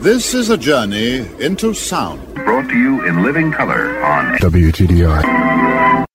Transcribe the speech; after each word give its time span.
This 0.00 0.32
is 0.32 0.48
a 0.48 0.56
journey 0.56 1.18
into 1.40 1.74
sound. 1.74 2.34
Brought 2.34 2.70
to 2.70 2.74
you 2.74 3.06
in 3.06 3.22
living 3.22 3.52
color 3.52 4.02
on 4.02 4.34
WTDI. 4.38 6.06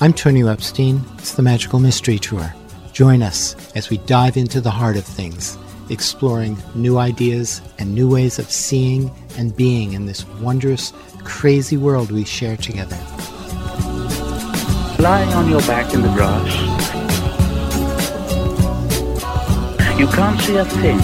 I'm 0.00 0.14
Tonio 0.14 0.46
Epstein. 0.46 1.02
It's 1.18 1.34
the 1.34 1.42
Magical 1.42 1.78
Mystery 1.78 2.18
Tour. 2.18 2.54
Join 2.94 3.20
us 3.20 3.54
as 3.76 3.90
we 3.90 3.98
dive 3.98 4.38
into 4.38 4.62
the 4.62 4.70
heart 4.70 4.96
of 4.96 5.04
things, 5.04 5.58
exploring 5.90 6.56
new 6.74 6.96
ideas 6.96 7.60
and 7.78 7.94
new 7.94 8.08
ways 8.08 8.38
of 8.38 8.50
seeing 8.50 9.10
and 9.36 9.54
being 9.54 9.92
in 9.92 10.06
this 10.06 10.26
wondrous, 10.40 10.94
crazy 11.24 11.76
world 11.76 12.10
we 12.10 12.24
share 12.24 12.56
together. 12.56 12.96
Lying 14.98 15.34
on 15.34 15.50
your 15.50 15.60
back 15.60 15.92
in 15.92 16.00
the 16.00 16.08
grass, 16.14 16.99
you 20.00 20.06
can't 20.06 20.40
see 20.40 20.56
a 20.56 20.64
thing 20.64 20.98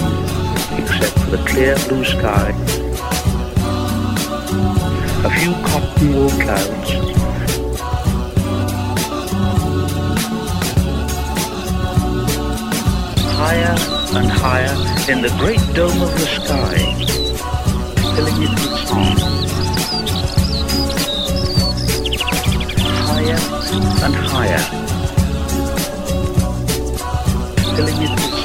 except 0.79 1.19
for 1.19 1.29
the 1.29 1.37
clear 1.45 1.75
blue 1.87 2.03
sky, 2.03 2.49
a 5.23 5.29
few 5.37 5.53
cotton 5.67 6.15
wool 6.15 6.31
clouds, 6.41 6.89
higher 13.37 13.75
and 14.17 14.31
higher 14.31 14.75
in 15.11 15.21
the 15.21 15.29
great 15.37 15.61
dome 15.75 16.01
of 16.01 16.11
the 16.19 16.27
sky, 16.37 16.77
filling 18.15 18.41
it 18.45 18.49
with 18.49 18.77
song. 18.87 19.17
Higher 23.05 23.41
and 24.05 24.15
higher, 24.33 24.63
filling 27.75 28.01
it 28.01 28.09
with 28.09 28.36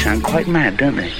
sound 0.00 0.24
quite 0.24 0.48
mad, 0.48 0.78
don't 0.78 0.96
they? 0.96 1.12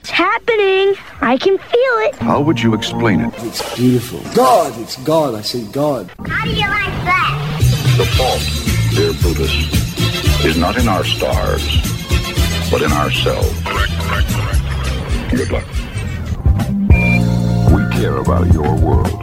It's 0.00 0.10
happening. 0.10 0.94
I 1.22 1.38
can 1.40 1.56
feel 1.56 1.94
it. 2.06 2.14
How 2.16 2.40
would 2.42 2.60
you 2.60 2.74
explain 2.74 3.22
it? 3.22 3.32
It's 3.38 3.74
beautiful. 3.76 4.20
God, 4.34 4.78
it's 4.78 5.02
God. 5.02 5.34
I 5.34 5.40
say 5.40 5.64
God. 5.72 6.10
How 6.26 6.44
do 6.44 6.50
you 6.50 6.68
like 6.68 6.94
that? 7.08 7.56
The 7.96 8.04
fault, 8.16 8.42
dear 8.94 9.12
Brutus, 9.22 10.44
is 10.44 10.58
not 10.58 10.76
in 10.76 10.86
our 10.86 11.04
stars, 11.04 11.64
but 12.70 12.82
in 12.82 12.92
ourselves. 12.92 13.58
Good 15.30 15.50
luck. 15.50 15.66
We 17.72 17.96
care 17.98 18.16
about 18.18 18.52
your 18.52 18.76
world. 18.76 19.16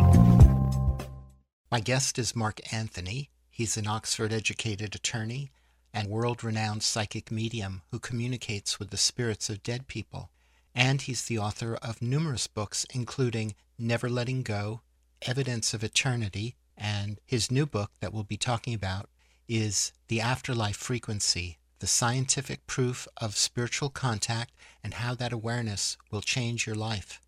My 1.69 1.81
guest 1.81 2.17
is 2.17 2.35
Mark 2.35 2.61
Anthony. 2.73 3.30
He's 3.49 3.77
an 3.77 3.88
Oxford 3.88 4.33
educated 4.33 4.95
attorney 4.95 5.52
and 5.97 6.09
world 6.09 6.43
renowned 6.43 6.83
psychic 6.83 7.31
medium 7.31 7.81
who 7.89 7.97
communicates 7.97 8.77
with 8.77 8.91
the 8.91 8.97
spirits 8.97 9.49
of 9.49 9.63
dead 9.63 9.87
people. 9.87 10.29
And 10.75 11.01
he's 11.01 11.23
the 11.23 11.39
author 11.39 11.73
of 11.81 12.03
numerous 12.03 12.45
books, 12.45 12.85
including 12.93 13.55
Never 13.79 14.07
Letting 14.07 14.43
Go, 14.43 14.81
Evidence 15.23 15.73
of 15.73 15.83
Eternity, 15.83 16.55
and 16.77 17.19
his 17.25 17.49
new 17.49 17.65
book 17.65 17.89
that 17.99 18.13
we'll 18.13 18.23
be 18.23 18.37
talking 18.37 18.75
about 18.75 19.09
is 19.47 19.91
The 20.07 20.21
Afterlife 20.21 20.77
Frequency 20.77 21.57
The 21.79 21.87
Scientific 21.87 22.67
Proof 22.67 23.07
of 23.17 23.35
Spiritual 23.35 23.89
Contact 23.89 24.53
and 24.83 24.93
How 24.93 25.15
That 25.15 25.33
Awareness 25.33 25.97
Will 26.11 26.21
Change 26.21 26.67
Your 26.67 26.75
Life. 26.75 27.19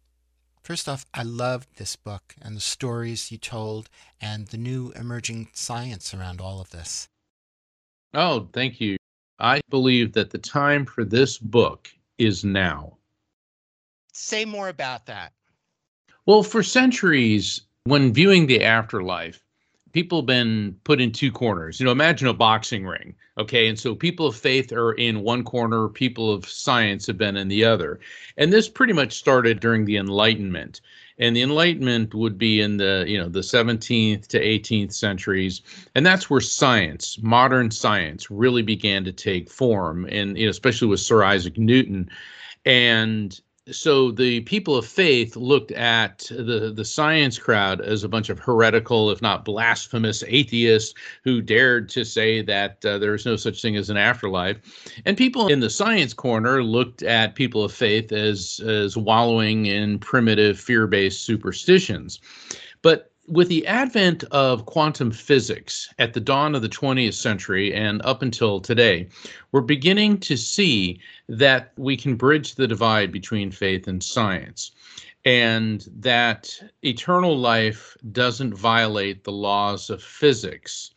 First 0.61 0.87
off, 0.87 1.07
I 1.11 1.23
loved 1.23 1.77
this 1.77 1.95
book 1.95 2.35
and 2.39 2.55
the 2.55 2.61
stories 2.61 3.31
you 3.31 3.39
told 3.39 3.89
and 4.21 4.45
the 4.45 4.57
new 4.57 4.91
emerging 4.91 5.49
science 5.53 6.13
around 6.13 6.39
all 6.39 6.61
of 6.61 6.69
this. 6.69 7.08
Oh, 8.13 8.47
thank 8.53 8.81
you. 8.81 8.97
I 9.39 9.61
believe 9.69 10.13
that 10.13 10.31
the 10.31 10.37
time 10.37 10.85
for 10.85 11.05
this 11.05 11.37
book 11.37 11.89
is 12.17 12.43
now. 12.43 12.97
Say 14.13 14.45
more 14.45 14.69
about 14.69 15.05
that. 15.05 15.31
Well, 16.25 16.43
for 16.43 16.61
centuries, 16.61 17.61
when 17.85 18.13
viewing 18.13 18.47
the 18.47 18.63
afterlife, 18.63 19.41
people 19.93 20.19
have 20.19 20.25
been 20.25 20.75
put 20.83 21.01
in 21.01 21.11
two 21.11 21.31
corners. 21.31 21.79
You 21.79 21.85
know, 21.85 21.91
imagine 21.91 22.27
a 22.27 22.33
boxing 22.33 22.85
ring. 22.85 23.15
Okay. 23.37 23.67
And 23.67 23.79
so 23.79 23.95
people 23.95 24.27
of 24.27 24.35
faith 24.35 24.71
are 24.71 24.93
in 24.93 25.21
one 25.21 25.43
corner, 25.43 25.87
people 25.87 26.31
of 26.31 26.47
science 26.47 27.07
have 27.07 27.17
been 27.17 27.37
in 27.37 27.47
the 27.47 27.63
other. 27.63 27.99
And 28.37 28.51
this 28.51 28.69
pretty 28.69 28.93
much 28.93 29.13
started 29.13 29.59
during 29.59 29.85
the 29.85 29.97
Enlightenment. 29.97 30.81
And 31.19 31.35
the 31.35 31.41
Enlightenment 31.41 32.13
would 32.15 32.37
be 32.37 32.61
in 32.61 32.77
the, 32.77 33.03
you 33.07 33.17
know, 33.17 33.27
the 33.27 33.41
17th 33.41 34.27
to 34.27 34.39
18th 34.39 34.93
centuries. 34.93 35.61
And 35.93 36.05
that's 36.05 36.29
where 36.29 36.39
science, 36.39 37.19
modern 37.21 37.71
science, 37.71 38.31
really 38.31 38.61
began 38.61 39.03
to 39.03 39.11
take 39.11 39.49
form. 39.49 40.05
And, 40.09 40.37
you 40.37 40.45
know, 40.45 40.51
especially 40.51 40.87
with 40.87 41.01
Sir 41.01 41.23
Isaac 41.23 41.57
Newton. 41.57 42.09
And 42.65 43.39
so 43.71 44.11
the 44.11 44.41
people 44.41 44.75
of 44.75 44.85
faith 44.85 45.35
looked 45.35 45.71
at 45.71 46.19
the 46.29 46.71
the 46.73 46.85
science 46.85 47.37
crowd 47.37 47.81
as 47.81 48.03
a 48.03 48.09
bunch 48.09 48.29
of 48.29 48.39
heretical, 48.39 49.11
if 49.11 49.21
not 49.21 49.45
blasphemous, 49.45 50.23
atheists 50.27 50.93
who 51.23 51.41
dared 51.41 51.89
to 51.89 52.03
say 52.03 52.41
that 52.41 52.83
uh, 52.85 52.97
there 52.97 53.13
is 53.13 53.25
no 53.25 53.35
such 53.35 53.61
thing 53.61 53.75
as 53.75 53.89
an 53.89 53.97
afterlife, 53.97 54.57
and 55.05 55.17
people 55.17 55.47
in 55.47 55.59
the 55.59 55.69
science 55.69 56.13
corner 56.13 56.63
looked 56.63 57.03
at 57.03 57.35
people 57.35 57.63
of 57.63 57.73
faith 57.73 58.11
as 58.11 58.59
as 58.65 58.97
wallowing 58.97 59.65
in 59.65 59.99
primitive 59.99 60.59
fear-based 60.59 61.23
superstitions. 61.23 62.19
But 62.81 63.08
with 63.29 63.47
the 63.47 63.65
advent 63.67 64.23
of 64.25 64.65
quantum 64.65 65.11
physics 65.11 65.93
at 65.99 66.13
the 66.13 66.19
dawn 66.19 66.55
of 66.55 66.61
the 66.61 66.69
20th 66.69 67.13
century 67.13 67.73
and 67.73 68.01
up 68.03 68.21
until 68.21 68.59
today, 68.59 69.07
we're 69.51 69.61
beginning 69.61 70.17
to 70.19 70.35
see 70.35 70.99
that 71.27 71.71
we 71.77 71.95
can 71.95 72.15
bridge 72.15 72.55
the 72.55 72.67
divide 72.67 73.11
between 73.11 73.51
faith 73.51 73.87
and 73.87 74.03
science, 74.03 74.71
and 75.25 75.87
that 75.95 76.51
eternal 76.83 77.37
life 77.37 77.95
doesn't 78.11 78.53
violate 78.53 79.23
the 79.23 79.31
laws 79.31 79.89
of 79.89 80.01
physics. 80.01 80.91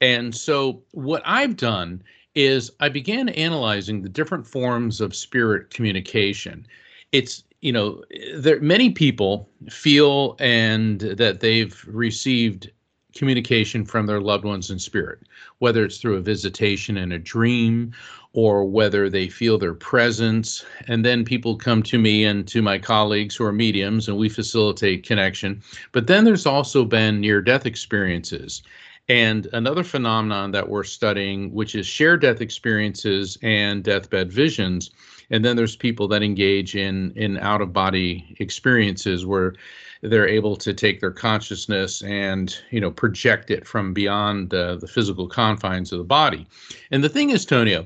And 0.00 0.34
so, 0.34 0.82
what 0.90 1.22
I've 1.24 1.56
done 1.56 2.02
is 2.34 2.72
I 2.80 2.88
began 2.88 3.28
analyzing 3.28 4.02
the 4.02 4.08
different 4.08 4.46
forms 4.46 5.00
of 5.00 5.14
spirit 5.14 5.70
communication. 5.70 6.66
It's 7.12 7.44
you 7.62 7.72
know, 7.72 8.02
there 8.34 8.60
many 8.60 8.90
people 8.90 9.48
feel 9.70 10.36
and 10.40 11.00
that 11.00 11.40
they've 11.40 11.82
received 11.86 12.70
communication 13.14 13.84
from 13.84 14.06
their 14.06 14.20
loved 14.20 14.44
ones 14.44 14.70
in 14.70 14.78
spirit, 14.78 15.20
whether 15.58 15.84
it's 15.84 15.98
through 15.98 16.16
a 16.16 16.20
visitation 16.20 16.96
and 16.96 17.12
a 17.12 17.18
dream 17.18 17.92
or 18.32 18.64
whether 18.64 19.08
they 19.08 19.28
feel 19.28 19.58
their 19.58 19.74
presence. 19.74 20.64
And 20.88 21.04
then 21.04 21.24
people 21.24 21.54
come 21.54 21.82
to 21.84 21.98
me 21.98 22.24
and 22.24 22.48
to 22.48 22.62
my 22.62 22.78
colleagues 22.78 23.36
who 23.36 23.44
are 23.44 23.52
mediums 23.52 24.08
and 24.08 24.16
we 24.16 24.28
facilitate 24.28 25.06
connection. 25.06 25.62
But 25.92 26.06
then 26.06 26.24
there's 26.24 26.46
also 26.46 26.84
been 26.84 27.20
near 27.20 27.42
death 27.42 27.66
experiences. 27.66 28.62
And 29.08 29.46
another 29.52 29.84
phenomenon 29.84 30.52
that 30.52 30.68
we're 30.68 30.84
studying, 30.84 31.52
which 31.52 31.74
is 31.74 31.86
shared 31.86 32.22
death 32.22 32.40
experiences 32.40 33.36
and 33.42 33.84
deathbed 33.84 34.32
visions, 34.32 34.90
and 35.32 35.44
then 35.44 35.56
there's 35.56 35.74
people 35.74 36.06
that 36.06 36.22
engage 36.22 36.76
in 36.76 37.10
in 37.16 37.38
out 37.38 37.60
of 37.60 37.72
body 37.72 38.36
experiences 38.38 39.26
where 39.26 39.54
they're 40.02 40.28
able 40.28 40.56
to 40.56 40.74
take 40.74 41.00
their 41.00 41.10
consciousness 41.10 42.02
and 42.02 42.58
you 42.70 42.80
know 42.80 42.90
project 42.90 43.50
it 43.50 43.66
from 43.66 43.92
beyond 43.92 44.54
uh, 44.54 44.76
the 44.76 44.86
physical 44.86 45.26
confines 45.26 45.90
of 45.90 45.98
the 45.98 46.04
body 46.04 46.46
and 46.92 47.02
the 47.02 47.08
thing 47.08 47.30
is 47.30 47.44
tonio 47.44 47.84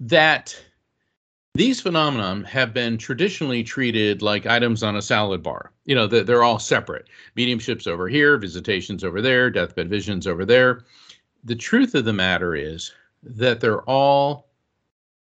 that 0.00 0.60
these 1.54 1.80
phenomena 1.80 2.46
have 2.46 2.72
been 2.72 2.98
traditionally 2.98 3.64
treated 3.64 4.22
like 4.22 4.46
items 4.46 4.84
on 4.84 4.94
a 4.94 5.02
salad 5.02 5.42
bar. 5.42 5.72
You 5.86 5.94
know, 5.96 6.06
they're, 6.06 6.22
they're 6.22 6.44
all 6.44 6.60
separate. 6.60 7.08
Mediumships 7.36 7.88
over 7.88 8.06
here, 8.06 8.38
visitations 8.38 9.02
over 9.02 9.20
there, 9.20 9.50
deathbed 9.50 9.90
visions 9.90 10.28
over 10.28 10.44
there. 10.44 10.84
The 11.42 11.56
truth 11.56 11.96
of 11.96 12.04
the 12.04 12.12
matter 12.12 12.54
is 12.54 12.92
that 13.24 13.58
they're 13.58 13.82
all 13.82 14.46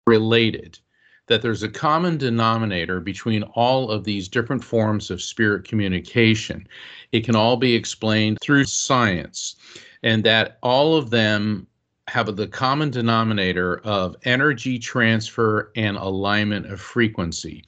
related 0.06 0.78
that 1.26 1.42
there's 1.42 1.62
a 1.62 1.68
common 1.68 2.18
denominator 2.18 3.00
between 3.00 3.42
all 3.54 3.90
of 3.90 4.04
these 4.04 4.28
different 4.28 4.62
forms 4.62 5.10
of 5.10 5.22
spirit 5.22 5.66
communication. 5.66 6.66
It 7.12 7.24
can 7.24 7.34
all 7.34 7.56
be 7.56 7.74
explained 7.74 8.38
through 8.42 8.64
science, 8.64 9.56
and 10.02 10.22
that 10.24 10.58
all 10.62 10.96
of 10.96 11.10
them 11.10 11.66
have 12.08 12.36
the 12.36 12.46
common 12.46 12.90
denominator 12.90 13.78
of 13.78 14.14
energy 14.24 14.78
transfer 14.78 15.72
and 15.74 15.96
alignment 15.96 16.66
of 16.66 16.80
frequency. 16.80 17.64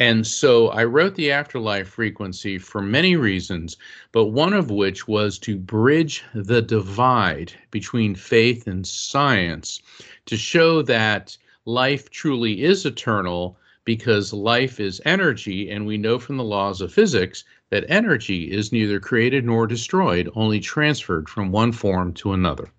And 0.00 0.26
so 0.26 0.68
I 0.68 0.84
wrote 0.84 1.16
the 1.16 1.32
afterlife 1.32 1.88
frequency 1.88 2.58
for 2.58 2.80
many 2.80 3.16
reasons, 3.16 3.76
but 4.12 4.26
one 4.26 4.52
of 4.52 4.70
which 4.70 5.08
was 5.08 5.38
to 5.40 5.56
bridge 5.56 6.22
the 6.34 6.62
divide 6.62 7.52
between 7.70 8.14
faith 8.14 8.66
and 8.68 8.86
science 8.86 9.82
to 10.26 10.36
show 10.36 10.82
that 10.82 11.36
life 11.68 12.08
truly 12.08 12.62
is 12.62 12.86
eternal 12.86 13.58
because 13.84 14.32
life 14.32 14.80
is 14.80 15.02
energy, 15.04 15.70
and 15.70 15.86
we 15.86 15.98
know 15.98 16.18
from 16.18 16.38
the 16.38 16.44
laws 16.44 16.80
of 16.80 16.92
physics 16.92 17.44
that 17.70 17.84
energy 17.88 18.50
is 18.50 18.72
neither 18.72 18.98
created 18.98 19.44
nor 19.44 19.66
destroyed, 19.66 20.30
only 20.34 20.60
transferred 20.60 21.28
from 21.28 21.52
one 21.52 21.72
form 21.72 22.12
to 22.14 22.32
another. 22.32 22.70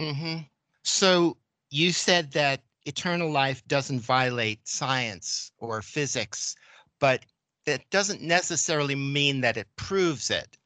Mm-hmm. 0.00 0.40
So 0.82 1.36
you 1.70 1.92
said 1.92 2.32
that 2.32 2.62
eternal 2.84 3.30
life 3.30 3.66
doesn't 3.68 4.00
violate 4.00 4.66
science 4.66 5.52
or 5.58 5.80
physics, 5.82 6.56
but 6.98 7.24
that 7.66 7.88
doesn't 7.90 8.22
necessarily 8.22 8.94
mean 8.96 9.40
that 9.42 9.56
it 9.56 9.68
proves 9.76 10.30
it. 10.30 10.56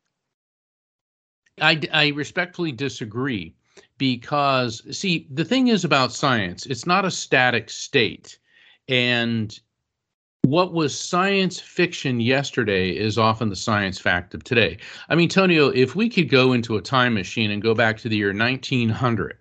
I, 1.60 1.80
I 1.92 2.08
respectfully 2.08 2.72
disagree 2.72 3.54
because, 3.98 4.82
see, 4.96 5.26
the 5.30 5.44
thing 5.44 5.68
is 5.68 5.84
about 5.84 6.12
science, 6.12 6.66
it's 6.66 6.86
not 6.86 7.04
a 7.04 7.10
static 7.10 7.70
state. 7.70 8.38
And 8.88 9.58
what 10.42 10.72
was 10.72 10.98
science 10.98 11.60
fiction 11.60 12.20
yesterday 12.20 12.90
is 12.90 13.16
often 13.16 13.48
the 13.48 13.56
science 13.56 13.98
fact 13.98 14.34
of 14.34 14.42
today. 14.42 14.78
I 15.08 15.14
mean, 15.14 15.28
Tonio, 15.28 15.68
if 15.68 15.94
we 15.94 16.08
could 16.08 16.28
go 16.28 16.52
into 16.52 16.76
a 16.76 16.82
time 16.82 17.14
machine 17.14 17.50
and 17.52 17.62
go 17.62 17.74
back 17.74 17.98
to 17.98 18.08
the 18.08 18.16
year 18.16 18.34
1900 18.34 19.38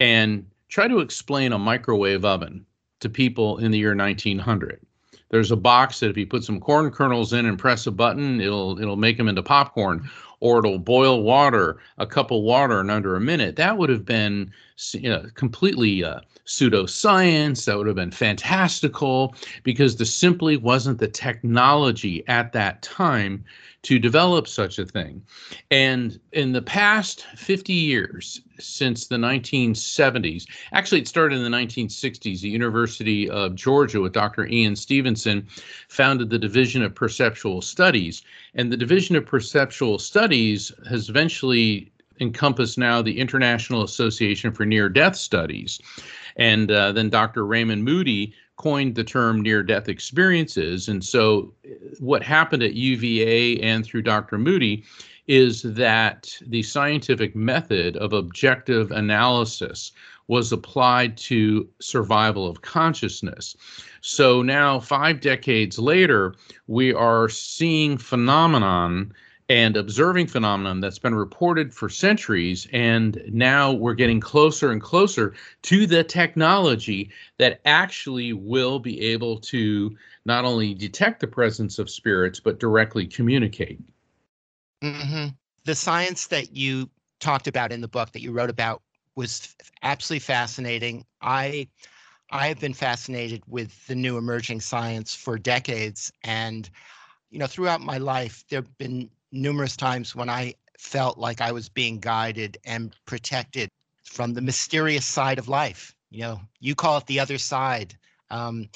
and 0.00 0.46
try 0.68 0.86
to 0.86 0.98
explain 0.98 1.52
a 1.52 1.58
microwave 1.58 2.24
oven 2.26 2.66
to 3.00 3.08
people 3.08 3.56
in 3.58 3.70
the 3.70 3.78
year 3.78 3.96
1900, 3.96 4.84
there's 5.30 5.50
a 5.50 5.56
box 5.56 6.00
that 6.00 6.10
if 6.10 6.16
you 6.16 6.26
put 6.26 6.44
some 6.44 6.60
corn 6.60 6.90
kernels 6.90 7.32
in 7.32 7.46
and 7.46 7.58
press 7.58 7.86
a 7.86 7.90
button, 7.90 8.40
it'll 8.40 8.78
it'll 8.80 8.96
make 8.96 9.16
them 9.16 9.28
into 9.28 9.42
popcorn 9.42 10.08
or 10.40 10.58
it'll 10.58 10.78
boil 10.78 11.22
water, 11.22 11.78
a 11.98 12.06
cup 12.06 12.30
of 12.30 12.42
water 12.42 12.80
in 12.80 12.90
under 12.90 13.16
a 13.16 13.20
minute. 13.20 13.56
That 13.56 13.78
would 13.78 13.90
have 13.90 14.04
been 14.04 14.52
you 14.92 15.08
know, 15.08 15.24
completely 15.34 16.04
uh, 16.04 16.20
pseudoscience. 16.46 17.64
That 17.64 17.78
would 17.78 17.86
have 17.86 17.96
been 17.96 18.10
fantastical 18.10 19.34
because 19.62 19.96
there 19.96 20.06
simply 20.06 20.56
wasn't 20.56 20.98
the 20.98 21.08
technology 21.08 22.26
at 22.28 22.52
that 22.52 22.82
time 22.82 23.44
to 23.82 23.98
develop 23.98 24.48
such 24.48 24.78
a 24.78 24.84
thing. 24.84 25.22
And 25.70 26.18
in 26.32 26.52
the 26.52 26.60
past 26.60 27.24
50 27.36 27.72
years, 27.72 28.40
since 28.58 29.06
the 29.06 29.16
1970s, 29.16 30.44
actually, 30.72 31.02
it 31.02 31.08
started 31.08 31.36
in 31.36 31.44
the 31.44 31.56
1960s, 31.56 32.40
the 32.40 32.48
University 32.48 33.30
of 33.30 33.52
Virginia 33.52 34.02
with 34.02 34.12
Dr. 34.12 34.46
Ian 34.46 34.74
Stevenson 34.74 35.46
founded 35.88 36.30
the 36.30 36.38
Division 36.38 36.82
of 36.82 36.94
Perceptual 36.94 37.62
Studies. 37.62 38.22
And 38.54 38.72
the 38.72 38.76
Division 38.76 39.14
of 39.14 39.24
Perceptual 39.24 40.00
Studies 40.00 40.72
has 40.88 41.08
eventually 41.08 41.92
encompassed 42.20 42.78
now 42.78 43.02
the 43.02 43.18
International 43.18 43.82
Association 43.82 44.52
for 44.52 44.64
Near 44.64 44.88
Death 44.88 45.16
Studies. 45.16 45.80
And 46.36 46.70
uh, 46.70 46.92
then 46.92 47.10
Dr. 47.10 47.46
Raymond 47.46 47.84
Moody 47.84 48.34
coined 48.56 48.94
the 48.94 49.04
term 49.04 49.42
near 49.42 49.62
death 49.62 49.88
experiences. 49.88 50.88
And 50.88 51.04
so, 51.04 51.52
what 51.98 52.22
happened 52.22 52.62
at 52.62 52.74
UVA 52.74 53.60
and 53.60 53.84
through 53.84 54.02
Dr. 54.02 54.38
Moody 54.38 54.84
is 55.26 55.62
that 55.62 56.32
the 56.46 56.62
scientific 56.62 57.34
method 57.34 57.96
of 57.96 58.12
objective 58.12 58.90
analysis 58.92 59.92
was 60.28 60.52
applied 60.52 61.16
to 61.16 61.68
survival 61.80 62.48
of 62.48 62.62
consciousness. 62.62 63.56
So 64.00 64.42
now 64.42 64.80
5 64.80 65.20
decades 65.20 65.78
later 65.78 66.34
we 66.66 66.92
are 66.92 67.28
seeing 67.28 67.98
phenomenon 67.98 69.12
and 69.48 69.76
observing 69.76 70.26
phenomenon 70.26 70.80
that's 70.80 70.98
been 70.98 71.14
reported 71.14 71.72
for 71.72 71.88
centuries 71.88 72.66
and 72.72 73.22
now 73.28 73.72
we're 73.72 73.94
getting 73.94 74.20
closer 74.20 74.72
and 74.72 74.82
closer 74.82 75.34
to 75.62 75.86
the 75.86 76.02
technology 76.02 77.10
that 77.38 77.60
actually 77.64 78.32
will 78.32 78.78
be 78.78 79.00
able 79.00 79.38
to 79.38 79.96
not 80.24 80.44
only 80.44 80.74
detect 80.74 81.20
the 81.20 81.26
presence 81.26 81.78
of 81.78 81.88
spirits 81.88 82.40
but 82.40 82.58
directly 82.58 83.06
communicate 83.06 83.80
mm-hmm. 84.82 85.28
the 85.64 85.74
science 85.74 86.26
that 86.26 86.54
you 86.54 86.88
talked 87.20 87.46
about 87.46 87.72
in 87.72 87.80
the 87.80 87.88
book 87.88 88.12
that 88.12 88.22
you 88.22 88.32
wrote 88.32 88.50
about 88.50 88.82
was 89.14 89.54
absolutely 89.82 90.20
fascinating 90.20 91.04
i 91.22 91.66
i 92.30 92.48
have 92.48 92.58
been 92.58 92.74
fascinated 92.74 93.42
with 93.46 93.86
the 93.86 93.94
new 93.94 94.18
emerging 94.18 94.60
science 94.60 95.14
for 95.14 95.38
decades 95.38 96.12
and 96.24 96.68
you 97.30 97.38
know 97.38 97.46
throughout 97.46 97.80
my 97.80 97.98
life 97.98 98.44
there 98.48 98.60
have 98.60 98.78
been 98.78 99.08
numerous 99.32 99.76
times 99.76 100.14
when 100.14 100.28
I 100.28 100.54
felt 100.78 101.18
like 101.18 101.40
I 101.40 101.52
was 101.52 101.68
being 101.68 101.98
guided 101.98 102.58
and 102.64 102.94
protected 103.06 103.68
from 104.04 104.34
the 104.34 104.40
mysterious 104.40 105.04
side 105.04 105.38
of 105.38 105.48
life. 105.48 105.94
You 106.10 106.20
know, 106.20 106.40
you 106.60 106.74
call 106.74 106.98
it 106.98 107.06
the 107.06 107.20
other 107.20 107.38
side. 107.38 107.96
Um, 108.30 108.68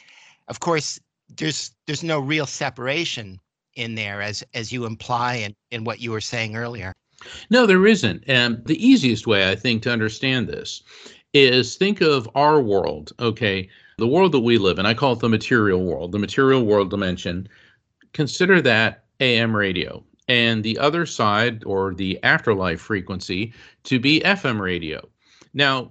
of 0.49 0.61
course, 0.61 1.01
there's 1.37 1.73
there's 1.87 2.03
no 2.03 2.19
real 2.19 2.47
separation 2.47 3.41
in 3.75 3.95
there, 3.95 4.21
as 4.21 4.43
as 4.55 4.73
you 4.73 4.85
imply 4.85 5.37
in, 5.37 5.55
in 5.71 5.85
what 5.85 6.01
you 6.01 6.11
were 6.11 6.21
saying 6.21 6.57
earlier. 6.57 6.93
No, 7.51 7.67
there 7.67 7.87
isn't. 7.87 8.25
And 8.27 8.65
the 8.67 8.85
easiest 8.85 9.27
way 9.27 9.49
I 9.49 9.55
think 9.55 9.83
to 9.83 9.93
understand 9.93 10.49
this 10.49 10.83
is 11.33 11.77
think 11.77 12.01
of 12.01 12.29
our 12.35 12.61
world. 12.61 13.13
Okay, 13.21 13.69
the 13.99 14.09
world 14.09 14.33
that 14.33 14.41
we 14.41 14.59
live 14.59 14.79
in. 14.79 14.87
I 14.87 14.95
call 14.95 15.13
it 15.13 15.21
the 15.21 15.29
material 15.29 15.85
world, 15.85 16.13
the 16.13 16.19
material 16.19 16.65
world 16.65 16.91
dimension. 16.91 17.49
Consider 18.13 18.61
that 18.63 19.05
AM 19.21 19.57
radio 19.57 20.03
and 20.31 20.63
the 20.63 20.79
other 20.79 21.07
side 21.07 21.65
or 21.67 21.93
the 21.93 22.17
afterlife 22.23 22.81
frequency 22.81 23.53
to 23.83 23.99
be 23.99 24.21
FM 24.21 24.61
radio. 24.61 25.05
Now, 25.55 25.91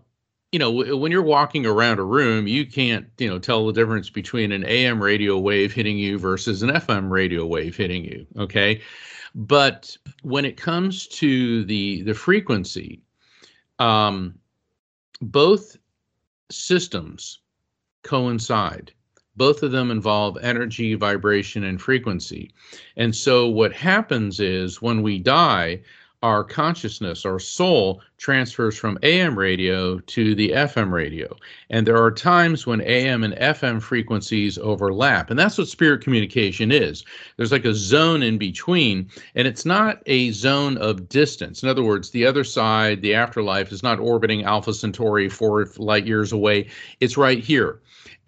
you 0.54 0.60
know, 0.60 0.72
when 0.72 1.12
you're 1.12 1.22
walking 1.22 1.66
around 1.66 2.00
a 2.00 2.04
room, 2.04 2.48
you 2.48 2.66
can't, 2.66 3.06
you 3.18 3.30
know, 3.30 3.38
tell 3.38 3.68
the 3.68 3.74
difference 3.74 4.10
between 4.10 4.54
an 4.54 4.64
AM 4.64 5.04
radio 5.04 5.38
wave 5.38 5.74
hitting 5.74 5.98
you 5.98 6.18
versus 6.18 6.64
an 6.64 6.70
FM 6.70 7.10
radio 7.10 7.46
wave 7.46 7.76
hitting 7.76 8.06
you, 8.06 8.26
okay? 8.38 8.82
But 9.36 9.98
when 10.22 10.46
it 10.46 10.56
comes 10.56 11.06
to 11.08 11.66
the 11.66 12.04
the 12.04 12.14
frequency, 12.14 13.02
um, 13.78 14.40
both 15.22 15.76
systems 16.50 17.42
coincide. 18.04 18.94
Both 19.40 19.64
of 19.64 19.72
them 19.72 19.90
involve 19.90 20.38
energy, 20.42 20.96
vibration, 20.96 21.64
and 21.64 21.82
frequency. 21.82 22.52
And 22.98 23.16
so, 23.16 23.48
what 23.48 23.72
happens 23.72 24.42
is 24.42 24.82
when 24.82 25.02
we 25.02 25.18
die, 25.18 25.80
our 26.22 26.44
consciousness, 26.44 27.26
our 27.26 27.40
soul, 27.40 28.02
transfers 28.18 28.78
from 28.78 29.00
AM 29.02 29.40
radio 29.40 30.00
to 30.00 30.36
the 30.36 30.50
FM 30.50 30.92
radio. 30.92 31.38
And 31.70 31.88
there 31.88 32.04
are 32.04 32.12
times 32.12 32.68
when 32.68 32.82
AM 32.82 33.24
and 33.24 33.34
FM 33.36 33.82
frequencies 33.82 34.58
overlap. 34.58 35.30
And 35.30 35.40
that's 35.40 35.58
what 35.58 35.70
spirit 35.70 36.02
communication 36.02 36.70
is. 36.70 37.06
There's 37.38 37.54
like 37.54 37.64
a 37.64 37.74
zone 37.74 38.22
in 38.22 38.38
between, 38.38 39.10
and 39.36 39.48
it's 39.48 39.66
not 39.66 40.04
a 40.06 40.32
zone 40.32 40.78
of 40.80 41.08
distance. 41.08 41.64
In 41.64 41.70
other 41.70 41.84
words, 41.84 42.10
the 42.10 42.26
other 42.26 42.44
side, 42.44 43.02
the 43.02 43.16
afterlife, 43.16 43.72
is 43.72 43.84
not 43.84 44.00
orbiting 44.02 44.44
Alpha 44.44 44.74
Centauri 44.74 45.30
four 45.30 45.66
light 45.78 46.06
years 46.06 46.34
away. 46.34 46.68
It's 47.00 47.16
right 47.16 47.40
here 47.40 47.80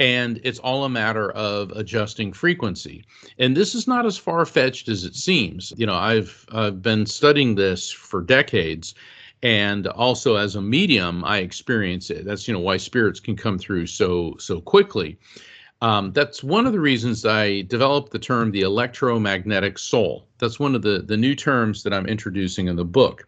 and 0.01 0.41
it's 0.43 0.57
all 0.57 0.83
a 0.83 0.89
matter 0.89 1.29
of 1.33 1.69
adjusting 1.73 2.33
frequency. 2.33 3.05
And 3.37 3.55
this 3.55 3.75
is 3.75 3.87
not 3.87 4.03
as 4.03 4.17
far 4.17 4.43
fetched 4.47 4.89
as 4.89 5.03
it 5.03 5.13
seems. 5.13 5.71
You 5.77 5.85
know, 5.85 5.93
I've 5.93 6.43
I've 6.51 6.81
been 6.81 7.05
studying 7.05 7.53
this 7.53 7.91
for 7.91 8.23
decades, 8.23 8.95
and 9.43 9.85
also 9.85 10.37
as 10.37 10.55
a 10.55 10.61
medium, 10.61 11.23
I 11.23 11.37
experience 11.37 12.09
it. 12.09 12.25
That's 12.25 12.47
you 12.47 12.53
know 12.55 12.59
why 12.59 12.77
spirits 12.77 13.19
can 13.19 13.35
come 13.35 13.59
through 13.59 13.85
so 13.85 14.35
so 14.39 14.59
quickly. 14.59 15.19
Um, 15.83 16.11
that's 16.13 16.43
one 16.43 16.65
of 16.65 16.73
the 16.73 16.79
reasons 16.79 17.23
I 17.23 17.61
developed 17.61 18.11
the 18.11 18.19
term 18.19 18.49
the 18.49 18.61
electromagnetic 18.61 19.77
soul. 19.77 20.25
That's 20.39 20.59
one 20.59 20.73
of 20.73 20.81
the 20.81 21.03
the 21.05 21.17
new 21.17 21.35
terms 21.35 21.83
that 21.83 21.93
I'm 21.93 22.07
introducing 22.07 22.67
in 22.67 22.75
the 22.75 22.85
book, 22.85 23.27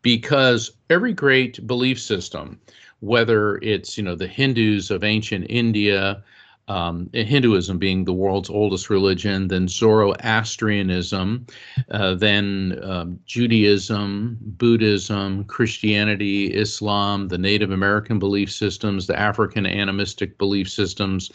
because 0.00 0.72
every 0.88 1.12
great 1.12 1.66
belief 1.66 2.00
system 2.00 2.58
whether 3.00 3.56
it's 3.58 3.96
you 3.96 4.04
know 4.04 4.14
the 4.14 4.26
Hindus 4.26 4.90
of 4.90 5.04
ancient 5.04 5.46
India, 5.48 6.22
um, 6.68 7.08
Hinduism 7.12 7.78
being 7.78 8.04
the 8.04 8.12
world's 8.12 8.50
oldest 8.50 8.90
religion, 8.90 9.48
then 9.48 9.68
Zoroastrianism, 9.68 11.46
uh, 11.90 12.14
then 12.14 12.78
um, 12.82 13.20
Judaism, 13.26 14.38
Buddhism, 14.40 15.44
Christianity, 15.44 16.46
Islam, 16.52 17.28
the 17.28 17.38
Native 17.38 17.70
American 17.70 18.18
belief 18.18 18.50
systems, 18.50 19.06
the 19.06 19.18
African 19.18 19.66
animistic 19.66 20.38
belief 20.38 20.68
systems, 20.68 21.30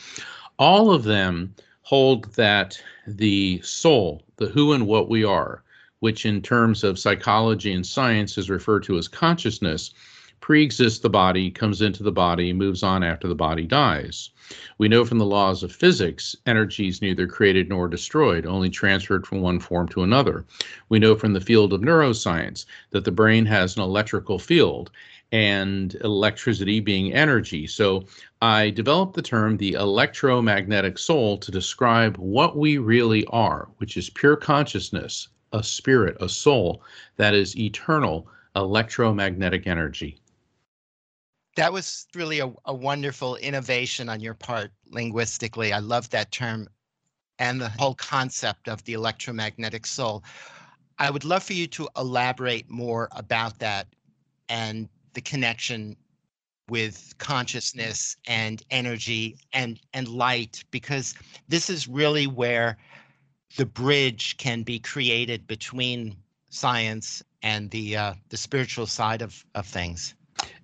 all 0.59 0.91
of 0.91 1.03
them 1.05 1.53
hold 1.83 2.33
that 2.35 2.81
the 3.07 3.61
soul, 3.63 4.23
the 4.35 4.47
who 4.47 4.73
and 4.73 4.85
what 4.85 5.09
we 5.09 5.23
are, 5.23 5.63
which 5.99 6.25
in 6.25 6.41
terms 6.41 6.83
of 6.83 6.99
psychology 6.99 7.71
and 7.73 7.85
science 7.85 8.37
is 8.37 8.49
referred 8.49 8.83
to 8.83 8.97
as 8.97 9.07
consciousness, 9.07 9.93
pre-exists 10.41 11.00
the 11.00 11.10
body, 11.10 11.50
comes 11.50 11.81
into 11.81 12.03
the 12.03 12.12
body, 12.12 12.51
moves 12.51 12.83
on 12.83 13.03
after 13.03 13.27
the 13.27 13.36
body 13.36 13.65
dies. 13.65 14.31
We 14.77 14.89
know 14.89 15.05
from 15.05 15.17
the 15.17 15.25
laws 15.25 15.63
of 15.63 15.71
physics, 15.71 16.36
energy 16.45 16.88
is 16.89 17.01
neither 17.01 17.25
created 17.27 17.69
nor 17.69 17.88
destroyed, 17.88 18.45
only 18.45 18.69
transferred 18.69 19.25
from 19.25 19.41
one 19.41 19.60
form 19.60 19.88
to 19.89 20.03
another. 20.03 20.45
We 20.89 21.00
know 21.00 21.15
from 21.15 21.33
the 21.33 21.39
field 21.39 21.71
of 21.71 21.81
neuroscience 21.81 22.65
that 22.89 23.05
the 23.05 23.12
brain 23.12 23.45
has 23.45 23.77
an 23.77 23.83
electrical 23.83 24.39
field, 24.39 24.91
and 25.31 25.95
electricity 26.03 26.79
being 26.79 27.13
energy. 27.13 27.65
So 27.65 28.05
I 28.41 28.69
developed 28.69 29.13
the 29.13 29.21
term 29.21 29.57
the 29.57 29.74
electromagnetic 29.74 30.98
soul 30.98 31.38
to 31.38 31.51
describe 31.51 32.17
what 32.17 32.57
we 32.57 32.77
really 32.77 33.25
are, 33.27 33.69
which 33.77 33.95
is 33.95 34.10
pure 34.10 34.36
consciousness, 34.36 35.29
a 35.53 35.63
spirit, 35.63 36.17
a 36.19 36.27
soul 36.27 36.83
that 37.15 37.33
is 37.33 37.57
eternal 37.57 38.27
electromagnetic 38.55 39.67
energy. 39.67 40.17
That 41.55 41.74
was 41.74 42.08
really 42.15 42.39
a, 42.39 42.53
a 42.65 42.74
wonderful 42.74 43.36
innovation 43.38 44.08
on 44.10 44.22
your 44.22 44.34
part 44.34 44.72
linguistically. 44.89 45.74
I 45.74 45.79
love 45.79 46.10
that 46.12 46.31
term 46.31 46.67
and 47.39 47.60
the 47.60 47.70
whole 47.70 47.96
concept 47.96 48.70
of 48.70 48.84
the 48.84 48.93
electromagnetic 48.93 49.86
soul. 49.86 50.24
I 51.00 51.10
would 51.10 51.25
love 51.25 51.43
for 51.43 51.53
you 51.53 51.67
to 51.67 51.89
elaborate 51.98 52.70
more 52.70 53.10
about 53.12 53.60
that 53.60 53.88
and 54.48 54.88
the 55.13 55.22
connection 55.22 55.98
with 56.70 57.13
consciousness 57.17 58.15
and 58.27 58.63
energy 58.70 59.38
and 59.51 59.79
and 59.93 60.08
light 60.08 60.63
because 60.72 61.15
this 61.50 61.70
is 61.70 61.88
really 61.88 62.27
where 62.27 62.77
the 63.58 63.65
bridge 63.65 64.38
can 64.38 64.63
be 64.63 64.79
created 64.79 65.48
between 65.48 66.15
science 66.50 67.24
and 67.41 67.70
the 67.72 67.98
uh, 67.98 68.13
the 68.29 68.38
spiritual 68.38 68.86
side 68.86 69.22
of 69.22 69.43
of 69.55 69.65
things. 69.65 70.13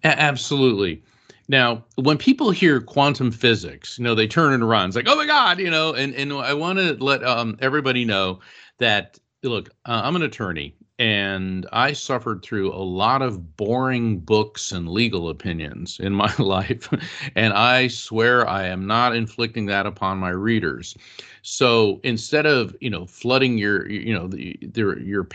A- 0.07 0.19
absolutely. 0.21 1.03
Now, 1.49 1.83
when 1.95 2.17
people 2.17 2.51
hear 2.51 2.79
quantum 2.79 3.29
physics, 3.31 3.97
you 3.97 4.05
know, 4.05 4.15
they 4.15 4.27
turn 4.27 4.53
and 4.53 4.67
run. 4.67 4.87
It's 4.87 4.95
like, 4.95 5.07
oh 5.09 5.15
my 5.17 5.25
God, 5.25 5.59
you 5.59 5.69
know, 5.69 5.93
and, 5.93 6.15
and 6.15 6.31
I 6.31 6.53
want 6.53 6.79
to 6.79 6.93
let 7.03 7.23
um, 7.25 7.57
everybody 7.59 8.05
know 8.05 8.39
that, 8.79 9.19
look, 9.43 9.69
uh, 9.85 10.01
I'm 10.03 10.15
an 10.15 10.23
attorney 10.23 10.75
and 10.99 11.67
I 11.71 11.93
suffered 11.93 12.41
through 12.41 12.73
a 12.73 12.81
lot 12.81 13.21
of 13.21 13.55
boring 13.55 14.17
books 14.17 14.71
and 14.71 14.89
legal 14.89 15.29
opinions 15.29 15.99
in 15.99 16.13
my 16.13 16.33
life. 16.39 16.89
and 17.35 17.53
I 17.53 17.87
swear 17.87 18.47
I 18.47 18.65
am 18.65 18.87
not 18.87 19.15
inflicting 19.15 19.67
that 19.67 19.85
upon 19.85 20.17
my 20.17 20.29
readers. 20.29 20.97
So 21.43 21.99
instead 22.03 22.47
of 22.47 22.75
you 22.81 22.89
know 22.89 23.05
flooding 23.05 23.57
your 23.57 23.87
you 23.89 24.13
know 24.13 24.27
the, 24.27 24.57
the, 24.61 24.97
your 24.99 25.27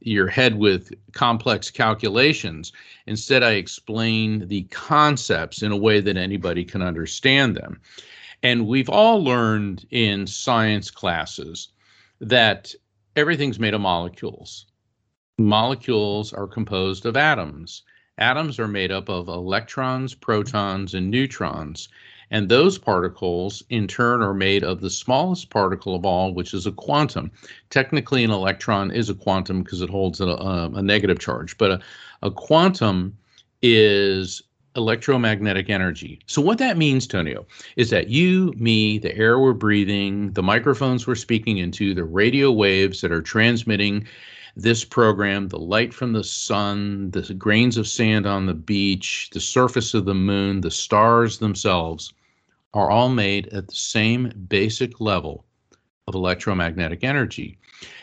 your 0.00 0.28
head 0.28 0.56
with 0.56 0.92
complex 1.12 1.70
calculations, 1.70 2.72
instead 3.06 3.42
I 3.42 3.52
explain 3.52 4.46
the 4.46 4.62
concepts 4.64 5.62
in 5.62 5.72
a 5.72 5.76
way 5.76 6.00
that 6.00 6.16
anybody 6.16 6.64
can 6.64 6.80
understand 6.80 7.56
them. 7.56 7.80
And 8.44 8.68
we've 8.68 8.88
all 8.88 9.22
learned 9.22 9.84
in 9.90 10.28
science 10.28 10.92
classes 10.92 11.68
that 12.20 12.72
everything's 13.16 13.58
made 13.58 13.74
of 13.74 13.80
molecules 13.80 14.67
molecules 15.38 16.32
are 16.32 16.46
composed 16.46 17.06
of 17.06 17.16
atoms. 17.16 17.82
Atoms 18.18 18.58
are 18.58 18.68
made 18.68 18.90
up 18.90 19.08
of 19.08 19.28
electrons, 19.28 20.14
protons, 20.14 20.94
and 20.94 21.10
neutrons. 21.10 21.88
And 22.30 22.48
those 22.48 22.76
particles, 22.76 23.62
in 23.70 23.86
turn, 23.86 24.20
are 24.20 24.34
made 24.34 24.62
of 24.62 24.80
the 24.80 24.90
smallest 24.90 25.48
particle 25.48 25.94
of 25.94 26.04
all, 26.04 26.34
which 26.34 26.52
is 26.52 26.66
a 26.66 26.72
quantum. 26.72 27.30
Technically, 27.70 28.22
an 28.22 28.30
electron 28.30 28.90
is 28.90 29.08
a 29.08 29.14
quantum 29.14 29.62
because 29.62 29.80
it 29.80 29.88
holds 29.88 30.20
a, 30.20 30.26
a, 30.26 30.70
a, 30.74 30.82
negative 30.82 31.18
charge, 31.18 31.56
but 31.56 31.70
a, 31.70 31.80
a 32.22 32.30
quantum 32.30 33.16
is 33.62 34.42
electromagnetic 34.76 35.70
energy. 35.70 36.20
So, 36.26 36.42
what 36.42 36.58
that 36.58 36.76
means, 36.76 37.06
Tonio, 37.06 37.46
is 37.76 37.88
that 37.90 38.08
you, 38.08 38.52
me, 38.56 38.98
the 38.98 39.16
air 39.16 39.38
we're 39.38 39.54
breathing, 39.54 40.32
the 40.32 40.42
microphones 40.42 41.06
we're 41.06 41.14
speaking 41.14 41.56
into, 41.56 41.94
the 41.94 42.04
radio 42.04 42.52
waves 42.52 43.00
that 43.00 43.10
are 43.10 43.22
transmitting 43.22 44.06
this 44.58 44.84
program, 44.84 45.46
the 45.48 45.58
light 45.58 45.94
from 45.94 46.12
the 46.12 46.24
sun, 46.24 47.12
the 47.12 47.32
grains 47.32 47.76
of 47.76 47.86
sand 47.86 48.26
on 48.26 48.46
the 48.46 48.54
beach, 48.54 49.30
the 49.32 49.40
surface 49.40 49.94
of 49.94 50.04
the 50.04 50.14
moon, 50.14 50.60
the 50.60 50.70
stars 50.70 51.38
themselves 51.38 52.12
are 52.74 52.90
all 52.90 53.08
made 53.08 53.46
at 53.48 53.68
the 53.68 53.74
same 53.74 54.32
basic 54.48 55.00
level 55.00 55.44
of 56.08 56.16
electromagnetic 56.16 57.04
energy. 57.04 57.56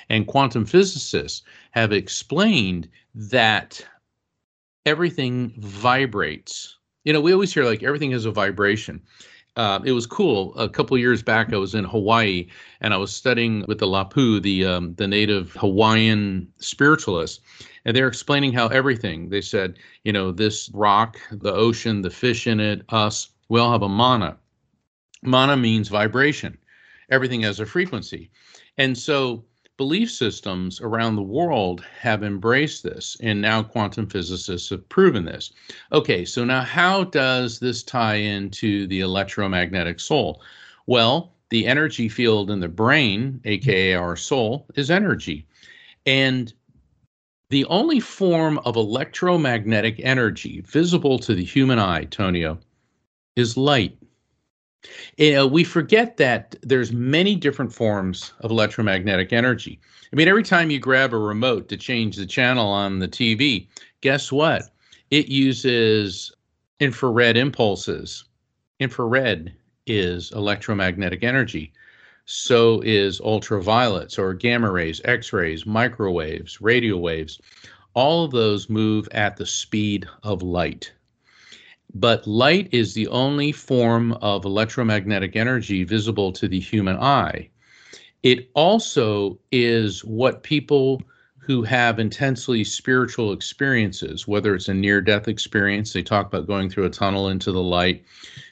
And 0.09 0.27
quantum 0.27 0.65
physicists 0.65 1.43
have 1.71 1.91
explained 1.91 2.87
that 3.15 3.85
everything 4.85 5.53
vibrates. 5.57 6.77
You 7.03 7.11
know, 7.11 7.21
we 7.21 7.33
always 7.33 7.53
hear 7.53 7.65
like 7.65 7.83
everything 7.83 8.11
has 8.11 8.25
a 8.25 8.31
vibration 8.31 9.01
uh, 9.55 9.79
it 9.85 9.93
was 9.93 10.05
cool. 10.05 10.53
A 10.55 10.67
couple 10.67 10.97
years 10.97 11.23
back, 11.23 11.53
I 11.53 11.57
was 11.57 11.75
in 11.75 11.85
Hawaii 11.85 12.47
and 12.81 12.93
I 12.93 12.97
was 12.97 13.15
studying 13.15 13.63
with 13.67 13.79
the 13.79 13.87
Lapu, 13.87 14.41
the 14.41 14.65
um, 14.65 14.95
the 14.95 15.07
native 15.07 15.53
Hawaiian 15.53 16.51
spiritualists, 16.57 17.39
and 17.85 17.95
they're 17.95 18.07
explaining 18.07 18.51
how 18.51 18.67
everything. 18.67 19.29
They 19.29 19.41
said, 19.41 19.77
you 20.03 20.11
know, 20.11 20.31
this 20.31 20.69
rock, 20.73 21.17
the 21.31 21.53
ocean, 21.53 22.01
the 22.01 22.09
fish 22.09 22.47
in 22.47 22.59
it, 22.59 22.81
us, 22.89 23.29
we 23.47 23.59
all 23.59 23.71
have 23.71 23.83
a 23.83 23.89
mana. 23.89 24.37
Mana 25.23 25.55
means 25.55 25.87
vibration. 25.87 26.57
Everything 27.09 27.41
has 27.41 27.59
a 27.59 27.65
frequency, 27.65 28.31
and 28.77 28.97
so 28.97 29.45
belief 29.77 30.11
systems 30.11 30.79
around 30.81 31.15
the 31.15 31.21
world 31.21 31.83
have 31.99 32.23
embraced 32.23 32.83
this, 32.83 33.17
and 33.21 33.41
now 33.41 33.61
quantum 33.61 34.07
physicists 34.07 34.69
have 34.69 34.87
proven 34.89 35.25
this. 35.25 35.51
Okay, 35.91 36.23
so 36.25 36.45
now 36.45 36.61
how 36.61 37.03
does 37.03 37.59
this 37.59 37.83
tie 37.83 38.15
into 38.15 38.87
the 38.87 39.01
electromagnetic 39.01 39.99
soul? 39.99 40.41
Well, 40.87 41.33
the 41.49 41.67
energy 41.67 42.09
field 42.09 42.49
in 42.49 42.59
the 42.59 42.67
brain, 42.67 43.41
aka 43.45 43.93
our 43.93 44.15
soul, 44.15 44.65
is 44.75 44.89
energy. 44.89 45.45
And 46.05 46.53
the 47.49 47.65
only 47.65 47.99
form 47.99 48.57
of 48.59 48.75
electromagnetic 48.75 49.99
energy 49.99 50.61
visible 50.61 51.19
to 51.19 51.35
the 51.35 51.43
human 51.43 51.79
eye, 51.79 52.05
Tonio, 52.05 52.59
is 53.35 53.57
light. 53.57 53.97
You 55.17 55.31
uh, 55.31 55.35
know, 55.35 55.47
we 55.47 55.63
forget 55.63 56.17
that 56.17 56.55
there's 56.61 56.91
many 56.91 57.35
different 57.35 57.73
forms 57.73 58.33
of 58.41 58.51
electromagnetic 58.51 59.33
energy. 59.33 59.79
I 60.11 60.15
mean, 60.15 60.27
every 60.27 60.43
time 60.43 60.69
you 60.69 60.79
grab 60.79 61.13
a 61.13 61.17
remote 61.17 61.67
to 61.69 61.77
change 61.77 62.15
the 62.15 62.25
channel 62.25 62.67
on 62.67 62.99
the 62.99 63.07
TV, 63.07 63.67
guess 64.01 64.31
what? 64.31 64.63
It 65.11 65.27
uses 65.27 66.31
infrared 66.79 67.37
impulses. 67.37 68.25
Infrared 68.79 69.53
is 69.87 70.31
electromagnetic 70.31 71.23
energy. 71.23 71.71
So 72.25 72.81
is 72.81 73.21
ultraviolets 73.21 74.17
or 74.17 74.33
gamma 74.33 74.71
rays, 74.71 74.99
X 75.05 75.31
rays, 75.31 75.65
microwaves, 75.65 76.59
radio 76.59 76.97
waves. 76.97 77.39
All 77.93 78.25
of 78.25 78.31
those 78.31 78.69
move 78.69 79.07
at 79.11 79.37
the 79.37 79.45
speed 79.45 80.07
of 80.23 80.41
light. 80.41 80.91
But 81.93 82.27
light 82.27 82.69
is 82.71 82.93
the 82.93 83.07
only 83.07 83.51
form 83.51 84.13
of 84.13 84.45
electromagnetic 84.45 85.35
energy 85.35 85.83
visible 85.83 86.31
to 86.33 86.47
the 86.47 86.59
human 86.59 86.97
eye. 86.97 87.49
It 88.23 88.49
also 88.53 89.37
is 89.51 90.03
what 90.03 90.43
people 90.43 91.01
who 91.45 91.61
have 91.61 91.99
intensely 91.99 92.63
spiritual 92.63 93.31
experiences, 93.31 94.27
whether 94.27 94.55
it's 94.55 94.67
a 94.67 94.73
near 94.73 94.99
death 94.99 95.27
experience, 95.27 95.93
they 95.93 96.01
talk 96.01 96.25
about 96.25 96.47
going 96.47 96.69
through 96.71 96.85
a 96.85 96.89
tunnel 96.89 97.29
into 97.29 97.51
the 97.51 97.61
light, 97.61 98.03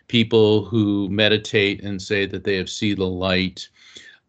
people 0.08 0.64
who 0.66 1.10
meditate 1.10 1.82
and 1.84 2.00
say 2.00 2.28
that 2.28 2.44
they 2.44 2.56
have 2.56 2.70
seen 2.70 2.98
the 2.98 3.08
light, 3.08 3.68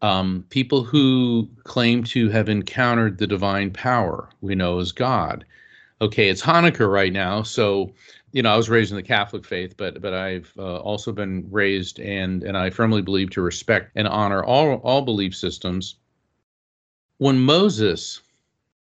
um, 0.01 0.43
people 0.49 0.83
who 0.83 1.47
claim 1.63 2.03
to 2.05 2.29
have 2.29 2.49
encountered 2.49 3.19
the 3.19 3.27
divine 3.27 3.69
power 3.69 4.29
we 4.41 4.55
know 4.55 4.79
as 4.79 4.91
God. 4.91 5.45
Okay, 6.01 6.29
it's 6.29 6.41
Hanukkah 6.41 6.91
right 6.91 7.13
now, 7.13 7.43
so 7.43 7.93
you 8.35 8.41
know, 8.41 8.53
I 8.53 8.57
was 8.57 8.69
raised 8.69 8.91
in 8.91 8.97
the 8.97 9.01
Catholic 9.01 9.45
faith, 9.45 9.77
but 9.77 10.01
but 10.01 10.13
I've 10.13 10.51
uh, 10.59 10.79
also 10.79 11.13
been 11.13 11.47
raised 11.49 12.01
and 12.01 12.43
and 12.43 12.57
I 12.57 12.69
firmly 12.69 13.01
believe 13.01 13.29
to 13.29 13.41
respect 13.41 13.93
and 13.95 14.09
honor 14.09 14.43
all 14.43 14.75
all 14.79 15.03
belief 15.03 15.33
systems. 15.33 15.95
When 17.17 17.39
Moses 17.39 18.21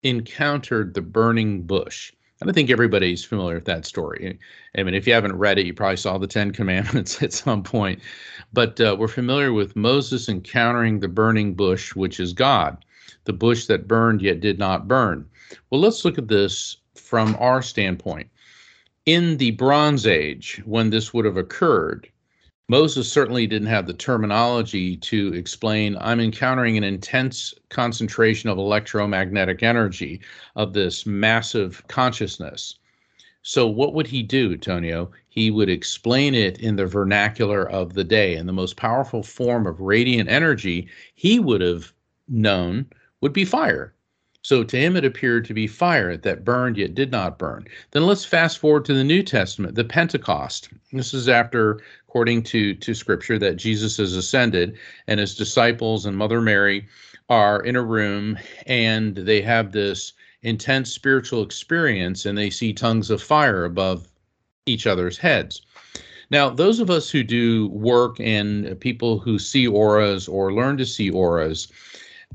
encountered 0.03 0.93
the 0.93 1.01
burning 1.01 1.63
bush, 1.63 2.13
and 2.39 2.49
I 2.49 2.53
think 2.53 2.69
everybody's 2.69 3.25
familiar 3.25 3.55
with 3.55 3.65
that 3.65 3.85
story. 3.85 4.39
I 4.77 4.83
mean, 4.83 4.93
if 4.93 5.05
you 5.05 5.11
haven't 5.11 5.35
read 5.35 5.59
it, 5.59 5.65
you 5.65 5.73
probably 5.73 5.97
saw 5.97 6.17
the 6.17 6.27
Ten 6.27 6.51
Commandments 6.51 7.21
at 7.21 7.33
some 7.33 7.61
point. 7.61 7.99
But 8.53 8.79
uh, 8.79 8.95
we're 8.97 9.09
familiar 9.09 9.51
with 9.51 9.75
Moses 9.75 10.29
encountering 10.29 11.01
the 11.01 11.09
burning 11.09 11.55
bush, 11.55 11.93
which 11.93 12.21
is 12.21 12.31
God, 12.31 12.85
the 13.25 13.33
bush 13.33 13.65
that 13.65 13.85
burned 13.85 14.21
yet 14.21 14.39
did 14.39 14.59
not 14.59 14.87
burn. 14.87 15.27
Well, 15.69 15.81
let's 15.81 16.05
look 16.05 16.17
at 16.17 16.29
this 16.29 16.77
from 16.93 17.35
our 17.37 17.61
standpoint 17.61 18.29
in 19.05 19.37
the 19.37 19.51
Bronze 19.51 20.07
Age, 20.07 20.61
when 20.65 20.89
this 20.89 21.13
would 21.13 21.25
have 21.25 21.37
occurred, 21.37 22.09
Moses 22.67 23.11
certainly 23.11 23.45
didn't 23.45 23.67
have 23.67 23.85
the 23.85 23.93
terminology 23.93 24.97
to 24.97 25.31
explain 25.35 25.95
I'm 25.99 26.19
encountering 26.19 26.77
an 26.77 26.83
intense 26.83 27.53
concentration 27.69 28.49
of 28.49 28.57
electromagnetic 28.57 29.61
energy 29.61 30.21
of 30.55 30.73
this 30.73 31.05
massive 31.05 31.87
consciousness. 31.87 32.79
So, 33.43 33.67
what 33.67 33.93
would 33.93 34.07
he 34.07 34.23
do, 34.23 34.57
Tonio? 34.57 35.11
He 35.29 35.51
would 35.51 35.69
explain 35.69 36.33
it 36.33 36.57
in 36.59 36.75
the 36.75 36.87
vernacular 36.87 37.69
of 37.69 37.93
the 37.93 38.03
day. 38.03 38.35
And 38.35 38.49
the 38.49 38.53
most 38.53 38.75
powerful 38.75 39.21
form 39.21 39.67
of 39.67 39.79
radiant 39.79 40.27
energy 40.27 40.87
he 41.13 41.37
would 41.37 41.61
have 41.61 41.93
known 42.27 42.87
would 43.21 43.33
be 43.33 43.45
fire. 43.45 43.93
So 44.47 44.63
to 44.63 44.77
him 44.77 44.95
it 44.95 45.03
appeared 45.03 45.43
to 45.45 45.55
be 45.55 45.65
fire 45.65 46.15
that 46.17 46.45
burned 46.45 46.77
yet 46.77 46.93
did 46.93 47.11
not 47.11 47.39
burn. 47.39 47.65
Then 47.89 48.05
let's 48.05 48.25
fast 48.25 48.59
forward 48.59 48.85
to 48.85 48.93
the 48.93 49.03
New 49.03 49.23
Testament, 49.23 49.73
the 49.73 49.83
Pentecost. 49.83 50.69
This 50.93 51.15
is 51.15 51.27
after, 51.27 51.81
according 52.07 52.43
to, 52.43 52.75
to 52.75 52.93
scripture, 52.93 53.39
that 53.39 53.55
Jesus 53.55 53.97
has 53.97 54.15
ascended 54.15 54.77
and 55.07 55.19
his 55.19 55.33
disciples 55.33 56.05
and 56.05 56.15
Mother 56.15 56.41
Mary 56.41 56.85
are 57.27 57.59
in 57.59 57.75
a 57.75 57.81
room 57.81 58.37
and 58.67 59.15
they 59.15 59.41
have 59.41 59.71
this 59.71 60.13
intense 60.43 60.91
spiritual 60.91 61.41
experience 61.41 62.23
and 62.23 62.37
they 62.37 62.51
see 62.51 62.71
tongues 62.71 63.09
of 63.09 63.23
fire 63.23 63.65
above 63.65 64.07
each 64.67 64.85
other's 64.85 65.17
heads. 65.17 65.63
Now, 66.29 66.51
those 66.51 66.79
of 66.79 66.91
us 66.91 67.09
who 67.09 67.23
do 67.23 67.69
work 67.69 68.19
and 68.19 68.79
people 68.79 69.17
who 69.17 69.39
see 69.39 69.67
auras 69.67 70.27
or 70.27 70.53
learn 70.53 70.77
to 70.77 70.85
see 70.85 71.09
auras, 71.09 71.67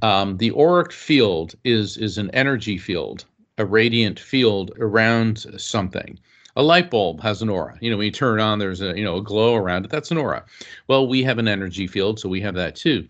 um, 0.02 0.36
the 0.38 0.52
auric 0.52 0.92
field 0.92 1.54
is 1.64 1.96
is 1.96 2.18
an 2.18 2.30
energy 2.30 2.78
field, 2.78 3.24
a 3.58 3.66
radiant 3.66 4.18
field 4.18 4.72
around 4.78 5.46
something. 5.58 6.18
A 6.56 6.62
light 6.62 6.90
bulb 6.90 7.20
has 7.20 7.42
an 7.42 7.48
aura. 7.48 7.78
You 7.80 7.90
know, 7.90 7.96
when 7.96 8.06
you 8.06 8.12
turn 8.12 8.40
it 8.40 8.42
on, 8.42 8.58
there's 8.58 8.80
a 8.80 8.96
you 8.96 9.04
know 9.04 9.16
a 9.16 9.22
glow 9.22 9.54
around 9.54 9.84
it. 9.84 9.90
That's 9.90 10.10
an 10.10 10.18
aura. 10.18 10.44
Well, 10.88 11.06
we 11.06 11.22
have 11.22 11.38
an 11.38 11.48
energy 11.48 11.86
field, 11.86 12.18
so 12.18 12.28
we 12.28 12.40
have 12.40 12.54
that 12.54 12.76
too. 12.76 13.06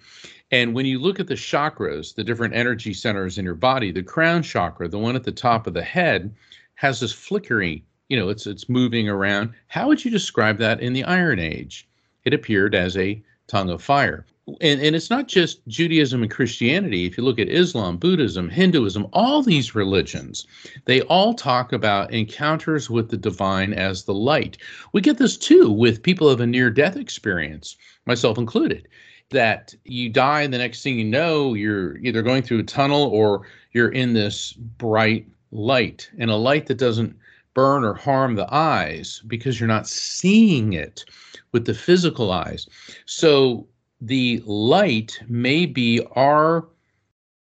And 0.50 0.74
when 0.74 0.84
you 0.84 0.98
look 0.98 1.20
at 1.20 1.28
the 1.28 1.34
chakras, 1.34 2.14
the 2.14 2.24
different 2.24 2.54
energy 2.54 2.92
centers 2.92 3.38
in 3.38 3.44
your 3.44 3.54
body, 3.54 3.92
the 3.92 4.02
crown 4.02 4.42
chakra, 4.42 4.88
the 4.88 4.98
one 4.98 5.14
at 5.14 5.22
the 5.22 5.32
top 5.32 5.66
of 5.66 5.74
the 5.74 5.82
head, 5.82 6.34
has 6.74 6.98
this 6.98 7.12
flickering, 7.12 7.82
you 8.08 8.18
know, 8.18 8.28
it's 8.28 8.46
it's 8.46 8.68
moving 8.68 9.08
around. 9.08 9.52
How 9.68 9.86
would 9.88 10.04
you 10.04 10.10
describe 10.10 10.58
that 10.58 10.80
in 10.80 10.92
the 10.92 11.04
Iron 11.04 11.38
Age? 11.38 11.86
It 12.24 12.34
appeared 12.34 12.74
as 12.74 12.96
a 12.96 13.22
tongue 13.46 13.70
of 13.70 13.82
fire. 13.82 14.26
And, 14.60 14.80
and 14.80 14.96
it's 14.96 15.10
not 15.10 15.28
just 15.28 15.66
Judaism 15.68 16.22
and 16.22 16.30
Christianity. 16.30 17.06
If 17.06 17.16
you 17.16 17.24
look 17.24 17.38
at 17.38 17.48
Islam, 17.48 17.96
Buddhism, 17.96 18.48
Hinduism, 18.48 19.06
all 19.12 19.42
these 19.42 19.74
religions, 19.74 20.46
they 20.84 21.02
all 21.02 21.34
talk 21.34 21.72
about 21.72 22.12
encounters 22.12 22.90
with 22.90 23.10
the 23.10 23.16
divine 23.16 23.72
as 23.72 24.04
the 24.04 24.14
light. 24.14 24.58
We 24.92 25.00
get 25.00 25.18
this 25.18 25.36
too 25.36 25.70
with 25.70 26.02
people 26.02 26.28
of 26.28 26.40
a 26.40 26.46
near 26.46 26.70
death 26.70 26.96
experience, 26.96 27.76
myself 28.06 28.38
included 28.38 28.88
that 29.30 29.74
you 29.84 30.08
die 30.08 30.42
and 30.42 30.52
the 30.52 30.58
next 30.58 30.82
thing 30.82 30.98
you 30.98 31.04
know 31.04 31.54
you're 31.54 31.96
either 31.98 32.22
going 32.22 32.42
through 32.42 32.58
a 32.58 32.64
tunnel 32.64 33.04
or 33.04 33.42
you're 33.72 33.90
in 33.90 34.12
this 34.12 34.52
bright 34.52 35.26
light 35.52 36.10
and 36.18 36.30
a 36.30 36.36
light 36.36 36.66
that 36.66 36.78
doesn't 36.78 37.16
burn 37.54 37.84
or 37.84 37.94
harm 37.94 38.34
the 38.34 38.52
eyes 38.52 39.22
because 39.26 39.58
you're 39.58 39.68
not 39.68 39.88
seeing 39.88 40.72
it 40.72 41.04
with 41.52 41.64
the 41.64 41.74
physical 41.74 42.30
eyes 42.32 42.66
so 43.06 43.66
the 44.00 44.42
light 44.46 45.20
may 45.28 45.66
be 45.66 46.00
our 46.16 46.66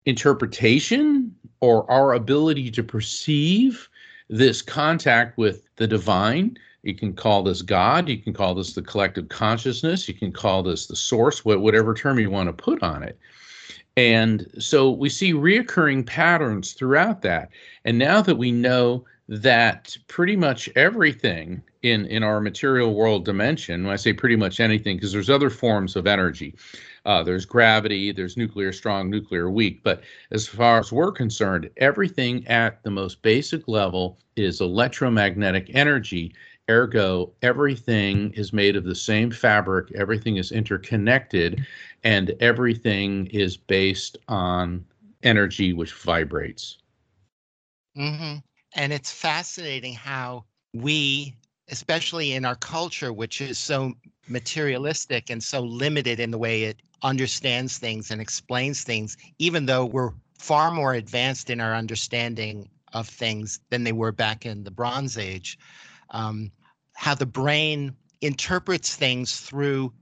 interpretation 0.05 1.35
or 1.61 1.89
our 1.89 2.13
ability 2.13 2.71
to 2.71 2.83
perceive 2.83 3.89
this 4.29 4.61
contact 4.61 5.37
with 5.37 5.63
the 5.75 5.87
divine 5.87 6.57
you 6.83 6.95
can 6.95 7.13
call 7.13 7.43
this 7.43 7.61
God. 7.61 8.07
You 8.07 8.17
can 8.17 8.33
call 8.33 8.55
this 8.55 8.73
the 8.73 8.81
collective 8.81 9.29
consciousness. 9.29 10.07
You 10.07 10.13
can 10.13 10.31
call 10.31 10.63
this 10.63 10.87
the 10.87 10.95
source, 10.95 11.43
whatever 11.43 11.93
term 11.93 12.19
you 12.19 12.29
want 12.29 12.47
to 12.47 12.53
put 12.53 12.81
on 12.81 13.03
it. 13.03 13.19
And 13.97 14.49
so 14.59 14.89
we 14.91 15.09
see 15.09 15.33
reoccurring 15.33 16.05
patterns 16.05 16.73
throughout 16.73 17.21
that. 17.23 17.49
And 17.83 17.97
now 17.97 18.21
that 18.21 18.37
we 18.37 18.51
know 18.51 19.03
that 19.29 19.95
pretty 20.07 20.36
much 20.36 20.69
everything 20.75 21.62
in, 21.83 22.05
in 22.07 22.24
our 22.24 22.41
material 22.41 22.93
world 22.93 23.24
dimension, 23.24 23.83
when 23.83 23.93
I 23.93 23.95
say 23.95 24.12
pretty 24.12 24.36
much 24.36 24.59
anything, 24.59 24.98
because 24.98 25.13
there's 25.13 25.29
other 25.29 25.50
forms 25.50 25.95
of 25.95 26.07
energy. 26.07 26.55
Uh, 27.05 27.24
there's 27.24 27.45
gravity, 27.45 28.12
there's 28.12 28.36
nuclear 28.36 28.74
strong, 28.74 29.09
nuclear 29.09 29.50
weak. 29.50 29.83
But 29.83 30.01
as 30.31 30.48
far 30.48 30.79
as 30.79 30.91
we're 30.91 31.12
concerned, 31.12 31.69
everything 31.77 32.45
at 32.48 32.83
the 32.83 32.91
most 32.91 33.21
basic 33.21 33.67
level 33.67 34.17
is 34.36 34.59
electromagnetic 34.59 35.71
energy 35.74 36.33
Ergo, 36.69 37.33
everything 37.41 38.31
is 38.33 38.53
made 38.53 38.75
of 38.75 38.83
the 38.83 38.93
same 38.93 39.31
fabric, 39.31 39.91
everything 39.95 40.38
is 40.38 40.51
interconnected, 40.51 41.65
and 42.03 42.36
everything 42.39 43.25
is 43.27 43.57
based 43.57 44.17
on 44.27 44.86
energy 45.23 45.73
which 45.73 45.93
vibrates. 45.93 46.77
Mm-hmm. 47.97 48.38
And 48.75 48.93
it's 48.93 49.12
fascinating 49.12 49.93
how 49.93 50.45
we, 50.73 51.36
especially 51.69 52.34
in 52.34 52.45
our 52.45 52.55
culture, 52.55 53.12
which 53.12 53.41
is 53.41 53.58
so 53.58 53.93
materialistic 54.27 55.29
and 55.29 55.43
so 55.43 55.62
limited 55.62 56.19
in 56.19 56.32
the 56.32 56.38
way 56.38 56.63
it 56.63 56.82
understands 57.01 57.77
things 57.77 58.12
and 58.12 58.21
explains 58.21 58.84
things, 58.84 59.17
even 59.39 59.65
though 59.65 59.86
we're 59.86 60.12
far 60.38 60.71
more 60.71 60.93
advanced 60.93 61.49
in 61.49 61.60
our 61.60 61.73
understanding 61.73 62.69
of 62.93 63.08
things 63.08 63.60
than 63.69 63.84
they 63.84 63.91
were 63.91 64.12
back 64.12 64.45
in 64.45 64.63
the 64.63 64.71
Bronze 64.71 65.17
Age. 65.17 65.58
Um, 66.12 66.51
how 66.93 67.15
the 67.15 67.25
brain 67.25 67.95
interprets 68.21 68.95
things 68.95 69.39
through 69.39 69.93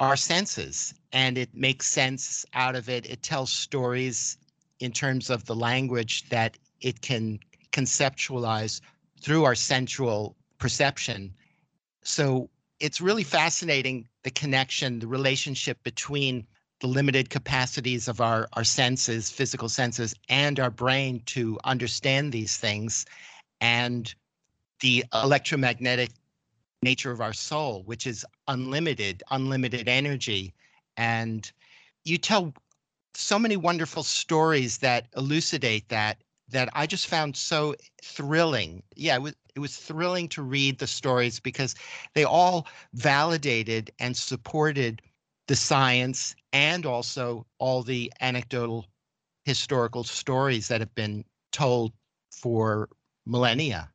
our 0.00 0.16
senses 0.16 0.94
and 1.12 1.38
it 1.38 1.54
makes 1.54 1.86
sense 1.86 2.44
out 2.54 2.74
of 2.74 2.88
it. 2.88 3.08
It 3.08 3.22
tells 3.22 3.52
stories 3.52 4.38
in 4.80 4.90
terms 4.92 5.30
of 5.30 5.44
the 5.44 5.54
language 5.54 6.28
that 6.30 6.58
it 6.80 7.00
can 7.00 7.38
conceptualize 7.72 8.80
through 9.20 9.44
our 9.44 9.54
sensual 9.54 10.36
perception. 10.58 11.34
So 12.02 12.48
it's 12.80 13.00
really 13.00 13.24
fascinating 13.24 14.08
the 14.22 14.30
connection, 14.30 14.98
the 14.98 15.06
relationship 15.06 15.82
between 15.82 16.46
the 16.80 16.86
limited 16.88 17.30
capacities 17.30 18.08
of 18.08 18.20
our, 18.20 18.48
our 18.54 18.64
senses, 18.64 19.30
physical 19.30 19.68
senses, 19.68 20.14
and 20.28 20.58
our 20.58 20.70
brain 20.70 21.22
to 21.26 21.58
understand 21.64 22.32
these 22.32 22.56
things, 22.56 23.06
and 23.60 24.14
the 24.80 25.04
electromagnetic 25.14 26.10
nature 26.82 27.12
of 27.12 27.20
our 27.20 27.32
soul, 27.32 27.84
which 27.84 28.06
is 28.06 28.26
unlimited, 28.48 29.22
unlimited 29.30 29.88
energy. 29.88 30.52
And 30.96 31.50
you 32.04 32.18
tell 32.18 32.52
so 33.14 33.38
many 33.38 33.56
wonderful 33.56 34.02
stories 34.02 34.78
that 34.78 35.06
elucidate 35.16 35.88
that 35.88 36.18
that 36.52 36.68
I 36.72 36.86
just 36.86 37.06
found 37.06 37.36
so 37.36 37.74
thrilling. 38.02 38.82
Yeah, 38.96 39.16
it 39.16 39.22
was 39.22 39.34
it 39.54 39.60
was 39.60 39.76
thrilling 39.76 40.28
to 40.30 40.42
read 40.42 40.78
the 40.78 40.86
stories 40.86 41.40
because 41.40 41.74
they 42.14 42.24
all 42.24 42.66
validated 42.94 43.90
and 43.98 44.16
supported 44.16 45.02
the 45.48 45.56
science 45.56 46.34
and 46.52 46.86
also 46.86 47.46
all 47.58 47.82
the 47.82 48.10
anecdotal 48.20 48.86
historical 49.44 50.04
stories 50.04 50.68
that 50.68 50.80
have 50.80 50.94
been 50.94 51.24
told 51.50 51.92
for 52.30 52.88
millennia. 53.26 53.90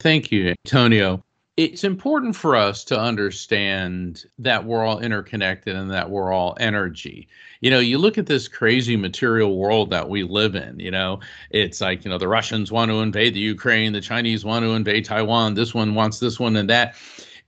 Thank 0.00 0.30
you, 0.30 0.54
Antonio 0.66 1.22
it's 1.58 1.82
important 1.82 2.36
for 2.36 2.54
us 2.54 2.84
to 2.84 2.96
understand 2.96 4.24
that 4.38 4.64
we're 4.64 4.84
all 4.84 5.00
interconnected 5.00 5.74
and 5.74 5.90
that 5.90 6.08
we're 6.08 6.32
all 6.32 6.56
energy. 6.60 7.26
You 7.62 7.72
know, 7.72 7.80
you 7.80 7.98
look 7.98 8.16
at 8.16 8.26
this 8.26 8.46
crazy 8.46 8.96
material 8.96 9.58
world 9.58 9.90
that 9.90 10.08
we 10.08 10.22
live 10.22 10.54
in, 10.54 10.78
you 10.78 10.92
know, 10.92 11.18
it's 11.50 11.80
like, 11.80 12.04
you 12.04 12.12
know, 12.12 12.18
the 12.18 12.28
Russians 12.28 12.70
want 12.70 12.92
to 12.92 13.00
invade 13.00 13.34
the 13.34 13.40
Ukraine, 13.40 13.92
the 13.92 14.00
Chinese 14.00 14.44
want 14.44 14.64
to 14.64 14.70
invade 14.70 15.04
Taiwan, 15.04 15.54
this 15.54 15.74
one 15.74 15.96
wants 15.96 16.20
this 16.20 16.38
one 16.38 16.54
and 16.54 16.70
that. 16.70 16.94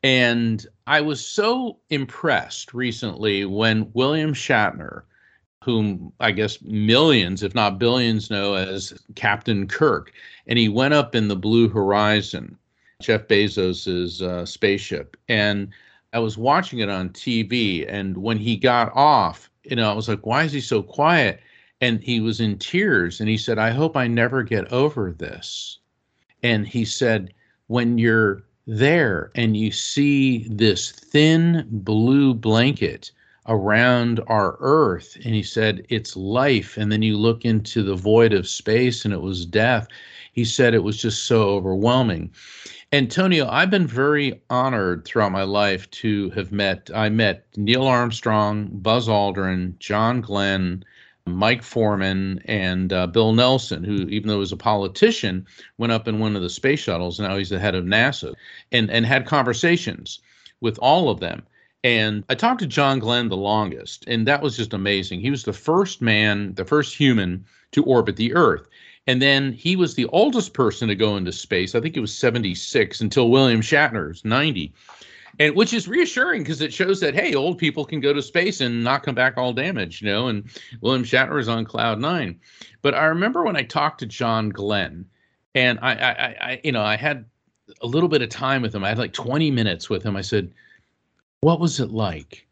And 0.03 0.67
I 0.89 1.03
was 1.03 1.25
so 1.25 1.79
impressed 1.91 2.75
recently 2.75 3.45
when 3.45 3.93
William 3.93 4.35
Shatner, 4.35 5.03
whom 5.63 6.13
I 6.19 6.33
guess 6.33 6.61
millions, 6.63 7.45
if 7.45 7.55
not 7.55 7.79
billions, 7.79 8.29
know 8.29 8.55
as 8.55 8.93
Captain 9.15 9.69
Kirk, 9.69 10.13
and 10.49 10.59
he 10.59 10.69
went 10.69 10.95
up 10.95 11.15
in 11.15 11.29
the 11.29 11.37
Blue 11.37 11.69
Horizon 11.69 12.59
Jeff 13.01 13.27
Bezos's 13.27 14.23
uh, 14.23 14.45
spaceship, 14.47 15.17
and 15.29 15.69
I 16.13 16.19
was 16.19 16.39
watching 16.39 16.81
it 16.81 16.89
on 16.89 17.11
TV. 17.11 17.85
And 17.89 18.19
when 18.19 18.37
he 18.37 18.57
got 18.57 18.93
off, 18.95 19.51
you 19.65 19.77
know, 19.77 19.91
I 19.91 19.95
was 19.95 20.09
like, 20.09 20.27
"Why 20.27 20.45
is 20.45 20.53
he 20.53 20.61
so 20.61 20.83
quiet?" 20.83 21.41
And 21.81 22.03
he 22.03 22.21
was 22.21 22.41
in 22.41 22.59
tears, 22.59 23.21
and 23.21 23.29
he 23.29 23.39
said, 23.39 23.59
"I 23.59 23.71
hope 23.71 23.97
I 23.97 24.07
never 24.07 24.43
get 24.43 24.71
over 24.73 25.13
this." 25.13 25.79
And 26.43 26.67
he 26.67 26.85
said, 26.85 27.33
"When 27.67 27.99
you're 27.99 28.45
there 28.67 29.31
and 29.35 29.57
you 29.57 29.73
see 29.73 30.47
this 30.49 30.91
thin 30.93 31.67
blue 31.71 32.35
blanket." 32.35 33.11
around 33.47 34.21
our 34.29 34.57
earth 34.61 35.17
and 35.25 35.35
he 35.35 35.43
said 35.43 35.85
it's 35.89 36.17
life 36.17 36.77
and 36.77 36.93
then 36.93 37.03
you 37.03 37.17
look 37.17 37.45
into 37.45 37.83
the 37.83 37.95
void 37.95 38.33
of 38.33 38.47
space 38.47 39.05
and 39.05 39.15
it 39.15 39.21
was 39.21 39.47
death 39.47 39.89
he 40.33 40.45
said 40.45 40.75
it 40.75 40.85
was 40.85 41.01
just 41.01 41.25
so 41.25 41.49
overwhelming 41.51 42.31
Antonio, 42.93 43.49
I've 43.49 43.71
been 43.71 43.87
very 43.87 44.43
honored 44.51 45.05
throughout 45.05 45.31
my 45.31 45.45
life 45.45 45.89
to 45.93 46.31
have 46.31 46.51
met. 46.51 46.91
I 46.93 47.09
met 47.09 47.47
Neil 47.57 47.87
Armstrong, 47.87 48.69
Buzz 48.73 49.07
Aldrin, 49.07 49.79
John 49.79 50.21
Glenn, 50.21 50.85
Mike 51.25 51.63
Foreman, 51.63 52.43
and 52.47 52.93
uh, 52.93 53.07
Bill 53.07 53.33
Nelson, 53.33 53.85
who, 53.85 54.09
even 54.09 54.27
though 54.27 54.35
he 54.35 54.41
was 54.41 54.51
a 54.51 54.57
politician, 54.57 55.47
went 55.79 55.93
up 55.93 56.09
in 56.09 56.19
one 56.19 56.35
of 56.35 56.43
the 56.43 56.51
space 56.51 56.81
shuttles. 56.81 57.21
Now 57.21 57.37
he's 57.37 57.51
the 57.51 57.61
head 57.61 57.77
of 57.77 57.85
NASA, 57.85 58.35
and 58.73 58.91
and 58.91 59.07
had 59.07 59.25
conversations 59.25 60.19
with 60.61 60.77
all 60.79 61.11
of 61.11 61.21
them. 61.21 61.45
And 61.85 62.25
I 62.29 62.35
talked 62.35 62.61
to 62.61 62.67
John 62.67 62.99
Glenn 62.99 63.29
the 63.29 63.37
longest, 63.37 64.05
and 64.09 64.27
that 64.27 64.43
was 64.43 64.57
just 64.57 64.75
amazing. 64.75 65.21
He 65.21 65.31
was 65.31 65.45
the 65.45 65.53
first 65.53 66.03
man, 66.03 66.55
the 66.55 66.65
first 66.65 66.97
human 66.97 67.45
to 67.71 67.85
orbit 67.85 68.17
the 68.17 68.35
Earth. 68.35 68.67
And 69.07 69.21
then 69.21 69.53
he 69.53 69.77
was 69.77 69.95
the 69.95 70.07
oldest 70.07 70.53
person 70.53 70.89
to 70.89 70.95
go 70.95 71.17
into 71.17 71.33
space. 71.33 71.75
I 71.75 71.81
think 71.81 71.97
it 71.97 72.01
was 72.01 72.17
76 72.17 73.01
until 73.01 73.31
William 73.31 73.61
Shatner's 73.61 74.25
90. 74.25 74.73
And 75.39 75.57
which 75.57 75.73
is 75.73 75.89
reassuring 75.89 76.43
because 76.43 76.61
it 76.61 76.73
shows 76.73 77.01
that 77.01 77.15
hey, 77.15 77.35
old 77.35 77.57
people 77.57 77.85
can 77.85 78.01
go 78.01 78.13
to 78.13 78.21
space 78.21 78.61
and 78.61 78.85
not 78.85 79.03
come 79.03 79.15
back 79.15 79.39
all 79.39 79.53
damaged, 79.53 80.03
you 80.03 80.09
know. 80.09 80.29
And 80.29 80.45
William 80.83 81.05
Shatner 81.05 81.41
is 81.41 81.49
on 81.49 81.65
cloud 81.65 81.99
nine. 81.99 82.39
But 82.83 82.95
I 82.95 83.07
remember 83.07 83.43
when 83.43 83.57
I 83.57 83.63
talked 83.63 84.01
to 84.01 84.07
John 84.07 84.51
Glenn, 84.51 85.07
and 85.55 85.79
I, 85.81 85.93
I, 85.95 86.13
I, 86.41 86.61
you 86.63 86.73
know, 86.73 86.83
I 86.83 86.97
had 86.97 87.25
a 87.81 87.87
little 87.87 88.09
bit 88.09 88.23
of 88.23 88.29
time 88.29 88.61
with 88.61 88.75
him. 88.75 88.85
I 88.85 88.91
had 88.91 88.99
like 88.99 89.13
20 89.13 89.51
minutes 89.51 89.89
with 89.89 90.03
him. 90.03 90.15
I 90.17 90.21
said, 90.21 90.53
"What 91.41 91.61
was 91.61 91.81
it 91.81 91.91
like?" 91.91 92.47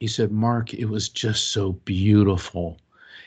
He 0.00 0.08
said, 0.08 0.32
"Mark, 0.32 0.74
it 0.74 0.86
was 0.86 1.08
just 1.08 1.52
so 1.52 1.72
beautiful." 1.84 2.78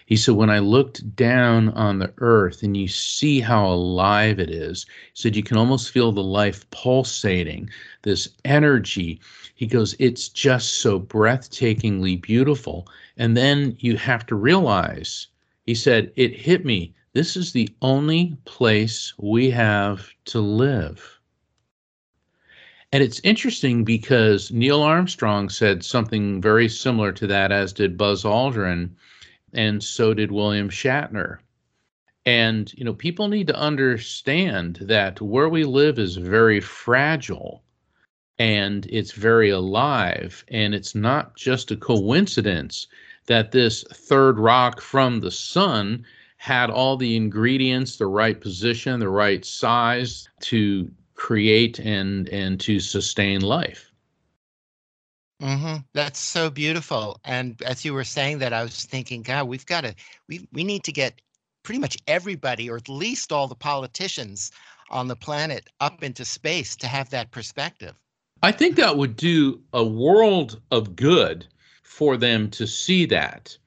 He 0.07 0.15
said, 0.15 0.35
when 0.35 0.49
I 0.49 0.59
looked 0.59 1.17
down 1.17 1.67
on 1.71 1.99
the 1.99 2.13
earth 2.19 2.63
and 2.63 2.77
you 2.77 2.87
see 2.87 3.41
how 3.41 3.67
alive 3.67 4.39
it 4.39 4.49
is, 4.49 4.85
he 5.13 5.21
said, 5.21 5.35
you 5.35 5.43
can 5.43 5.57
almost 5.57 5.91
feel 5.91 6.13
the 6.13 6.23
life 6.23 6.67
pulsating, 6.71 7.69
this 8.03 8.29
energy. 8.45 9.19
He 9.55 9.67
goes, 9.67 9.97
it's 9.99 10.29
just 10.29 10.75
so 10.75 10.97
breathtakingly 10.97 12.21
beautiful. 12.21 12.87
And 13.17 13.35
then 13.35 13.75
you 13.79 13.97
have 13.97 14.25
to 14.27 14.35
realize, 14.35 15.27
he 15.65 15.75
said, 15.75 16.13
it 16.15 16.33
hit 16.33 16.63
me. 16.63 16.93
This 17.11 17.35
is 17.35 17.51
the 17.51 17.67
only 17.81 18.37
place 18.45 19.13
we 19.17 19.49
have 19.49 20.09
to 20.27 20.39
live. 20.39 21.19
And 22.93 23.03
it's 23.03 23.19
interesting 23.25 23.83
because 23.83 24.53
Neil 24.53 24.81
Armstrong 24.81 25.49
said 25.49 25.83
something 25.83 26.41
very 26.41 26.69
similar 26.69 27.11
to 27.11 27.27
that, 27.27 27.51
as 27.51 27.73
did 27.73 27.97
Buzz 27.97 28.23
Aldrin 28.23 28.91
and 29.53 29.83
so 29.83 30.13
did 30.13 30.31
William 30.31 30.69
Shatner. 30.69 31.39
And 32.25 32.73
you 32.73 32.83
know, 32.83 32.93
people 32.93 33.29
need 33.29 33.47
to 33.47 33.55
understand 33.55 34.79
that 34.81 35.21
where 35.21 35.47
we 35.47 35.63
live 35.63 35.97
is 35.97 36.17
very 36.17 36.59
fragile 36.59 37.63
and 38.39 38.85
it's 38.89 39.13
very 39.13 39.49
alive 39.49 40.43
and 40.49 40.75
it's 40.75 40.93
not 40.93 41.35
just 41.35 41.71
a 41.71 41.77
coincidence 41.77 42.87
that 43.27 43.51
this 43.51 43.83
third 43.93 44.39
rock 44.39 44.81
from 44.81 45.19
the 45.19 45.31
sun 45.31 46.05
had 46.37 46.69
all 46.69 46.97
the 46.97 47.15
ingredients, 47.15 47.97
the 47.97 48.07
right 48.07 48.39
position, 48.39 48.99
the 48.99 49.09
right 49.09 49.43
size 49.45 50.27
to 50.41 50.89
create 51.15 51.79
and 51.79 52.29
and 52.29 52.59
to 52.59 52.79
sustain 52.79 53.41
life. 53.41 53.86
Mm-hmm. 55.41 55.77
That's 55.93 56.19
so 56.19 56.49
beautiful. 56.49 57.19
And 57.23 57.61
as 57.61 57.85
you 57.85 57.93
were 57.93 58.03
saying 58.03 58.39
that, 58.39 58.53
I 58.53 58.63
was 58.63 58.85
thinking, 58.85 59.21
God, 59.21 59.47
we've 59.47 59.65
got 59.65 59.81
to, 59.81 59.93
we 60.27 60.47
we 60.51 60.63
need 60.63 60.83
to 60.85 60.91
get 60.91 61.21
pretty 61.63 61.79
much 61.79 61.97
everybody, 62.07 62.69
or 62.69 62.77
at 62.77 62.89
least 62.89 63.31
all 63.31 63.47
the 63.47 63.55
politicians 63.55 64.51
on 64.89 65.07
the 65.07 65.15
planet, 65.15 65.69
up 65.79 66.01
into 66.01 66.25
space 66.25 66.75
to 66.77 66.87
have 66.87 67.09
that 67.09 67.29
perspective. 67.31 67.93
I 68.41 68.51
think 68.51 68.77
that 68.77 68.97
would 68.97 69.15
do 69.15 69.61
a 69.73 69.83
world 69.83 70.61
of 70.71 70.95
good 70.95 71.45
for 71.83 72.17
them 72.17 72.49
to 72.51 72.65
see 72.65 73.05
that, 73.07 73.57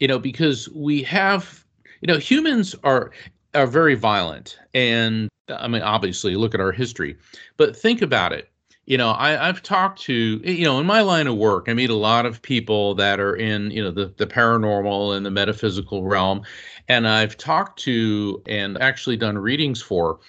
you 0.00 0.06
know, 0.06 0.18
because 0.18 0.68
we 0.70 1.02
have, 1.04 1.64
you 2.02 2.06
know, 2.06 2.18
humans 2.18 2.74
are 2.84 3.10
are 3.54 3.66
very 3.66 3.94
violent, 3.94 4.58
and 4.74 5.28
I 5.48 5.66
mean, 5.66 5.82
obviously, 5.82 6.36
look 6.36 6.54
at 6.54 6.60
our 6.60 6.72
history, 6.72 7.16
but 7.56 7.74
think 7.74 8.02
about 8.02 8.32
it 8.32 8.50
you 8.86 8.96
know 8.96 9.10
I, 9.10 9.48
i've 9.48 9.62
talked 9.62 10.00
to 10.02 10.40
you 10.44 10.64
know 10.64 10.80
in 10.80 10.86
my 10.86 11.02
line 11.02 11.26
of 11.26 11.36
work 11.36 11.68
i 11.68 11.74
meet 11.74 11.90
a 11.90 11.94
lot 11.94 12.24
of 12.24 12.40
people 12.40 12.94
that 12.94 13.20
are 13.20 13.34
in 13.34 13.70
you 13.72 13.82
know 13.82 13.90
the, 13.90 14.14
the 14.16 14.26
paranormal 14.26 15.16
and 15.16 15.26
the 15.26 15.30
metaphysical 15.30 16.04
realm. 16.04 16.42
And 16.88 17.06
i've 17.06 17.36
talked 17.36 17.80
to 17.80 18.42
and 18.46 18.80
actually 18.80 19.16
done 19.16 19.36
readings 19.36 19.82
for 19.82 20.20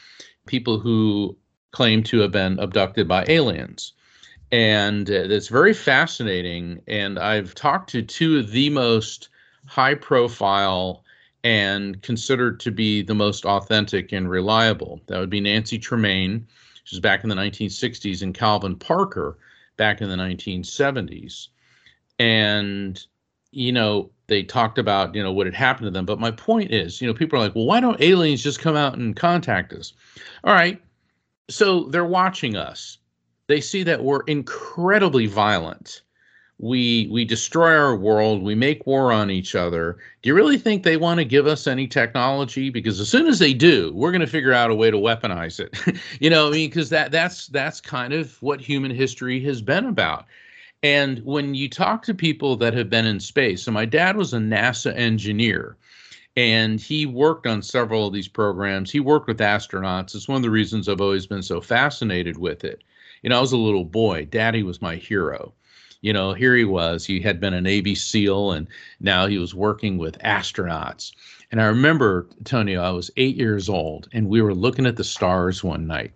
people 0.48 0.80
who 0.80 1.38
claim 1.72 2.02
to 2.04 2.20
have 2.20 2.32
been 2.32 2.58
abducted 2.60 3.08
by 3.08 3.26
aliens. 3.28 3.93
And 4.52 5.10
uh, 5.10 5.13
it's 5.13 5.50
very 5.50 5.74
fascinating. 5.74 6.82
And 6.88 7.20
i've 7.20 7.54
talked 7.54 7.91
to 7.91 8.02
two 8.02 8.39
of 8.39 8.52
the 8.52 8.70
most 8.72 9.30
high 9.67 9.96
profile 9.96 11.04
and 11.43 12.02
considered 12.02 12.60
to 12.62 12.72
be 12.72 13.04
the 13.04 13.13
most 13.13 13.46
authentic 13.46 14.12
and 14.12 14.30
reliable. 14.30 15.00
That 15.08 15.20
would 15.20 15.30
be 15.30 15.41
nancy 15.41 15.78
tremaine 15.78 16.48
which 16.88 16.93
is 16.93 17.02
back 17.02 17.21
in 17.21 17.30
the 17.30 17.36
1960s, 17.36 18.21
and 18.21 18.34
Calvin 18.34 18.78
Parker 18.78 19.38
back 19.76 20.00
in 20.00 20.08
the 20.08 20.15
1970s. 20.15 21.50
And, 22.17 23.06
you 23.52 23.73
know, 23.73 24.10
they 24.28 24.43
talked 24.43 24.78
about, 24.78 25.13
you 25.13 25.21
know, 25.21 25.34
what 25.34 25.47
had 25.47 25.54
happened 25.54 25.88
to 25.88 25.91
them. 25.91 26.06
But 26.06 26.21
my 26.21 26.32
point 26.32 26.71
is, 26.71 27.02
you 27.02 27.08
know, 27.08 27.13
people 27.13 27.38
are 27.38 27.41
like, 27.41 27.56
well, 27.56 27.65
why 27.65 27.82
don't 27.82 28.00
aliens 28.00 28.41
just 28.41 28.62
come 28.62 28.78
out 28.78 28.97
and 28.97 29.17
contact 29.17 29.73
us? 29.73 29.91
All 30.45 30.54
right. 30.54 30.82
So 31.50 31.89
they're 31.89 32.06
watching 32.06 32.56
us. 32.56 33.00
They 33.47 33.60
see 33.60 33.84
that 33.84 34.02
we're 34.02 34.23
incredibly 34.23 35.26
violent 35.26 36.04
we 36.60 37.08
we 37.12 37.24
destroy 37.24 37.78
our 37.78 37.96
world 37.96 38.41
we 38.41 38.56
make 38.56 38.88
war 38.88 39.12
on 39.12 39.30
each 39.30 39.54
other. 39.54 39.98
Do 40.22 40.30
you 40.30 40.34
really 40.34 40.58
think 40.58 40.82
they 40.82 40.98
want 40.98 41.20
to 41.20 41.26
give 41.26 41.46
us 41.46 41.67
any 41.67 41.88
technology? 41.88 42.72
Because 42.72 43.00
as 43.00 43.10
soon 43.10 43.28
as 43.28 43.38
they 43.38 43.54
do 43.54 43.91
we're 43.93 44.12
going 44.12 44.22
to 44.22 44.28
figure 44.28 44.54
out 44.54 44.72
a 44.72 44.76
way 44.76 44.89
to 44.89 44.98
weaponize 44.98 45.60
it. 45.60 45.78
You 46.20 46.32
know 46.32 46.48
i 46.48 46.52
mean 46.52 46.70
because 46.70 46.89
that 46.89 47.12
that's 47.12 47.48
that's 47.48 47.80
kind 47.80 48.13
of 48.13 48.41
what 48.41 48.60
human 48.60 48.91
history 48.91 49.39
has 49.43 49.62
been 49.62 49.86
about. 49.86 50.26
And 50.82 51.20
when 51.20 51.54
you 51.54 51.70
talk 51.70 52.04
to 52.04 52.13
people 52.13 52.56
that 52.58 52.74
have 52.74 52.89
been 52.89 53.06
in 53.06 53.20
space 53.20 53.63
so 53.63 53.72
my 53.72 53.86
dad 53.86 54.17
was 54.17 54.34
a 54.34 54.38
nasa 54.38 54.96
engineer 54.96 55.78
and 56.36 56.82
he 56.82 57.06
worked 57.06 57.46
on 57.46 57.62
several 57.62 58.08
of 58.08 58.13
these 58.13 58.28
programs. 58.28 58.91
He 58.91 59.00
worked 59.00 59.28
with 59.28 59.39
astronauts. 59.39 60.15
It's 60.15 60.28
one 60.28 60.38
of 60.38 60.43
the 60.43 60.50
reasons 60.50 60.89
i've 60.89 61.02
always 61.02 61.28
been 61.28 61.43
so 61.43 61.62
fascinated 61.62 62.38
with 62.39 62.63
it. 62.63 62.84
You 63.22 63.30
know 63.30 63.38
i 63.38 63.41
was 63.41 63.52
a 63.52 63.58
little 63.58 63.86
boy. 63.86 64.26
Daddy 64.26 64.63
was 64.63 64.82
my 64.82 64.96
hero 64.96 65.54
you 66.01 66.13
know, 66.13 66.33
here 66.33 66.55
he 66.55 66.65
was. 66.65 67.05
He 67.05 67.19
had 67.19 67.39
been 67.39 67.53
a 67.53 67.62
Navy 67.62 67.95
SEAL 67.95 68.51
and 68.51 68.67
now 68.99 69.27
he 69.27 69.38
was 69.38 69.55
working 69.55 69.97
with 69.97 70.19
astronauts. 70.19 71.12
And 71.51 71.62
I 71.62 71.65
remember, 71.65 72.27
Tony, 72.43 72.75
I 72.75 72.89
was 72.91 73.10
eight 73.17 73.36
years 73.36 73.69
old 73.69 74.07
and 74.13 74.27
we 74.27 74.41
were 74.41 74.53
looking 74.53 74.86
at 74.86 74.97
the 74.97 75.03
stars 75.03 75.63
one 75.63 75.88
night. 75.88 76.12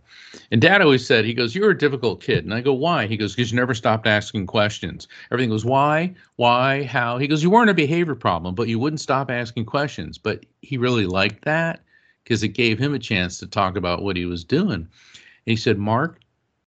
And 0.51 0.61
dad 0.61 0.81
always 0.81 1.05
said, 1.05 1.25
he 1.25 1.33
goes, 1.33 1.55
You're 1.55 1.71
a 1.71 1.77
difficult 1.77 2.21
kid. 2.21 2.45
And 2.45 2.53
I 2.53 2.61
go, 2.61 2.73
Why? 2.73 3.07
He 3.07 3.17
goes, 3.17 3.35
Because 3.35 3.51
you 3.51 3.57
never 3.57 3.73
stopped 3.73 4.07
asking 4.07 4.47
questions. 4.47 5.07
Everything 5.31 5.49
goes, 5.49 5.65
Why? 5.65 6.13
Why? 6.37 6.83
How? 6.83 7.17
He 7.17 7.27
goes, 7.27 7.43
You 7.43 7.49
weren't 7.49 7.69
a 7.69 7.73
behavior 7.73 8.15
problem, 8.15 8.55
but 8.55 8.67
you 8.67 8.79
wouldn't 8.79 9.01
stop 9.01 9.29
asking 9.29 9.65
questions. 9.65 10.17
But 10.17 10.45
he 10.61 10.77
really 10.77 11.05
liked 11.05 11.43
that 11.45 11.81
because 12.23 12.43
it 12.43 12.49
gave 12.49 12.79
him 12.79 12.93
a 12.93 12.99
chance 12.99 13.39
to 13.39 13.47
talk 13.47 13.75
about 13.75 14.03
what 14.03 14.15
he 14.15 14.25
was 14.25 14.43
doing. 14.43 14.73
And 14.73 14.87
he 15.45 15.55
said, 15.55 15.77
Mark, 15.77 16.19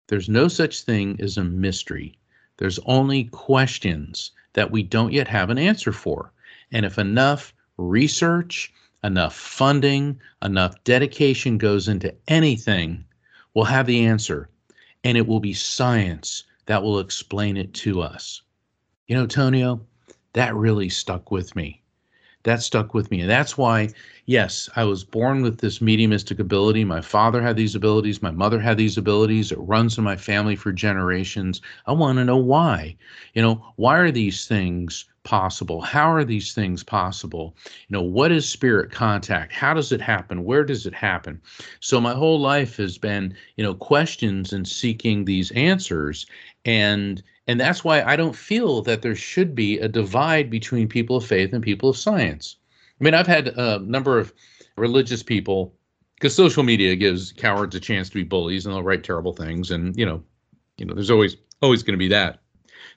there's 0.09 0.29
no 0.29 0.49
such 0.49 0.83
thing 0.83 1.19
as 1.21 1.37
a 1.37 1.45
mystery. 1.45 2.19
There's 2.63 2.79
only 2.87 3.25
questions 3.25 4.31
that 4.53 4.71
we 4.71 4.85
don't 4.85 5.13
yet 5.13 5.27
have 5.27 5.51
an 5.51 5.59
answer 5.59 5.91
for. 5.91 6.33
And 6.71 6.87
if 6.87 6.97
enough 6.97 7.53
research, 7.77 8.73
enough 9.03 9.35
funding, 9.35 10.21
enough 10.45 10.77
dedication 10.85 11.59
goes 11.59 11.89
into 11.89 12.15
anything, 12.29 13.05
we'll 13.53 13.65
have 13.65 13.87
the 13.89 14.07
answer. 14.07 14.49
And 15.03 15.19
it 15.19 15.27
will 15.27 15.41
be 15.41 15.53
science 15.53 16.45
that 16.67 16.85
will 16.85 17.01
explain 17.01 17.57
it 17.57 17.75
to 17.75 18.01
us. 18.01 18.43
You 19.09 19.17
know, 19.17 19.27
Tonio, 19.27 19.85
that 20.35 20.55
really 20.55 20.89
stuck 20.89 21.33
with 21.33 21.57
me. 21.57 21.82
That 22.45 22.63
stuck 22.63 22.95
with 22.95 23.11
me. 23.11 23.21
And 23.21 23.31
that's 23.31 23.57
why 23.57 23.91
yes, 24.27 24.69
I 24.77 24.85
was 24.85 25.05
born 25.05 25.43
with 25.43 25.59
this 25.59 25.81
mediumistic 25.81 26.39
ability. 26.39 26.85
My 26.85 27.01
father 27.01 27.43
had 27.43 27.57
these 27.57 27.75
abilities. 27.75 28.23
My 28.23 28.31
mother 28.31 28.61
had 28.61 28.77
these 28.77 28.97
abilities. 28.97 29.53
It 29.53 29.59
runs 29.59 29.99
in 29.99 30.05
my 30.05 30.17
family 30.17 30.57
for 30.57 30.73
generations. 30.73 31.61
I 31.87 31.93
want 31.93 32.19
to 32.19 32.25
know 32.25 32.37
why. 32.37 32.97
You 33.35 33.43
know, 33.43 33.65
why 33.77 33.99
are 33.99 34.11
these 34.11 34.47
things 34.47 35.07
possible? 35.25 35.81
How 35.81 36.13
are 36.13 36.25
these 36.25 36.55
things 36.55 36.83
possible? 36.83 37.55
You 37.89 37.95
know, 37.95 38.03
what 38.03 38.33
is 38.33 38.49
spirit 38.49 38.91
contact? 38.91 39.53
How 39.53 39.75
does 39.75 39.93
it 39.93 40.01
happen? 40.01 40.45
Where 40.45 40.65
does 40.65 40.87
it 40.87 40.95
happen? 40.95 41.41
So 41.81 42.01
my 42.01 42.15
whole 42.15 42.41
life 42.41 42.77
has 42.77 42.99
been, 42.99 43.35
you 43.57 43.65
know, 43.65 43.75
questions 43.75 44.53
and 44.53 44.67
seeking 44.67 45.25
these 45.25 45.51
answers. 45.53 46.27
And 46.65 47.23
and 47.49 47.61
that's 47.61 47.83
why 47.83 48.03
I 48.03 48.17
don't 48.17 48.37
feel 48.37 48.83
that 48.83 49.03
there 49.03 49.17
should 49.17 49.55
be 49.55 49.79
a 49.79 49.89
divide 49.89 50.49
between 50.49 50.89
people 50.89 51.17
of 51.17 51.27
faith 51.27 51.53
and 51.53 51.63
people 51.63 51.89
of 51.89 51.97
science. 51.97 52.57
I 53.01 53.05
mean, 53.05 53.15
I've 53.15 53.27
had 53.27 53.49
a 53.49 53.81
number 53.81 54.19
of 54.19 54.33
religious 54.77 55.23
people 55.23 55.75
because 56.15 56.35
social 56.35 56.63
media 56.63 56.95
gives 56.95 57.33
cowards 57.33 57.75
a 57.75 57.81
chance 57.81 58.09
to 58.09 58.15
be 58.15 58.23
bullies 58.23 58.65
and 58.65 58.73
they'll 58.73 58.83
write 58.85 59.03
terrible 59.03 59.33
things, 59.33 59.73
and 59.73 59.97
you 59.99 60.07
know, 60.07 60.23
you 60.77 60.87
know, 60.87 60.95
there's 60.95 61.11
always 61.11 61.37
always 61.61 61.83
going 61.83 61.95
to 61.95 61.99
be 61.99 62.09
that. 62.09 62.41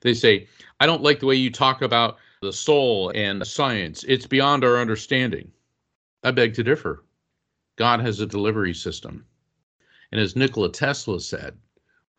They 0.01 0.13
say, 0.13 0.47
"I 0.79 0.85
don't 0.85 1.01
like 1.01 1.19
the 1.19 1.25
way 1.25 1.35
you 1.35 1.51
talk 1.51 1.81
about 1.81 2.17
the 2.41 2.53
soul 2.53 3.11
and 3.15 3.45
science. 3.47 4.03
It's 4.07 4.27
beyond 4.27 4.63
our 4.63 4.77
understanding." 4.77 5.51
I 6.23 6.31
beg 6.31 6.53
to 6.55 6.63
differ. 6.63 7.03
God 7.77 7.99
has 7.99 8.19
a 8.19 8.25
delivery 8.25 8.73
system, 8.73 9.25
and 10.11 10.21
as 10.21 10.35
Nikola 10.35 10.71
Tesla 10.71 11.19
said, 11.19 11.57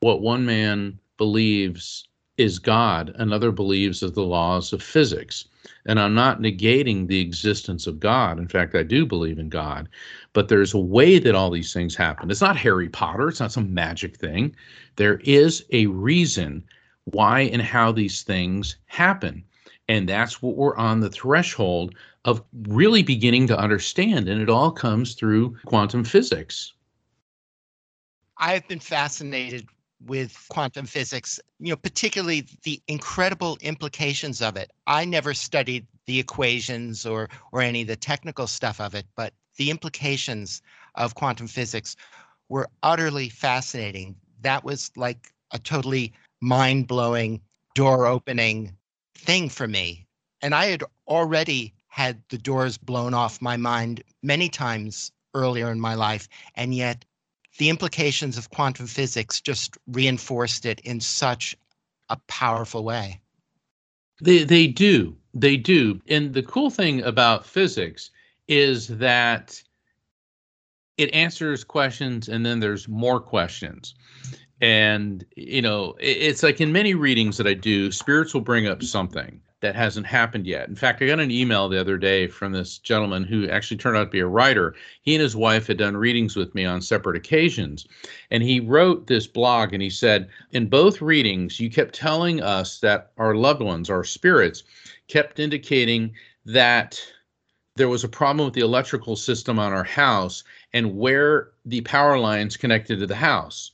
"What 0.01 0.23
one 0.23 0.45
man 0.45 0.99
believes 1.19 2.09
is 2.39 2.59
God, 2.59 3.15
another 3.17 3.51
believes 3.51 4.03
of 4.03 4.15
the 4.15 4.25
laws 4.25 4.73
of 4.73 4.83
physics. 4.83 5.47
And 5.87 5.99
I'm 5.99 6.15
not 6.15 6.41
negating 6.41 7.07
the 7.07 7.21
existence 7.21 7.87
of 7.87 8.01
God. 8.01 8.39
In 8.39 8.49
fact, 8.49 8.75
I 8.75 8.83
do 8.83 9.07
believe 9.07 9.39
in 9.39 9.49
God. 9.49 9.89
But 10.33 10.49
there's 10.49 10.75
a 10.75 10.79
way 10.79 11.19
that 11.19 11.35
all 11.35 11.51
these 11.51 11.73
things 11.73 11.95
happen. 11.95 12.31
It's 12.31 12.41
not 12.41 12.57
Harry 12.57 12.89
Potter, 12.89 13.29
it's 13.29 13.41
not 13.41 13.53
some 13.53 13.73
magic 13.73 14.17
thing. 14.17 14.55
There 14.97 15.21
is 15.25 15.65
a 15.73 15.87
reason 15.87 16.65
why 17.05 17.43
and 17.43 17.63
how 17.63 17.93
these 17.93 18.23
things 18.23 18.77
happen. 18.87 19.45
And 19.89 20.09
that's 20.09 20.43
what 20.43 20.57
we're 20.57 20.77
on 20.77 21.01
the 21.01 21.11
threshold 21.11 21.95
of 22.25 22.43
really 22.67 23.03
beginning 23.03 23.47
to 23.47 23.59
understand. 23.59 24.29
And 24.29 24.43
it 24.43 24.51
all 24.51 24.73
comes 24.73 25.15
through 25.15 25.57
quantum 25.65 26.03
physics. 26.05 26.73
I've 28.39 28.67
been 28.69 28.81
fascinated 28.81 29.69
with 30.05 30.47
quantum 30.49 30.87
physics, 30.87 31.41
you 31.59 31.71
know, 31.71 31.77
particularly 31.77 32.47
the 32.65 32.81
incredible 32.87 33.57
implications 33.61 34.43
of 34.43 34.57
it. 34.57 34.71
I 34.87 35.05
never 35.05 35.33
studied 35.35 35.87
the 36.07 36.19
equations 36.21 37.07
or 37.07 37.29
or 37.53 37.63
any 37.63 37.83
of 37.83 37.89
the 37.89 37.97
technical 37.97 38.47
stuff 38.47 38.81
of 38.81 38.95
it, 38.95 39.07
but 39.17 39.33
the 39.57 39.71
implications 39.71 40.61
of 40.97 41.15
quantum 41.15 41.47
physics 41.47 41.97
were 42.49 42.69
utterly 42.83 43.31
fascinating. 43.31 44.17
That 44.43 44.65
was 44.65 44.91
like 44.97 45.33
a 45.53 45.59
totally 45.59 46.13
mind-blowing, 46.43 47.41
door-opening 47.75 48.77
thing 49.15 49.49
for 49.49 49.67
me. 49.67 50.07
And 50.43 50.55
I 50.55 50.67
had 50.67 50.85
already 51.09 51.73
had 51.89 52.23
the 52.29 52.37
doors 52.37 52.77
blown 52.77 53.15
off 53.15 53.41
my 53.41 53.57
mind 53.57 54.05
many 54.23 54.51
times 54.51 55.11
earlier 55.33 55.71
in 55.71 55.81
my 55.81 55.95
life, 55.95 56.29
and 56.55 56.75
yet 56.75 57.06
the 57.59 57.71
implications 57.71 58.37
of 58.39 58.51
quantum 58.51 58.87
physics 58.87 59.41
just 59.41 59.77
reinforced 59.89 60.67
it 60.67 60.81
in 60.81 61.01
such 61.01 61.57
a 62.09 62.17
powerful 62.29 62.85
way. 62.85 63.21
They 64.23 64.45
they 64.45 64.67
do. 64.67 65.17
They 65.35 65.57
do. 65.57 66.01
And 66.09 66.33
the 66.33 66.43
cool 66.43 66.71
thing 66.71 67.03
about 67.03 67.47
physics 67.47 68.11
is 68.49 68.89
that 68.89 69.63
it 70.97 71.13
answers 71.13 71.65
questions 71.65 72.29
and 72.29 72.47
then 72.47 72.61
there's 72.61 72.89
more 72.89 73.21
questions. 73.21 73.95
And 74.61 75.25
you 75.37 75.61
know, 75.61 75.95
it's 76.01 76.43
like 76.43 76.61
in 76.61 76.73
many 76.73 76.95
readings 76.95 77.37
that 77.37 77.47
I 77.47 77.55
do, 77.55 77.93
spirits 77.93 78.33
will 78.33 78.41
bring 78.41 78.67
up 78.67 78.83
something 78.83 79.41
that 79.61 79.75
hasn't 79.75 80.07
happened 80.07 80.47
yet. 80.47 80.69
In 80.69 80.75
fact, 80.75 81.01
I 81.01 81.07
got 81.07 81.21
an 81.21 81.31
email 81.31 81.69
the 81.69 81.81
other 81.81 81.97
day 81.97 82.27
from 82.27 82.53
this 82.53 82.79
gentleman 82.79 83.25
who 83.25 83.49
actually 83.49 83.79
turned 83.79 83.97
out 83.97 84.05
to 84.05 84.11
be 84.11 84.21
a 84.21 84.27
writer. 84.27 84.75
He 85.03 85.15
and 85.15 85.23
his 85.23 85.35
wife 85.35 85.67
had 85.67 85.79
done 85.79 85.97
readings 85.97 86.37
with 86.37 86.55
me 86.55 86.67
on 86.67 86.83
separate 86.83 87.17
occasions. 87.17 87.87
And 88.31 88.43
he 88.43 88.61
wrote 88.61 89.07
this 89.07 89.27
blog 89.27 89.73
and 89.73 89.83
he 89.83 89.89
said, 89.89 90.29
In 90.53 90.69
both 90.69 91.01
readings, 91.01 91.59
you 91.59 91.71
kept 91.71 91.95
telling 91.95 92.43
us 92.43 92.81
that 92.81 93.13
our 93.17 93.35
loved 93.35 93.63
ones, 93.63 93.89
our 93.89 94.05
spirits, 94.05 94.63
kept 95.09 95.41
indicating 95.41 96.15
that 96.45 97.01
there 97.77 97.89
was 97.89 98.05
a 98.05 98.09
problem 98.09 98.45
with 98.45 98.55
the 98.55 98.61
electrical 98.61 99.17
system 99.17 99.59
on 99.59 99.73
our 99.73 99.85
house 99.85 100.45
and 100.75 100.97
where 100.97 101.53
the 101.65 101.81
power 101.83 102.19
lines 102.19 102.57
connected 102.57 102.99
to 102.99 103.07
the 103.07 103.17
house 103.17 103.73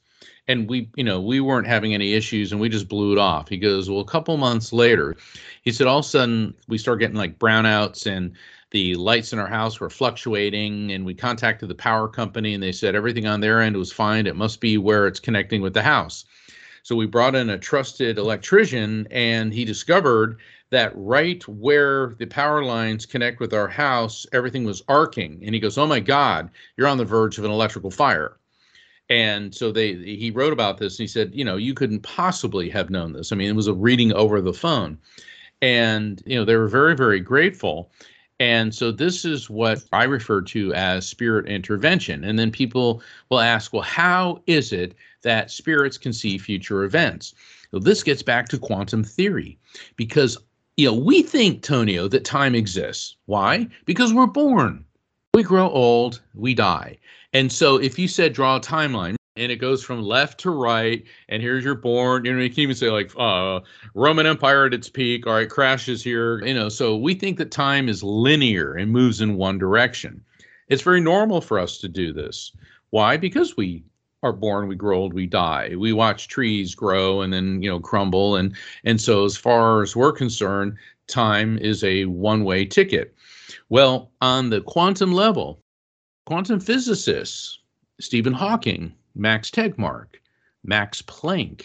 and 0.53 0.69
we 0.69 0.89
you 0.97 1.05
know 1.05 1.21
we 1.21 1.41
weren't 1.41 1.67
having 1.67 1.95
any 1.95 2.13
issues 2.13 2.53
and 2.53 2.61
we 2.61 2.69
just 2.69 2.89
blew 2.89 3.13
it 3.13 3.19
off. 3.19 3.49
He 3.49 3.57
goes 3.57 3.91
well 3.91 4.01
a 4.01 4.05
couple 4.05 4.37
months 4.37 4.73
later 4.73 5.17
he 5.63 5.73
said 5.73 5.87
all 5.87 6.01
of 6.01 6.05
a 6.05 6.09
sudden 6.09 6.55
we 6.69 6.79
start 6.79 7.01
getting 7.01 7.17
like 7.17 7.39
brownouts 7.39 8.07
and 8.07 8.33
the 8.71 8.95
lights 8.97 9.33
in 9.33 9.39
our 9.39 9.49
house 9.49 9.81
were 9.81 9.91
fluctuating 9.91 10.93
and 10.93 11.05
we 11.05 11.15
contacted 11.15 11.69
the 11.69 11.75
power 11.75 12.09
company 12.09 12.55
and 12.55 12.63
they 12.63 12.73
said 12.73 12.95
everything 12.95 13.27
on 13.27 13.41
their 13.41 13.61
end 13.61 13.77
was 13.77 13.93
fine. 13.93 14.27
It 14.27 14.37
must 14.37 14.61
be 14.61 14.79
where 14.79 15.07
it's 15.07 15.21
connecting 15.21 15.61
with 15.61 15.75
the 15.75 15.83
house. 15.83 16.25
So 16.83 16.97
we 16.97 17.07
brought 17.07 17.35
in 17.35 17.51
a 17.51 17.59
trusted 17.59 18.19
electrician 18.19 19.07
and 19.11 19.53
he 19.53 19.65
discovered 19.65 20.39
that 20.71 20.93
right 20.95 21.47
where 21.47 22.15
the 22.19 22.27
power 22.27 22.65
lines 22.65 23.07
connect 23.07 23.41
with 23.41 23.53
our 23.53 23.69
house 23.69 24.27
everything 24.33 24.65
was 24.65 24.83
arcing. 24.89 25.43
And 25.45 25.55
he 25.55 25.61
goes 25.61 25.79
oh 25.79 25.87
my 25.87 26.01
god 26.01 26.51
you're 26.77 26.89
on 26.89 26.99
the 26.99 27.05
verge 27.05 27.39
of 27.39 27.45
an 27.45 27.51
electrical 27.51 27.91
fire 27.91 28.37
and 29.13 29.55
so 29.55 29.71
they 29.71 29.95
he 29.95 30.31
wrote 30.31 30.55
about 30.55 30.79
this 30.79 30.95
and 30.95 31.03
he 31.05 31.07
said 31.07 31.35
you 31.35 31.45
know 31.45 31.57
you 31.57 31.75
couldn't 31.75 32.01
possibly 32.01 32.71
have 32.71 32.89
known 32.89 33.13
this. 33.13 33.31
I 33.31 33.37
mean 33.37 33.51
it 33.51 33.57
was 33.57 33.67
a 33.67 33.75
reading 33.75 34.11
over 34.15 34.41
the 34.41 34.55
phone. 34.55 34.99
And 35.61 36.23
you 36.25 36.35
know 36.35 36.47
they 36.47 36.57
were 36.57 36.67
very 36.67 36.97
very 36.97 37.21
grateful. 37.21 37.93
And 38.41 38.75
so 38.75 38.91
this 38.91 39.25
is 39.27 39.51
what 39.51 39.85
i 39.93 40.05
refer 40.05 40.41
to 40.41 40.73
as 40.73 41.07
spirit 41.07 41.47
intervention. 41.47 42.25
And 42.25 42.39
then 42.39 42.51
people 42.51 43.03
will 43.29 43.41
ask 43.41 43.75
well 43.75 43.83
how 43.83 44.43
is 44.47 44.73
it 44.73 44.95
that 45.21 45.51
spirits 45.51 45.99
can 45.99 46.15
see 46.15 46.39
future 46.39 46.83
events? 46.83 47.35
Well, 47.71 47.83
this 47.83 48.03
gets 48.03 48.23
back 48.23 48.49
to 48.49 48.59
quantum 48.59 49.05
theory. 49.05 49.59
Because 49.97 50.39
you 50.79 50.87
know 50.87 50.97
we 50.97 51.21
think 51.21 51.63
tonio 51.63 52.09
that 52.09 52.25
time 52.25 52.55
exists. 52.55 53.17
Why? 53.27 53.69
Because 53.85 54.15
we're 54.15 54.27
born 54.27 54.87
we 55.35 55.43
grow 55.43 55.69
old 55.71 56.21
we 56.35 56.55
die 56.55 56.97
and 57.33 57.51
so 57.51 57.77
if 57.77 57.99
you 57.99 58.07
said 58.07 58.33
draw 58.33 58.57
a 58.57 58.61
timeline 58.61 59.17
and 59.37 59.51
it 59.51 59.57
goes 59.57 59.83
from 59.83 60.03
left 60.03 60.39
to 60.41 60.51
right, 60.51 61.05
and 61.29 61.43
here's 61.43 61.65
your 61.65 61.75
born, 61.75 62.25
you 62.25 62.33
know, 62.35 62.43
you 62.43 62.51
can 62.51 62.61
even 62.61 62.77
say 62.77 62.91
like 62.91 63.11
uh, 63.17 63.61
Roman 63.95 64.27
Empire 64.27 64.67
at 64.67 64.75
its 64.75 64.91
peak, 64.91 65.27
all 65.27 65.33
right, 65.33 65.49
crashes 65.49 66.03
here, 66.03 66.45
you 66.45 66.53
know. 66.53 66.69
So 66.69 66.97
we 66.97 67.15
think 67.15 67.39
that 67.39 67.51
time 67.51 67.89
is 67.89 68.03
linear 68.03 68.75
and 68.75 68.93
moves 68.93 69.21
in 69.21 69.37
one 69.37 69.59
direction. 69.59 70.23
It's 70.69 70.83
very 70.83 71.01
normal 71.01 71.41
for 71.41 71.59
us 71.59 71.79
to 71.79 71.89
do 71.89 72.13
this. 72.13 72.53
Why? 72.91 73.17
Because 73.17 73.57
we 73.57 73.85
are 74.23 74.33
born, 74.33 74.69
we 74.69 74.77
grow 74.77 74.99
old, 74.99 75.15
we 75.15 75.27
die. 75.27 75.75
We 75.77 75.93
watch 75.93 76.29
trees 76.29 76.75
grow 76.75 77.23
and 77.23 77.33
then 77.33 77.63
you 77.63 77.71
know 77.71 77.81
crumble, 77.81 78.37
and 78.37 78.55
and 78.85 79.01
so 79.01 79.25
as 79.25 79.37
far 79.37 79.83
as 79.83 79.97
we're 79.97 80.13
concerned, 80.13 80.77
time 81.07 81.57
is 81.59 81.83
a 81.85 82.05
one-way 82.05 82.67
ticket. 82.67 83.15
Well, 83.73 84.13
on 84.21 84.51
the 84.51 84.61
quantum 84.61 85.15
level, 85.15 85.63
quantum 86.27 86.61
physicists, 86.61 87.59
Stephen 87.99 88.35
Hawking, 88.35 88.93
Max 89.15 89.51
Tegmark, 89.51 90.17
Max 90.63 91.01
Planck, 91.01 91.65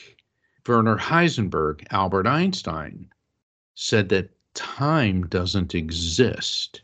Werner 0.65 0.97
Heisenberg, 0.97 1.85
Albert 1.91 2.25
Einstein, 2.25 3.09
said 3.75 4.07
that 4.07 4.29
time 4.53 5.27
doesn't 5.27 5.75
exist, 5.75 6.81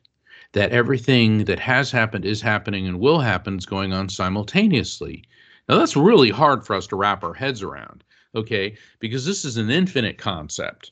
that 0.51 0.73
everything 0.73 1.45
that 1.45 1.59
has 1.61 1.89
happened, 1.89 2.25
is 2.25 2.41
happening, 2.41 2.85
and 2.85 2.99
will 2.99 3.19
happen 3.21 3.57
is 3.57 3.65
going 3.65 3.93
on 3.93 4.09
simultaneously. 4.09 5.23
Now, 5.69 5.77
that's 5.77 5.95
really 5.95 6.31
hard 6.31 6.65
for 6.65 6.75
us 6.75 6.87
to 6.87 6.97
wrap 6.97 7.23
our 7.23 7.33
heads 7.33 7.61
around, 7.63 8.03
okay, 8.35 8.75
because 8.99 9.25
this 9.25 9.45
is 9.45 9.55
an 9.55 9.69
infinite 9.69 10.17
concept, 10.17 10.91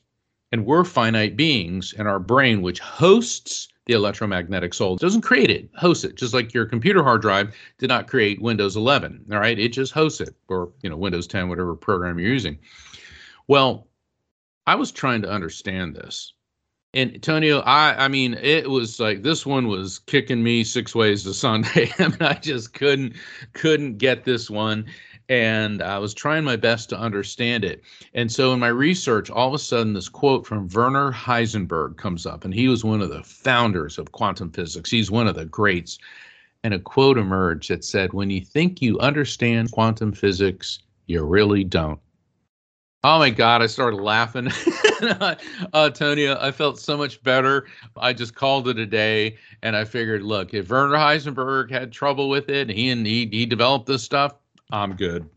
and 0.52 0.64
we're 0.64 0.84
finite 0.84 1.36
beings, 1.36 1.92
and 1.92 2.08
our 2.08 2.18
brain, 2.18 2.62
which 2.62 2.80
hosts 2.80 3.68
the 3.86 3.94
electromagnetic 3.94 4.74
soul. 4.74 4.96
Doesn't 4.96 5.22
create 5.22 5.50
it 5.50 5.68
hosts 5.76 6.04
it. 6.04 6.16
Just 6.16 6.34
like 6.34 6.54
your 6.54 6.66
computer 6.66 7.02
hard 7.02 7.22
drive 7.22 7.54
did 7.78 7.88
not 7.88 8.08
create 8.08 8.40
windows 8.40 8.76
11 8.76 9.26
all 9.32 9.38
right? 9.38 9.58
It 9.58 9.70
just 9.70 9.92
hosts 9.92 10.20
it 10.20 10.34
or 10.48 10.70
you 10.82 10.90
know 10.90 10.96
windows 10.96 11.26
10 11.26 11.48
whatever 11.48 11.74
program 11.74 12.18
you're 12.18 12.32
using. 12.32 12.58
Well 13.48 13.88
i 14.66 14.74
was 14.76 14.92
trying 14.92 15.22
to 15.22 15.30
understand 15.30 15.96
this. 15.96 16.34
And 16.94 17.14
Antonio, 17.14 17.60
I 17.60 18.04
I 18.04 18.08
mean, 18.08 18.34
it 18.34 18.68
was 18.68 19.00
like 19.00 19.22
this 19.22 19.46
one 19.46 19.66
was 19.66 19.98
kicking 20.00 20.42
me 20.42 20.62
six 20.62 20.94
ways 20.94 21.24
to 21.24 21.32
Sunday. 21.34 21.90
I 21.98 22.08
mean, 22.08 22.18
I 22.20 22.34
just 22.34 22.74
couldn't 22.74 23.14
couldn't 23.54 23.96
get 23.98 24.24
this 24.24 24.50
one 24.50 24.86
and 25.32 25.80
I 25.80 25.98
was 25.98 26.12
trying 26.12 26.44
my 26.44 26.56
best 26.56 26.90
to 26.90 26.98
understand 26.98 27.64
it. 27.64 27.80
And 28.12 28.30
so 28.30 28.52
in 28.52 28.60
my 28.60 28.68
research, 28.68 29.30
all 29.30 29.48
of 29.48 29.54
a 29.54 29.58
sudden, 29.58 29.94
this 29.94 30.10
quote 30.10 30.46
from 30.46 30.68
Werner 30.68 31.10
Heisenberg 31.10 31.96
comes 31.96 32.26
up, 32.26 32.44
and 32.44 32.52
he 32.52 32.68
was 32.68 32.84
one 32.84 33.00
of 33.00 33.08
the 33.08 33.22
founders 33.22 33.96
of 33.96 34.12
quantum 34.12 34.50
physics. 34.50 34.90
He's 34.90 35.10
one 35.10 35.26
of 35.26 35.34
the 35.34 35.46
greats. 35.46 35.98
And 36.64 36.74
a 36.74 36.78
quote 36.78 37.16
emerged 37.16 37.70
that 37.70 37.82
said, 37.82 38.12
When 38.12 38.28
you 38.28 38.44
think 38.44 38.82
you 38.82 38.98
understand 38.98 39.72
quantum 39.72 40.12
physics, 40.12 40.80
you 41.06 41.24
really 41.24 41.64
don't. 41.64 41.98
Oh 43.02 43.18
my 43.18 43.30
God, 43.30 43.62
I 43.62 43.68
started 43.68 44.02
laughing. 44.02 44.48
uh, 45.72 45.90
Tonio, 45.90 46.36
I 46.40 46.50
felt 46.50 46.78
so 46.78 46.98
much 46.98 47.22
better. 47.22 47.64
I 47.96 48.12
just 48.12 48.34
called 48.34 48.68
it 48.68 48.78
a 48.78 48.86
day 48.86 49.38
and 49.62 49.74
I 49.74 49.86
figured, 49.86 50.22
look, 50.22 50.52
if 50.52 50.68
Werner 50.68 50.96
Heisenberg 50.96 51.70
had 51.70 51.90
trouble 51.90 52.28
with 52.28 52.50
it, 52.50 52.68
he 52.68 52.90
and 52.90 53.06
he, 53.06 53.26
he 53.32 53.46
developed 53.46 53.86
this 53.86 54.02
stuff, 54.02 54.34
I'm 54.72 54.96
good. 54.96 55.28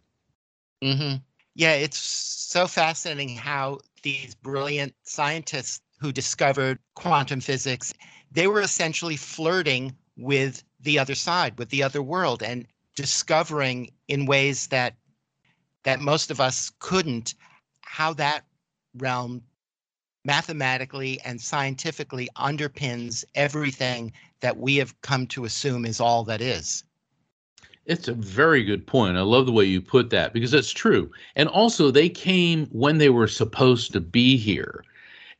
Mm-hmm. 0.81 1.17
Yeah, 1.55 1.73
it's 1.73 1.97
so 1.97 2.67
fascinating 2.67 3.35
how 3.35 3.79
these 4.01 4.33
brilliant 4.33 4.95
scientists 5.03 5.81
who 5.99 6.11
discovered 6.11 6.79
quantum 6.95 7.41
physics, 7.41 7.93
they 8.31 8.47
were 8.47 8.61
essentially 8.61 9.17
flirting 9.17 9.95
with 10.17 10.63
the 10.79 10.97
other 10.97 11.15
side, 11.15 11.57
with 11.59 11.69
the 11.69 11.83
other 11.83 12.01
world, 12.01 12.41
and 12.41 12.65
discovering 12.95 13.91
in 14.07 14.25
ways 14.25 14.67
that 14.67 14.95
that 15.83 15.99
most 15.99 16.31
of 16.31 16.39
us 16.39 16.71
couldn't 16.79 17.35
how 17.81 18.13
that 18.13 18.45
realm 18.95 19.43
mathematically 20.23 21.19
and 21.21 21.39
scientifically 21.39 22.29
underpins 22.37 23.23
everything 23.35 24.11
that 24.39 24.57
we 24.57 24.77
have 24.77 24.99
come 25.01 25.27
to 25.27 25.45
assume 25.45 25.85
is 25.85 25.99
all 25.99 26.23
that 26.23 26.41
is. 26.41 26.84
It's 27.85 28.07
a 28.07 28.13
very 28.13 28.63
good 28.63 28.87
point. 28.87 29.17
I 29.17 29.21
love 29.21 29.45
the 29.45 29.51
way 29.51 29.65
you 29.65 29.79
put 29.79 30.09
that 30.09 30.33
because 30.33 30.51
that's 30.51 30.71
true. 30.71 31.11
And 31.35 31.47
also, 31.47 31.91
they 31.91 32.09
came 32.09 32.65
when 32.67 32.97
they 32.97 33.09
were 33.09 33.27
supposed 33.27 33.93
to 33.93 34.01
be 34.01 34.37
here. 34.37 34.83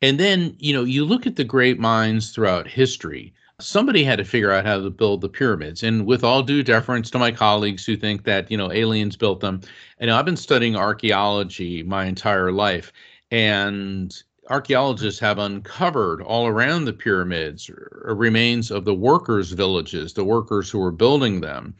And 0.02 0.20
then, 0.20 0.56
you 0.60 0.74
know, 0.74 0.84
you 0.84 1.06
look 1.06 1.26
at 1.26 1.38
the 1.38 1.44
great 1.44 1.80
minds 1.80 2.32
throughout 2.32 2.68
history. 2.68 3.34
Somebody 3.60 4.04
had 4.04 4.18
to 4.20 4.26
figure 4.26 4.52
out 4.52 4.66
how 4.66 4.80
to 4.80 4.90
build 4.90 5.22
the 5.22 5.30
pyramids. 5.30 5.82
And 5.82 6.06
with 6.06 6.24
all 6.24 6.44
due 6.44 6.62
deference 6.62 7.10
to 7.12 7.20
my 7.20 7.32
colleagues 7.32 7.86
who 7.86 7.96
think 7.96 8.26
that, 8.26 8.52
you 8.52 8.58
know, 8.58 8.72
aliens 8.72 9.16
built 9.16 9.40
them, 9.40 9.62
and 10.00 10.12
I've 10.12 10.26
been 10.26 10.38
studying 10.38 10.76
archaeology 10.76 11.82
my 11.82 12.06
entire 12.06 12.52
life. 12.52 12.92
And 13.32 14.16
archaeologists 14.50 15.20
have 15.22 15.40
uncovered 15.40 16.22
all 16.22 16.46
around 16.46 16.86
the 16.86 16.94
pyramids 16.94 17.70
uh, 17.70 18.14
remains 18.14 18.70
of 18.70 18.86
the 18.86 18.94
workers' 18.94 19.52
villages, 19.54 20.14
the 20.14 20.26
workers 20.26 20.70
who 20.70 20.80
were 20.80 20.92
building 20.92 21.42
them. 21.42 21.74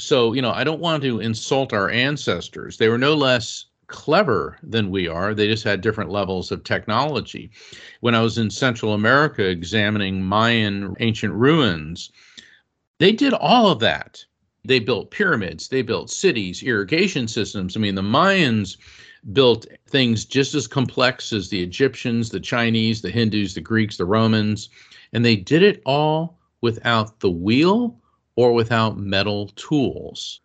So, 0.00 0.32
you 0.32 0.42
know, 0.42 0.50
I 0.50 0.64
don't 0.64 0.80
want 0.80 1.02
to 1.02 1.20
insult 1.20 1.72
our 1.72 1.90
ancestors. 1.90 2.76
They 2.76 2.88
were 2.88 2.98
no 2.98 3.14
less 3.14 3.66
clever 3.86 4.58
than 4.62 4.90
we 4.90 5.08
are. 5.08 5.34
They 5.34 5.48
just 5.48 5.64
had 5.64 5.80
different 5.80 6.10
levels 6.10 6.50
of 6.50 6.64
technology. 6.64 7.50
When 8.00 8.14
I 8.14 8.22
was 8.22 8.38
in 8.38 8.50
Central 8.50 8.94
America 8.94 9.44
examining 9.44 10.22
Mayan 10.22 10.94
ancient 11.00 11.34
ruins, 11.34 12.10
they 12.98 13.12
did 13.12 13.32
all 13.34 13.70
of 13.70 13.80
that. 13.80 14.24
They 14.64 14.78
built 14.78 15.10
pyramids, 15.10 15.68
they 15.68 15.82
built 15.82 16.10
cities, 16.10 16.62
irrigation 16.62 17.26
systems. 17.26 17.76
I 17.76 17.80
mean, 17.80 17.94
the 17.94 18.02
Mayans 18.02 18.76
built 19.32 19.66
things 19.88 20.24
just 20.24 20.54
as 20.54 20.66
complex 20.66 21.32
as 21.32 21.48
the 21.48 21.62
Egyptians, 21.62 22.30
the 22.30 22.40
Chinese, 22.40 23.02
the 23.02 23.10
Hindus, 23.10 23.54
the 23.54 23.60
Greeks, 23.60 23.96
the 23.96 24.04
Romans, 24.04 24.68
and 25.12 25.24
they 25.24 25.36
did 25.36 25.62
it 25.62 25.82
all 25.84 26.38
without 26.60 27.20
the 27.20 27.30
wheel 27.30 27.99
or 28.40 28.54
without 28.54 28.96
metal 28.96 29.48
tools. 29.48 30.40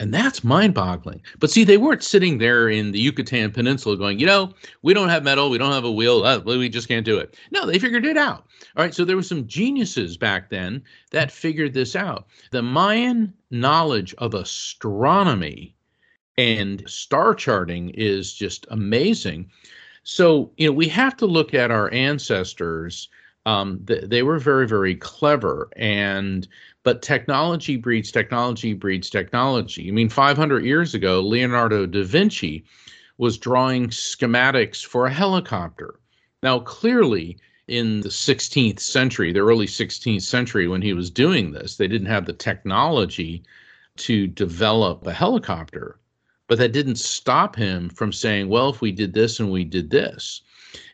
And 0.00 0.12
that's 0.12 0.44
mind 0.44 0.74
boggling. 0.74 1.22
But 1.38 1.50
see, 1.50 1.64
they 1.64 1.78
weren't 1.78 2.04
sitting 2.04 2.36
there 2.36 2.68
in 2.68 2.92
the 2.92 3.00
Yucatan 3.00 3.50
Peninsula 3.50 3.96
going, 3.96 4.20
you 4.20 4.26
know, 4.26 4.52
we 4.82 4.92
don't 4.92 5.08
have 5.08 5.24
metal, 5.24 5.48
we 5.48 5.56
don't 5.56 5.72
have 5.72 5.86
a 5.86 5.90
wheel, 5.90 6.24
uh, 6.24 6.40
we 6.40 6.68
just 6.68 6.88
can't 6.88 7.06
do 7.06 7.16
it. 7.16 7.38
No, 7.50 7.64
they 7.64 7.78
figured 7.78 8.04
it 8.04 8.18
out. 8.18 8.44
All 8.76 8.84
right, 8.84 8.94
so 8.94 9.06
there 9.06 9.16
were 9.16 9.22
some 9.22 9.46
geniuses 9.46 10.18
back 10.18 10.50
then 10.50 10.82
that 11.10 11.32
figured 11.32 11.72
this 11.72 11.96
out. 11.96 12.26
The 12.50 12.60
Mayan 12.60 13.32
knowledge 13.50 14.14
of 14.18 14.34
astronomy 14.34 15.74
and 16.36 16.84
star 16.86 17.34
charting 17.34 17.88
is 17.94 18.34
just 18.34 18.66
amazing. 18.70 19.50
So, 20.02 20.52
you 20.58 20.66
know, 20.68 20.74
we 20.74 20.88
have 20.88 21.16
to 21.16 21.26
look 21.26 21.54
at 21.54 21.70
our 21.70 21.90
ancestors. 21.94 23.08
Um, 23.46 23.80
th- 23.86 24.04
they 24.04 24.22
were 24.22 24.38
very, 24.38 24.68
very 24.68 24.94
clever. 24.96 25.70
And, 25.76 26.46
but 26.88 27.02
technology 27.02 27.76
breeds 27.76 28.10
technology 28.10 28.72
breeds 28.72 29.10
technology. 29.10 29.88
I 29.88 29.90
mean, 29.90 30.08
500 30.08 30.64
years 30.64 30.94
ago, 30.94 31.20
Leonardo 31.20 31.84
da 31.84 32.02
Vinci 32.02 32.64
was 33.18 33.36
drawing 33.36 33.88
schematics 33.88 34.82
for 34.82 35.04
a 35.04 35.12
helicopter. 35.12 36.00
Now, 36.42 36.60
clearly, 36.60 37.36
in 37.66 38.00
the 38.00 38.08
16th 38.08 38.80
century, 38.80 39.34
the 39.34 39.40
early 39.40 39.66
16th 39.66 40.22
century, 40.22 40.66
when 40.66 40.80
he 40.80 40.94
was 40.94 41.10
doing 41.10 41.52
this, 41.52 41.76
they 41.76 41.88
didn't 41.88 42.06
have 42.06 42.24
the 42.24 42.32
technology 42.32 43.42
to 43.96 44.26
develop 44.26 45.06
a 45.06 45.12
helicopter. 45.12 45.98
But 46.46 46.56
that 46.56 46.72
didn't 46.72 46.96
stop 46.96 47.54
him 47.54 47.90
from 47.90 48.14
saying, 48.14 48.48
well, 48.48 48.70
if 48.70 48.80
we 48.80 48.92
did 48.92 49.12
this 49.12 49.40
and 49.40 49.50
we 49.50 49.64
did 49.64 49.90
this. 49.90 50.40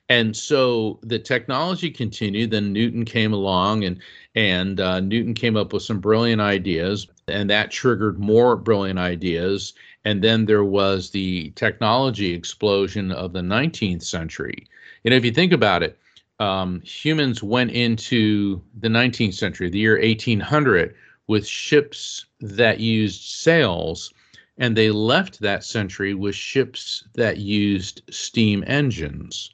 And 0.09 0.37
so 0.37 0.99
the 1.03 1.19
technology 1.19 1.91
continued. 1.91 2.51
Then 2.51 2.73
Newton 2.73 3.05
came 3.05 3.33
along, 3.33 3.85
and 3.85 3.99
and 4.35 4.79
uh, 4.81 5.01
Newton 5.01 5.35
came 5.35 5.57
up 5.57 5.73
with 5.73 5.83
some 5.83 5.99
brilliant 5.99 6.41
ideas, 6.41 7.07
and 7.27 7.49
that 7.49 7.71
triggered 7.71 8.19
more 8.19 8.57
brilliant 8.57 8.99
ideas. 8.99 9.73
And 10.05 10.23
then 10.23 10.45
there 10.45 10.65
was 10.65 11.11
the 11.11 11.51
technology 11.57 12.35
explosion 12.35 13.11
of 13.11 13.33
the 13.33 13.41
19th 13.41 14.03
century. 14.03 14.67
And 15.05 15.15
if 15.15 15.25
you 15.25 15.31
think 15.31 15.53
about 15.53 15.83
it, 15.83 15.99
um, 16.39 16.83
humans 16.83 17.43
went 17.43 17.71
into 17.71 18.61
the 18.81 18.89
19th 18.89 19.35
century, 19.35 19.71
the 19.71 19.79
year 19.79 19.99
1800, 19.99 20.95
with 21.27 21.47
ships 21.47 22.27
that 22.41 22.81
used 22.81 23.23
sails 23.23 24.13
and 24.59 24.77
they 24.77 24.91
left 24.91 25.41
that 25.41 25.65
century 25.65 26.15
with 26.15 26.35
ships 26.35 27.05
that 27.15 27.39
used 27.39 28.03
steam 28.11 28.63
engines. 28.67 29.51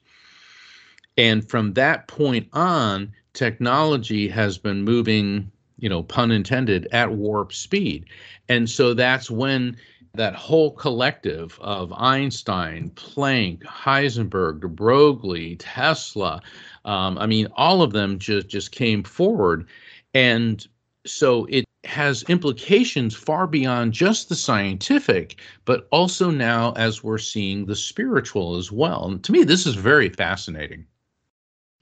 And 1.17 1.49
from 1.49 1.75
that 1.75 2.09
point 2.09 2.49
on, 2.53 3.13
technology 3.35 4.29
has 4.29 4.59
been 4.59 4.83
moving, 4.83 5.51
you 5.79 5.89
know, 5.89 6.03
pun 6.03 6.31
intended, 6.31 6.89
at 6.93 7.13
warp 7.13 7.53
speed. 7.53 8.07
And 8.49 8.69
so 8.69 8.95
that's 8.95 9.31
when 9.31 9.77
that 10.15 10.35
whole 10.35 10.73
collective 10.73 11.59
of 11.61 11.93
Einstein, 11.93 12.91
Planck, 12.91 13.63
Heisenberg, 13.63 14.61
de 14.61 14.69
Broglie, 14.69 15.57
Tesla, 15.57 16.43
um, 16.85 17.19
I 17.19 17.27
mean, 17.27 17.47
all 17.55 17.83
of 17.83 17.93
them 17.93 18.19
just 18.19 18.49
just 18.49 18.73
came 18.73 19.03
forward, 19.03 19.67
and 20.15 20.67
so 21.07 21.47
it 21.47 21.65
has 21.85 22.23
implications 22.25 23.15
far 23.15 23.47
beyond 23.47 23.93
just 23.93 24.29
the 24.29 24.35
scientific, 24.35 25.41
but 25.65 25.89
also 25.93 26.31
now 26.31 26.73
as 26.73 27.03
we're 27.03 27.19
seeing 27.19 27.67
the 27.67 27.77
spiritual 27.77 28.57
as 28.57 28.71
well. 28.71 29.07
And 29.07 29.23
to 29.25 29.33
me, 29.33 29.45
this 29.45 29.67
is 29.67 29.75
very 29.75 30.09
fascinating. 30.09 30.87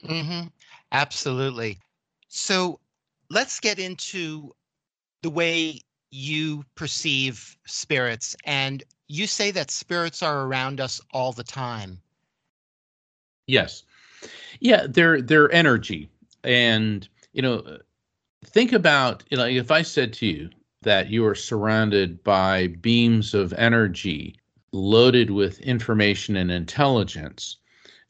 Mm-hmm. 0.04 0.48
Absolutely. 0.92 1.78
So 2.28 2.80
let's 3.30 3.60
get 3.60 3.78
into 3.78 4.54
the 5.22 5.30
way 5.30 5.80
you 6.10 6.64
perceive 6.74 7.56
spirits. 7.66 8.36
And 8.44 8.82
you 9.08 9.26
say 9.26 9.50
that 9.50 9.70
spirits 9.70 10.22
are 10.22 10.46
around 10.46 10.80
us 10.80 11.00
all 11.12 11.32
the 11.32 11.44
time. 11.44 12.00
Yes. 13.46 13.82
Yeah, 14.60 14.86
they're 14.88 15.22
they're 15.22 15.50
energy. 15.52 16.08
And 16.44 17.08
you 17.32 17.42
know, 17.42 17.78
think 18.44 18.72
about 18.72 19.24
you 19.30 19.36
know 19.36 19.46
if 19.46 19.70
i 19.70 19.82
said 19.82 20.12
to 20.12 20.26
you 20.26 20.50
that 20.82 21.10
you 21.10 21.26
are 21.26 21.34
surrounded 21.34 22.22
by 22.22 22.68
beams 22.68 23.34
of 23.34 23.52
energy 23.54 24.36
loaded 24.72 25.30
with 25.30 25.58
information 25.60 26.36
and 26.36 26.50
intelligence 26.50 27.56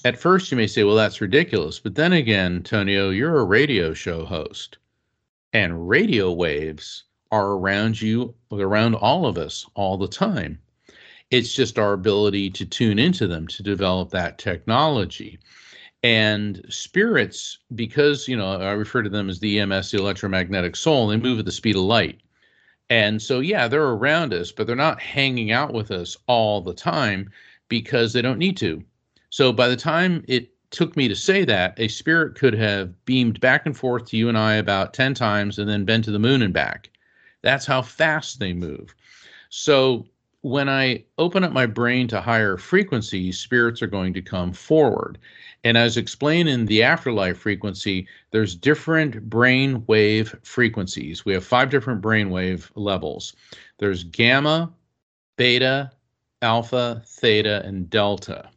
at 0.05 0.19
first 0.19 0.51
you 0.51 0.57
may 0.57 0.67
say 0.67 0.85
well 0.85 0.97
that's 0.97 1.21
ridiculous 1.21 1.79
but 1.79 1.95
then 1.95 2.13
again 2.13 2.63
tonio 2.63 3.11
you're 3.11 3.39
a 3.39 3.45
radio 3.45 3.93
show 3.93 4.25
host 4.25 4.79
and 5.53 5.89
radio 5.89 6.33
waves 6.33 7.05
are 7.31 7.53
around 7.53 8.01
you 8.01 8.35
around 8.53 8.95
all 8.95 9.27
of 9.27 9.37
us 9.39 9.67
all 9.75 9.97
the 9.97 10.09
time 10.09 10.59
it's 11.31 11.55
just 11.55 11.79
our 11.79 11.93
ability 11.93 12.49
to 12.49 12.65
tune 12.65 12.99
into 12.99 13.27
them 13.27 13.47
to 13.47 13.63
develop 13.63 14.11
that 14.11 14.39
technology 14.39 15.39
and 16.03 16.65
spirits, 16.69 17.59
because 17.75 18.29
you 18.29 18.37
know 18.37 18.53
I 18.53 18.73
refer 18.73 19.03
to 19.03 19.11
them 19.11 19.29
as 19.29 19.41
the 19.41 19.59
EMS, 19.61 19.91
the 19.91 19.99
electromagnetic 19.99 20.77
soul, 20.77 21.09
they 21.09 21.17
move 21.17 21.39
at 21.39 21.45
the 21.45 21.53
speed 21.53 21.77
of 21.77 21.83
light. 21.83 22.21
And 22.91 23.21
so, 23.21 23.41
yeah, 23.41 23.69
they're 23.69 23.83
around 23.83 24.33
us, 24.33 24.51
but 24.53 24.67
they're 24.67 24.77
not 24.77 25.01
hanging 25.01 25.51
out 25.51 25.75
with 25.75 25.91
us 25.91 26.17
all 26.27 26.61
the 26.61 26.73
time 26.73 27.31
because 27.69 28.13
they 28.13 28.23
don't 28.23 28.39
need 28.39 28.57
to. 28.59 28.83
So, 29.31 29.53
by 29.53 29.69
the 29.69 29.77
time 29.77 30.25
it 30.29 30.51
took 30.71 30.97
me 30.97 31.09
to 31.09 31.17
say 31.17 31.45
that, 31.45 31.75
a 31.79 31.89
spirit 31.89 32.35
could 32.35 32.55
have 32.55 33.05
beamed 33.05 33.41
back 33.41 33.67
and 33.67 33.77
forth 33.77 34.07
to 34.07 34.17
you 34.17 34.29
and 34.29 34.39
I 34.39 34.55
about 34.55 34.95
10 34.95 35.15
times 35.15 35.59
and 35.59 35.69
then 35.69 35.85
been 35.85 36.03
to 36.03 36.11
the 36.11 36.19
moon 36.19 36.43
and 36.43 36.53
back. 36.53 36.91
That's 37.43 37.67
how 37.67 37.83
fast 37.83 38.39
they 38.41 38.53
move. 38.53 38.95
So, 39.51 40.07
when 40.43 40.69
I 40.69 41.05
open 41.19 41.43
up 41.43 41.53
my 41.53 41.67
brain 41.67 42.07
to 42.09 42.21
higher 42.21 42.57
frequencies, 42.57 43.39
spirits 43.39 43.83
are 43.83 43.89
going 43.89 44.15
to 44.15 44.23
come 44.23 44.53
forward. 44.53 45.19
And 45.65 45.77
as 45.77 45.97
explained 45.97 46.49
in 46.49 46.67
the 46.67 46.83
afterlife 46.83 47.39
frequency, 47.39 48.07
there's 48.31 48.55
different 48.55 49.29
brain 49.29 49.85
wave 49.89 50.35
frequencies. 50.45 51.25
We 51.25 51.33
have 51.35 51.45
five 51.45 51.71
different 51.71 52.01
brain 52.01 52.31
wave 52.31 52.71
levels. 52.77 53.35
There's 53.79 54.05
gamma, 54.05 54.73
beta, 55.37 55.91
alpha, 56.41 57.03
theta, 57.05 57.63
and 57.65 57.91
delta. 57.91 58.49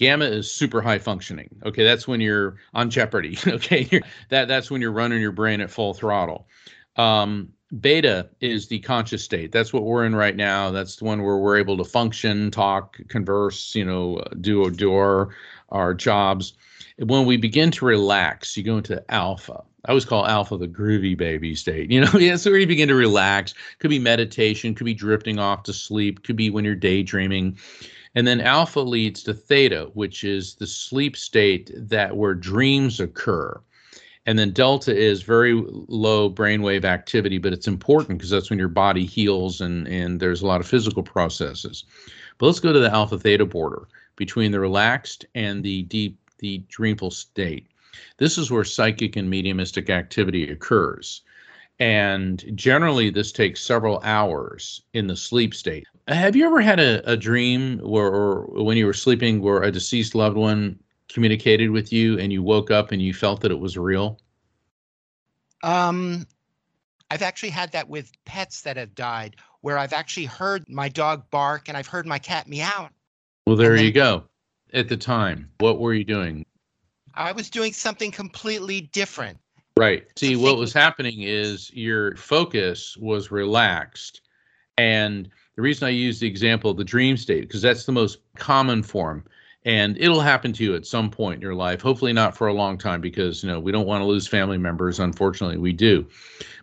Gamma 0.00 0.24
is 0.24 0.50
super 0.50 0.80
high 0.80 0.98
functioning. 0.98 1.50
Okay, 1.62 1.84
that's 1.84 2.08
when 2.08 2.22
you're 2.22 2.56
on 2.72 2.88
jeopardy. 2.88 3.38
Okay, 3.46 4.00
that 4.30 4.48
that's 4.48 4.70
when 4.70 4.80
you're 4.80 4.92
running 4.92 5.20
your 5.20 5.32
brain 5.32 5.60
at 5.60 5.70
full 5.70 5.92
throttle. 5.92 6.48
Um, 6.96 7.52
beta 7.80 8.30
is 8.40 8.68
the 8.68 8.78
conscious 8.78 9.22
state. 9.22 9.52
That's 9.52 9.74
what 9.74 9.82
we're 9.82 10.06
in 10.06 10.14
right 10.14 10.34
now. 10.34 10.70
That's 10.70 10.96
the 10.96 11.04
one 11.04 11.22
where 11.22 11.36
we're 11.36 11.58
able 11.58 11.76
to 11.76 11.84
function, 11.84 12.50
talk, 12.50 12.98
converse, 13.08 13.74
you 13.74 13.84
know, 13.84 14.22
do 14.40 14.70
do 14.70 14.94
our 14.94 15.34
our 15.68 15.92
jobs. 15.92 16.54
When 16.98 17.26
we 17.26 17.36
begin 17.36 17.70
to 17.72 17.84
relax, 17.84 18.56
you 18.56 18.62
go 18.62 18.78
into 18.78 19.04
alpha. 19.12 19.62
I 19.84 19.90
always 19.90 20.06
call 20.06 20.26
alpha 20.26 20.56
the 20.56 20.68
groovy 20.68 21.16
baby 21.16 21.54
state. 21.54 21.90
You 21.90 22.00
know, 22.02 22.12
yeah, 22.18 22.36
so 22.36 22.50
where 22.50 22.60
you 22.60 22.66
begin 22.66 22.88
to 22.88 22.94
relax. 22.94 23.52
Could 23.80 23.90
be 23.90 23.98
meditation, 23.98 24.74
could 24.74 24.86
be 24.86 24.94
drifting 24.94 25.38
off 25.38 25.64
to 25.64 25.74
sleep, 25.74 26.22
could 26.22 26.36
be 26.36 26.48
when 26.48 26.64
you're 26.64 26.74
daydreaming. 26.74 27.58
And 28.14 28.26
then 28.26 28.40
alpha 28.40 28.80
leads 28.80 29.22
to 29.24 29.34
theta, 29.34 29.90
which 29.94 30.24
is 30.24 30.54
the 30.54 30.66
sleep 30.66 31.16
state 31.16 31.70
that 31.74 32.16
where 32.16 32.34
dreams 32.34 32.98
occur. 32.98 33.60
And 34.26 34.38
then 34.38 34.50
delta 34.50 34.94
is 34.94 35.22
very 35.22 35.54
low 35.54 36.30
brainwave 36.30 36.84
activity, 36.84 37.38
but 37.38 37.52
it's 37.52 37.68
important 37.68 38.18
because 38.18 38.30
that's 38.30 38.50
when 38.50 38.58
your 38.58 38.68
body 38.68 39.06
heals 39.06 39.60
and, 39.60 39.88
and 39.88 40.20
there's 40.20 40.42
a 40.42 40.46
lot 40.46 40.60
of 40.60 40.68
physical 40.68 41.02
processes. 41.02 41.84
But 42.38 42.46
let's 42.46 42.60
go 42.60 42.72
to 42.72 42.78
the 42.78 42.92
alpha 42.92 43.18
theta 43.18 43.46
border 43.46 43.88
between 44.16 44.52
the 44.52 44.60
relaxed 44.60 45.24
and 45.34 45.62
the 45.64 45.82
deep, 45.84 46.18
the 46.38 46.58
dreamful 46.68 47.10
state. 47.10 47.66
This 48.18 48.36
is 48.36 48.50
where 48.50 48.64
psychic 48.64 49.16
and 49.16 49.30
mediumistic 49.30 49.88
activity 49.88 50.50
occurs. 50.50 51.22
And 51.78 52.44
generally, 52.54 53.08
this 53.08 53.32
takes 53.32 53.62
several 53.62 54.00
hours 54.04 54.82
in 54.92 55.06
the 55.06 55.16
sleep 55.16 55.54
state. 55.54 55.86
Have 56.10 56.34
you 56.34 56.44
ever 56.44 56.60
had 56.60 56.80
a, 56.80 57.08
a 57.08 57.16
dream 57.16 57.78
where, 57.78 58.08
or 58.08 58.64
when 58.64 58.76
you 58.76 58.84
were 58.84 58.92
sleeping, 58.92 59.40
where 59.40 59.62
a 59.62 59.70
deceased 59.70 60.16
loved 60.16 60.36
one 60.36 60.78
communicated 61.08 61.70
with 61.70 61.92
you 61.92 62.18
and 62.18 62.32
you 62.32 62.42
woke 62.42 62.70
up 62.72 62.90
and 62.90 63.00
you 63.00 63.14
felt 63.14 63.42
that 63.42 63.52
it 63.52 63.60
was 63.60 63.78
real? 63.78 64.18
Um, 65.62 66.26
I've 67.12 67.22
actually 67.22 67.50
had 67.50 67.70
that 67.72 67.88
with 67.88 68.10
pets 68.24 68.62
that 68.62 68.76
have 68.76 68.94
died, 68.94 69.36
where 69.60 69.78
I've 69.78 69.92
actually 69.92 70.26
heard 70.26 70.68
my 70.68 70.88
dog 70.88 71.30
bark 71.30 71.68
and 71.68 71.76
I've 71.76 71.86
heard 71.86 72.06
my 72.06 72.18
cat 72.18 72.48
meow. 72.48 72.90
Well, 73.46 73.56
there 73.56 73.76
then, 73.76 73.84
you 73.84 73.92
go. 73.92 74.24
At 74.72 74.88
the 74.88 74.96
time, 74.96 75.48
what 75.58 75.78
were 75.78 75.94
you 75.94 76.04
doing? 76.04 76.44
I 77.14 77.30
was 77.30 77.50
doing 77.50 77.72
something 77.72 78.10
completely 78.10 78.80
different. 78.80 79.38
Right. 79.76 80.06
See, 80.16 80.34
what 80.34 80.58
was 80.58 80.72
happening 80.72 81.22
is 81.22 81.72
your 81.72 82.16
focus 82.16 82.96
was 82.96 83.30
relaxed. 83.30 84.22
And 84.76 85.28
the 85.60 85.64
reason 85.64 85.86
I 85.86 85.90
use 85.90 86.18
the 86.18 86.26
example 86.26 86.70
of 86.70 86.78
the 86.78 86.84
dream 86.84 87.18
state, 87.18 87.42
because 87.42 87.60
that's 87.60 87.84
the 87.84 87.92
most 87.92 88.18
common 88.36 88.82
form 88.82 89.24
and 89.64 89.98
it'll 89.98 90.22
happen 90.22 90.54
to 90.54 90.64
you 90.64 90.74
at 90.74 90.86
some 90.86 91.10
point 91.10 91.36
in 91.36 91.42
your 91.42 91.54
life 91.54 91.82
hopefully 91.82 92.12
not 92.12 92.34
for 92.36 92.46
a 92.46 92.54
long 92.54 92.78
time 92.78 93.00
because 93.00 93.42
you 93.42 93.50
know 93.50 93.60
we 93.60 93.70
don't 93.70 93.86
want 93.86 94.00
to 94.00 94.06
lose 94.06 94.26
family 94.26 94.56
members 94.56 94.98
unfortunately 94.98 95.58
we 95.58 95.72
do. 95.72 96.06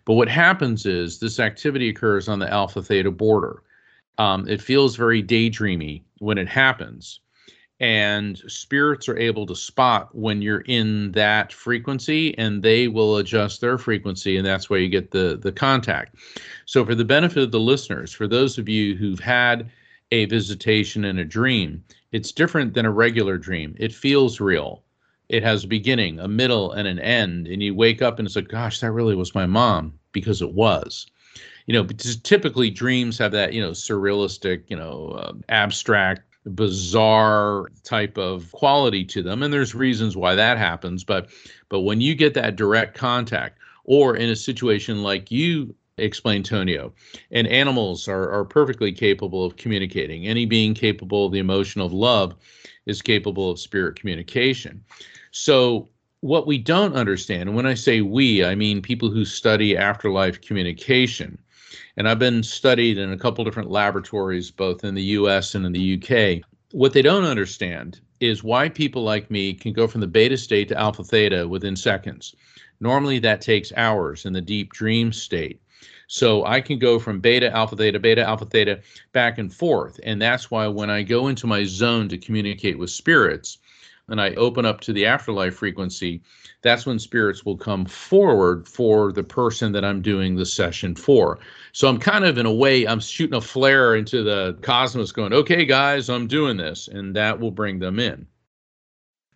But 0.04 0.14
what 0.14 0.28
happens 0.28 0.84
is 0.84 1.18
this 1.18 1.38
activity 1.38 1.88
occurs 1.88 2.28
on 2.28 2.38
the 2.38 2.52
alpha 2.52 2.82
theta 2.82 3.10
border. 3.10 3.62
Um, 4.16 4.48
it 4.48 4.60
feels 4.60 4.96
very 4.96 5.22
daydreamy 5.22 6.02
when 6.18 6.38
it 6.38 6.48
happens 6.48 7.20
and 7.80 8.38
spirits 8.48 9.08
are 9.08 9.16
able 9.18 9.46
to 9.46 9.54
spot 9.54 10.14
when 10.14 10.42
you're 10.42 10.62
in 10.62 11.12
that 11.12 11.52
frequency 11.52 12.36
and 12.36 12.62
they 12.62 12.88
will 12.88 13.18
adjust 13.18 13.60
their 13.60 13.78
frequency 13.78 14.36
and 14.36 14.46
that's 14.46 14.68
where 14.68 14.80
you 14.80 14.88
get 14.88 15.10
the 15.10 15.38
the 15.40 15.52
contact 15.52 16.16
so 16.66 16.84
for 16.84 16.94
the 16.94 17.04
benefit 17.04 17.42
of 17.42 17.52
the 17.52 17.60
listeners 17.60 18.12
for 18.12 18.26
those 18.26 18.58
of 18.58 18.68
you 18.68 18.96
who've 18.96 19.20
had 19.20 19.70
a 20.10 20.24
visitation 20.24 21.04
in 21.04 21.18
a 21.18 21.24
dream 21.24 21.84
it's 22.12 22.32
different 22.32 22.74
than 22.74 22.86
a 22.86 22.90
regular 22.90 23.36
dream. 23.36 23.74
It 23.78 23.94
feels 23.94 24.40
real. 24.40 24.82
It 25.28 25.42
has 25.42 25.64
a 25.64 25.68
beginning, 25.68 26.18
a 26.20 26.28
middle, 26.28 26.72
and 26.72 26.88
an 26.88 26.98
end. 26.98 27.46
And 27.46 27.62
you 27.62 27.74
wake 27.74 28.00
up 28.00 28.18
and 28.18 28.26
it's 28.26 28.36
like, 28.36 28.48
gosh, 28.48 28.80
that 28.80 28.92
really 28.92 29.14
was 29.14 29.34
my 29.34 29.46
mom 29.46 29.98
because 30.12 30.40
it 30.40 30.52
was. 30.52 31.06
You 31.66 31.74
know, 31.74 31.82
because 31.82 32.16
typically 32.16 32.70
dreams 32.70 33.18
have 33.18 33.32
that, 33.32 33.52
you 33.52 33.60
know, 33.60 33.72
surrealistic, 33.72 34.62
you 34.68 34.76
know, 34.76 35.08
uh, 35.08 35.32
abstract, 35.50 36.22
bizarre 36.44 37.68
type 37.84 38.16
of 38.16 38.50
quality 38.52 39.04
to 39.04 39.22
them. 39.22 39.42
And 39.42 39.52
there's 39.52 39.74
reasons 39.74 40.16
why 40.16 40.34
that 40.34 40.58
happens. 40.58 41.04
But 41.04 41.30
but 41.68 41.80
when 41.80 42.00
you 42.00 42.14
get 42.14 42.34
that 42.34 42.56
direct 42.56 42.96
contact, 42.96 43.58
or 43.84 44.16
in 44.16 44.28
a 44.28 44.36
situation 44.36 45.02
like 45.02 45.30
you 45.30 45.74
explained 45.98 46.44
Tonio. 46.44 46.92
And 47.30 47.46
animals 47.46 48.08
are, 48.08 48.30
are 48.30 48.44
perfectly 48.44 48.92
capable 48.92 49.44
of 49.44 49.56
communicating. 49.56 50.26
Any 50.26 50.46
being 50.46 50.74
capable 50.74 51.26
of 51.26 51.32
the 51.32 51.38
emotion 51.38 51.80
of 51.80 51.92
love 51.92 52.34
is 52.86 53.02
capable 53.02 53.50
of 53.50 53.58
spirit 53.58 53.98
communication. 53.98 54.84
So, 55.30 55.88
what 56.20 56.46
we 56.48 56.58
don't 56.58 56.94
understand, 56.94 57.48
and 57.48 57.54
when 57.54 57.66
I 57.66 57.74
say 57.74 58.00
we, 58.00 58.44
I 58.44 58.56
mean 58.56 58.82
people 58.82 59.08
who 59.08 59.24
study 59.24 59.76
afterlife 59.76 60.40
communication. 60.40 61.38
And 61.96 62.08
I've 62.08 62.18
been 62.18 62.42
studied 62.42 62.98
in 62.98 63.12
a 63.12 63.18
couple 63.18 63.44
different 63.44 63.70
laboratories, 63.70 64.50
both 64.50 64.84
in 64.84 64.94
the 64.94 65.02
US 65.02 65.54
and 65.54 65.66
in 65.66 65.72
the 65.72 65.94
UK. 65.94 66.42
What 66.72 66.92
they 66.92 67.02
don't 67.02 67.24
understand 67.24 68.00
is 68.20 68.44
why 68.44 68.68
people 68.68 69.02
like 69.02 69.30
me 69.30 69.54
can 69.54 69.72
go 69.72 69.86
from 69.86 70.00
the 70.00 70.06
beta 70.06 70.36
state 70.36 70.68
to 70.68 70.78
alpha 70.78 71.04
theta 71.04 71.46
within 71.46 71.76
seconds. 71.76 72.34
Normally, 72.80 73.18
that 73.20 73.40
takes 73.40 73.72
hours 73.76 74.24
in 74.24 74.32
the 74.32 74.40
deep 74.40 74.72
dream 74.72 75.12
state. 75.12 75.60
So 76.06 76.44
I 76.46 76.60
can 76.60 76.78
go 76.78 76.98
from 76.98 77.20
beta, 77.20 77.54
alpha, 77.54 77.76
theta, 77.76 77.98
beta, 77.98 78.26
alpha, 78.26 78.46
theta, 78.46 78.80
back 79.12 79.38
and 79.38 79.52
forth. 79.52 80.00
And 80.02 80.20
that's 80.20 80.50
why 80.50 80.66
when 80.66 80.88
I 80.88 81.02
go 81.02 81.28
into 81.28 81.46
my 81.46 81.64
zone 81.64 82.08
to 82.08 82.18
communicate 82.18 82.78
with 82.78 82.90
spirits 82.90 83.58
and 84.08 84.20
I 84.20 84.30
open 84.34 84.64
up 84.64 84.80
to 84.82 84.92
the 84.92 85.06
afterlife 85.06 85.54
frequency, 85.54 86.22
that's 86.62 86.86
when 86.86 86.98
spirits 86.98 87.44
will 87.44 87.56
come 87.56 87.84
forward 87.84 88.66
for 88.66 89.12
the 89.12 89.22
person 89.22 89.72
that 89.72 89.84
I'm 89.84 90.02
doing 90.02 90.36
the 90.36 90.46
session 90.46 90.94
for. 90.94 91.38
So 91.72 91.88
I'm 91.88 91.98
kind 91.98 92.24
of, 92.24 92.38
in 92.38 92.46
a 92.46 92.52
way, 92.52 92.86
I'm 92.86 93.00
shooting 93.00 93.36
a 93.36 93.40
flare 93.40 93.94
into 93.94 94.22
the 94.22 94.58
cosmos 94.62 95.12
going, 95.12 95.32
okay, 95.32 95.64
guys, 95.64 96.08
I'm 96.08 96.26
doing 96.26 96.56
this. 96.56 96.88
And 96.88 97.14
that 97.16 97.38
will 97.38 97.50
bring 97.50 97.78
them 97.78 97.98
in. 97.98 98.26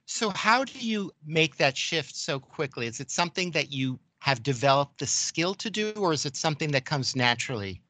So, 0.06 0.30
how 0.30 0.64
do 0.64 0.78
you 0.78 1.12
make 1.24 1.56
that 1.56 1.76
shift 1.76 2.16
so 2.16 2.38
quickly? 2.38 2.86
Is 2.86 3.00
it 3.00 3.10
something 3.10 3.52
that 3.52 3.72
you 3.72 3.98
have 4.18 4.42
developed 4.42 4.98
the 4.98 5.06
skill 5.06 5.54
to 5.54 5.70
do, 5.70 5.92
or 5.96 6.12
is 6.12 6.26
it 6.26 6.36
something 6.36 6.70
that 6.72 6.84
comes 6.84 7.16
naturally? 7.16 7.80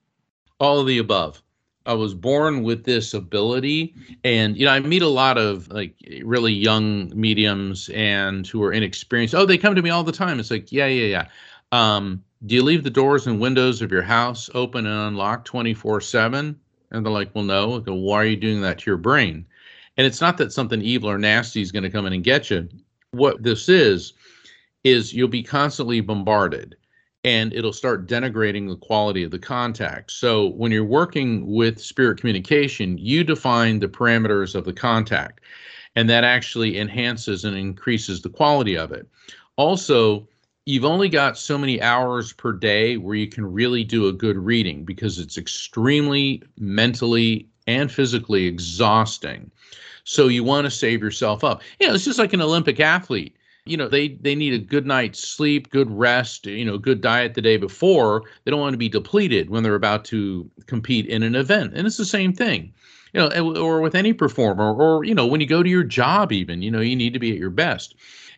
All 0.61 0.79
of 0.79 0.87
the 0.87 0.99
above. 0.99 1.43
I 1.87 1.95
was 1.95 2.15
born 2.15 2.63
with 2.63 2.85
this 2.85 3.15
ability, 3.15 3.95
and 4.25 4.57
you 4.57 4.67
know, 4.67 4.73
I 4.73 4.81
meet 4.81 5.03
a 5.03 5.09
lot 5.09 5.39
of 5.39 5.69
like 5.69 5.95
really 6.23 6.53
young 6.53 7.13
mediums 7.15 7.89
and 7.91 8.47
who 8.47 8.63
are 8.63 8.73
inexperienced. 8.73 9.35
Oh, 9.35 9.47
they 9.47 9.59
come 9.59 9.75
to 9.75 9.83
me 9.83 9.91
all 9.91 10.05
the 10.05 10.13
time. 10.13 10.39
It's 10.39 10.51
like, 10.51 10.71
yeah, 10.71 10.87
yeah, 10.87 11.07
yeah. 11.07 11.27
Um, 11.73 12.23
do 12.47 12.55
you 12.55 12.63
leave 12.63 12.85
the 12.85 12.91
doors 12.91 13.27
and 13.27 13.41
windows 13.41 13.83
of 13.83 13.91
your 13.91 14.03
house 14.03 14.51
open 14.55 14.87
and 14.87 15.09
unlocked 15.09 15.47
24 15.47 16.01
7? 16.01 16.59
And 16.91 17.07
they're 17.07 17.13
like, 17.13 17.35
well, 17.35 17.45
no. 17.45 17.81
Go, 17.81 17.95
why 17.95 18.19
are 18.19 18.27
you 18.27 18.37
doing 18.37 18.61
that 18.63 18.79
to 18.81 18.91
your 18.91 18.99
brain? 18.99 19.47
And 19.97 20.07
it's 20.07 20.21
not 20.21 20.39
that 20.39 20.53
something 20.53 20.81
evil 20.81 21.11
or 21.11 21.19
nasty 21.19 21.63
is 21.63 21.73
going 21.73 21.83
to 21.85 21.91
come 21.91 22.07
in 22.07 22.13
and 22.13 22.25
get 22.25 22.51
you. 22.51 22.69
What 23.13 23.43
this 23.43 23.69
is, 23.69 24.15
is 24.85 25.13
you'll 25.13 25.29
be 25.29 25.43
constantly 25.43 26.01
bombarded 26.01 26.77
and 27.25 27.53
it'll 27.53 27.73
start 27.73 28.09
denigrating 28.09 28.69
the 28.69 28.77
quality 28.77 29.23
of 29.23 29.31
the 29.31 29.39
contact. 29.39 30.11
So 30.11 30.49
when 30.49 30.73
you're 30.73 30.85
working 30.85 31.47
with 31.47 31.81
spirit 31.81 32.19
communication, 32.19 32.99
you 32.99 33.23
define 33.23 33.79
the 33.79 33.89
parameters 33.89 34.55
of 34.55 34.65
the 34.65 34.73
contact, 34.73 35.41
and 35.95 36.11
that 36.11 36.25
actually 36.25 36.79
enhances 36.79 37.45
and 37.45 37.57
increases 37.57 38.23
the 38.23 38.31
quality 38.31 38.77
of 38.77 38.91
it. 38.93 39.07
Also, 39.57 40.27
you've 40.67 40.85
only 40.85 41.09
got 41.09 41.39
so 41.39 41.57
many 41.57 41.81
hours 41.81 42.33
per 42.33 42.53
day 42.53 42.97
where 42.97 43.15
you 43.15 43.29
can 43.29 43.51
really 43.51 43.85
do 43.85 44.09
a 44.09 44.13
good 44.13 44.37
reading 44.37 44.85
because 44.85 45.19
it's 45.19 45.39
extremely 45.39 46.43
mentally 46.59 47.49
and 47.67 47.93
physically 47.93 48.47
exhausting. 48.47 49.51
So 50.05 50.27
you 50.27 50.43
want 50.43 50.65
to 50.65 50.71
save 50.71 51.01
yourself 51.01 51.45
up. 51.45 51.63
You 51.79 51.87
know, 51.87 51.95
it's 51.95 52.05
just 52.05 52.19
like 52.19 52.33
an 52.33 52.43
Olympic 52.43 52.81
athlete 52.81 53.37
you 53.65 53.77
know 53.77 53.89
they 53.89 54.09
they 54.09 54.35
need 54.35 54.53
a 54.53 54.59
good 54.59 54.87
night's 54.87 55.21
sleep 55.21 55.71
good 55.71 55.91
rest 55.91 56.47
you 56.47 56.65
know 56.65 56.79
good 56.79 57.01
diet 57.01 57.35
the 57.35 57.43
day 57.43 57.57
before. 57.57 58.23
They 58.45 58.51
don't 58.51 58.61
want 58.61 58.75
to 58.75 58.79
be 58.79 58.89
depleted 58.89 59.51
when 59.51 59.63
they're 59.63 59.75
about 59.75 60.05
to 60.07 60.51
compete 60.67 61.07
in 61.07 61.23
an 61.23 61.35
event. 61.35 61.73
And 61.75 61.87
it's 61.87 61.97
the 61.97 62.05
same 62.05 62.33
thing 62.33 62.73
you 63.13 63.21
know 63.21 63.55
or 63.61 63.81
with 63.81 63.95
any 63.95 64.13
performer 64.13 64.75
or 64.75 65.05
you 65.05 65.15
know 65.15 65.27
when 65.27 65.41
you 65.41 65.47
go 65.47 65.63
to 65.63 65.69
your 65.69 65.85
job 65.85 66.33
even 66.33 66.63
you 66.63 66.71
know 66.71 66.81
you 66.81 66.97
need 66.97 67.13
to 67.13 67.19
be 67.19 67.33
at 67.33 67.39
your 67.39 67.51
best. 67.51 67.95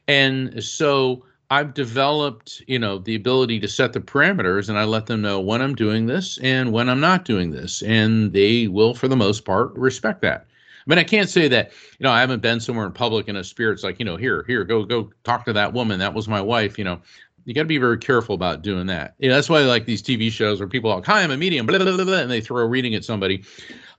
And 0.09 0.63
so 0.63 1.25
i've 1.51 1.75
developed 1.75 2.63
you 2.67 2.79
know 2.79 2.99
the 2.99 3.15
ability 3.15 3.61
to 3.61 3.69
set 3.69 3.93
the 3.93 4.01
parameters 4.01 4.71
and 4.71 4.79
i 4.79 4.85
let 4.85 5.05
them 5.07 5.21
know 5.21 5.39
when 5.39 5.61
i'm 5.61 5.75
doing 5.75 6.07
this 6.07 6.39
and 6.39 6.73
when 6.73 6.89
i'm 6.89 7.01
not 7.01 7.25
doing 7.25 7.51
this. 7.51 7.83
And 7.83 8.33
they 8.33 8.69
will 8.69 8.95
for 8.95 9.09
the 9.09 9.17
most 9.17 9.45
part 9.45 9.73
respect 9.75 10.21
that 10.23 10.47
I 10.87 10.91
mean, 10.91 10.99
I 10.99 11.05
can't 11.05 11.29
say 11.29 11.49
that, 11.49 11.73
you 11.99 12.05
know, 12.05 12.11
I 12.11 12.21
haven't 12.21 12.41
been 12.41 12.61
somewhere 12.61 12.87
in 12.87 12.93
public 12.93 13.29
and 13.29 13.39
a 13.39 13.45
spirit's 13.45 13.83
like, 13.83 13.99
you 13.99 14.05
know, 14.05 14.17
here, 14.17 14.45
here, 14.47 14.65
go, 14.65 14.85
go 14.85 15.11
talk 15.25 15.45
to 15.47 15.53
that 15.55 15.73
woman. 15.73 15.99
That 15.99 16.13
was 16.13 16.29
my 16.29 16.41
wife, 16.41 16.79
you 16.79 16.85
know. 16.85 17.01
You 17.47 17.53
got 17.53 17.63
to 17.63 17.67
be 17.67 17.79
very 17.79 17.99
careful 17.99 18.35
about 18.35 18.63
doing 18.63 18.87
that. 18.87 19.15
You 19.19 19.29
know, 19.29 19.35
that's 19.35 19.51
why 19.51 19.61
I 19.61 19.65
like 19.65 19.85
these 19.85 20.03
TV 20.03 20.31
shows 20.31 20.61
where 20.61 20.69
people 20.69 20.91
are 20.91 20.97
like, 20.97 21.07
hi, 21.07 21.23
I'm 21.23 21.31
a 21.31 21.37
medium, 21.37 21.67
blah, 21.67 21.79
blah, 21.79 21.95
blah, 21.95 22.05
blah, 22.05 22.19
and 22.21 22.31
they 22.31 22.41
throw 22.41 22.63
a 22.63 22.67
reading 22.67 22.95
at 22.95 23.05
somebody. 23.05 23.45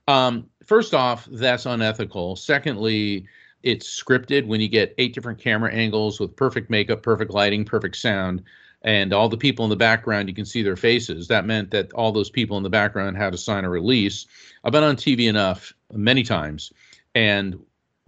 Um, 0.08 0.48
first 0.64 0.94
off, 0.94 1.26
that's 1.30 1.64
unethical. 1.64 2.34
Secondly, 2.34 3.26
it's 3.62 4.02
scripted 4.02 4.46
when 4.46 4.60
you 4.60 4.68
get 4.68 4.94
eight 4.98 5.14
different 5.14 5.40
camera 5.40 5.72
angles 5.72 6.18
with 6.18 6.34
perfect 6.34 6.70
makeup, 6.70 7.02
perfect 7.02 7.32
lighting, 7.32 7.64
perfect 7.64 7.96
sound 7.96 8.42
and 8.82 9.12
all 9.12 9.28
the 9.28 9.36
people 9.36 9.64
in 9.64 9.70
the 9.70 9.76
background 9.76 10.28
you 10.28 10.34
can 10.34 10.44
see 10.44 10.62
their 10.62 10.76
faces. 10.76 11.28
That 11.28 11.46
meant 11.46 11.70
that 11.70 11.92
all 11.92 12.12
those 12.12 12.30
people 12.30 12.56
in 12.56 12.62
the 12.62 12.70
background 12.70 13.16
had 13.16 13.32
to 13.32 13.38
sign 13.38 13.64
a 13.64 13.70
release. 13.70 14.26
I've 14.64 14.72
been 14.72 14.84
on 14.84 14.96
tv 14.96 15.28
enough 15.28 15.72
many 15.92 16.22
times 16.22 16.72
and 17.14 17.58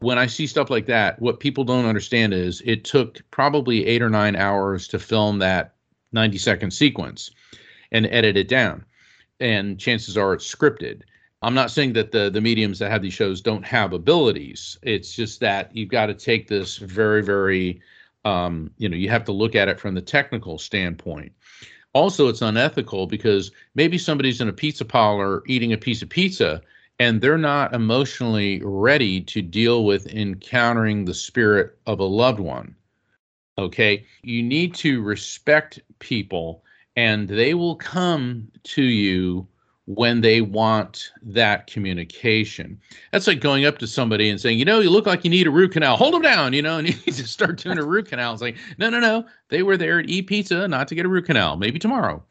when 0.01 0.19
i 0.19 0.27
see 0.27 0.47
stuff 0.47 0.69
like 0.69 0.87
that 0.87 1.21
what 1.23 1.39
people 1.39 1.62
don't 1.62 1.87
understand 1.87 2.35
is 2.35 2.61
it 2.64 2.85
took 2.85 3.21
probably 3.31 3.87
eight 3.87 4.03
or 4.03 4.11
nine 4.11 4.35
hours 4.35 4.89
to 4.89 4.99
film 4.99 5.39
that 5.39 5.75
90 6.12 6.39
second 6.39 6.71
sequence 6.73 7.31
and 7.93 8.07
edit 8.07 8.37
it 8.37 8.49
down 8.49 8.85
and 9.41 9.79
chances 9.79 10.16
are 10.16 10.35
it's 10.35 10.53
scripted. 10.53 11.03
I'm 11.43 11.55
not 11.55 11.71
saying 11.71 11.93
that 11.93 12.11
the 12.11 12.31
the 12.31 12.41
mediums 12.41 12.79
that 12.81 12.91
have 12.91 13.03
these 13.03 13.14
shows 13.14 13.41
don't 13.41 13.64
have 13.64 13.93
abilities. 13.93 14.79
It's 14.83 15.14
just 15.14 15.41
that 15.41 15.75
you've 15.75 15.89
got 15.89 16.07
to 16.07 16.14
take 16.14 16.49
this 16.49 16.79
very 16.79 17.23
very 17.23 17.81
Um, 18.25 18.71
you 18.79 18.89
know, 18.89 18.97
you 18.97 19.09
have 19.11 19.25
to 19.25 19.33
look 19.33 19.55
at 19.55 19.69
it 19.69 19.81
from 19.81 19.95
the 19.95 20.03
technical 20.03 20.59
standpoint. 20.59 21.33
Also, 21.95 22.29
it's 22.29 22.43
unethical 22.43 23.07
because 23.07 23.51
maybe 23.75 23.97
somebody's 23.97 24.41
in 24.41 24.49
a 24.49 24.53
pizza 24.53 24.85
parlor 24.85 25.43
eating 25.47 25.73
a 25.73 25.79
piece 25.79 26.03
of 26.03 26.09
pizza 26.09 26.61
and 26.99 27.21
they're 27.21 27.39
not 27.39 27.75
emotionally 27.75 28.61
ready 28.64 29.21
to 29.21 29.41
deal 29.41 29.85
with 29.85 30.07
encountering 30.09 31.05
the 31.05 31.14
spirit 31.14 31.79
of 31.87 32.01
a 32.01 32.05
loved 32.05 32.41
one. 32.41 32.75
Okay. 33.57 34.05
You 34.23 34.43
need 34.43 34.75
to 34.77 35.03
respect 35.03 35.81
people 35.99 36.64
and 36.97 37.29
they 37.29 37.55
will 37.55 37.77
come 37.77 38.49
to 38.64 38.83
you 38.83 39.47
when 39.89 40.20
they 40.20 40.43
want 40.43 41.12
that 41.22 41.66
communication. 41.66 42.78
That's 43.11 43.26
like 43.26 43.41
going 43.41 43.64
up 43.64 43.78
to 43.78 43.86
somebody 43.86 44.28
and 44.28 44.39
saying, 44.39 44.59
you 44.59 44.66
know, 44.66 44.80
you 44.80 44.91
look 44.91 45.07
like 45.07 45.24
you 45.24 45.30
need 45.30 45.47
a 45.47 45.51
root 45.51 45.72
canal. 45.72 45.97
Hold 45.97 46.12
them 46.12 46.20
down, 46.20 46.53
you 46.53 46.61
know, 46.61 46.76
and 46.76 46.86
you 46.89 46.95
need 46.95 47.14
to 47.14 47.26
start 47.26 47.57
doing 47.57 47.78
a 47.78 47.84
root 47.84 48.07
canal. 48.07 48.34
It's 48.34 48.43
like, 48.43 48.59
no, 48.76 48.91
no, 48.91 49.01
no. 49.01 49.24
They 49.49 49.62
were 49.62 49.78
there 49.78 49.99
at 49.99 50.11
eat 50.11 50.26
pizza, 50.26 50.68
not 50.68 50.89
to 50.89 50.95
get 50.95 51.07
a 51.07 51.09
root 51.09 51.24
canal. 51.24 51.57
Maybe 51.57 51.78
tomorrow. 51.78 52.22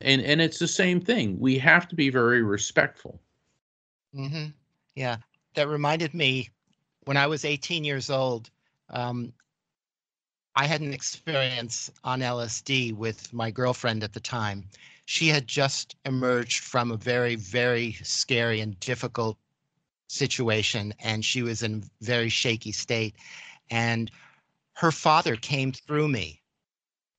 And 0.00 0.22
and 0.22 0.40
it's 0.40 0.60
the 0.60 0.68
same 0.68 1.00
thing. 1.00 1.36
We 1.40 1.58
have 1.58 1.88
to 1.88 1.96
be 1.96 2.10
very 2.10 2.42
respectful. 2.42 3.20
Mm-hmm. 4.14 4.50
Yeah, 4.94 5.16
that 5.54 5.66
reminded 5.66 6.14
me 6.14 6.48
when 7.06 7.16
I 7.16 7.26
was 7.26 7.44
18 7.44 7.82
years 7.82 8.08
old. 8.08 8.50
Um, 8.88 9.32
I 10.54 10.64
had 10.64 10.80
an 10.80 10.92
experience 10.92 11.90
on 12.04 12.20
LSD 12.20 12.94
with 12.94 13.32
my 13.32 13.50
girlfriend 13.50 14.04
at 14.04 14.12
the 14.12 14.20
time 14.20 14.64
she 15.10 15.26
had 15.26 15.48
just 15.48 15.96
emerged 16.04 16.60
from 16.60 16.92
a 16.92 16.96
very, 16.96 17.34
very 17.34 17.94
scary 17.94 18.60
and 18.60 18.78
difficult 18.78 19.36
situation, 20.08 20.94
and 21.00 21.24
she 21.24 21.42
was 21.42 21.64
in 21.64 21.82
very 22.00 22.28
shaky 22.28 22.70
state. 22.70 23.16
And 23.70 24.08
her 24.74 24.92
father 24.92 25.34
came 25.34 25.72
through 25.72 26.06
me 26.06 26.40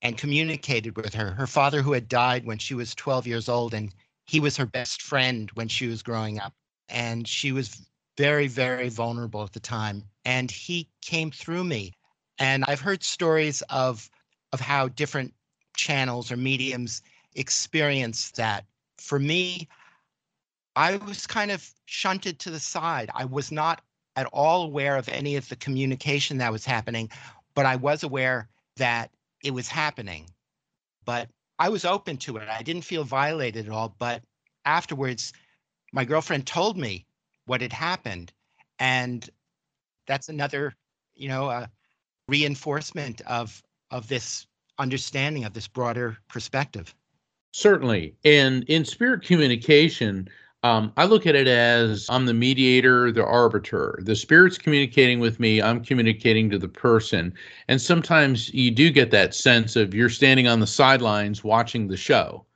and 0.00 0.16
communicated 0.16 0.96
with 0.96 1.12
her. 1.12 1.32
Her 1.32 1.46
father, 1.46 1.82
who 1.82 1.92
had 1.92 2.08
died 2.08 2.46
when 2.46 2.56
she 2.56 2.72
was 2.72 2.94
12 2.94 3.26
years 3.26 3.46
old, 3.46 3.74
and 3.74 3.92
he 4.24 4.40
was 4.40 4.56
her 4.56 4.64
best 4.64 5.02
friend 5.02 5.50
when 5.52 5.68
she 5.68 5.86
was 5.86 6.02
growing 6.02 6.40
up. 6.40 6.54
And 6.88 7.28
she 7.28 7.52
was 7.52 7.86
very, 8.16 8.46
very 8.46 8.88
vulnerable 8.88 9.42
at 9.42 9.52
the 9.52 9.60
time. 9.60 10.04
And 10.24 10.50
he 10.50 10.88
came 11.02 11.30
through 11.30 11.64
me. 11.64 11.92
And 12.38 12.64
I've 12.66 12.80
heard 12.80 13.02
stories 13.02 13.60
of 13.68 14.08
of 14.50 14.60
how 14.60 14.88
different 14.88 15.34
channels 15.76 16.32
or 16.32 16.38
mediums 16.38 17.02
experience 17.34 18.30
that. 18.32 18.64
For 18.98 19.18
me, 19.18 19.68
I 20.76 20.96
was 20.96 21.26
kind 21.26 21.50
of 21.50 21.68
shunted 21.86 22.38
to 22.40 22.50
the 22.50 22.60
side. 22.60 23.10
I 23.14 23.24
was 23.24 23.50
not 23.50 23.82
at 24.16 24.26
all 24.26 24.64
aware 24.64 24.96
of 24.96 25.08
any 25.08 25.36
of 25.36 25.48
the 25.48 25.56
communication 25.56 26.38
that 26.38 26.52
was 26.52 26.64
happening, 26.64 27.10
but 27.54 27.66
I 27.66 27.76
was 27.76 28.02
aware 28.02 28.48
that 28.76 29.10
it 29.42 29.52
was 29.52 29.68
happening. 29.68 30.26
But 31.04 31.28
I 31.58 31.68
was 31.68 31.84
open 31.84 32.16
to 32.18 32.36
it. 32.36 32.48
I 32.48 32.62
didn't 32.62 32.84
feel 32.84 33.04
violated 33.04 33.66
at 33.66 33.72
all. 33.72 33.94
But 33.98 34.22
afterwards, 34.64 35.32
my 35.92 36.04
girlfriend 36.04 36.46
told 36.46 36.76
me 36.76 37.06
what 37.46 37.60
had 37.60 37.72
happened. 37.72 38.32
And 38.78 39.28
that's 40.06 40.28
another, 40.28 40.74
you 41.14 41.28
know, 41.28 41.48
uh, 41.48 41.66
reinforcement 42.28 43.20
of 43.22 43.62
of 43.90 44.08
this 44.08 44.46
understanding 44.78 45.44
of 45.44 45.52
this 45.52 45.68
broader 45.68 46.16
perspective. 46.28 46.94
Certainly. 47.52 48.14
And 48.24 48.64
in 48.64 48.84
spirit 48.84 49.22
communication, 49.22 50.28
um, 50.64 50.92
I 50.96 51.04
look 51.04 51.26
at 51.26 51.34
it 51.34 51.48
as 51.48 52.06
I'm 52.08 52.24
the 52.26 52.34
mediator, 52.34 53.12
the 53.12 53.24
arbiter. 53.24 53.98
The 54.02 54.16
spirit's 54.16 54.58
communicating 54.58 55.20
with 55.20 55.38
me, 55.40 55.60
I'm 55.60 55.84
communicating 55.84 56.48
to 56.50 56.58
the 56.58 56.68
person. 56.68 57.34
And 57.68 57.80
sometimes 57.80 58.52
you 58.54 58.70
do 58.70 58.90
get 58.90 59.10
that 59.10 59.34
sense 59.34 59.76
of 59.76 59.92
you're 59.92 60.08
standing 60.08 60.46
on 60.48 60.60
the 60.60 60.66
sidelines 60.66 61.44
watching 61.44 61.88
the 61.88 61.96
show. 61.96 62.46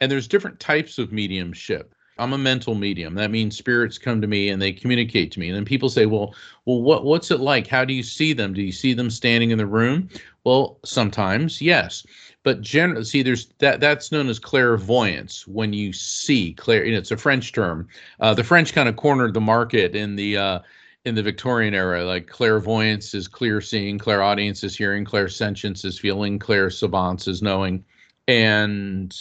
And 0.00 0.10
there's 0.10 0.28
different 0.28 0.60
types 0.60 0.98
of 0.98 1.12
mediumship. 1.12 1.94
I'm 2.18 2.32
a 2.32 2.38
mental 2.38 2.74
medium. 2.74 3.14
That 3.14 3.30
means 3.30 3.56
spirits 3.58 3.98
come 3.98 4.20
to 4.22 4.26
me 4.26 4.48
and 4.48 4.60
they 4.60 4.72
communicate 4.72 5.30
to 5.32 5.40
me. 5.40 5.48
And 5.48 5.56
then 5.56 5.64
people 5.66 5.90
say, 5.90 6.06
"Well, 6.06 6.34
well, 6.64 6.80
what 6.80 7.04
what's 7.04 7.30
it 7.30 7.40
like? 7.40 7.66
How 7.66 7.84
do 7.84 7.92
you 7.92 8.02
see 8.02 8.32
them? 8.32 8.54
Do 8.54 8.62
you 8.62 8.72
see 8.72 8.94
them 8.94 9.10
standing 9.10 9.50
in 9.50 9.58
the 9.58 9.66
room?" 9.66 10.08
Well, 10.46 10.78
sometimes, 10.84 11.60
yes. 11.60 12.06
But 12.44 12.60
generally 12.60 13.04
see 13.04 13.24
there's 13.24 13.48
that 13.58 13.80
that's 13.80 14.12
known 14.12 14.28
as 14.28 14.38
clairvoyance 14.38 15.44
when 15.48 15.72
you 15.72 15.92
see 15.92 16.52
clair 16.52 16.84
it's 16.84 17.10
a 17.10 17.16
french 17.16 17.50
term. 17.50 17.88
Uh, 18.20 18.32
the 18.32 18.44
french 18.44 18.72
kind 18.72 18.88
of 18.88 18.94
cornered 18.94 19.34
the 19.34 19.40
market 19.40 19.96
in 19.96 20.14
the 20.14 20.36
uh, 20.36 20.58
in 21.04 21.16
the 21.16 21.22
victorian 21.24 21.74
era. 21.74 22.04
Like 22.04 22.28
clairvoyance 22.28 23.12
is 23.12 23.26
clear 23.26 23.60
seeing 23.60 23.98
clairaudience 23.98 24.62
is 24.62 24.76
hearing 24.76 25.04
clairsentience 25.04 25.84
is 25.84 25.98
feeling 25.98 26.38
clairsavance 26.38 27.26
is 27.26 27.42
knowing. 27.42 27.84
And 28.28 29.12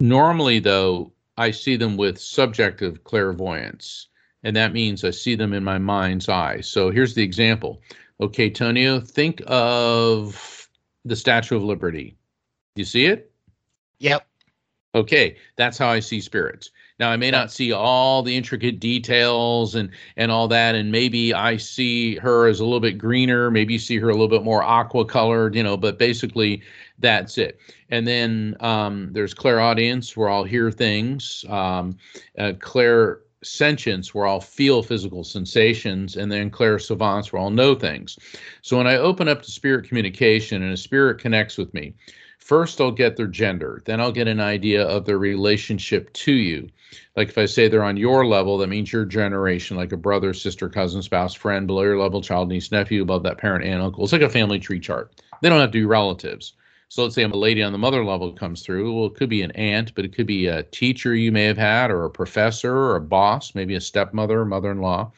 normally 0.00 0.60
though 0.60 1.12
i 1.36 1.50
see 1.50 1.76
them 1.76 1.96
with 1.98 2.18
subjective 2.18 3.02
clairvoyance 3.04 4.06
and 4.44 4.54
that 4.56 4.72
means 4.72 5.04
i 5.04 5.10
see 5.10 5.34
them 5.34 5.52
in 5.52 5.62
my 5.62 5.76
mind's 5.76 6.30
eye. 6.30 6.62
So 6.62 6.90
here's 6.90 7.12
the 7.12 7.22
example 7.22 7.82
okay 8.20 8.50
tonio 8.50 9.00
think 9.00 9.42
of 9.46 10.68
the 11.04 11.16
statue 11.16 11.56
of 11.56 11.62
liberty 11.62 12.18
you 12.78 12.84
see 12.84 13.06
it? 13.06 13.32
Yep. 13.98 14.24
Okay, 14.94 15.36
that's 15.56 15.76
how 15.76 15.88
I 15.88 15.98
see 16.00 16.20
spirits. 16.20 16.70
Now 16.98 17.10
I 17.10 17.16
may 17.16 17.30
not 17.30 17.52
see 17.52 17.72
all 17.72 18.22
the 18.22 18.36
intricate 18.36 18.80
details 18.80 19.74
and 19.74 19.90
and 20.16 20.30
all 20.30 20.48
that, 20.48 20.74
and 20.74 20.90
maybe 20.90 21.34
I 21.34 21.56
see 21.56 22.16
her 22.16 22.46
as 22.46 22.60
a 22.60 22.64
little 22.64 22.80
bit 22.80 22.96
greener. 22.96 23.50
Maybe 23.50 23.74
you 23.74 23.78
see 23.78 23.98
her 23.98 24.08
a 24.08 24.12
little 24.12 24.28
bit 24.28 24.44
more 24.44 24.62
aqua 24.62 25.04
colored, 25.04 25.54
you 25.54 25.62
know. 25.62 25.76
But 25.76 25.98
basically, 25.98 26.62
that's 26.98 27.36
it. 27.36 27.60
And 27.90 28.06
then 28.06 28.56
um, 28.60 29.10
there's 29.12 29.34
clairaudience, 29.34 30.16
where 30.16 30.30
I'll 30.30 30.44
hear 30.44 30.70
things. 30.70 31.44
Um, 31.48 31.98
uh, 32.38 32.52
clair 32.60 33.20
sentience 33.42 34.14
where 34.14 34.26
I'll 34.26 34.40
feel 34.40 34.82
physical 34.82 35.24
sensations, 35.24 36.16
and 36.16 36.30
then 36.30 36.50
clairsavance 36.50 37.32
where 37.32 37.40
I'll 37.40 37.50
know 37.50 37.74
things. 37.74 38.18
So 38.62 38.76
when 38.76 38.86
I 38.86 38.96
open 38.96 39.28
up 39.28 39.42
to 39.42 39.50
spirit 39.50 39.88
communication 39.88 40.62
and 40.62 40.72
a 40.72 40.76
spirit 40.76 41.18
connects 41.18 41.56
with 41.56 41.72
me, 41.74 41.94
First, 42.48 42.80
I'll 42.80 42.90
get 42.92 43.16
their 43.16 43.26
gender. 43.26 43.82
Then 43.84 44.00
I'll 44.00 44.10
get 44.10 44.26
an 44.26 44.40
idea 44.40 44.82
of 44.82 45.04
their 45.04 45.18
relationship 45.18 46.10
to 46.14 46.32
you. 46.32 46.70
Like 47.14 47.28
if 47.28 47.36
I 47.36 47.44
say 47.44 47.68
they're 47.68 47.84
on 47.84 47.98
your 47.98 48.24
level, 48.24 48.56
that 48.56 48.68
means 48.68 48.90
your 48.90 49.04
generation, 49.04 49.76
like 49.76 49.92
a 49.92 49.98
brother, 49.98 50.32
sister, 50.32 50.70
cousin, 50.70 51.02
spouse, 51.02 51.34
friend, 51.34 51.66
below 51.66 51.82
your 51.82 51.98
level, 51.98 52.22
child, 52.22 52.48
niece, 52.48 52.72
nephew, 52.72 53.02
above 53.02 53.22
that 53.24 53.36
parent, 53.36 53.66
aunt, 53.66 53.82
uncle. 53.82 54.02
It's 54.02 54.14
like 54.14 54.22
a 54.22 54.30
family 54.30 54.58
tree 54.58 54.80
chart. 54.80 55.12
They 55.42 55.50
don't 55.50 55.60
have 55.60 55.72
to 55.72 55.78
be 55.78 55.84
relatives. 55.84 56.54
So 56.90 57.02
let's 57.02 57.14
say 57.14 57.22
I'm 57.22 57.32
a 57.32 57.36
lady 57.36 57.62
on 57.62 57.72
the 57.72 57.78
mother 57.78 58.02
level 58.02 58.32
comes 58.32 58.62
through. 58.62 58.94
Well, 58.94 59.06
it 59.06 59.14
could 59.14 59.28
be 59.28 59.42
an 59.42 59.50
aunt, 59.52 59.94
but 59.94 60.06
it 60.06 60.14
could 60.14 60.26
be 60.26 60.46
a 60.46 60.62
teacher 60.62 61.14
you 61.14 61.30
may 61.30 61.44
have 61.44 61.58
had, 61.58 61.90
or 61.90 62.04
a 62.04 62.10
professor, 62.10 62.74
or 62.74 62.96
a 62.96 63.00
boss, 63.00 63.54
maybe 63.54 63.74
a 63.74 63.80
stepmother, 63.80 64.44
mother 64.46 64.70
in 64.70 64.80
law. 64.80 65.12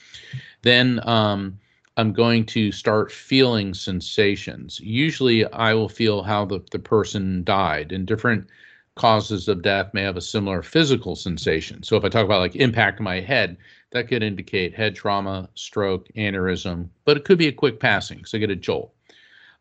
Then 0.62 1.01
um, 1.09 1.59
I'm 1.97 2.12
going 2.12 2.45
to 2.47 2.73
start 2.73 3.12
feeling 3.12 3.73
sensations. 3.73 4.81
Usually, 4.81 5.47
I 5.53 5.75
will 5.75 5.89
feel 5.89 6.23
how 6.25 6.45
the, 6.45 6.61
the 6.73 6.79
person 6.81 7.45
died, 7.45 7.93
and 7.93 8.05
different 8.07 8.49
causes 8.97 9.47
of 9.49 9.62
death 9.62 9.95
may 9.95 10.03
have 10.03 10.16
a 10.16 10.21
similar 10.21 10.62
physical 10.62 11.14
sensation. 11.14 11.83
So, 11.85 11.97
if 11.97 12.05
I 12.05 12.09
talk 12.09 12.25
about 12.25 12.41
like 12.41 12.57
impact 12.57 12.97
to 12.97 13.05
my 13.05 13.21
head, 13.21 13.57
that 13.93 14.09
could 14.09 14.25
indicate 14.25 14.75
head 14.75 14.97
trauma, 14.97 15.49
stroke, 15.55 16.09
aneurysm, 16.16 16.89
but 17.05 17.16
it 17.16 17.25
could 17.25 17.39
be 17.39 17.49
a 17.49 17.53
quick 17.53 17.79
passing, 17.79 18.25
so 18.25 18.39
I 18.39 18.41
get 18.41 18.51
a 18.51 18.57
jolt. 18.57 18.93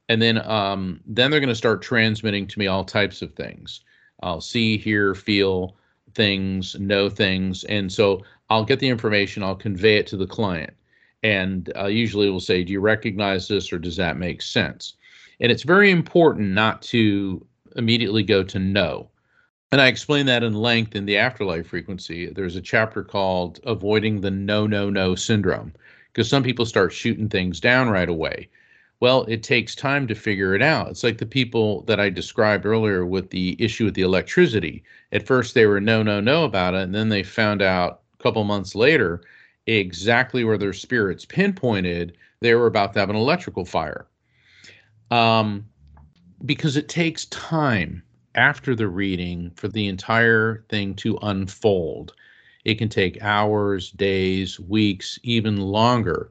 And 0.10 0.22
then, 0.22 0.40
um, 0.50 1.00
then 1.06 1.32
they're 1.32 1.40
going 1.40 1.50
to 1.50 1.56
start 1.56 1.82
transmitting 1.82 2.48
to 2.48 2.60
me 2.60 2.68
all 2.68 2.84
types 2.84 3.22
of 3.22 3.34
things. 3.34 3.82
I'll 4.22 4.42
see, 4.42 4.78
hear, 4.78 5.16
feel 5.16 5.76
things, 6.14 6.76
know 6.80 7.10
things, 7.10 7.64
and 7.66 7.92
so 7.92 8.24
I'll 8.50 8.66
get 8.66 8.80
the 8.80 8.90
information. 8.90 9.44
I'll 9.44 9.56
convey 9.56 9.98
it 9.98 10.08
to 10.08 10.18
the 10.18 10.28
client 10.28 10.74
and 11.24 11.72
uh, 11.78 11.86
usually 11.86 12.30
will 12.30 12.40
say, 12.40 12.64
Do 12.64 12.74
you 12.74 12.80
recognize 12.80 13.48
this 13.48 13.72
or 13.72 13.78
does 13.78 13.96
that 13.98 14.18
make 14.18 14.42
sense? 14.42 14.96
And 15.40 15.52
it's 15.52 15.64
very 15.64 15.92
important 15.92 16.50
not 16.50 16.82
to 16.84 17.46
immediately 17.76 18.24
go 18.24 18.44
to 18.44 18.60
no. 18.60 19.10
And 19.72 19.80
I 19.80 19.88
explain 19.88 20.26
that 20.26 20.44
in 20.44 20.54
length 20.54 20.96
in 20.96 21.06
the 21.06 21.18
afterlife 21.18 21.68
frequency. 21.68 22.28
There's 22.28 22.56
a 22.56 22.62
chapter 22.62 23.04
called 23.04 23.60
Avoiding 23.64 24.22
the 24.22 24.32
No, 24.32 24.66
No, 24.66 24.90
No 24.90 25.14
syndrome, 25.14 25.74
because 26.12 26.28
some 26.28 26.42
people 26.42 26.66
start 26.66 26.92
shooting 26.92 27.30
things 27.30 27.60
down 27.60 27.90
right 27.90 28.10
away. 28.10 28.50
Well, 29.02 29.24
it 29.30 29.44
takes 29.44 29.76
time 29.76 30.08
to 30.08 30.16
figure 30.16 30.56
it 30.56 30.62
out. 30.62 30.90
It's 30.90 31.04
like 31.04 31.20
the 31.20 31.26
people 31.26 31.82
that 31.84 32.00
I 32.00 32.10
described 32.10 32.66
earlier 32.66 33.06
with 33.06 33.30
the 33.30 33.56
issue 33.58 33.86
with 33.86 33.94
the 33.94 34.02
electricity. 34.02 34.84
At 35.14 35.26
first, 35.26 35.54
they 35.54 35.66
were 35.66 35.80
no, 35.80 36.04
no, 36.04 36.20
no 36.20 36.44
about 36.44 36.74
it. 36.74 36.82
And 36.82 36.94
then 36.94 37.08
they 37.10 37.24
found 37.24 37.62
out 37.62 38.02
a 38.20 38.24
couple 38.24 38.44
months 38.44 38.76
later 38.76 39.22
exactly 39.68 40.44
where 40.44 40.58
their 40.58 40.74
spirits 40.74 41.26
pinpointed 41.26 42.18
they 42.42 42.56
were 42.56 42.68
about 42.68 42.94
to 42.94 43.00
have 43.00 43.10
an 43.10 43.16
electrical 43.16 43.66
fire. 43.66 44.08
Um, 45.12 45.66
because 46.46 46.78
it 46.78 46.88
takes 46.88 47.26
time 47.26 48.02
after 48.36 48.76
the 48.76 48.88
reading 48.88 49.52
for 49.56 49.68
the 49.68 49.88
entire 49.88 50.64
thing 50.70 50.94
to 50.96 51.18
unfold. 51.22 52.14
It 52.66 52.76
can 52.76 52.90
take 52.90 53.22
hours, 53.22 53.92
days, 53.92 54.60
weeks, 54.60 55.20
even 55.24 55.58
longer 55.58 56.30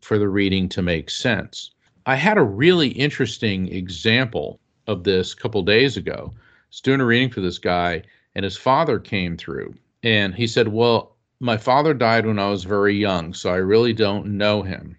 for 0.00 0.18
the 0.18 0.28
reading 0.28 0.68
to 0.70 0.82
make 0.82 1.10
sense. 1.10 1.72
I 2.06 2.16
had 2.16 2.38
a 2.38 2.42
really 2.42 2.88
interesting 2.88 3.68
example 3.68 4.58
of 4.86 5.04
this 5.04 5.32
a 5.32 5.36
couple 5.36 5.62
days 5.62 5.96
ago. 5.96 6.32
I 6.34 6.38
was 6.70 6.80
doing 6.80 7.00
a 7.00 7.04
reading 7.04 7.30
for 7.30 7.40
this 7.40 7.58
guy, 7.58 8.02
and 8.34 8.44
his 8.44 8.56
father 8.56 8.98
came 8.98 9.36
through, 9.36 9.74
and 10.02 10.34
he 10.34 10.46
said, 10.46 10.68
"Well, 10.68 11.16
my 11.40 11.56
father 11.56 11.92
died 11.94 12.26
when 12.26 12.38
I 12.38 12.48
was 12.50 12.64
very 12.64 12.94
young, 12.96 13.34
so 13.34 13.50
I 13.52 13.56
really 13.56 13.92
don't 13.92 14.38
know 14.38 14.62
him." 14.62 14.96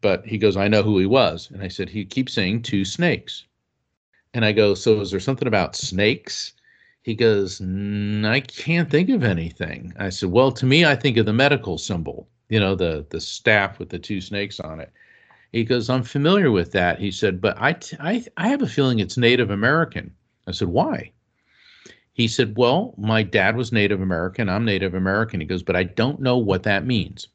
But 0.00 0.26
he 0.26 0.36
goes, 0.38 0.56
"I 0.56 0.68
know 0.68 0.82
who 0.82 0.98
he 0.98 1.06
was," 1.06 1.50
and 1.50 1.62
I 1.62 1.68
said, 1.68 1.88
"He 1.88 2.04
keeps 2.04 2.34
saying 2.34 2.62
two 2.62 2.84
snakes," 2.84 3.44
and 4.34 4.44
I 4.44 4.52
go, 4.52 4.74
"So 4.74 5.00
is 5.00 5.10
there 5.10 5.20
something 5.20 5.48
about 5.48 5.74
snakes?" 5.76 6.52
He 7.02 7.14
goes, 7.14 7.60
I 7.60 8.40
can't 8.46 8.88
think 8.90 9.08
of 9.08 9.24
anything. 9.24 9.92
I 9.98 10.10
said, 10.10 10.30
Well, 10.30 10.52
to 10.52 10.66
me, 10.66 10.84
I 10.84 10.94
think 10.94 11.16
of 11.16 11.26
the 11.26 11.32
medical 11.32 11.78
symbol, 11.78 12.28
you 12.48 12.60
know, 12.60 12.74
the 12.76 13.04
the 13.10 13.20
staff 13.20 13.78
with 13.80 13.88
the 13.88 13.98
two 13.98 14.20
snakes 14.20 14.60
on 14.60 14.78
it. 14.80 14.92
He 15.52 15.64
goes, 15.64 15.90
I'm 15.90 16.02
familiar 16.02 16.50
with 16.50 16.72
that. 16.72 16.98
He 16.98 17.10
said, 17.10 17.40
but 17.40 17.56
I, 17.60 17.74
t- 17.74 17.96
I, 18.00 18.24
I 18.36 18.48
have 18.48 18.62
a 18.62 18.66
feeling 18.66 18.98
it's 18.98 19.18
Native 19.18 19.50
American. 19.50 20.14
I 20.46 20.52
said, 20.52 20.68
why? 20.68 21.12
He 22.14 22.26
said, 22.26 22.56
well, 22.56 22.94
my 22.96 23.22
dad 23.22 23.56
was 23.56 23.70
Native 23.70 24.00
American. 24.00 24.48
I'm 24.48 24.64
Native 24.64 24.94
American. 24.94 25.40
He 25.40 25.46
goes, 25.46 25.62
but 25.62 25.76
I 25.76 25.84
don't 25.84 26.20
know 26.20 26.38
what 26.38 26.62
that 26.62 26.86
means. 26.86 27.28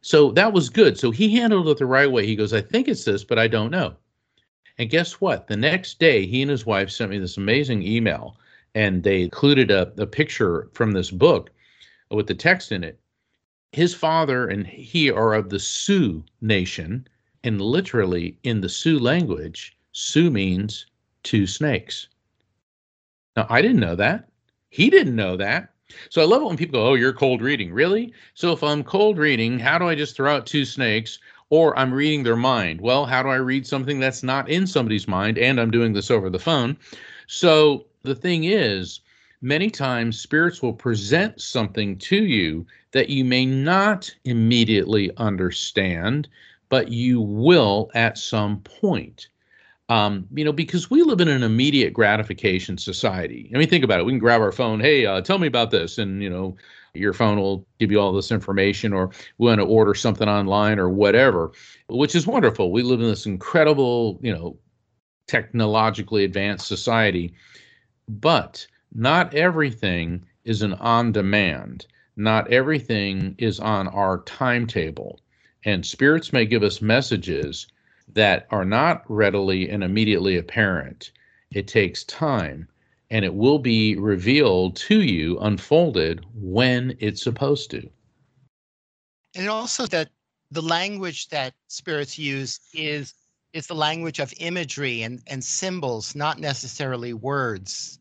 So 0.00 0.32
that 0.32 0.52
was 0.52 0.68
good. 0.68 0.98
So 0.98 1.10
he 1.10 1.34
handled 1.34 1.68
it 1.68 1.78
the 1.78 1.86
right 1.86 2.10
way. 2.10 2.26
He 2.26 2.36
goes, 2.36 2.52
I 2.52 2.60
think 2.60 2.88
it's 2.88 3.04
this, 3.04 3.24
but 3.24 3.38
I 3.38 3.48
don't 3.48 3.70
know. 3.70 3.94
And 4.78 4.90
guess 4.90 5.20
what? 5.20 5.48
The 5.48 5.56
next 5.56 5.98
day, 5.98 6.26
he 6.26 6.42
and 6.42 6.50
his 6.50 6.66
wife 6.66 6.90
sent 6.90 7.10
me 7.10 7.18
this 7.18 7.36
amazing 7.36 7.82
email, 7.82 8.36
and 8.74 9.02
they 9.02 9.22
included 9.22 9.72
a, 9.72 9.92
a 9.98 10.06
picture 10.06 10.68
from 10.72 10.92
this 10.92 11.10
book 11.10 11.50
with 12.10 12.28
the 12.28 12.34
text 12.34 12.70
in 12.70 12.84
it. 12.84 12.98
His 13.72 13.94
father 13.94 14.46
and 14.46 14.66
he 14.66 15.10
are 15.10 15.34
of 15.34 15.50
the 15.50 15.58
Sioux 15.58 16.24
Nation, 16.40 17.06
and 17.48 17.62
literally 17.62 18.36
in 18.42 18.60
the 18.60 18.68
Sioux 18.68 18.98
language, 18.98 19.74
Sioux 19.92 20.30
means 20.30 20.84
two 21.22 21.46
snakes. 21.46 22.08
Now, 23.36 23.46
I 23.48 23.62
didn't 23.62 23.80
know 23.80 23.96
that. 23.96 24.28
He 24.68 24.90
didn't 24.90 25.16
know 25.16 25.34
that. 25.38 25.70
So 26.10 26.20
I 26.20 26.26
love 26.26 26.42
it 26.42 26.44
when 26.44 26.58
people 26.58 26.78
go, 26.78 26.88
Oh, 26.88 26.94
you're 26.94 27.14
cold 27.14 27.40
reading. 27.40 27.72
Really? 27.72 28.12
So 28.34 28.52
if 28.52 28.62
I'm 28.62 28.84
cold 28.84 29.16
reading, 29.16 29.58
how 29.58 29.78
do 29.78 29.88
I 29.88 29.94
just 29.94 30.14
throw 30.14 30.36
out 30.36 30.44
two 30.44 30.66
snakes? 30.66 31.18
Or 31.48 31.76
I'm 31.78 31.94
reading 31.94 32.22
their 32.22 32.36
mind. 32.36 32.82
Well, 32.82 33.06
how 33.06 33.22
do 33.22 33.30
I 33.30 33.36
read 33.36 33.66
something 33.66 33.98
that's 33.98 34.22
not 34.22 34.50
in 34.50 34.66
somebody's 34.66 35.08
mind? 35.08 35.38
And 35.38 35.58
I'm 35.58 35.70
doing 35.70 35.94
this 35.94 36.10
over 36.10 36.28
the 36.28 36.38
phone. 36.38 36.76
So 37.28 37.86
the 38.02 38.14
thing 38.14 38.44
is, 38.44 39.00
many 39.40 39.70
times 39.70 40.20
spirits 40.20 40.60
will 40.60 40.74
present 40.74 41.40
something 41.40 41.96
to 41.96 42.22
you 42.22 42.66
that 42.92 43.08
you 43.08 43.24
may 43.24 43.46
not 43.46 44.14
immediately 44.26 45.10
understand 45.16 46.28
but 46.68 46.88
you 46.90 47.20
will 47.20 47.90
at 47.94 48.18
some 48.18 48.60
point. 48.60 49.28
Um, 49.90 50.26
you 50.34 50.44
know, 50.44 50.52
because 50.52 50.90
we 50.90 51.02
live 51.02 51.20
in 51.20 51.28
an 51.28 51.42
immediate 51.42 51.94
gratification 51.94 52.76
society. 52.76 53.50
I 53.54 53.58
mean, 53.58 53.68
think 53.70 53.84
about 53.84 54.00
it. 54.00 54.04
We 54.04 54.12
can 54.12 54.18
grab 54.18 54.42
our 54.42 54.52
phone. 54.52 54.80
Hey, 54.80 55.06
uh, 55.06 55.22
tell 55.22 55.38
me 55.38 55.46
about 55.46 55.70
this, 55.70 55.96
and 55.96 56.22
you 56.22 56.28
know, 56.28 56.56
your 56.92 57.14
phone 57.14 57.40
will 57.40 57.66
give 57.78 57.90
you 57.90 57.98
all 57.98 58.12
this 58.12 58.30
information, 58.30 58.92
or 58.92 59.10
we 59.38 59.46
want 59.46 59.60
to 59.60 59.66
order 59.66 59.94
something 59.94 60.28
online 60.28 60.78
or 60.78 60.90
whatever, 60.90 61.52
which 61.88 62.14
is 62.14 62.26
wonderful. 62.26 62.70
We 62.70 62.82
live 62.82 63.00
in 63.00 63.08
this 63.08 63.24
incredible, 63.24 64.18
you 64.22 64.34
know, 64.34 64.58
technologically 65.26 66.24
advanced 66.24 66.66
society, 66.66 67.34
but 68.08 68.66
not 68.94 69.34
everything 69.34 70.24
is 70.44 70.62
an 70.62 70.74
on 70.74 71.12
demand. 71.12 71.86
Not 72.16 72.50
everything 72.50 73.36
is 73.38 73.60
on 73.60 73.86
our 73.88 74.22
timetable. 74.24 75.20
And 75.64 75.84
spirits 75.84 76.32
may 76.32 76.46
give 76.46 76.62
us 76.62 76.80
messages 76.80 77.66
that 78.14 78.46
are 78.50 78.64
not 78.64 79.04
readily 79.08 79.68
and 79.68 79.82
immediately 79.82 80.36
apparent. 80.36 81.12
It 81.50 81.66
takes 81.68 82.04
time 82.04 82.68
and 83.10 83.24
it 83.24 83.34
will 83.34 83.58
be 83.58 83.96
revealed 83.96 84.76
to 84.76 85.02
you, 85.02 85.38
unfolded 85.38 86.24
when 86.34 86.96
it's 87.00 87.22
supposed 87.22 87.70
to. 87.70 87.88
And 89.34 89.48
also 89.48 89.86
that 89.86 90.10
the 90.50 90.62
language 90.62 91.28
that 91.28 91.54
spirits 91.68 92.18
use 92.18 92.60
is 92.74 93.14
is 93.54 93.66
the 93.66 93.74
language 93.74 94.18
of 94.18 94.32
imagery 94.38 95.02
and, 95.02 95.22
and 95.26 95.42
symbols, 95.42 96.14
not 96.14 96.38
necessarily 96.38 97.14
words. 97.14 97.98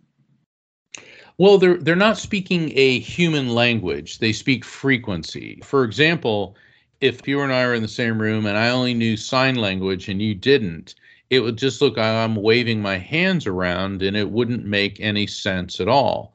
Well, 1.38 1.58
they're 1.58 1.78
they're 1.78 1.96
not 1.96 2.18
speaking 2.18 2.72
a 2.76 3.00
human 3.00 3.50
language. 3.50 4.20
They 4.20 4.34
speak 4.34 4.66
frequency. 4.66 5.62
For 5.64 5.84
example, 5.84 6.56
if 7.00 7.28
you 7.28 7.42
and 7.42 7.54
I 7.54 7.66
were 7.66 7.76
in 7.76 7.84
the 7.84 7.88
same 7.88 8.20
room 8.20 8.48
and 8.48 8.58
I 8.58 8.70
only 8.70 8.94
knew 8.96 9.18
sign 9.18 9.56
language 9.56 10.10
and 10.10 10.22
you 10.22 10.34
didn't, 10.34 10.96
it 11.30 11.42
would 11.42 11.58
just 11.58 11.82
look 11.82 11.98
like 11.98 12.06
I'm 12.06 12.36
waving 12.36 12.82
my 12.82 12.98
hands 12.98 13.46
around 13.46 14.02
and 14.02 14.18
it 14.18 14.32
wouldn't 14.32 14.66
make 14.66 15.00
any 15.00 15.28
sense 15.28 15.80
at 15.80 15.88
all. 15.88 16.34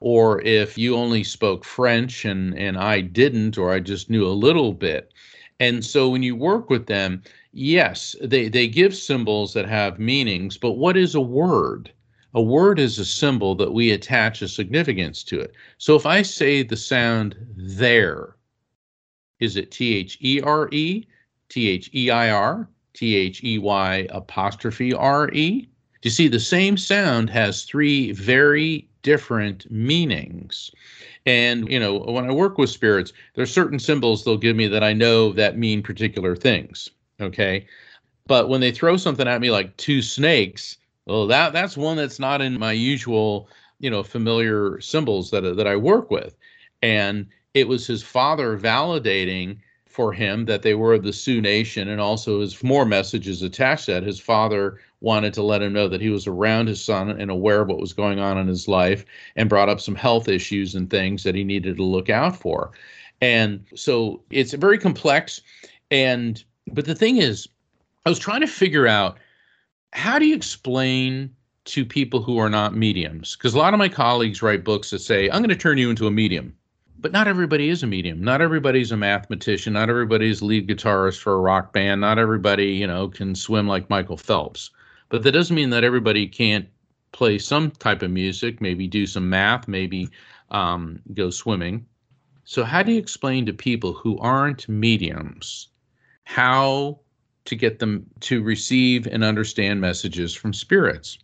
Or 0.00 0.40
if 0.42 0.76
you 0.76 0.96
only 0.96 1.22
spoke 1.22 1.64
French 1.64 2.24
and, 2.24 2.58
and 2.58 2.76
I 2.76 3.02
didn't, 3.02 3.56
or 3.58 3.72
I 3.72 3.80
just 3.80 4.10
knew 4.10 4.26
a 4.26 4.32
little 4.32 4.72
bit. 4.72 5.12
And 5.60 5.84
so 5.84 6.08
when 6.08 6.22
you 6.22 6.34
work 6.34 6.70
with 6.70 6.86
them, 6.86 7.22
yes, 7.52 8.16
they, 8.22 8.48
they 8.48 8.66
give 8.66 8.96
symbols 8.96 9.52
that 9.52 9.68
have 9.68 9.98
meanings, 9.98 10.56
but 10.56 10.72
what 10.72 10.96
is 10.96 11.14
a 11.14 11.20
word? 11.20 11.92
A 12.34 12.42
word 12.42 12.80
is 12.80 12.98
a 12.98 13.04
symbol 13.04 13.54
that 13.56 13.74
we 13.74 13.90
attach 13.90 14.40
a 14.40 14.48
significance 14.48 15.22
to 15.24 15.38
it. 15.38 15.52
So 15.78 15.94
if 15.96 16.06
I 16.06 16.22
say 16.22 16.62
the 16.62 16.76
sound 16.76 17.36
there, 17.56 18.36
is 19.40 19.56
it 19.56 19.70
T 19.70 19.96
H 19.96 20.18
E 20.20 20.40
R 20.42 20.68
E, 20.70 21.06
T 21.48 21.68
H 21.68 21.90
E 21.94 22.10
I 22.10 22.30
R, 22.30 22.68
T 22.94 23.16
H 23.16 23.42
E 23.42 23.58
Y 23.58 24.06
apostrophe 24.10 24.92
R 24.94 25.30
E? 25.32 25.68
You 26.02 26.10
see, 26.10 26.28
the 26.28 26.40
same 26.40 26.76
sound 26.76 27.28
has 27.30 27.64
three 27.64 28.12
very 28.12 28.88
different 29.02 29.70
meanings. 29.70 30.70
And, 31.26 31.70
you 31.70 31.78
know, 31.78 31.98
when 31.98 32.24
I 32.24 32.32
work 32.32 32.56
with 32.56 32.70
spirits, 32.70 33.12
there's 33.34 33.52
certain 33.52 33.78
symbols 33.78 34.24
they'll 34.24 34.38
give 34.38 34.56
me 34.56 34.66
that 34.68 34.82
I 34.82 34.92
know 34.92 35.32
that 35.32 35.58
mean 35.58 35.82
particular 35.82 36.34
things. 36.34 36.88
Okay. 37.20 37.66
But 38.26 38.48
when 38.48 38.60
they 38.60 38.72
throw 38.72 38.96
something 38.96 39.28
at 39.28 39.40
me 39.40 39.50
like 39.50 39.76
two 39.76 40.00
snakes, 40.00 40.78
well, 41.06 41.26
that 41.26 41.52
that's 41.52 41.76
one 41.76 41.96
that's 41.96 42.18
not 42.18 42.40
in 42.40 42.58
my 42.58 42.72
usual, 42.72 43.48
you 43.80 43.90
know, 43.90 44.02
familiar 44.02 44.80
symbols 44.80 45.30
that 45.30 45.42
that 45.42 45.66
I 45.66 45.76
work 45.76 46.10
with. 46.10 46.36
And 46.82 47.26
it 47.54 47.68
was 47.68 47.86
his 47.86 48.02
father 48.02 48.58
validating 48.58 49.58
for 49.86 50.12
him 50.12 50.44
that 50.44 50.62
they 50.62 50.74
were 50.74 50.94
of 50.94 51.02
the 51.02 51.12
Sioux 51.12 51.40
Nation, 51.40 51.88
and 51.88 52.00
also 52.00 52.40
his 52.40 52.62
more 52.62 52.84
messages 52.84 53.42
attached 53.42 53.86
that 53.86 54.04
his 54.04 54.20
father 54.20 54.78
wanted 55.00 55.34
to 55.34 55.42
let 55.42 55.62
him 55.62 55.72
know 55.72 55.88
that 55.88 56.00
he 56.00 56.10
was 56.10 56.26
around 56.26 56.68
his 56.68 56.82
son 56.82 57.10
and 57.10 57.30
aware 57.30 57.62
of 57.62 57.68
what 57.68 57.80
was 57.80 57.92
going 57.92 58.20
on 58.20 58.38
in 58.38 58.46
his 58.46 58.68
life, 58.68 59.04
and 59.34 59.48
brought 59.48 59.68
up 59.68 59.80
some 59.80 59.96
health 59.96 60.28
issues 60.28 60.74
and 60.74 60.90
things 60.90 61.24
that 61.24 61.34
he 61.34 61.42
needed 61.42 61.76
to 61.76 61.82
look 61.82 62.08
out 62.08 62.36
for. 62.36 62.70
And 63.20 63.64
so 63.74 64.22
it's 64.30 64.52
very 64.52 64.78
complex. 64.78 65.40
And 65.90 66.42
but 66.68 66.84
the 66.84 66.94
thing 66.94 67.16
is, 67.16 67.48
I 68.06 68.10
was 68.10 68.18
trying 68.18 68.42
to 68.42 68.46
figure 68.46 68.86
out 68.86 69.18
how 69.92 70.20
do 70.20 70.26
you 70.26 70.36
explain 70.36 71.34
to 71.64 71.84
people 71.84 72.22
who 72.22 72.38
are 72.38 72.48
not 72.48 72.76
mediums? 72.76 73.36
Because 73.36 73.54
a 73.54 73.58
lot 73.58 73.74
of 73.74 73.78
my 73.78 73.88
colleagues 73.88 74.40
write 74.40 74.64
books 74.64 74.90
that 74.90 75.00
say, 75.00 75.28
I'm 75.28 75.40
going 75.40 75.48
to 75.50 75.56
turn 75.56 75.78
you 75.78 75.90
into 75.90 76.06
a 76.06 76.10
medium 76.10 76.54
but 77.00 77.12
not 77.12 77.28
everybody 77.28 77.68
is 77.68 77.82
a 77.82 77.86
medium. 77.86 78.22
Not 78.22 78.42
everybody's 78.42 78.92
a 78.92 78.96
mathematician. 78.96 79.72
Not 79.72 79.88
everybody's 79.88 80.42
lead 80.42 80.68
guitarist 80.68 81.20
for 81.20 81.34
a 81.34 81.40
rock 81.40 81.72
band. 81.72 82.00
Not 82.00 82.18
everybody, 82.18 82.72
you 82.72 82.86
know, 82.86 83.08
can 83.08 83.34
swim 83.34 83.66
like 83.66 83.88
Michael 83.88 84.16
Phelps. 84.16 84.70
But 85.08 85.22
that 85.22 85.32
doesn't 85.32 85.56
mean 85.56 85.70
that 85.70 85.84
everybody 85.84 86.26
can't 86.26 86.68
play 87.12 87.38
some 87.38 87.70
type 87.70 88.02
of 88.02 88.10
music, 88.10 88.60
maybe 88.60 88.86
do 88.86 89.06
some 89.06 89.28
math, 89.28 89.66
maybe 89.66 90.08
um, 90.50 91.00
go 91.14 91.30
swimming. 91.30 91.86
So, 92.44 92.64
how 92.64 92.82
do 92.82 92.92
you 92.92 92.98
explain 92.98 93.46
to 93.46 93.52
people 93.52 93.92
who 93.92 94.18
aren't 94.18 94.68
mediums 94.68 95.68
how 96.24 97.00
to 97.46 97.56
get 97.56 97.78
them 97.78 98.06
to 98.20 98.42
receive 98.42 99.06
and 99.06 99.24
understand 99.24 99.80
messages 99.80 100.34
from 100.34 100.52
spirits? 100.52 101.18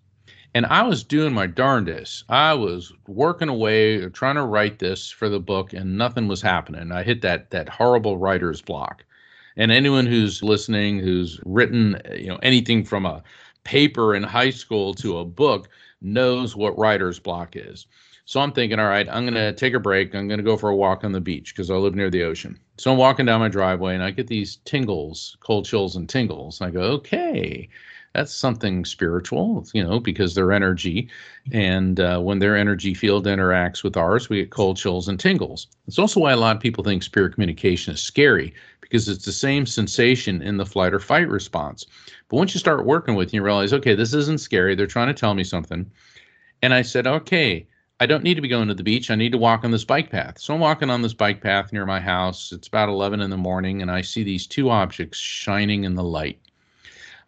And 0.54 0.66
I 0.66 0.82
was 0.82 1.04
doing 1.04 1.32
my 1.32 1.46
darndest. 1.46 2.24
I 2.28 2.54
was 2.54 2.92
working 3.06 3.48
away, 3.48 4.06
trying 4.08 4.36
to 4.36 4.44
write 4.44 4.78
this 4.78 5.10
for 5.10 5.28
the 5.28 5.40
book, 5.40 5.72
and 5.72 5.98
nothing 5.98 6.28
was 6.28 6.40
happening. 6.40 6.92
I 6.92 7.02
hit 7.02 7.22
that 7.22 7.50
that 7.50 7.68
horrible 7.68 8.18
writer's 8.18 8.62
block. 8.62 9.04
And 9.56 9.70
anyone 9.70 10.06
who's 10.06 10.42
listening, 10.42 10.98
who's 10.98 11.40
written, 11.44 12.00
eh, 12.06 12.14
you 12.16 12.28
know, 12.28 12.38
anything 12.42 12.84
from 12.84 13.06
a 13.06 13.22
paper 13.64 14.14
in 14.14 14.22
high 14.22 14.50
school 14.50 14.94
to 14.94 15.18
a 15.18 15.24
book, 15.24 15.68
knows 16.00 16.54
what 16.56 16.78
writer's 16.78 17.18
block 17.18 17.56
is. 17.56 17.86
So 18.26 18.40
I'm 18.40 18.52
thinking, 18.52 18.80
all 18.80 18.88
right, 18.88 19.08
I'm 19.08 19.22
going 19.24 19.34
to 19.34 19.52
take 19.52 19.74
a 19.74 19.80
break. 19.80 20.12
I'm 20.14 20.26
going 20.26 20.38
to 20.38 20.44
go 20.44 20.56
for 20.56 20.68
a 20.68 20.76
walk 20.76 21.04
on 21.04 21.12
the 21.12 21.20
beach 21.20 21.54
because 21.54 21.70
I 21.70 21.74
live 21.74 21.94
near 21.94 22.10
the 22.10 22.24
ocean. 22.24 22.58
So 22.76 22.90
I'm 22.90 22.98
walking 22.98 23.24
down 23.24 23.38
my 23.40 23.48
driveway 23.48 23.94
and 23.94 24.02
I 24.02 24.10
get 24.10 24.26
these 24.26 24.56
tingles, 24.64 25.36
cold 25.40 25.64
chills 25.64 25.94
and 25.94 26.08
tingles. 26.08 26.60
And 26.60 26.68
I 26.68 26.70
go, 26.72 26.80
okay, 26.80 27.68
that's 28.16 28.34
something 28.34 28.86
spiritual, 28.86 29.66
you 29.74 29.84
know, 29.84 30.00
because 30.00 30.34
their 30.34 30.50
energy, 30.50 31.10
and 31.52 32.00
uh, 32.00 32.18
when 32.18 32.38
their 32.38 32.56
energy 32.56 32.94
field 32.94 33.26
interacts 33.26 33.84
with 33.84 33.94
ours, 33.94 34.30
we 34.30 34.38
get 34.38 34.50
cold 34.50 34.78
chills 34.78 35.06
and 35.06 35.20
tingles. 35.20 35.66
It's 35.86 35.98
also 35.98 36.20
why 36.20 36.32
a 36.32 36.36
lot 36.38 36.56
of 36.56 36.62
people 36.62 36.82
think 36.82 37.02
spirit 37.02 37.34
communication 37.34 37.92
is 37.92 38.00
scary 38.00 38.54
because 38.80 39.06
it's 39.10 39.26
the 39.26 39.32
same 39.32 39.66
sensation 39.66 40.40
in 40.40 40.56
the 40.56 40.64
flight 40.64 40.94
or 40.94 40.98
fight 40.98 41.28
response. 41.28 41.84
But 42.28 42.38
once 42.38 42.54
you 42.54 42.58
start 42.58 42.86
working 42.86 43.16
with 43.16 43.28
it, 43.28 43.34
you 43.34 43.42
realize, 43.42 43.74
okay, 43.74 43.94
this 43.94 44.14
isn't 44.14 44.40
scary. 44.40 44.74
They're 44.74 44.86
trying 44.86 45.08
to 45.08 45.14
tell 45.14 45.34
me 45.34 45.44
something. 45.44 45.84
And 46.62 46.72
I 46.72 46.80
said, 46.80 47.06
okay, 47.06 47.66
I 48.00 48.06
don't 48.06 48.24
need 48.24 48.36
to 48.36 48.40
be 48.40 48.48
going 48.48 48.68
to 48.68 48.74
the 48.74 48.82
beach. 48.82 49.10
I 49.10 49.14
need 49.14 49.32
to 49.32 49.38
walk 49.38 49.62
on 49.62 49.72
this 49.72 49.84
bike 49.84 50.08
path. 50.08 50.38
So 50.38 50.54
I'm 50.54 50.60
walking 50.60 50.88
on 50.88 51.02
this 51.02 51.12
bike 51.12 51.42
path 51.42 51.70
near 51.70 51.84
my 51.84 52.00
house. 52.00 52.50
It's 52.50 52.68
about 52.68 52.88
11 52.88 53.20
in 53.20 53.28
the 53.28 53.36
morning, 53.36 53.82
and 53.82 53.90
I 53.90 54.00
see 54.00 54.22
these 54.22 54.46
two 54.46 54.70
objects 54.70 55.18
shining 55.18 55.84
in 55.84 55.94
the 55.94 56.02
light. 56.02 56.40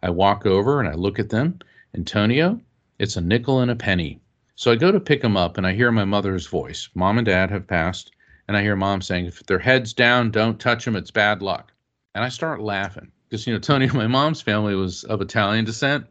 I 0.01 0.09
walk 0.09 0.45
over 0.45 0.79
and 0.79 0.87
I 0.87 0.93
look 0.93 1.19
at 1.19 1.29
them. 1.29 1.59
Antonio, 1.93 2.61
it's 2.99 3.17
a 3.17 3.21
nickel 3.21 3.59
and 3.59 3.71
a 3.71 3.75
penny. 3.75 4.19
So 4.55 4.71
I 4.71 4.75
go 4.75 4.91
to 4.91 4.99
pick 4.99 5.21
them 5.21 5.37
up, 5.37 5.57
and 5.57 5.65
I 5.65 5.73
hear 5.73 5.91
my 5.91 6.03
mother's 6.03 6.47
voice. 6.47 6.89
Mom 6.93 7.17
and 7.17 7.25
dad 7.25 7.49
have 7.49 7.65
passed, 7.65 8.11
and 8.47 8.57
I 8.57 8.61
hear 8.61 8.75
mom 8.75 9.01
saying, 9.01 9.25
if 9.25 9.45
their 9.45 9.59
head's 9.59 9.93
down, 9.93 10.31
don't 10.31 10.59
touch 10.59 10.83
them. 10.83 10.97
It's 10.97 11.11
bad 11.11 11.41
luck. 11.41 11.71
And 12.13 12.23
I 12.23 12.29
start 12.29 12.61
laughing 12.61 13.11
because, 13.29 13.47
you 13.47 13.53
know, 13.53 13.59
Tony, 13.59 13.87
my 13.93 14.07
mom's 14.07 14.41
family 14.41 14.75
was 14.75 15.03
of 15.05 15.21
Italian 15.21 15.65
descent 15.65 16.05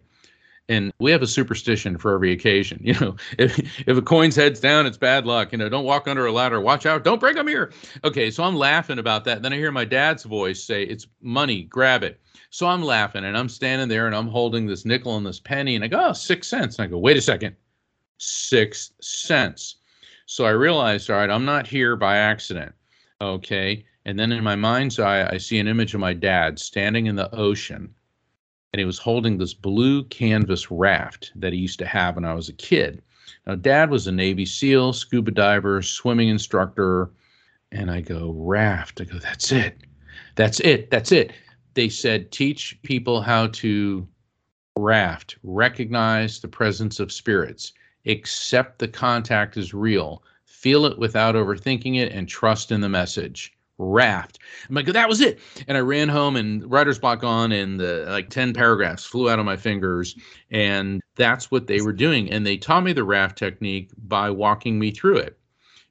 and 0.68 0.92
we 0.98 1.10
have 1.10 1.22
a 1.22 1.26
superstition 1.26 1.96
for 1.96 2.14
every 2.14 2.32
occasion. 2.32 2.80
You 2.88 2.94
know, 3.00 3.16
if 3.38 3.58
if 3.86 3.98
a 3.98 4.02
coin's 4.02 4.34
heads 4.34 4.60
down, 4.60 4.86
it's 4.86 4.96
bad 4.96 5.26
luck. 5.26 5.52
You 5.52 5.58
know, 5.58 5.68
don't 5.68 5.84
walk 5.84 6.08
under 6.08 6.24
a 6.24 6.32
ladder. 6.32 6.58
Watch 6.58 6.86
out! 6.86 7.04
Don't 7.04 7.20
break 7.20 7.36
them 7.36 7.46
here. 7.46 7.70
Okay, 8.02 8.30
so 8.30 8.42
I'm 8.44 8.56
laughing 8.56 8.98
about 8.98 9.24
that. 9.24 9.42
Then 9.42 9.52
I 9.52 9.56
hear 9.56 9.70
my 9.70 9.84
dad's 9.84 10.24
voice 10.24 10.62
say, 10.62 10.84
"It's 10.84 11.06
money. 11.20 11.64
Grab 11.64 12.02
it." 12.02 12.18
So 12.48 12.66
I'm 12.66 12.82
laughing, 12.82 13.24
and 13.24 13.36
I'm 13.36 13.50
standing 13.50 13.88
there, 13.88 14.06
and 14.06 14.16
I'm 14.16 14.28
holding 14.28 14.66
this 14.66 14.86
nickel 14.86 15.18
and 15.18 15.26
this 15.26 15.38
penny, 15.38 15.74
and 15.74 15.84
I 15.84 15.88
go, 15.88 16.08
"Oh, 16.08 16.12
six 16.14 16.48
cents." 16.48 16.78
And 16.78 16.86
I 16.86 16.88
go, 16.88 16.98
"Wait 16.98 17.18
a 17.18 17.20
second, 17.20 17.56
six 18.16 18.92
cents." 19.02 19.76
So 20.24 20.46
I 20.46 20.50
realized, 20.50 21.10
all 21.10 21.16
right, 21.16 21.30
I'm 21.30 21.44
not 21.44 21.66
here 21.66 21.94
by 21.94 22.16
accident. 22.16 22.72
Okay, 23.20 23.84
and 24.06 24.18
then 24.18 24.32
in 24.32 24.42
my 24.42 24.56
mind's 24.56 24.98
eye, 24.98 25.28
I 25.28 25.36
see 25.36 25.58
an 25.58 25.68
image 25.68 25.92
of 25.92 26.00
my 26.00 26.14
dad 26.14 26.58
standing 26.58 27.06
in 27.06 27.16
the 27.16 27.34
ocean 27.34 27.94
and 28.72 28.80
he 28.80 28.84
was 28.84 28.98
holding 28.98 29.38
this 29.38 29.54
blue 29.54 30.04
canvas 30.04 30.70
raft 30.70 31.32
that 31.34 31.52
he 31.52 31.58
used 31.58 31.78
to 31.78 31.86
have 31.86 32.16
when 32.16 32.24
I 32.24 32.34
was 32.34 32.48
a 32.48 32.54
kid. 32.54 33.02
Now, 33.46 33.54
dad 33.54 33.90
was 33.90 34.06
a 34.06 34.12
Navy 34.12 34.44
SEAL, 34.44 34.92
scuba 34.92 35.30
diver, 35.30 35.80
swimming 35.80 36.28
instructor. 36.28 37.10
And 37.72 37.90
I 37.90 38.00
go, 38.00 38.32
raft. 38.36 39.00
I 39.00 39.04
go, 39.04 39.18
that's 39.18 39.52
it. 39.52 39.78
That's 40.34 40.60
it. 40.60 40.90
That's 40.90 41.12
it. 41.12 41.32
They 41.74 41.88
said, 41.88 42.30
teach 42.30 42.78
people 42.82 43.20
how 43.22 43.48
to 43.48 44.06
raft, 44.76 45.36
recognize 45.42 46.40
the 46.40 46.48
presence 46.48 47.00
of 47.00 47.12
spirits, 47.12 47.72
accept 48.06 48.78
the 48.78 48.88
contact 48.88 49.56
is 49.56 49.74
real, 49.74 50.22
feel 50.44 50.86
it 50.86 50.98
without 50.98 51.34
overthinking 51.34 51.96
it, 51.96 52.12
and 52.12 52.28
trust 52.28 52.70
in 52.72 52.80
the 52.80 52.88
message 52.88 53.57
raft. 53.78 54.40
I'm 54.68 54.74
like, 54.74 54.86
that 54.86 55.08
was 55.08 55.20
it. 55.20 55.38
And 55.66 55.76
I 55.76 55.80
ran 55.80 56.08
home 56.08 56.36
and 56.36 56.68
writer's 56.70 56.98
block 56.98 57.24
on, 57.24 57.52
and 57.52 57.78
the 57.80 58.06
like 58.08 58.28
10 58.28 58.52
paragraphs 58.52 59.04
flew 59.04 59.30
out 59.30 59.38
of 59.38 59.44
my 59.44 59.56
fingers. 59.56 60.16
And 60.50 61.00
that's 61.16 61.50
what 61.50 61.66
they 61.66 61.80
were 61.80 61.92
doing. 61.92 62.30
And 62.30 62.44
they 62.44 62.56
taught 62.56 62.84
me 62.84 62.92
the 62.92 63.04
raft 63.04 63.38
technique 63.38 63.90
by 63.96 64.30
walking 64.30 64.78
me 64.78 64.90
through 64.90 65.18
it 65.18 65.38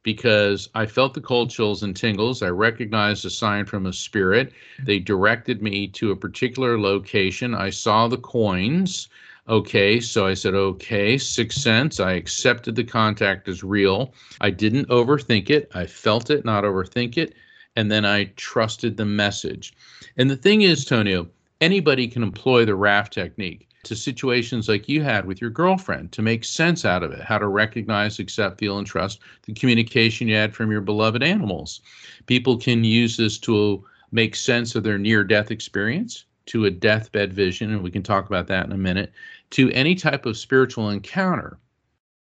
because 0.03 0.69
I 0.75 0.85
felt 0.85 1.13
the 1.13 1.21
cold 1.21 1.49
chills 1.49 1.83
and 1.83 1.95
tingles. 1.95 2.41
I 2.41 2.49
recognized 2.49 3.25
a 3.25 3.29
sign 3.29 3.65
from 3.65 3.85
a 3.85 3.93
spirit. 3.93 4.53
They 4.83 4.99
directed 4.99 5.61
me 5.61 5.87
to 5.89 6.11
a 6.11 6.15
particular 6.15 6.79
location. 6.79 7.53
I 7.53 7.69
saw 7.71 8.07
the 8.07 8.17
coins. 8.17 9.09
Okay, 9.49 10.01
so 10.01 10.27
I 10.27 10.33
said, 10.33 10.55
okay, 10.55 11.17
sixth 11.17 11.61
sense. 11.61 12.01
I 12.01 12.13
accepted 12.13 12.75
the 12.75 12.83
contact 12.83 13.47
as 13.47 13.63
real. 13.63 14.13
I 14.41 14.49
didn't 14.49 14.89
overthink 14.89 15.49
it. 15.49 15.71
I 15.73 15.85
felt 15.85 16.29
it, 16.29 16.43
not 16.43 16.65
overthink 16.65 17.17
it 17.17 17.33
and 17.77 17.91
then 17.91 18.05
I 18.05 18.25
trusted 18.35 18.97
the 18.97 19.05
message. 19.05 19.71
And 20.17 20.31
the 20.31 20.35
thing 20.35 20.63
is, 20.63 20.83
Tonio, 20.83 21.29
anybody 21.61 22.07
can 22.07 22.23
employ 22.23 22.65
the 22.65 22.73
raft 22.73 23.13
technique 23.13 23.69
to 23.83 23.95
situations 23.95 24.67
like 24.67 24.89
you 24.89 25.03
had 25.03 25.25
with 25.25 25.39
your 25.39 25.51
girlfriend 25.51 26.11
to 26.13 26.23
make 26.23 26.43
sense 26.43 26.85
out 26.85 27.03
of 27.03 27.11
it, 27.11 27.21
how 27.21 27.37
to 27.37 27.47
recognize, 27.47 28.17
accept, 28.17 28.59
feel, 28.59 28.79
and 28.79 28.87
trust 28.87 29.19
the 29.43 29.53
communication 29.53 30.27
you 30.27 30.35
had 30.35 30.55
from 30.55 30.71
your 30.71 30.81
beloved 30.81 31.21
animals. 31.21 31.81
People 32.25 32.57
can 32.57 32.83
use 32.83 33.15
this 33.15 33.37
to 33.37 33.85
make 34.11 34.35
sense 34.35 34.73
of 34.73 34.83
their 34.83 34.97
near 34.97 35.23
death 35.23 35.51
experience, 35.51 36.25
to 36.47 36.65
a 36.65 36.71
deathbed 36.71 37.31
vision, 37.31 37.71
and 37.71 37.83
we 37.83 37.91
can 37.91 38.01
talk 38.01 38.25
about 38.25 38.47
that 38.47 38.65
in 38.65 38.71
a 38.71 38.77
minute, 38.77 39.13
to 39.51 39.71
any 39.71 39.93
type 39.93 40.25
of 40.25 40.35
spiritual 40.35 40.89
encounter. 40.89 41.59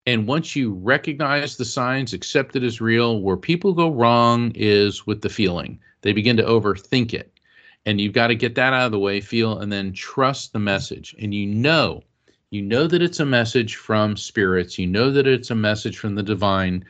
And 0.08 0.28
once 0.28 0.56
you 0.56 0.74
recognize 0.74 1.58
the 1.58 1.66
signs, 1.66 2.12
accept 2.12 2.56
it 2.56 2.64
as 2.64 2.82
real, 2.82 3.22
where 3.22 3.38
people 3.38 3.74
go 3.74 3.91
wrong 3.91 4.52
is 4.56 5.06
with 5.06 5.22
the 5.22 5.30
feeling. 5.30 5.80
They 6.02 6.12
begin 6.12 6.38
to 6.38 6.43
overthink 6.43 7.14
it. 7.14 7.39
And 7.86 8.02
you've 8.02 8.14
got 8.14 8.28
to 8.28 8.36
get 8.36 8.56
that 8.56 8.74
out 8.74 8.88
of 8.88 8.91
the 8.91 8.99
way, 8.99 9.22
feel, 9.22 9.60
and 9.60 9.72
then 9.72 9.93
trust 9.93 10.54
the 10.54 10.60
message. 10.60 11.16
And 11.20 11.36
you 11.36 11.45
know, 11.45 12.02
you 12.49 12.64
know 12.64 12.88
that 12.88 13.04
it's 13.04 13.20
a 13.20 13.26
message 13.26 13.76
from 13.76 14.18
spirits. 14.18 14.80
You 14.80 14.88
know 14.88 15.12
that 15.12 15.28
it's 15.28 15.52
a 15.52 15.56
message 15.56 15.99
from 15.99 16.16
the 16.16 16.24
divine 16.24 16.84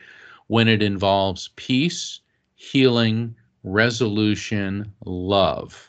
when 0.46 0.66
it 0.66 0.82
involves 0.82 1.50
peace, 1.56 2.20
healing, 2.54 3.34
resolution, 3.62 4.90
love. 5.04 5.88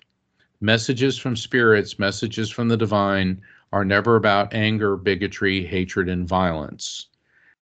Messages 0.59 1.17
from 1.17 1.37
spirits, 1.37 1.97
messages 1.97 2.49
from 2.49 2.67
the 2.67 2.77
divine 2.77 3.41
are 3.71 3.85
never 3.85 4.17
about 4.17 4.53
anger, 4.53 4.97
bigotry, 4.97 5.65
hatred, 5.65 6.09
and 6.09 6.27
violence. 6.27 7.07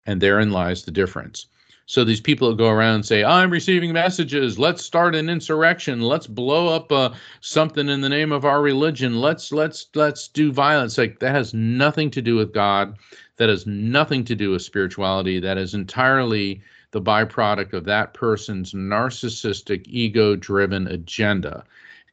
And 0.05 0.19
therein 0.19 0.51
lies 0.51 0.83
the 0.83 0.91
difference. 0.91 1.45
So 1.85 2.03
these 2.03 2.21
people 2.21 2.49
that 2.49 2.57
go 2.57 2.69
around 2.69 2.95
and 2.95 3.05
say, 3.05 3.23
"I'm 3.23 3.51
receiving 3.51 3.91
messages. 3.91 4.57
Let's 4.57 4.81
start 4.83 5.13
an 5.13 5.29
insurrection. 5.29 6.01
Let's 6.01 6.25
blow 6.25 6.69
up 6.69 6.91
uh, 6.91 7.09
something 7.41 7.89
in 7.89 7.99
the 7.99 8.07
name 8.07 8.31
of 8.31 8.45
our 8.45 8.61
religion. 8.61 9.19
Let's 9.19 9.51
let's 9.51 9.87
let's 9.93 10.29
do 10.29 10.53
violence." 10.53 10.97
Like 10.97 11.19
that 11.19 11.35
has 11.35 11.53
nothing 11.53 12.09
to 12.11 12.21
do 12.21 12.35
with 12.35 12.53
God. 12.53 12.97
That 13.37 13.49
has 13.49 13.67
nothing 13.67 14.23
to 14.25 14.35
do 14.35 14.51
with 14.51 14.61
spirituality. 14.61 15.39
That 15.39 15.57
is 15.57 15.73
entirely 15.73 16.61
the 16.91 17.01
byproduct 17.01 17.73
of 17.73 17.85
that 17.85 18.13
person's 18.13 18.73
narcissistic, 18.73 19.83
ego-driven 19.87 20.87
agenda. 20.87 21.63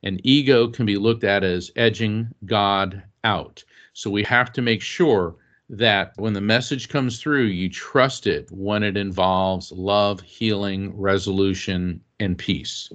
And 0.02 0.20
ego 0.24 0.68
can 0.68 0.86
be 0.86 0.96
looked 0.96 1.24
at 1.24 1.44
as 1.44 1.70
edging 1.76 2.28
God 2.46 3.02
out. 3.24 3.62
So 3.92 4.10
we 4.10 4.22
have 4.24 4.52
to 4.54 4.62
make 4.62 4.80
sure 4.82 5.34
that 5.70 6.12
when 6.16 6.32
the 6.32 6.40
message 6.40 6.88
comes 6.88 7.20
through, 7.20 7.44
you 7.44 7.68
trust 7.68 8.26
it 8.26 8.50
when 8.50 8.82
it 8.82 8.96
involves 8.96 9.70
love, 9.72 10.20
healing, 10.20 10.98
resolution, 10.98 12.00
and 12.20 12.38
peace. 12.38 12.90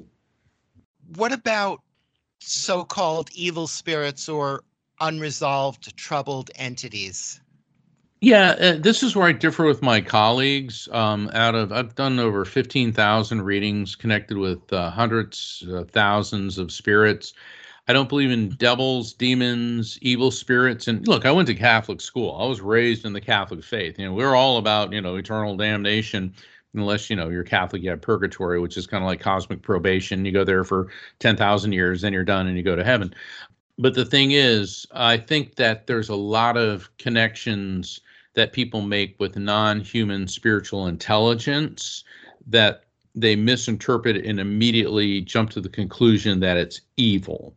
What 1.15 1.31
about 1.31 1.81
so 2.39 2.83
called 2.83 3.29
evil 3.33 3.67
spirits 3.67 4.27
or 4.27 4.63
unresolved 4.99 5.95
troubled 5.97 6.49
entities? 6.55 7.39
Yeah, 8.21 8.51
uh, 8.51 8.77
this 8.79 9.03
is 9.03 9.15
where 9.15 9.27
I 9.27 9.33
differ 9.33 9.65
with 9.65 9.81
my 9.81 9.99
colleagues. 9.99 10.87
Um, 10.93 11.29
out 11.33 11.55
of 11.55 11.73
I've 11.73 11.93
done 11.95 12.19
over 12.19 12.45
fifteen 12.45 12.93
thousand 12.93 13.41
readings, 13.41 13.95
connected 13.95 14.37
with 14.37 14.71
uh, 14.71 14.89
hundreds, 14.91 15.65
uh, 15.69 15.83
thousands 15.91 16.57
of 16.57 16.71
spirits. 16.71 17.33
I 17.87 17.93
don't 17.93 18.09
believe 18.09 18.31
in 18.31 18.49
devils, 18.51 19.13
demons, 19.13 19.99
evil 20.01 20.31
spirits. 20.31 20.87
And 20.87 21.05
look, 21.07 21.25
I 21.25 21.31
went 21.31 21.47
to 21.47 21.55
Catholic 21.55 21.99
school. 21.99 22.37
I 22.39 22.45
was 22.45 22.61
raised 22.61 23.05
in 23.05 23.13
the 23.13 23.21
Catholic 23.21 23.63
faith. 23.63 23.99
You 23.99 24.05
know, 24.05 24.13
we're 24.13 24.35
all 24.35 24.57
about, 24.57 24.93
you 24.93 25.01
know, 25.01 25.15
eternal 25.15 25.57
damnation 25.57 26.33
unless 26.75 27.09
you 27.09 27.15
know 27.15 27.29
you're 27.29 27.43
Catholic, 27.43 27.83
you 27.83 27.89
have 27.89 28.01
purgatory, 28.01 28.59
which 28.59 28.77
is 28.77 28.87
kind 28.87 29.03
of 29.03 29.07
like 29.07 29.19
cosmic 29.19 29.61
probation. 29.61 30.25
You 30.25 30.31
go 30.31 30.43
there 30.43 30.63
for 30.63 30.87
ten 31.19 31.37
thousand 31.37 31.73
years, 31.73 32.01
then 32.01 32.13
you're 32.13 32.23
done, 32.23 32.47
and 32.47 32.57
you 32.57 32.63
go 32.63 32.75
to 32.75 32.83
heaven. 32.83 33.13
But 33.77 33.95
the 33.95 34.05
thing 34.05 34.31
is, 34.31 34.85
I 34.91 35.17
think 35.17 35.55
that 35.55 35.87
there's 35.87 36.09
a 36.09 36.15
lot 36.15 36.57
of 36.57 36.89
connections 36.97 37.99
that 38.35 38.53
people 38.53 38.81
make 38.81 39.15
with 39.19 39.37
non-human 39.37 40.27
spiritual 40.27 40.87
intelligence 40.87 42.03
that 42.47 42.85
they 43.15 43.35
misinterpret 43.35 44.25
and 44.25 44.39
immediately 44.39 45.21
jump 45.21 45.51
to 45.51 45.61
the 45.61 45.69
conclusion 45.69 46.39
that 46.39 46.57
it's 46.57 46.81
evil. 46.97 47.55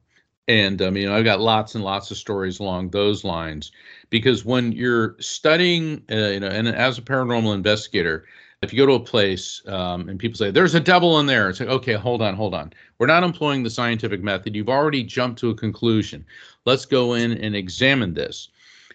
And 0.49 0.81
I 0.81 0.91
mean, 0.91 1.09
I've 1.09 1.25
got 1.25 1.41
lots 1.41 1.75
and 1.75 1.83
lots 1.83 2.11
of 2.11 2.17
stories 2.17 2.61
along 2.61 2.91
those 2.91 3.25
lines 3.25 3.73
because 4.11 4.45
when 4.45 4.73
you're 4.73 5.17
studying, 5.19 6.03
uh, 6.11 6.15
you 6.15 6.41
know, 6.41 6.49
and 6.49 6.69
as 6.69 6.99
a 6.99 7.03
paranormal 7.03 7.55
investigator, 7.55 8.27
if 8.63 8.73
you 8.73 8.79
go 8.79 8.87
to 8.87 8.93
a 8.95 9.01
place 9.01 9.61
um, 9.67 10.09
and 10.09 10.19
people 10.19 10.37
say 10.37 10.51
there's 10.51 10.75
a 10.75 10.81
devil 10.81 11.19
in 11.19 11.27
there, 11.27 11.49
it's 11.49 11.61
like, 11.61 11.69
okay, 11.69 11.95
hold 11.95 12.23
on, 12.23 12.35
hold 12.35 12.55
on. 12.55 12.73
We're 12.99 13.07
not 13.07 13.25
employing 13.25 13.63
the 13.63 13.71
scientific 13.71 14.23
method. 14.23 14.55
You've 14.55 14.69
already 14.69 15.03
jumped 15.03 15.41
to 15.41 15.51
a 15.51 15.55
conclusion. 15.55 16.25
Let's 16.65 16.87
go 16.87 17.15
in 17.15 17.33
and 17.33 17.55
examine 17.55 18.15
this. 18.15 18.49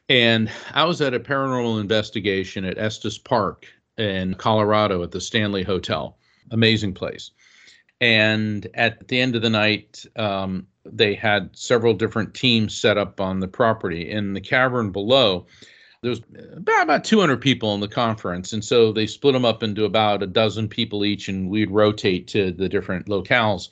And 0.10 0.50
I 0.74 0.86
was 0.86 1.02
at 1.02 1.14
a 1.14 1.20
paranormal 1.20 1.80
investigation 1.80 2.66
at 2.66 2.78
Estes 2.78 3.18
Park 3.18 3.68
in 3.98 4.34
Colorado 4.34 5.04
at 5.04 5.12
the 5.12 5.22
Stanley 5.22 5.64
Hotel. 5.64 6.18
Amazing 6.50 6.94
place. 6.94 7.32
And 8.02 8.68
at 8.74 9.08
the 9.08 9.20
end 9.22 9.36
of 9.36 9.42
the 9.42 9.50
night, 9.50 10.06
um, 10.16 10.66
they 10.86 11.14
had 11.14 11.50
several 11.54 11.94
different 11.94 12.34
teams 12.34 12.76
set 12.76 12.98
up 12.98 13.22
on 13.22 13.40
the 13.40 13.48
property. 13.48 14.10
In 14.10 14.34
the 14.34 14.42
cavern 14.42 14.92
below, 14.92 15.46
there 16.02 16.10
was 16.10 16.22
about, 16.56 16.84
about 16.84 17.04
200 17.04 17.38
people 17.38 17.74
in 17.76 17.80
the 17.80 17.88
conference. 17.88 18.54
And 18.54 18.66
so 18.66 18.92
they 18.92 19.06
split 19.06 19.34
them 19.34 19.46
up 19.46 19.64
into 19.64 19.86
about 19.86 20.24
a 20.24 20.28
dozen 20.28 20.68
people 20.68 21.06
each, 21.06 21.28
and 21.28 21.50
we'd 21.50 21.72
rotate 21.72 22.28
to 22.30 22.52
the 22.52 22.68
different 22.68 23.06
locales. 23.08 23.70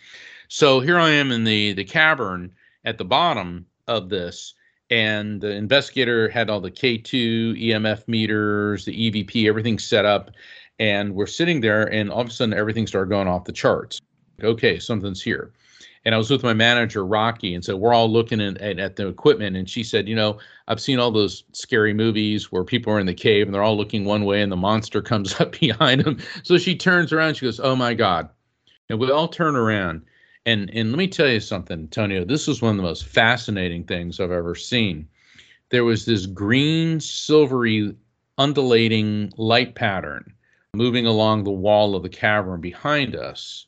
So 0.47 0.79
here 0.79 0.99
I 0.99 1.09
am 1.09 1.31
in 1.31 1.43
the 1.43 1.73
the 1.73 1.83
cavern 1.83 2.51
at 2.85 2.97
the 2.97 3.05
bottom 3.05 3.65
of 3.87 4.09
this, 4.09 4.53
and 4.89 5.41
the 5.41 5.51
investigator 5.51 6.29
had 6.29 6.49
all 6.49 6.61
the 6.61 6.71
K2 6.71 7.61
EMF 7.61 8.07
meters, 8.07 8.85
the 8.85 9.11
EVP, 9.11 9.47
everything 9.47 9.77
set 9.77 10.05
up, 10.05 10.31
and 10.79 11.13
we're 11.13 11.27
sitting 11.27 11.61
there, 11.61 11.83
and 11.91 12.09
all 12.09 12.21
of 12.21 12.27
a 12.27 12.31
sudden 12.31 12.53
everything 12.53 12.87
started 12.87 13.09
going 13.09 13.27
off 13.27 13.45
the 13.45 13.51
charts. 13.51 14.01
Okay, 14.41 14.79
something's 14.79 15.21
here. 15.21 15.51
And 16.05 16.15
I 16.15 16.17
was 16.17 16.29
with 16.29 16.43
my 16.43 16.53
manager 16.53 17.05
Rocky, 17.05 17.53
and 17.53 17.63
so 17.63 17.75
we're 17.75 17.93
all 17.93 18.09
looking 18.09 18.39
at, 18.39 18.57
at, 18.59 18.79
at 18.79 18.95
the 18.95 19.07
equipment, 19.07 19.57
and 19.57 19.69
she 19.69 19.83
said, 19.83 20.07
you 20.07 20.15
know, 20.15 20.37
I've 20.67 20.79
seen 20.79 20.97
all 20.97 21.11
those 21.11 21.43
scary 21.51 21.93
movies 21.93 22.51
where 22.51 22.63
people 22.63 22.93
are 22.93 22.99
in 22.99 23.05
the 23.05 23.13
cave 23.13 23.47
and 23.47 23.53
they're 23.53 23.63
all 23.63 23.77
looking 23.77 24.05
one 24.05 24.23
way, 24.25 24.41
and 24.41 24.51
the 24.51 24.55
monster 24.55 25.01
comes 25.11 25.39
up 25.39 25.59
behind 25.59 26.03
them. 26.03 26.17
So 26.43 26.57
she 26.57 26.75
turns 26.75 27.11
around, 27.11 27.35
she 27.35 27.45
goes, 27.45 27.59
"Oh 27.59 27.75
my 27.75 27.93
God!" 27.93 28.29
And 28.89 28.99
we 28.99 29.11
all 29.11 29.27
turn 29.27 29.55
around, 29.55 30.03
and 30.45 30.69
and 30.73 30.91
let 30.91 30.97
me 30.97 31.07
tell 31.07 31.27
you 31.27 31.39
something, 31.39 31.79
Antonio. 31.79 32.23
This 32.23 32.47
was 32.47 32.61
one 32.61 32.71
of 32.71 32.77
the 32.77 32.83
most 32.83 33.05
fascinating 33.05 33.83
things 33.83 34.19
I've 34.19 34.31
ever 34.31 34.55
seen. 34.55 35.07
There 35.69 35.83
was 35.83 36.05
this 36.05 36.25
green, 36.25 36.99
silvery, 36.99 37.93
undulating 38.37 39.31
light 39.37 39.75
pattern 39.75 40.33
moving 40.73 41.05
along 41.05 41.43
the 41.43 41.51
wall 41.51 41.95
of 41.95 42.03
the 42.03 42.09
cavern 42.09 42.61
behind 42.61 43.15
us. 43.15 43.65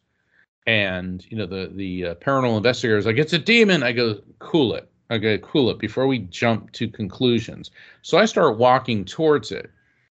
And 0.68 1.26
you 1.30 1.38
know 1.38 1.46
the 1.46 1.72
the 1.74 2.06
uh, 2.06 2.16
paranormal 2.16 2.58
investigator 2.58 2.98
is 2.98 3.06
like, 3.06 3.18
"It's 3.18 3.34
a 3.34 3.40
demon." 3.40 3.84
I 3.84 3.92
go, 3.92 4.22
"Cool 4.40 4.76
it." 4.76 4.90
I 5.10 5.18
go, 5.18 5.38
"Cool 5.40 5.72
it." 5.72 5.80
Before 5.80 6.06
we 6.06 6.20
jump 6.20 6.72
to 6.74 6.88
conclusions, 6.88 7.72
so 8.04 8.18
I 8.18 8.26
start 8.26 8.58
walking 8.58 9.04
towards 9.04 9.52
it 9.52 9.72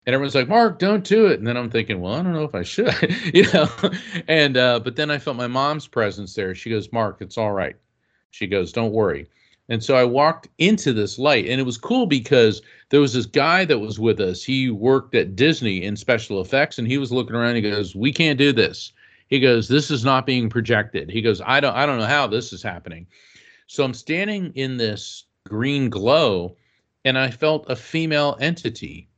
and 0.10 0.16
everyone's 0.16 0.34
like 0.34 0.47
mark 0.47 0.80
don't 0.80 1.04
do 1.04 1.28
it. 1.28 1.38
And 1.38 1.47
then 1.47 1.56
i'm 1.56 1.70
thinking 1.70 2.02
well 2.02 2.16
i 2.16 2.24
don't 2.24 2.34
know 2.34 2.43
if 2.43 2.56
i 2.56 2.64
should 2.64 2.95
you 3.34 3.45
know? 3.54 3.70
And 4.28 4.58
uh, 4.58 4.80
but 4.80 4.95
then 4.95 5.12
i 5.12 5.20
felt 5.20 5.38
my 5.38 5.45
mom's 5.47 5.86
presence 5.86 6.34
there. 6.34 6.56
She 6.56 6.72
goes 6.72 6.91
mark 6.91 7.18
it's 7.22 7.38
all 7.38 7.52
right. 7.52 7.76
She 8.32 8.47
goes 8.47 8.72
don't 8.72 8.91
worry. 8.91 9.28
And 9.70 9.84
so 9.84 9.95
i 9.95 10.04
walked 10.04 10.47
into 10.58 10.93
this 10.93 11.20
light 11.20 11.45
and 11.47 11.62
it 11.62 11.66
was 11.66 11.78
cool 11.78 12.08
because 12.08 12.64
there 12.89 13.02
was 13.02 13.14
this 13.14 13.28
guy 13.28 13.66
that 13.66 13.78
was 13.78 14.00
with 14.00 14.20
us. 14.20 14.43
He 14.43 14.72
worked 14.72 15.14
at 15.14 15.36
disney 15.36 15.84
in 15.84 15.95
special 15.95 16.41
effects 16.41 16.80
and 16.80 16.88
he 16.88 16.97
was 16.97 17.12
looking 17.12 17.36
around. 17.36 17.56
He 17.56 17.62
goes 17.62 17.95
we 17.95 18.12
can't 18.12 18.39
do 18.39 18.52
this 18.52 18.91
he 19.30 19.40
goes 19.40 19.68
this 19.68 19.90
is 19.90 20.04
not 20.04 20.26
being 20.26 20.50
projected 20.50 21.10
he 21.10 21.22
goes 21.22 21.42
i 21.46 21.60
don't 21.60 21.76
i 21.76 21.86
don't 21.86 22.00
know 22.00 22.06
how 22.06 22.28
this 22.28 22.52
is 22.52 22.62
happening 22.62 23.08
so 23.68 23.84
i'm 23.84 23.94
standing 23.94 24.52
in 24.56 24.78
this 24.78 25.26
green 25.48 25.90
glow 25.90 26.56
and 27.06 27.18
i 27.18 27.30
felt 27.30 27.70
a 27.70 27.76
female 27.76 28.38
entity 28.40 29.10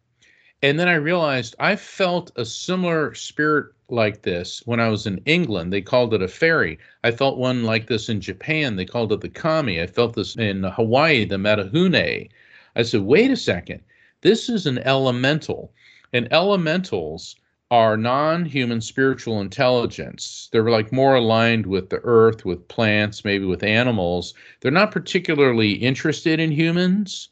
and 0.64 0.80
then 0.80 0.88
I 0.88 0.94
realized 0.94 1.56
I 1.58 1.76
felt 1.76 2.32
a 2.36 2.46
similar 2.46 3.16
spirit 3.16 3.74
like 3.90 4.22
this 4.22 4.62
when 4.66 4.80
I 4.80 4.90
was 4.90 5.08
in 5.08 5.18
England. 5.26 5.74
They 5.74 5.82
called 5.82 6.14
it 6.14 6.22
a 6.22 6.28
fairy. 6.28 6.78
I 7.04 7.10
felt 7.10 7.40
one 7.40 7.64
like 7.64 7.88
this 7.88 8.10
in 8.10 8.22
Japan. 8.22 8.76
They 8.76 8.86
called 8.86 9.12
it 9.12 9.22
the 9.22 9.30
kami. 9.30 9.82
I 9.82 9.88
felt 9.88 10.14
this 10.14 10.36
in 10.36 10.64
Hawaii, 10.64 11.26
the 11.26 11.38
menehune. 11.38 12.30
I 12.76 12.82
said, 12.84 13.02
wait 13.02 13.32
a 13.32 13.36
second. 13.36 13.82
This 14.22 14.50
is 14.50 14.68
an 14.68 14.78
elemental. 14.80 15.74
And 16.14 16.32
elementals 16.32 17.38
are 17.72 17.98
non 17.98 18.46
human 18.46 18.82
spiritual 18.82 19.42
intelligence. 19.42 20.50
They're 20.52 20.70
like 20.70 20.92
more 20.92 21.16
aligned 21.16 21.66
with 21.66 21.90
the 21.90 22.02
earth, 22.04 22.46
with 22.46 22.68
plants, 22.68 23.26
maybe 23.26 23.46
with 23.46 23.64
animals. 23.64 24.36
They're 24.60 24.72
not 24.72 24.92
particularly 24.92 25.72
interested 25.74 26.40
in 26.40 26.52
humans 26.52 27.30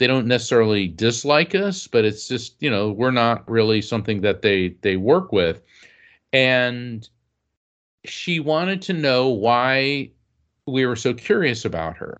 they 0.00 0.06
don't 0.06 0.26
necessarily 0.26 0.88
dislike 0.88 1.54
us, 1.54 1.86
but 1.86 2.06
it's 2.06 2.26
just 2.26 2.56
you 2.60 2.70
know 2.70 2.90
we're 2.90 3.10
not 3.10 3.48
really 3.48 3.82
something 3.82 4.22
that 4.22 4.42
they 4.42 4.68
they 4.80 4.96
work 4.96 5.30
with, 5.30 5.62
and 6.32 7.08
she 8.06 8.40
wanted 8.40 8.80
to 8.82 8.94
know 8.94 9.28
why 9.28 10.10
we 10.66 10.86
were 10.86 10.96
so 10.96 11.12
curious 11.12 11.66
about 11.66 11.96
her. 11.98 12.18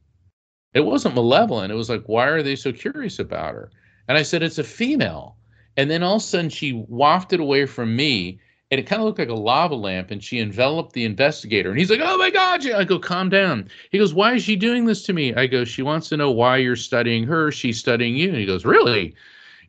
It 0.74 0.80
wasn't 0.80 1.14
malevolent. 1.14 1.72
It 1.72 1.76
was 1.76 1.88
like, 1.88 2.04
why 2.04 2.26
are 2.28 2.42
they 2.42 2.54
so 2.54 2.72
curious 2.72 3.18
about 3.18 3.54
her? 3.54 3.70
And 4.08 4.18
I 4.18 4.22
said, 4.22 4.42
it's 4.42 4.58
a 4.58 4.64
female. 4.64 5.36
And 5.76 5.90
then 5.90 6.02
all 6.02 6.16
of 6.16 6.22
a 6.22 6.24
sudden 6.24 6.50
she 6.50 6.72
wafted 6.88 7.40
away 7.40 7.66
from 7.66 7.96
me 7.96 8.40
and 8.70 8.78
it 8.78 8.86
kind 8.86 9.00
of 9.00 9.06
looked 9.06 9.18
like 9.18 9.28
a 9.28 9.34
lava 9.34 9.74
lamp 9.74 10.10
and 10.10 10.22
she 10.22 10.38
enveloped 10.38 10.92
the 10.92 11.04
investigator. 11.04 11.70
And 11.70 11.78
he's 11.78 11.90
like 11.90 12.00
oh 12.02 12.16
my 12.18 12.30
god! 12.30 12.66
I 12.70 12.84
go 12.84 12.98
calm 12.98 13.28
down. 13.28 13.68
He 13.90 13.98
goes 13.98 14.14
why 14.14 14.34
is 14.34 14.42
she 14.42 14.56
doing 14.56 14.84
this 14.84 15.02
to 15.04 15.12
me? 15.12 15.34
I 15.34 15.46
go 15.46 15.64
she 15.64 15.82
wants 15.82 16.08
to 16.10 16.16
know 16.16 16.30
why 16.30 16.58
you're 16.58 16.76
studying 16.76 17.24
her. 17.24 17.50
She's 17.50 17.78
studying 17.78 18.16
you. 18.16 18.28
And 18.28 18.38
he 18.38 18.46
goes 18.46 18.64
really? 18.64 19.14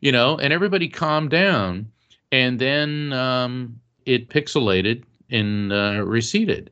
You 0.00 0.12
know 0.12 0.38
and 0.38 0.52
everybody 0.52 0.88
calmed 0.88 1.30
down 1.30 1.90
and 2.30 2.58
then 2.58 3.12
um, 3.12 3.80
it 4.06 4.28
pixelated 4.28 5.04
and 5.30 5.72
uh, 5.72 6.02
receded. 6.04 6.70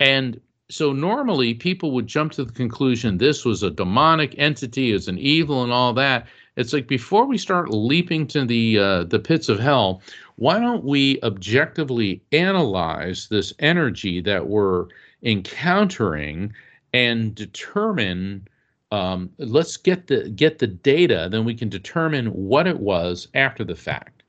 And 0.00 0.40
so 0.70 0.92
normally 0.92 1.54
people 1.54 1.92
would 1.92 2.06
jump 2.06 2.32
to 2.32 2.44
the 2.44 2.52
conclusion 2.52 3.18
this 3.18 3.44
was 3.44 3.62
a 3.62 3.70
demonic 3.70 4.34
entity 4.38 4.92
it's 4.92 5.08
an 5.08 5.18
evil 5.18 5.62
and 5.62 5.72
all 5.72 5.94
that 5.94 6.26
it's 6.58 6.72
like 6.72 6.88
before 6.88 7.24
we 7.24 7.38
start 7.38 7.70
leaping 7.70 8.26
to 8.26 8.44
the 8.44 8.78
uh, 8.78 9.04
the 9.04 9.18
pits 9.18 9.48
of 9.48 9.60
hell 9.60 10.02
why 10.36 10.58
don't 10.58 10.84
we 10.84 11.20
objectively 11.22 12.20
analyze 12.32 13.28
this 13.28 13.54
energy 13.60 14.20
that 14.20 14.48
we're 14.48 14.86
encountering 15.22 16.52
and 16.92 17.34
determine 17.34 18.46
um, 18.90 19.30
let's 19.38 19.76
get 19.76 20.08
the 20.08 20.28
get 20.30 20.58
the 20.58 20.66
data 20.66 21.28
then 21.30 21.44
we 21.44 21.54
can 21.54 21.68
determine 21.68 22.26
what 22.26 22.66
it 22.66 22.80
was 22.80 23.28
after 23.34 23.64
the 23.64 23.76
fact 23.76 24.24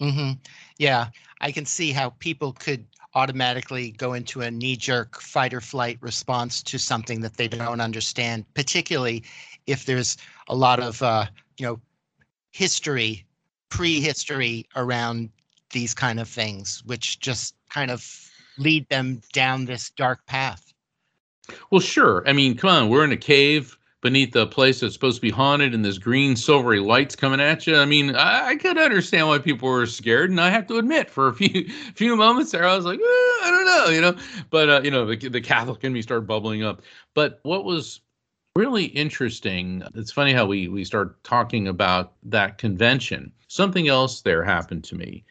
mm-hmm. 0.00 0.32
yeah 0.78 1.06
i 1.40 1.52
can 1.52 1.64
see 1.64 1.92
how 1.92 2.10
people 2.18 2.52
could 2.52 2.84
automatically 3.14 3.90
go 3.90 4.14
into 4.14 4.40
a 4.40 4.50
knee-jerk 4.50 5.20
fight 5.20 5.52
or 5.52 5.60
flight 5.60 5.98
response 6.00 6.62
to 6.62 6.78
something 6.78 7.20
that 7.20 7.36
they 7.36 7.46
don't 7.46 7.80
understand 7.80 8.44
particularly 8.54 9.22
if 9.66 9.86
there's 9.86 10.16
a 10.48 10.54
lot 10.54 10.80
of 10.80 11.02
uh, 11.02 11.26
you 11.58 11.66
know 11.66 11.80
history 12.50 13.24
prehistory 13.68 14.66
around 14.76 15.30
these 15.70 15.94
kind 15.94 16.20
of 16.20 16.28
things, 16.28 16.82
which 16.84 17.18
just 17.20 17.54
kind 17.70 17.90
of 17.90 18.06
lead 18.58 18.86
them 18.90 19.22
down 19.32 19.64
this 19.64 19.90
dark 19.90 20.24
path. 20.26 20.72
Well, 21.70 21.80
sure. 21.80 22.22
I 22.26 22.32
mean, 22.32 22.56
come 22.56 22.70
on, 22.70 22.88
we're 22.90 23.04
in 23.04 23.12
a 23.12 23.16
cave 23.16 23.78
beneath 24.02 24.34
a 24.34 24.46
place 24.46 24.80
that's 24.80 24.92
supposed 24.92 25.16
to 25.16 25.22
be 25.22 25.30
haunted 25.30 25.74
and 25.74 25.84
there's 25.84 25.98
green 25.98 26.36
silvery 26.36 26.80
lights 26.80 27.16
coming 27.16 27.40
at 27.40 27.66
you. 27.66 27.76
I 27.76 27.86
mean, 27.86 28.14
I, 28.14 28.48
I 28.48 28.56
could 28.56 28.76
understand 28.76 29.28
why 29.28 29.38
people 29.38 29.70
were 29.70 29.86
scared, 29.86 30.28
and 30.28 30.40
I 30.40 30.50
have 30.50 30.66
to 30.66 30.76
admit, 30.76 31.08
for 31.08 31.28
a 31.28 31.34
few 31.34 31.68
few 31.94 32.14
moments 32.14 32.52
there, 32.52 32.66
I 32.66 32.76
was 32.76 32.84
like, 32.84 32.98
eh, 32.98 33.02
I 33.02 33.48
don't 33.50 33.64
know, 33.64 33.94
you 33.94 34.00
know. 34.02 34.16
But 34.50 34.68
uh, 34.68 34.80
you 34.84 34.90
know, 34.90 35.06
the, 35.06 35.16
the 35.28 35.40
Catholic 35.40 35.82
in 35.84 35.94
me 35.94 36.02
started 36.02 36.26
bubbling 36.26 36.62
up. 36.62 36.82
But 37.14 37.40
what 37.44 37.64
was 37.64 38.01
really 38.56 38.84
interesting. 38.84 39.82
It's 39.94 40.12
funny 40.12 40.32
how 40.32 40.46
we 40.46 40.68
we 40.68 40.84
start 40.84 41.22
talking 41.24 41.68
about 41.68 42.12
that 42.24 42.58
convention. 42.58 43.32
Something 43.48 43.88
else 43.88 44.20
there 44.20 44.44
happened 44.44 44.84
to 44.84 44.94
me, 44.94 45.24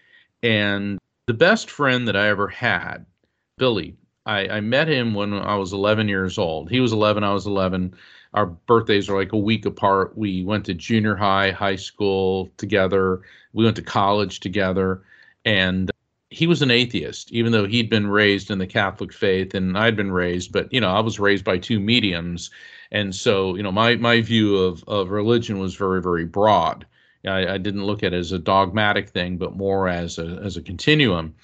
and 0.44 1.00
the 1.28 1.34
best 1.34 1.70
friend 1.70 2.08
that 2.08 2.16
I 2.16 2.28
ever 2.28 2.48
had, 2.48 3.06
Billy. 3.58 3.96
I, 4.24 4.48
I 4.48 4.60
met 4.60 4.88
him 4.88 5.16
when 5.16 5.34
I 5.34 5.56
was 5.56 5.74
11 5.74 6.08
years 6.08 6.38
old. 6.38 6.70
He 6.70 6.80
was 6.80 6.94
11, 6.94 7.24
I 7.24 7.34
was 7.34 7.48
11. 7.48 7.96
Our 8.36 8.46
birthdays 8.46 9.10
are 9.10 9.18
like 9.18 9.34
a 9.34 9.38
week 9.38 9.66
apart. 9.66 10.16
We 10.16 10.44
went 10.44 10.64
to 10.68 10.76
junior 10.76 11.16
high, 11.16 11.50
high 11.50 11.76
school 11.76 12.52
together. 12.58 13.22
We 13.54 13.64
went 13.64 13.76
to 13.78 13.82
college 13.82 14.40
together, 14.40 15.02
and 15.44 15.90
he 16.32 16.48
was 16.48 16.62
an 16.62 16.72
atheist, 16.72 17.32
even 17.34 17.52
though 17.52 17.68
he'd 17.68 17.90
been 17.90 18.08
raised 18.08 18.50
in 18.50 18.58
the 18.58 18.66
Catholic 18.66 19.12
faith 19.12 19.54
and 19.54 19.78
I'd 19.78 19.98
been 19.98 20.14
raised, 20.14 20.54
but 20.54 20.72
you 20.74 20.80
know, 20.80 20.90
I 20.90 21.02
was 21.02 21.20
raised 21.20 21.44
by 21.44 21.58
two 21.58 21.80
mediums. 21.80 22.50
And 22.92 23.14
so 23.14 23.56
you 23.56 23.64
know 23.64 23.72
my 23.72 23.96
my 23.98 24.22
view 24.22 24.58
of 24.58 24.84
of 24.88 25.12
religion 25.12 25.60
was 25.60 25.76
very 25.76 26.02
very 26.02 26.26
broad. 26.26 26.86
I, 27.26 27.54
I, 27.54 27.58
didn't 27.60 27.86
look 27.86 28.02
at 28.02 28.14
it 28.14 28.18
as 28.18 28.32
a 28.32 28.40
dogmatic 28.40 29.10
thing 29.10 29.38
but 29.38 29.56
more 29.56 29.88
as 29.88 30.18
a 30.18 30.42
as 30.44 30.58
a 30.58 30.62
continuum. 30.62 31.36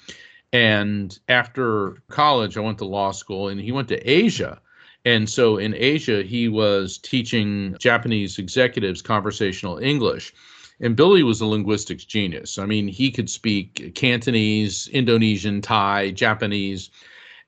And 0.51 1.17
after 1.29 1.97
college 2.09 2.57
i 2.57 2.61
went 2.61 2.79
to 2.79 2.85
law 2.85 3.11
school 3.11 3.49
and 3.49 3.59
he 3.61 3.71
went 3.71 3.89
to 3.89 4.09
asia. 4.09 4.59
And 5.05 5.29
so 5.29 5.57
in 5.57 5.73
asia 5.75 6.23
he 6.23 6.47
was 6.47 6.97
teaching 6.97 7.75
japanese 7.79 8.39
executives 8.39 9.01
conversational 9.01 9.77
english 9.77 10.33
and 10.79 10.95
Billy 10.95 11.23
was 11.23 11.41
a 11.41 11.45
linguistics 11.45 12.05
genius. 12.05 12.57
I 12.57 12.65
mean, 12.65 12.87
he 12.87 13.11
could 13.11 13.29
speak 13.29 13.93
Cantonese, 13.95 14.87
Indonesian, 14.89 15.61
Thai, 15.61 16.11
Japanese. 16.11 16.91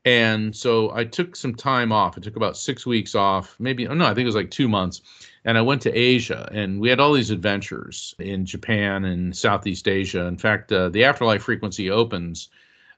And 0.06 0.56
so 0.56 0.92
I 0.96 1.04
took 1.04 1.36
some 1.36 1.54
time 1.54 1.92
off. 1.92 2.18
I 2.18 2.22
took 2.22 2.36
about 2.36 2.58
six 2.58 2.86
weeks 2.86 3.16
off, 3.16 3.56
maybe, 3.60 3.88
oh 3.88 3.94
no, 3.94 4.06
I 4.06 4.14
think 4.14 4.22
it 4.22 4.26
was 4.26 4.36
like 4.36 4.50
two 4.50 4.68
months. 4.68 5.02
And 5.46 5.58
I 5.58 5.62
went 5.62 5.82
to 5.84 5.94
Asia 5.94 6.50
and 6.52 6.80
we 6.80 6.90
had 6.90 7.00
all 7.00 7.14
these 7.14 7.32
adventures 7.32 8.16
in 8.20 8.46
Japan 8.46 9.06
and 9.06 9.36
Southeast 9.36 9.88
Asia. 9.88 10.26
In 10.26 10.38
fact, 10.38 10.72
uh, 10.72 10.90
the 10.90 11.04
Afterlife 11.04 11.44
Frequency 11.44 11.92
opens 11.92 12.50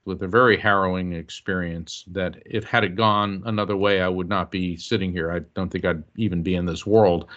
with 0.05 0.23
a 0.23 0.27
very 0.27 0.57
harrowing 0.57 1.13
experience 1.13 2.03
that 2.07 2.41
if 2.45 2.63
had 2.63 2.83
it 2.83 2.95
gone 2.95 3.43
another 3.45 3.77
way, 3.77 4.01
I 4.01 4.07
would 4.07 4.29
not 4.29 4.49
be 4.49 4.75
sitting 4.77 5.11
here. 5.11 5.31
I 5.31 5.39
don't 5.53 5.69
think 5.69 5.85
I'd 5.85 6.03
even 6.15 6.41
be 6.41 6.55
in 6.55 6.65
this 6.65 6.85
world. 6.85 7.27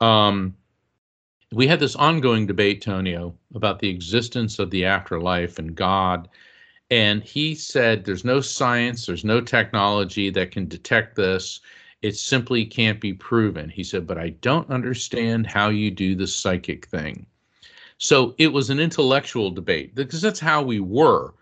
Um, 0.00 0.54
we 1.52 1.66
had 1.66 1.80
this 1.80 1.96
ongoing 1.96 2.46
debate, 2.46 2.82
Tonio, 2.82 3.36
about 3.54 3.78
the 3.80 3.88
existence 3.90 4.58
of 4.58 4.70
the 4.70 4.84
afterlife 4.86 5.58
and 5.58 5.74
God 5.74 6.28
And 6.90 7.22
he 7.24 7.54
said, 7.56 8.04
There's 8.04 8.24
no 8.24 8.40
science, 8.40 9.06
there's 9.06 9.24
no 9.24 9.40
technology 9.42 10.30
that 10.30 10.52
can 10.52 10.68
detect 10.68 11.16
this. 11.16 11.60
It 12.02 12.16
simply 12.16 12.66
can't 12.66 13.00
be 13.00 13.14
proven. 13.14 13.70
He 13.70 13.84
said, 13.84 14.06
But 14.06 14.18
I 14.18 14.30
don't 14.30 14.70
understand 14.70 15.46
how 15.48 15.70
you 15.70 15.90
do 15.90 16.16
the 16.16 16.26
psychic 16.28 16.86
thing. 16.86 17.26
So 17.98 18.34
it 18.38 18.48
was 18.48 18.70
an 18.70 18.80
intellectual 18.80 19.50
debate 19.50 19.94
because 19.94 20.22
that's 20.22 20.40
how 20.40 20.62
we 20.62 20.80
were. 20.80 21.34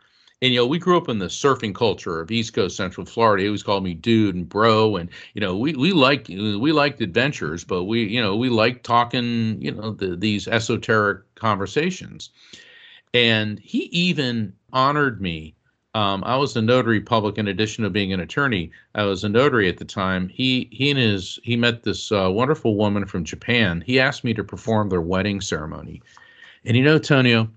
And 0.42 0.52
you 0.52 0.58
know, 0.58 0.66
we 0.66 0.80
grew 0.80 0.96
up 0.96 1.08
in 1.08 1.20
the 1.20 1.26
surfing 1.26 1.72
culture 1.72 2.20
of 2.20 2.32
East 2.32 2.52
Coast 2.52 2.76
Central 2.76 3.06
Florida. 3.06 3.42
He 3.42 3.48
always 3.48 3.62
called 3.62 3.84
me 3.84 3.94
dude 3.94 4.34
and 4.34 4.48
bro, 4.48 4.96
and 4.96 5.08
you 5.34 5.40
know, 5.40 5.56
we 5.56 5.74
we 5.74 5.92
liked 5.92 6.28
we 6.28 6.72
liked 6.72 7.00
adventures, 7.00 7.62
but 7.62 7.84
we 7.84 8.02
you 8.02 8.20
know 8.20 8.36
we 8.36 8.48
liked 8.48 8.84
talking 8.84 9.62
you 9.62 9.70
know 9.70 9.92
the, 9.92 10.16
these 10.16 10.48
esoteric 10.48 11.32
conversations. 11.36 12.30
And 13.14 13.60
he 13.60 13.84
even 13.92 14.52
honored 14.72 15.20
me. 15.20 15.54
Um, 15.94 16.24
I 16.24 16.36
was 16.36 16.56
a 16.56 16.62
notary 16.62 17.00
public 17.00 17.38
in 17.38 17.46
addition 17.46 17.84
to 17.84 17.90
being 17.90 18.12
an 18.12 18.18
attorney. 18.18 18.72
I 18.96 19.04
was 19.04 19.22
a 19.22 19.28
notary 19.28 19.68
at 19.68 19.76
the 19.76 19.84
time. 19.84 20.28
He 20.28 20.68
he 20.72 20.90
and 20.90 20.98
his 20.98 21.38
he 21.44 21.54
met 21.54 21.84
this 21.84 22.10
uh, 22.10 22.28
wonderful 22.32 22.74
woman 22.74 23.06
from 23.06 23.22
Japan. 23.22 23.80
He 23.86 24.00
asked 24.00 24.24
me 24.24 24.34
to 24.34 24.42
perform 24.42 24.88
their 24.88 25.02
wedding 25.02 25.40
ceremony. 25.40 26.02
And 26.64 26.76
you 26.76 26.82
know, 26.82 26.98
Tonio, 26.98 27.48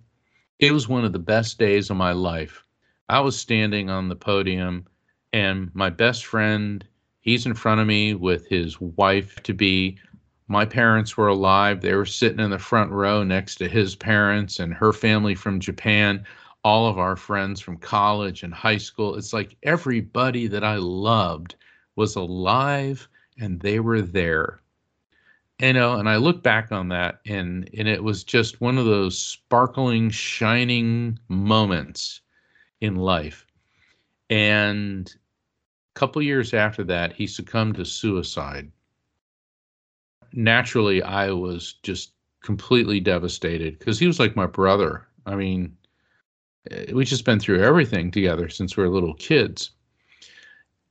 it 0.59 0.71
was 0.71 0.87
one 0.87 1.03
of 1.03 1.13
the 1.13 1.19
best 1.19 1.57
days 1.57 1.89
of 1.89 1.97
my 1.97 2.11
life. 2.11 2.64
I 3.07 3.19
was 3.19 3.37
standing 3.39 3.89
on 3.89 4.09
the 4.09 4.15
podium, 4.15 4.87
and 5.31 5.69
my 5.75 5.89
best 5.89 6.25
friend, 6.25 6.83
he's 7.19 7.45
in 7.45 7.53
front 7.53 7.81
of 7.81 7.87
me 7.87 8.15
with 8.15 8.47
his 8.47 8.81
wife 8.81 9.41
to 9.43 9.53
be. 9.53 9.99
My 10.47 10.65
parents 10.65 11.15
were 11.15 11.27
alive. 11.27 11.81
They 11.81 11.93
were 11.93 12.05
sitting 12.05 12.39
in 12.39 12.49
the 12.49 12.59
front 12.59 12.91
row 12.91 13.23
next 13.23 13.55
to 13.55 13.67
his 13.67 13.95
parents 13.95 14.59
and 14.59 14.73
her 14.73 14.91
family 14.91 15.35
from 15.35 15.59
Japan, 15.59 16.25
all 16.63 16.87
of 16.87 16.97
our 16.97 17.15
friends 17.15 17.61
from 17.61 17.77
college 17.77 18.41
and 18.43 18.53
high 18.53 18.77
school. 18.77 19.15
It's 19.15 19.33
like 19.33 19.55
everybody 19.63 20.47
that 20.47 20.63
I 20.63 20.77
loved 20.77 21.55
was 21.95 22.15
alive 22.15 23.07
and 23.39 23.59
they 23.59 23.79
were 23.79 24.01
there 24.01 24.59
you 25.59 25.73
know 25.73 25.95
and 25.95 26.09
i 26.09 26.17
look 26.17 26.43
back 26.43 26.71
on 26.71 26.89
that 26.89 27.19
and 27.25 27.69
and 27.77 27.87
it 27.87 28.03
was 28.03 28.23
just 28.23 28.61
one 28.61 28.77
of 28.77 28.85
those 28.85 29.17
sparkling 29.17 30.09
shining 30.09 31.17
moments 31.29 32.21
in 32.81 32.95
life. 32.95 33.45
And 34.29 35.13
a 35.95 35.99
couple 35.99 36.21
years 36.21 36.53
after 36.53 36.83
that 36.85 37.13
he 37.13 37.27
succumbed 37.27 37.75
to 37.75 37.85
suicide. 37.85 38.71
Naturally 40.33 41.01
i 41.03 41.31
was 41.31 41.73
just 41.83 42.13
completely 42.43 42.99
devastated 42.99 43.79
because 43.79 43.99
he 43.99 44.07
was 44.07 44.19
like 44.19 44.35
my 44.35 44.45
brother. 44.47 45.07
I 45.25 45.35
mean 45.35 45.75
eh, 46.71 46.91
we 46.93 47.05
just 47.05 47.25
been 47.25 47.39
through 47.39 47.63
everything 47.63 48.11
together 48.11 48.49
since 48.49 48.75
we 48.75 48.83
were 48.83 48.89
little 48.89 49.15
kids. 49.15 49.71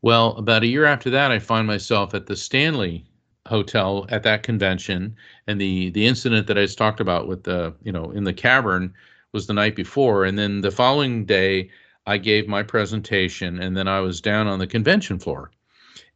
Well 0.03 0.37
about 0.37 0.63
a 0.63 0.67
year 0.69 0.85
after 0.85 1.11
that 1.11 1.31
i 1.31 1.39
find 1.39 1.67
myself 1.67 2.15
at 2.15 2.27
the 2.27 2.37
stanley 2.37 3.07
hotel 3.47 4.07
at 4.09 4.23
that 4.23 4.43
convention 4.43 5.15
and 5.47 5.61
the 5.61 5.91
the 5.91 6.07
incident 6.07 6.47
that 6.47 6.57
I 6.59 6.63
just 6.63 6.79
talked 6.79 7.01
about 7.01 7.29
with 7.29 7.45
the 7.45 7.75
you 7.83 7.93
know 7.93 8.11
in 8.11 8.25
the 8.25 8.33
cavern 8.33 8.95
was 9.35 9.47
the 9.47 9.53
night 9.53 9.77
before 9.77 10.25
and 10.25 10.39
then 10.39 10.63
the 10.63 10.71
following 10.71 11.27
day 11.27 11.69
I 12.07 12.17
gave 12.17 12.49
my 12.49 12.63
presentation 12.63 13.61
and 13.61 13.77
then 13.77 13.89
I 13.89 14.01
was 14.01 14.23
down 14.23 14.47
on 14.47 14.59
the 14.59 14.67
convention 14.67 15.19
floor 15.19 15.51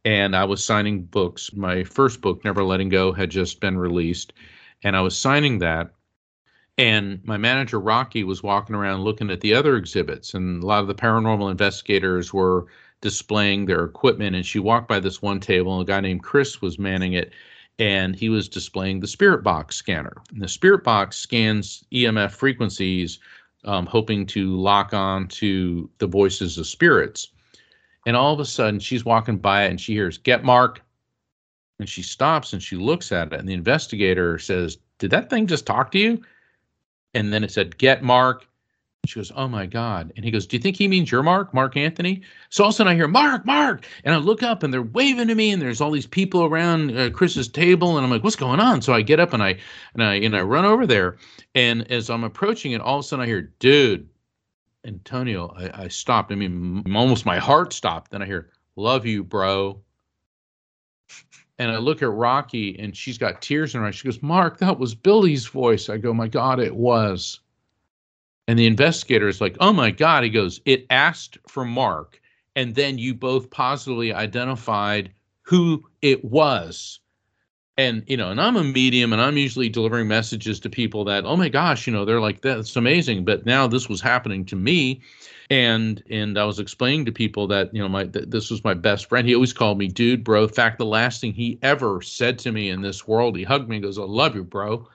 and 0.03 0.35
I 0.35 0.45
was 0.45 0.63
signing 0.63 1.03
books 1.03 1.53
my 1.53 1.83
first 1.83 2.21
book 2.21 2.43
Never 2.43 2.63
Letting 2.63 2.89
Go 2.89 3.11
had 3.11 3.29
just 3.29 3.59
been 3.59 3.77
released 3.77 4.33
and 4.83 4.95
I 4.95 5.01
was 5.01 5.15
signing 5.15 5.59
that 5.59 5.91
and 6.79 7.19
my 7.25 7.37
manager 7.37 7.79
Rocky 7.79 8.23
was 8.23 8.41
walking 8.41 8.75
around 8.75 9.03
looking 9.03 9.29
at 9.29 9.41
the 9.41 9.53
other 9.53 9.75
exhibits 9.75 10.33
and 10.33 10.63
a 10.63 10.65
lot 10.65 10.81
of 10.81 10.87
the 10.87 10.95
paranormal 10.95 11.51
investigators 11.51 12.33
were 12.33 12.67
displaying 13.01 13.65
their 13.65 13.83
equipment. 13.83 14.35
And 14.35 14.45
she 14.45 14.59
walked 14.59 14.87
by 14.87 14.99
this 14.99 15.21
one 15.21 15.39
table, 15.39 15.79
and 15.79 15.87
a 15.87 15.91
guy 15.91 15.99
named 16.01 16.23
Chris 16.23 16.61
was 16.61 16.79
manning 16.79 17.13
it, 17.13 17.31
and 17.79 18.15
he 18.15 18.27
was 18.29 18.49
displaying 18.49 18.99
the 18.99 19.07
Spirit 19.07 19.41
Box 19.41 19.77
scanner. 19.77 20.13
And 20.31 20.41
the 20.41 20.49
Spirit 20.49 20.83
Box 20.83 21.17
scans 21.17 21.83
EMF 21.93 22.31
frequencies, 22.31 23.19
um, 23.63 23.85
hoping 23.85 24.25
to 24.27 24.55
lock 24.57 24.93
on 24.93 25.27
to 25.29 25.89
the 25.97 26.07
voices 26.07 26.57
of 26.57 26.67
spirits. 26.67 27.29
And 28.05 28.15
all 28.15 28.33
of 28.33 28.39
a 28.39 28.45
sudden, 28.45 28.79
she's 28.79 29.05
walking 29.05 29.37
by 29.37 29.65
it 29.65 29.69
and 29.69 29.79
she 29.79 29.93
hears, 29.93 30.17
Get 30.17 30.43
Mark. 30.43 30.81
And 31.79 31.87
she 31.87 32.01
stops 32.01 32.51
and 32.51 32.61
she 32.61 32.75
looks 32.75 33.13
at 33.13 33.31
it. 33.31 33.39
And 33.39 33.47
the 33.47 33.53
investigator 33.53 34.37
says, 34.37 34.77
Did 34.97 35.11
that 35.11 35.29
thing 35.29 35.47
just 35.47 35.65
talk 35.65 35.91
to 35.91 35.99
you? 35.99 36.21
And 37.13 37.31
then 37.31 37.43
it 37.43 37.51
said, 37.51 37.77
Get 37.77 38.03
Mark. 38.03 38.45
She 39.05 39.19
goes, 39.19 39.31
Oh 39.35 39.47
my 39.47 39.65
God. 39.65 40.13
And 40.15 40.25
he 40.25 40.31
goes, 40.31 40.45
Do 40.45 40.55
you 40.55 40.61
think 40.61 40.75
he 40.75 40.87
means 40.87 41.11
your 41.11 41.23
Mark, 41.23 41.53
Mark 41.53 41.75
Anthony? 41.77 42.21
So 42.49 42.63
all 42.63 42.69
of 42.69 42.73
a 42.73 42.77
sudden 42.77 42.91
I 42.91 42.95
hear, 42.95 43.07
Mark, 43.07 43.45
Mark. 43.45 43.85
And 44.03 44.13
I 44.13 44.17
look 44.17 44.43
up 44.43 44.61
and 44.61 44.73
they're 44.73 44.81
waving 44.81 45.29
to 45.29 45.35
me 45.35 45.51
and 45.51 45.61
there's 45.61 45.81
all 45.81 45.91
these 45.91 46.05
people 46.05 46.43
around 46.43 46.95
uh, 46.95 47.09
Chris's 47.09 47.47
table. 47.47 47.97
And 47.97 48.05
I'm 48.05 48.11
like, 48.11 48.23
What's 48.23 48.35
going 48.35 48.59
on? 48.59 48.81
So 48.81 48.93
I 48.93 49.01
get 49.01 49.19
up 49.19 49.33
and 49.33 49.41
I, 49.41 49.57
and 49.93 50.03
I, 50.03 50.15
and 50.15 50.35
I 50.35 50.41
run 50.41 50.65
over 50.65 50.85
there. 50.85 51.17
And 51.55 51.89
as 51.91 52.09
I'm 52.09 52.23
approaching 52.23 52.73
it, 52.73 52.81
all 52.81 52.99
of 52.99 53.05
a 53.05 53.07
sudden 53.07 53.23
I 53.23 53.27
hear, 53.27 53.53
Dude, 53.59 54.07
Antonio, 54.85 55.53
I, 55.57 55.85
I 55.85 55.87
stopped. 55.87 56.31
I 56.31 56.35
mean, 56.35 56.83
almost 56.95 57.25
my 57.25 57.37
heart 57.37 57.73
stopped. 57.73 58.11
Then 58.11 58.21
I 58.21 58.25
hear, 58.25 58.51
Love 58.75 59.05
you, 59.05 59.23
bro. 59.23 59.81
And 61.57 61.71
I 61.71 61.77
look 61.77 62.01
at 62.01 62.09
Rocky 62.09 62.79
and 62.79 62.95
she's 62.95 63.17
got 63.17 63.41
tears 63.41 63.75
in 63.75 63.81
her 63.81 63.87
eyes. 63.87 63.95
She 63.95 64.07
goes, 64.07 64.21
Mark, 64.21 64.59
that 64.59 64.79
was 64.79 64.95
Billy's 64.95 65.45
voice. 65.45 65.89
I 65.89 65.97
go, 65.97 66.13
My 66.13 66.27
God, 66.27 66.59
it 66.59 66.75
was. 66.75 67.39
And 68.49 68.57
the 68.57 68.65
investigator 68.65 69.27
is 69.27 69.41
like, 69.41 69.55
oh 69.59 69.71
my 69.71 69.91
God. 69.91 70.23
He 70.23 70.31
goes, 70.31 70.59
it 70.65 70.87
asked 70.89 71.37
for 71.47 71.63
Mark. 71.63 72.19
And 72.55 72.73
then 72.73 72.97
you 72.97 73.13
both 73.13 73.51
positively 73.51 74.11
identified 74.11 75.11
who 75.43 75.87
it 76.01 76.25
was. 76.25 76.99
And, 77.77 78.03
you 78.07 78.17
know, 78.17 78.31
and 78.31 78.41
I'm 78.41 78.55
a 78.55 78.63
medium 78.63 79.13
and 79.13 79.21
I'm 79.21 79.37
usually 79.37 79.69
delivering 79.69 80.07
messages 80.07 80.59
to 80.61 80.69
people 80.69 81.03
that, 81.03 81.25
oh 81.25 81.37
my 81.37 81.47
gosh, 81.47 81.85
you 81.85 81.93
know, 81.93 82.05
they're 82.05 82.19
like, 82.19 82.41
that's 82.41 82.75
amazing. 82.75 83.23
But 83.23 83.45
now 83.45 83.67
this 83.67 83.87
was 83.87 84.01
happening 84.01 84.43
to 84.45 84.55
me. 84.55 84.99
And, 85.51 86.01
and 86.09 86.35
I 86.35 86.45
was 86.45 86.57
explaining 86.57 87.05
to 87.05 87.11
people 87.11 87.45
that, 87.49 87.71
you 87.71 87.83
know, 87.83 87.87
my, 87.87 88.05
th- 88.05 88.29
this 88.29 88.49
was 88.49 88.63
my 88.63 88.73
best 88.73 89.09
friend. 89.09 89.27
He 89.27 89.35
always 89.35 89.53
called 89.53 89.77
me 89.77 89.89
dude, 89.89 90.23
bro. 90.23 90.41
In 90.41 90.49
fact, 90.49 90.79
the 90.79 90.85
last 90.85 91.21
thing 91.21 91.33
he 91.33 91.59
ever 91.61 92.01
said 92.01 92.39
to 92.39 92.51
me 92.51 92.71
in 92.71 92.81
this 92.81 93.07
world, 93.07 93.37
he 93.37 93.43
hugged 93.43 93.69
me 93.69 93.75
and 93.75 93.85
goes, 93.85 93.99
I 93.99 94.01
love 94.01 94.33
you, 94.33 94.43
bro 94.43 94.87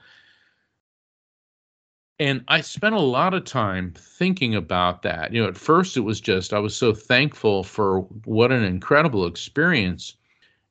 and 2.19 2.43
I 2.47 2.61
spent 2.61 2.95
a 2.95 2.99
lot 2.99 3.33
of 3.33 3.43
time 3.43 3.93
thinking 3.97 4.55
about 4.55 5.01
that. 5.01 5.33
You 5.33 5.41
know, 5.41 5.49
at 5.49 5.57
first 5.57 5.97
it 5.97 6.01
was 6.01 6.21
just 6.21 6.53
I 6.53 6.59
was 6.59 6.75
so 6.75 6.93
thankful 6.93 7.63
for 7.63 8.01
what 8.23 8.51
an 8.51 8.63
incredible 8.63 9.25
experience. 9.25 10.15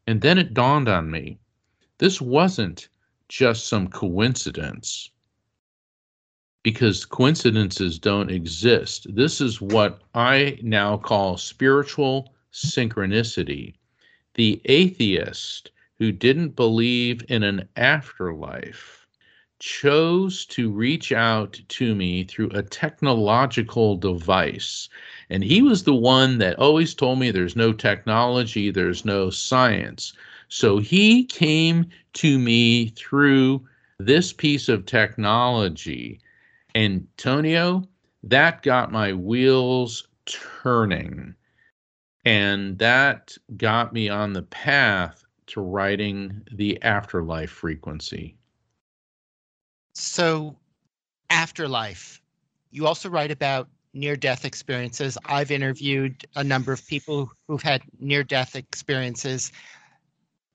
And 0.07 0.21
then 0.21 0.39
it 0.39 0.55
dawned 0.55 0.89
on 0.89 1.11
me 1.11 1.39
this 1.99 2.21
wasn't 2.21 2.89
just 3.29 3.69
some 3.69 3.89
coincidence 3.89 5.11
because 6.63 7.05
coincidences 7.05 7.99
don't 7.99 8.31
exist. 8.31 9.07
This 9.15 9.41
is 9.41 9.61
what 9.61 10.01
I 10.15 10.59
now 10.63 10.97
call 10.97 11.37
spiritual 11.37 12.35
synchronicity. 12.53 13.75
The 14.35 14.63
atheist 14.65 15.73
who 15.99 16.11
didn't 16.11 16.57
believe 16.57 17.23
in 17.29 17.43
an 17.43 17.69
afterlife 17.77 19.04
chose 19.65 20.45
to 20.45 20.71
reach 20.71 21.11
out 21.11 21.59
to 21.69 21.95
me 21.95 22.23
through 22.23 22.51
a 22.51 22.63
technological 22.63 23.97
device. 23.97 24.91
And 25.31 25.43
he 25.43 25.63
was 25.63 25.85
the 25.85 25.95
one 25.95 26.37
that 26.37 26.59
always 26.59 26.95
told 26.95 27.19
me 27.19 27.31
there's 27.31 27.57
no 27.57 27.73
technology, 27.73 28.71
there's 28.71 29.07
no 29.07 29.31
science. 29.31 30.13
So 30.49 30.77
he 30.77 31.25
came 31.25 31.87
to 32.13 32.39
me 32.39 32.89
through 32.89 33.67
this 33.99 34.35
piece 34.35 34.69
of 34.69 34.85
technology. 34.85 36.21
Antonio, 36.75 37.89
that 38.23 38.63
got 38.63 38.93
my 38.93 39.15
wheels 39.15 40.07
turning. 40.27 41.35
And 42.27 42.79
that 42.81 43.35
got 43.57 43.95
me 43.95 44.11
on 44.11 44.35
the 44.35 44.43
path 44.43 45.25
to 45.47 45.63
writing 45.63 46.43
the 46.53 46.83
afterlife 46.83 47.51
frequency. 47.51 48.37
So, 49.95 50.57
afterlife. 51.31 52.21
You 52.71 52.87
also 52.87 53.09
write 53.09 53.31
about 53.31 53.69
near 53.93 54.17
death 54.17 54.45
experiences. 54.45 55.17
I've 55.27 55.53
interviewed 55.53 56.27
a 56.35 56.43
number 56.43 56.73
of 56.73 56.85
people 56.87 57.31
who've 57.47 57.63
had 57.63 57.83
near 58.01 58.25
death 58.25 58.57
experiences. 58.57 59.53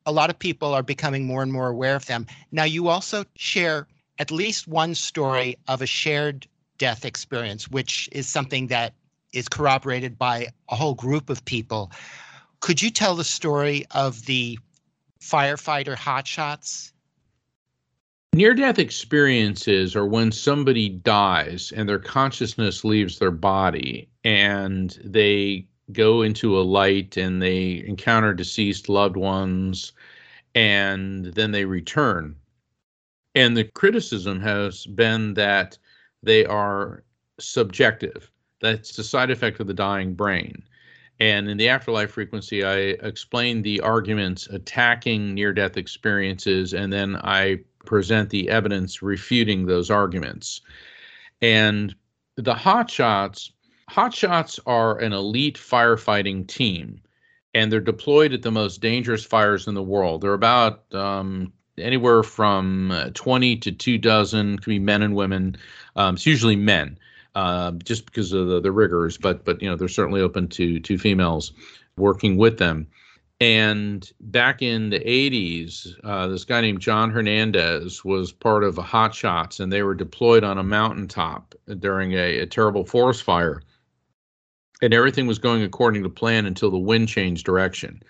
A 0.05 0.11
lot 0.11 0.29
of 0.29 0.37
people 0.37 0.73
are 0.73 0.83
becoming 0.83 1.25
more 1.25 1.41
and 1.41 1.51
more 1.51 1.69
aware 1.69 1.95
of 1.95 2.05
them. 2.05 2.27
Now, 2.51 2.65
you 2.65 2.89
also 2.89 3.23
share 3.35 3.87
at 4.19 4.31
least 4.31 4.67
one 4.67 4.93
story 4.93 5.57
of 5.69 5.81
a 5.81 5.85
shared 5.85 6.45
death 6.77 7.05
experience, 7.05 7.69
which 7.69 8.09
is 8.11 8.27
something 8.27 8.67
that 8.67 8.93
is 9.31 9.47
corroborated 9.47 10.17
by 10.17 10.47
a 10.69 10.75
whole 10.75 10.95
group 10.95 11.29
of 11.29 11.45
people. 11.45 11.91
Could 12.59 12.81
you 12.81 12.89
tell 12.89 13.15
the 13.15 13.23
story 13.23 13.85
of 13.91 14.25
the 14.25 14.59
firefighter 15.21 15.95
hotshots? 15.95 16.91
Near 18.39 18.53
death 18.53 18.79
experiences 18.79 19.97
are 19.97 20.05
when 20.05 20.31
somebody 20.31 20.87
dies 20.87 21.73
and 21.75 21.89
their 21.89 21.99
consciousness 21.99 22.85
leaves 22.85 23.19
their 23.19 23.31
body 23.31 24.07
and 24.23 24.97
they 25.03 25.67
go 25.91 26.21
into 26.21 26.57
a 26.57 26.63
light 26.63 27.17
and 27.17 27.41
they 27.41 27.83
encounter 27.85 28.33
deceased 28.33 28.87
loved 28.87 29.17
ones 29.17 29.91
and 30.55 31.25
then 31.25 31.51
they 31.51 31.65
return. 31.65 32.33
And 33.35 33.57
the 33.57 33.65
criticism 33.65 34.39
has 34.39 34.85
been 34.85 35.33
that 35.33 35.77
they 36.23 36.45
are 36.45 37.03
subjective. 37.41 38.31
That's 38.61 38.95
the 38.95 39.03
side 39.03 39.31
effect 39.31 39.59
of 39.59 39.67
the 39.67 39.73
dying 39.73 40.13
brain. 40.13 40.63
And 41.19 41.49
in 41.49 41.57
the 41.57 41.67
afterlife 41.67 42.11
frequency, 42.11 42.63
I 42.63 42.77
explain 43.03 43.63
the 43.63 43.81
arguments 43.81 44.47
attacking 44.47 45.33
near 45.33 45.51
death 45.51 45.75
experiences, 45.75 46.73
and 46.73 46.93
then 46.93 47.17
I 47.17 47.59
present 47.89 48.29
the 48.29 48.49
evidence 48.49 49.01
refuting 49.01 49.65
those 49.65 49.89
arguments. 49.89 50.61
And 51.41 51.95
the 52.35 52.53
hotshots, 52.53 53.49
hotshots 53.89 54.59
are 54.67 54.99
an 54.99 55.11
elite 55.11 55.57
firefighting 55.57 56.47
team, 56.47 57.01
and 57.55 57.71
they're 57.71 57.79
deployed 57.79 58.31
at 58.31 58.43
the 58.43 58.51
most 58.51 58.79
dangerous 58.79 59.25
fires 59.25 59.67
in 59.67 59.73
the 59.73 59.81
world. 59.81 60.21
They're 60.21 60.33
about 60.33 60.83
um, 60.93 61.51
anywhere 61.79 62.21
from 62.21 62.91
uh, 62.91 63.09
20 63.15 63.57
to 63.57 63.71
two 63.71 63.97
dozen, 63.97 64.59
could 64.59 64.69
be 64.69 64.79
men 64.79 65.01
and 65.01 65.15
women. 65.15 65.57
Um, 65.95 66.13
it's 66.13 66.27
usually 66.27 66.55
men 66.55 66.99
uh, 67.33 67.71
just 67.71 68.05
because 68.05 68.33
of 68.33 68.47
the, 68.47 68.61
the 68.61 68.71
rigors, 68.71 69.17
but 69.17 69.45
but 69.45 69.61
you 69.63 69.69
know 69.69 69.75
they're 69.75 69.87
certainly 69.87 70.21
open 70.21 70.47
to 70.49 70.79
to 70.79 70.97
females 70.99 71.53
working 71.97 72.37
with 72.37 72.59
them. 72.59 72.85
And 73.41 74.11
back 74.19 74.61
in 74.61 74.89
the 74.89 74.99
80s, 74.99 75.95
uh, 76.03 76.27
this 76.27 76.43
guy 76.43 76.59
named 76.59 76.81
John 76.81 77.09
Hernandez 77.09 78.03
was 78.03 78.33
part 78.33 78.65
of 78.65 78.77
a 78.77 78.81
Hot 78.81 79.15
Shots, 79.15 79.61
and 79.61 79.71
they 79.71 79.81
were 79.81 79.95
deployed 79.95 80.43
on 80.43 80.57
a 80.57 80.63
mountaintop 80.63 81.55
during 81.79 82.13
a, 82.13 82.39
a 82.39 82.45
terrible 82.45 82.85
forest 82.85 83.23
fire. 83.23 83.61
And 84.81 84.93
everything 84.93 85.25
was 85.25 85.39
going 85.39 85.63
according 85.63 86.03
to 86.03 86.09
plan 86.09 86.45
until 86.45 86.69
the 86.69 86.77
wind 86.77 87.07
changed 87.07 87.45
direction. 87.45 88.03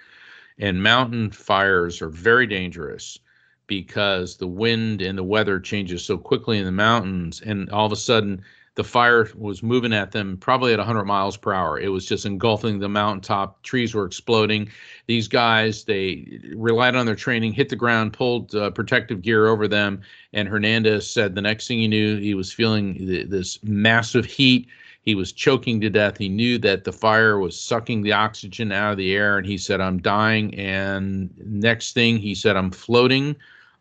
And 0.57 0.81
mountain 0.81 1.29
fires 1.29 2.01
are 2.01 2.09
very 2.09 2.47
dangerous 2.47 3.19
because 3.67 4.37
the 4.37 4.47
wind 4.47 5.01
and 5.01 5.15
the 5.15 5.23
weather 5.23 5.59
changes 5.59 6.03
so 6.03 6.17
quickly 6.17 6.57
in 6.57 6.65
the 6.65 6.71
mountains. 6.71 7.39
And 7.41 7.69
all 7.69 7.85
of 7.85 7.91
a 7.91 7.95
sudden, 7.95 8.43
the 8.75 8.83
fire 8.83 9.27
was 9.35 9.63
moving 9.63 9.93
at 9.93 10.11
them 10.11 10.37
probably 10.37 10.73
at 10.73 10.79
100 10.79 11.05
miles 11.05 11.37
per 11.37 11.53
hour. 11.53 11.79
It 11.79 11.89
was 11.89 12.05
just 12.05 12.25
engulfing 12.25 12.79
the 12.79 12.89
mountaintop. 12.89 13.61
Trees 13.63 13.93
were 13.93 14.05
exploding. 14.05 14.69
These 15.07 15.27
guys, 15.27 15.83
they 15.83 16.39
relied 16.55 16.95
on 16.95 17.05
their 17.05 17.15
training, 17.15 17.53
hit 17.53 17.69
the 17.69 17.75
ground, 17.75 18.13
pulled 18.13 18.53
uh, 18.55 18.71
protective 18.71 19.21
gear 19.21 19.47
over 19.47 19.67
them. 19.67 20.01
And 20.33 20.47
Hernandez 20.47 21.09
said 21.09 21.35
the 21.35 21.41
next 21.41 21.67
thing 21.67 21.79
he 21.79 21.87
knew, 21.87 22.17
he 22.17 22.33
was 22.35 22.53
feeling 22.53 22.95
th- 22.95 23.29
this 23.29 23.61
massive 23.63 24.25
heat. 24.25 24.67
He 25.01 25.15
was 25.15 25.31
choking 25.31 25.81
to 25.81 25.89
death. 25.89 26.17
He 26.17 26.29
knew 26.29 26.57
that 26.59 26.83
the 26.83 26.91
fire 26.91 27.39
was 27.39 27.59
sucking 27.59 28.03
the 28.03 28.13
oxygen 28.13 28.71
out 28.71 28.91
of 28.91 28.97
the 28.97 29.15
air. 29.15 29.37
And 29.37 29.47
he 29.47 29.57
said, 29.57 29.81
I'm 29.81 30.01
dying. 30.01 30.53
And 30.55 31.33
next 31.37 31.93
thing, 31.93 32.17
he 32.17 32.35
said, 32.35 32.55
I'm 32.55 32.71
floating 32.71 33.35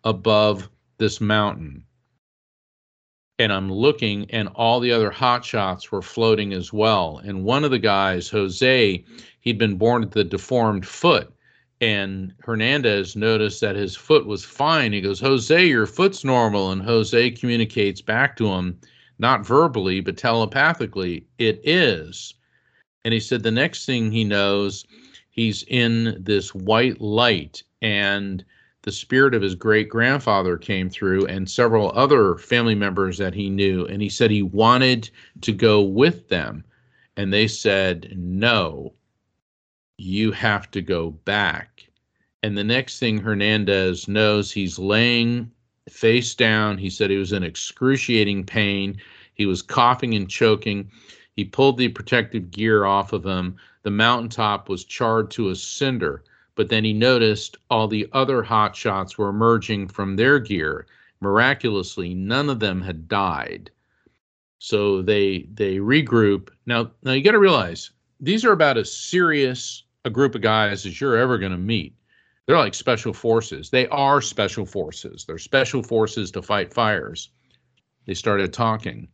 above 0.04 0.68
this 0.96 1.20
mountain 1.20 1.84
and 3.38 3.52
I'm 3.52 3.70
looking, 3.70 4.28
and 4.30 4.48
all 4.54 4.80
the 4.80 4.90
other 4.90 5.10
hot 5.10 5.44
shots 5.44 5.92
were 5.92 6.02
floating 6.02 6.52
as 6.52 6.72
well. 6.72 7.20
And 7.24 7.44
one 7.44 7.64
of 7.64 7.70
the 7.70 7.78
guys, 7.78 8.28
Jose, 8.28 9.04
he'd 9.40 9.58
been 9.58 9.78
born 9.78 10.02
with 10.02 10.16
a 10.16 10.24
deformed 10.24 10.86
foot. 10.86 11.32
And 11.80 12.34
Hernandez 12.42 13.14
noticed 13.14 13.60
that 13.60 13.76
his 13.76 13.94
foot 13.94 14.26
was 14.26 14.44
fine. 14.44 14.92
He 14.92 15.00
goes, 15.00 15.20
Jose, 15.20 15.64
your 15.66 15.86
foot's 15.86 16.24
normal. 16.24 16.72
And 16.72 16.82
Jose 16.82 17.30
communicates 17.32 18.02
back 18.02 18.36
to 18.38 18.48
him, 18.48 18.80
not 19.20 19.46
verbally, 19.46 20.00
but 20.00 20.16
telepathically, 20.16 21.24
it 21.38 21.60
is. 21.62 22.34
And 23.04 23.14
he 23.14 23.20
said 23.20 23.44
the 23.44 23.52
next 23.52 23.86
thing 23.86 24.10
he 24.10 24.24
knows, 24.24 24.84
he's 25.30 25.62
in 25.68 26.16
this 26.20 26.52
white 26.52 27.00
light. 27.00 27.62
And 27.80 28.44
the 28.88 28.92
spirit 28.92 29.34
of 29.34 29.42
his 29.42 29.54
great 29.54 29.90
grandfather 29.90 30.56
came 30.56 30.88
through 30.88 31.26
and 31.26 31.50
several 31.50 31.92
other 31.94 32.36
family 32.36 32.74
members 32.74 33.18
that 33.18 33.34
he 33.34 33.50
knew. 33.50 33.84
And 33.84 34.00
he 34.00 34.08
said 34.08 34.30
he 34.30 34.40
wanted 34.40 35.10
to 35.42 35.52
go 35.52 35.82
with 35.82 36.30
them. 36.30 36.64
And 37.18 37.30
they 37.30 37.48
said, 37.48 38.14
no, 38.16 38.94
you 39.98 40.32
have 40.32 40.70
to 40.70 40.80
go 40.80 41.10
back. 41.10 41.86
And 42.42 42.56
the 42.56 42.64
next 42.64 42.98
thing 42.98 43.18
Hernandez 43.18 44.08
knows, 44.08 44.50
he's 44.50 44.78
laying 44.78 45.50
face 45.90 46.34
down. 46.34 46.78
He 46.78 46.88
said 46.88 47.10
he 47.10 47.18
was 47.18 47.34
in 47.34 47.42
excruciating 47.42 48.46
pain. 48.46 48.98
He 49.34 49.44
was 49.44 49.60
coughing 49.60 50.14
and 50.14 50.30
choking. 50.30 50.90
He 51.36 51.44
pulled 51.44 51.76
the 51.76 51.88
protective 51.88 52.50
gear 52.50 52.86
off 52.86 53.12
of 53.12 53.26
him. 53.26 53.56
The 53.82 53.90
mountaintop 53.90 54.70
was 54.70 54.86
charred 54.86 55.30
to 55.32 55.50
a 55.50 55.54
cinder 55.54 56.24
but 56.58 56.68
then 56.68 56.82
he 56.82 56.92
noticed 56.92 57.56
all 57.70 57.86
the 57.86 58.08
other 58.12 58.42
hot 58.42 58.74
shots 58.74 59.16
were 59.16 59.28
emerging 59.28 59.86
from 59.86 60.16
their 60.16 60.40
gear. 60.40 60.88
Miraculously, 61.20 62.14
none 62.14 62.50
of 62.50 62.58
them 62.58 62.82
had 62.82 63.06
died. 63.06 63.70
So 64.58 65.00
they 65.00 65.46
they 65.54 65.76
regroup. 65.76 66.48
Now 66.66 66.90
now 67.04 67.12
you 67.12 67.22
got 67.22 67.30
to 67.30 67.38
realize 67.38 67.92
these 68.18 68.44
are 68.44 68.50
about 68.50 68.76
as 68.76 68.92
serious 68.92 69.84
a 70.04 70.10
group 70.10 70.34
of 70.34 70.40
guys 70.40 70.84
as 70.84 71.00
you're 71.00 71.16
ever 71.16 71.38
going 71.38 71.52
to 71.52 71.58
meet. 71.58 71.94
They're 72.46 72.58
like 72.58 72.74
special 72.74 73.12
forces. 73.12 73.70
They 73.70 73.86
are 73.86 74.20
special 74.20 74.66
forces. 74.66 75.24
They're 75.24 75.38
special 75.38 75.84
forces 75.84 76.32
to 76.32 76.42
fight 76.42 76.74
fires. 76.74 77.30
They 78.04 78.14
started 78.14 78.52
talking. 78.52 79.06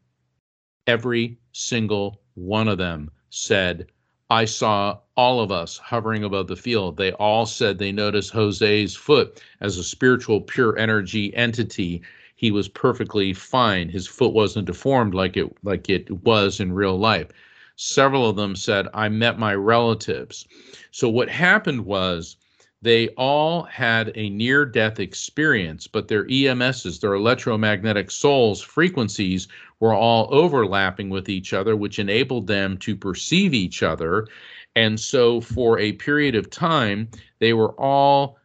Every 0.87 1.37
single 1.53 2.23
one 2.37 2.69
of 2.69 2.79
them 2.79 3.11
said, 3.29 3.93
I 4.31 4.47
saw 4.47 5.01
all 5.17 5.41
of 5.41 5.53
us 5.53 5.79
hovering 5.79 6.25
above 6.25 6.49
the 6.49 6.57
field. 6.57 6.97
They 6.97 7.13
all 7.13 7.47
said 7.47 7.79
they 7.79 7.93
noticed 7.93 8.33
Jose's 8.33 8.97
foot 8.97 9.43
as 9.61 9.77
a 9.77 9.85
spiritual, 9.85 10.41
pure 10.41 10.77
energy 10.79 11.35
entity. 11.35 12.03
He 12.35 12.51
was 12.51 12.69
perfectly 12.69 13.33
fine. 13.33 13.89
His 13.89 14.07
foot 14.07 14.33
wasn't 14.33 14.67
deformed 14.67 15.15
like 15.15 15.37
it 15.37 15.57
like 15.63 15.89
it 15.89 16.11
was 16.25 16.61
in 16.61 16.73
real 16.73 16.99
life. 16.99 17.29
Several 17.77 18.29
of 18.29 18.37
them 18.37 18.55
said, 18.55 18.89
I 18.95 19.09
met 19.09 19.39
my 19.39 19.55
relatives. 19.55 20.47
So 20.91 21.09
what 21.09 21.29
happened 21.29 21.85
was 21.85 22.37
they 22.83 23.09
all 23.17 23.63
had 23.63 24.13
a 24.15 24.29
near 24.29 24.67
death 24.67 25.01
experience, 25.01 25.87
but 25.87 26.07
their 26.07 26.27
EMSs, 26.27 27.01
their 27.01 27.15
electromagnetic 27.15 28.11
souls 28.11 28.61
frequencies, 28.61 29.49
were 29.81 29.95
all 29.95 30.29
overlapping 30.31 31.09
with 31.09 31.29
each 31.29 31.53
other, 31.53 31.77
which 31.77 31.99
enabled 31.99 32.47
them 32.47 32.77
to 32.79 32.95
perceive 32.95 33.55
each 33.55 33.83
other. 33.83 34.29
And 34.77 34.99
so, 34.99 35.41
for 35.41 35.79
a 35.79 35.93
period 35.93 36.35
of 36.35 36.51
time, 36.51 37.09
they 37.39 37.53
were 37.53 37.73
all 37.81 38.39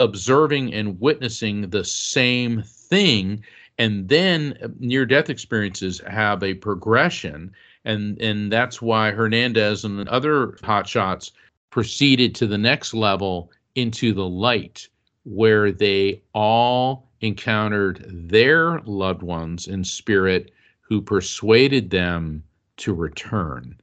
observing 0.00 0.74
and 0.74 1.00
witnessing 1.00 1.70
the 1.70 1.84
same 1.84 2.62
thing. 2.62 3.44
And 3.78 4.08
then 4.08 4.74
near 4.80 5.06
death 5.06 5.30
experiences 5.30 6.00
have 6.06 6.42
a 6.42 6.54
progression. 6.54 7.52
And, 7.84 8.20
and 8.20 8.50
that's 8.52 8.82
why 8.82 9.12
Hernandez 9.12 9.84
and 9.84 10.08
other 10.08 10.48
hotshots 10.62 11.30
proceeded 11.70 12.34
to 12.36 12.46
the 12.46 12.58
next 12.58 12.92
level 12.94 13.50
into 13.74 14.12
the 14.12 14.28
light 14.28 14.88
where 15.24 15.70
they 15.70 16.20
all 16.34 17.08
encountered 17.20 18.04
their 18.08 18.80
loved 18.80 19.22
ones 19.22 19.68
in 19.68 19.84
spirit 19.84 20.52
who 20.80 21.02
persuaded 21.02 21.90
them 21.90 22.42
to 22.78 22.94
return. 22.94 23.76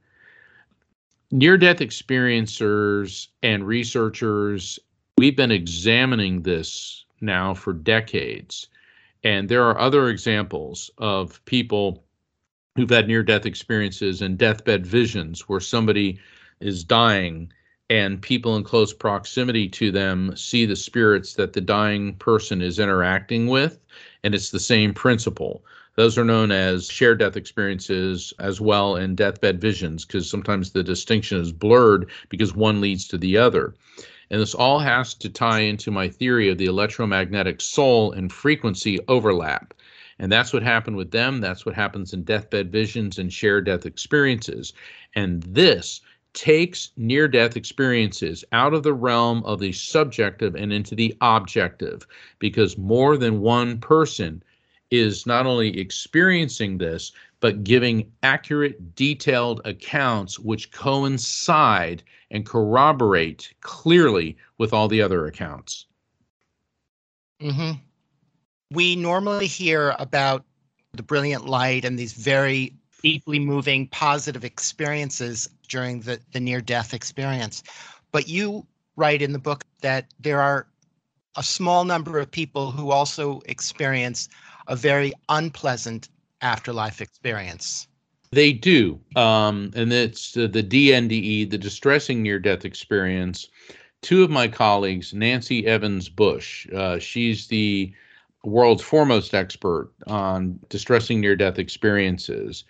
Near 1.32 1.56
death 1.58 1.78
experiencers 1.78 3.28
and 3.42 3.66
researchers, 3.66 4.78
we've 5.18 5.36
been 5.36 5.50
examining 5.50 6.42
this 6.42 7.04
now 7.20 7.52
for 7.52 7.72
decades. 7.72 8.68
And 9.24 9.48
there 9.48 9.64
are 9.64 9.78
other 9.78 10.08
examples 10.08 10.88
of 10.98 11.44
people 11.44 12.04
who've 12.76 12.90
had 12.90 13.08
near 13.08 13.24
death 13.24 13.44
experiences 13.44 14.22
and 14.22 14.38
deathbed 14.38 14.86
visions 14.86 15.48
where 15.48 15.58
somebody 15.58 16.20
is 16.60 16.84
dying 16.84 17.52
and 17.90 18.22
people 18.22 18.56
in 18.56 18.62
close 18.62 18.92
proximity 18.92 19.68
to 19.68 19.90
them 19.90 20.36
see 20.36 20.64
the 20.64 20.76
spirits 20.76 21.34
that 21.34 21.52
the 21.52 21.60
dying 21.60 22.14
person 22.16 22.60
is 22.62 22.78
interacting 22.78 23.46
with 23.46 23.78
and 24.24 24.34
it's 24.34 24.50
the 24.50 24.60
same 24.60 24.92
principle 24.92 25.64
those 25.96 26.18
are 26.18 26.24
known 26.24 26.52
as 26.52 26.88
shared 26.88 27.18
death 27.18 27.36
experiences 27.36 28.32
as 28.38 28.60
well 28.60 28.96
and 28.96 29.16
deathbed 29.16 29.60
visions 29.60 30.04
because 30.04 30.28
sometimes 30.30 30.70
the 30.70 30.82
distinction 30.82 31.40
is 31.40 31.52
blurred 31.52 32.10
because 32.28 32.54
one 32.54 32.80
leads 32.80 33.08
to 33.08 33.18
the 33.18 33.38
other. 33.38 33.74
And 34.30 34.40
this 34.40 34.54
all 34.54 34.78
has 34.78 35.14
to 35.14 35.30
tie 35.30 35.60
into 35.60 35.90
my 35.90 36.08
theory 36.08 36.48
of 36.50 36.58
the 36.58 36.66
electromagnetic 36.66 37.60
soul 37.60 38.12
and 38.12 38.30
frequency 38.32 38.98
overlap. 39.08 39.72
And 40.18 40.30
that's 40.30 40.52
what 40.52 40.62
happened 40.62 40.96
with 40.96 41.10
them. 41.10 41.40
That's 41.40 41.64
what 41.64 41.74
happens 41.74 42.12
in 42.12 42.24
deathbed 42.24 42.72
visions 42.72 43.18
and 43.18 43.32
shared 43.32 43.66
death 43.66 43.86
experiences. 43.86 44.72
And 45.14 45.42
this 45.44 46.00
takes 46.34 46.90
near 46.98 47.26
death 47.26 47.56
experiences 47.56 48.44
out 48.52 48.74
of 48.74 48.82
the 48.82 48.92
realm 48.92 49.42
of 49.44 49.60
the 49.60 49.72
subjective 49.72 50.54
and 50.54 50.72
into 50.72 50.94
the 50.94 51.16
objective 51.22 52.06
because 52.38 52.76
more 52.76 53.16
than 53.16 53.40
one 53.40 53.78
person 53.78 54.42
is 54.90 55.26
not 55.26 55.46
only 55.46 55.78
experiencing 55.78 56.78
this, 56.78 57.12
but 57.40 57.64
giving 57.64 58.10
accurate, 58.22 58.94
detailed 58.94 59.60
accounts 59.64 60.38
which 60.38 60.70
coincide 60.72 62.02
and 62.30 62.46
corroborate 62.46 63.52
clearly 63.60 64.36
with 64.58 64.72
all 64.72 64.88
the 64.88 65.02
other 65.02 65.26
accounts. 65.26 65.86
hmm 67.40 67.72
We 68.72 68.96
normally 68.96 69.46
hear 69.46 69.94
about 69.98 70.44
the 70.92 71.02
brilliant 71.02 71.46
light 71.46 71.84
and 71.84 71.98
these 71.98 72.14
very 72.14 72.74
deeply 73.02 73.38
moving 73.38 73.86
positive 73.88 74.44
experiences 74.44 75.48
during 75.68 76.00
the, 76.00 76.18
the 76.32 76.40
near 76.40 76.60
death 76.60 76.94
experience. 76.94 77.62
But 78.12 78.28
you 78.28 78.66
write 78.96 79.22
in 79.22 79.32
the 79.32 79.38
book 79.38 79.64
that 79.82 80.12
there 80.18 80.40
are 80.40 80.66
a 81.36 81.42
small 81.42 81.84
number 81.84 82.18
of 82.18 82.30
people 82.30 82.70
who 82.70 82.90
also 82.90 83.42
experience 83.44 84.28
a 84.68 84.76
very 84.76 85.12
unpleasant 85.28 86.08
afterlife 86.40 87.00
experience. 87.00 87.88
They 88.32 88.52
do. 88.52 89.00
Um, 89.14 89.70
and 89.74 89.92
it's 89.92 90.36
uh, 90.36 90.48
the 90.48 90.62
DNDE, 90.62 91.50
the 91.50 91.58
distressing 91.58 92.22
near 92.22 92.38
death 92.38 92.64
experience. 92.64 93.48
Two 94.02 94.22
of 94.22 94.30
my 94.30 94.48
colleagues, 94.48 95.14
Nancy 95.14 95.66
Evans 95.66 96.08
Bush, 96.08 96.66
uh, 96.74 96.98
she's 96.98 97.46
the 97.46 97.92
world's 98.44 98.82
foremost 98.82 99.34
expert 99.34 99.90
on 100.06 100.58
distressing 100.68 101.20
near 101.20 101.36
death 101.36 101.58
experiences. 101.58 102.64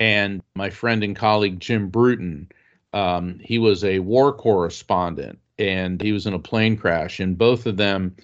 And 0.00 0.42
my 0.54 0.70
friend 0.70 1.04
and 1.04 1.16
colleague, 1.16 1.60
Jim 1.60 1.88
Bruton, 1.88 2.48
um, 2.92 3.38
he 3.40 3.58
was 3.58 3.84
a 3.84 4.00
war 4.00 4.32
correspondent 4.32 5.38
and 5.58 6.02
he 6.02 6.12
was 6.12 6.26
in 6.26 6.34
a 6.34 6.38
plane 6.38 6.76
crash. 6.76 7.20
And 7.20 7.38
both 7.38 7.66
of 7.66 7.76
them 7.76 8.16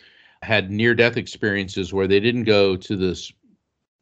had 0.42 0.70
near 0.70 0.94
death 0.94 1.16
experiences 1.16 1.92
where 1.92 2.06
they 2.06 2.20
didn't 2.20 2.44
go 2.44 2.76
to 2.76 2.96
this 2.96 3.32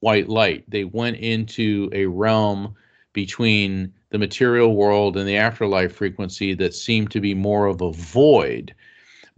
white 0.01 0.29
light. 0.29 0.65
They 0.69 0.85
went 0.85 1.17
into 1.17 1.89
a 1.93 2.07
realm 2.07 2.75
between 3.13 3.93
the 4.11 4.19
material 4.19 4.77
world 4.77 5.17
and 5.17 5.27
the 5.27 5.37
afterlife 5.37 5.95
frequency 5.95 6.55
that 6.55 6.75
seemed 6.75 7.11
to 7.11 7.21
be 7.21 7.35
more 7.35 7.67
of 7.67 7.81
a 7.81 7.93
void. 7.93 8.75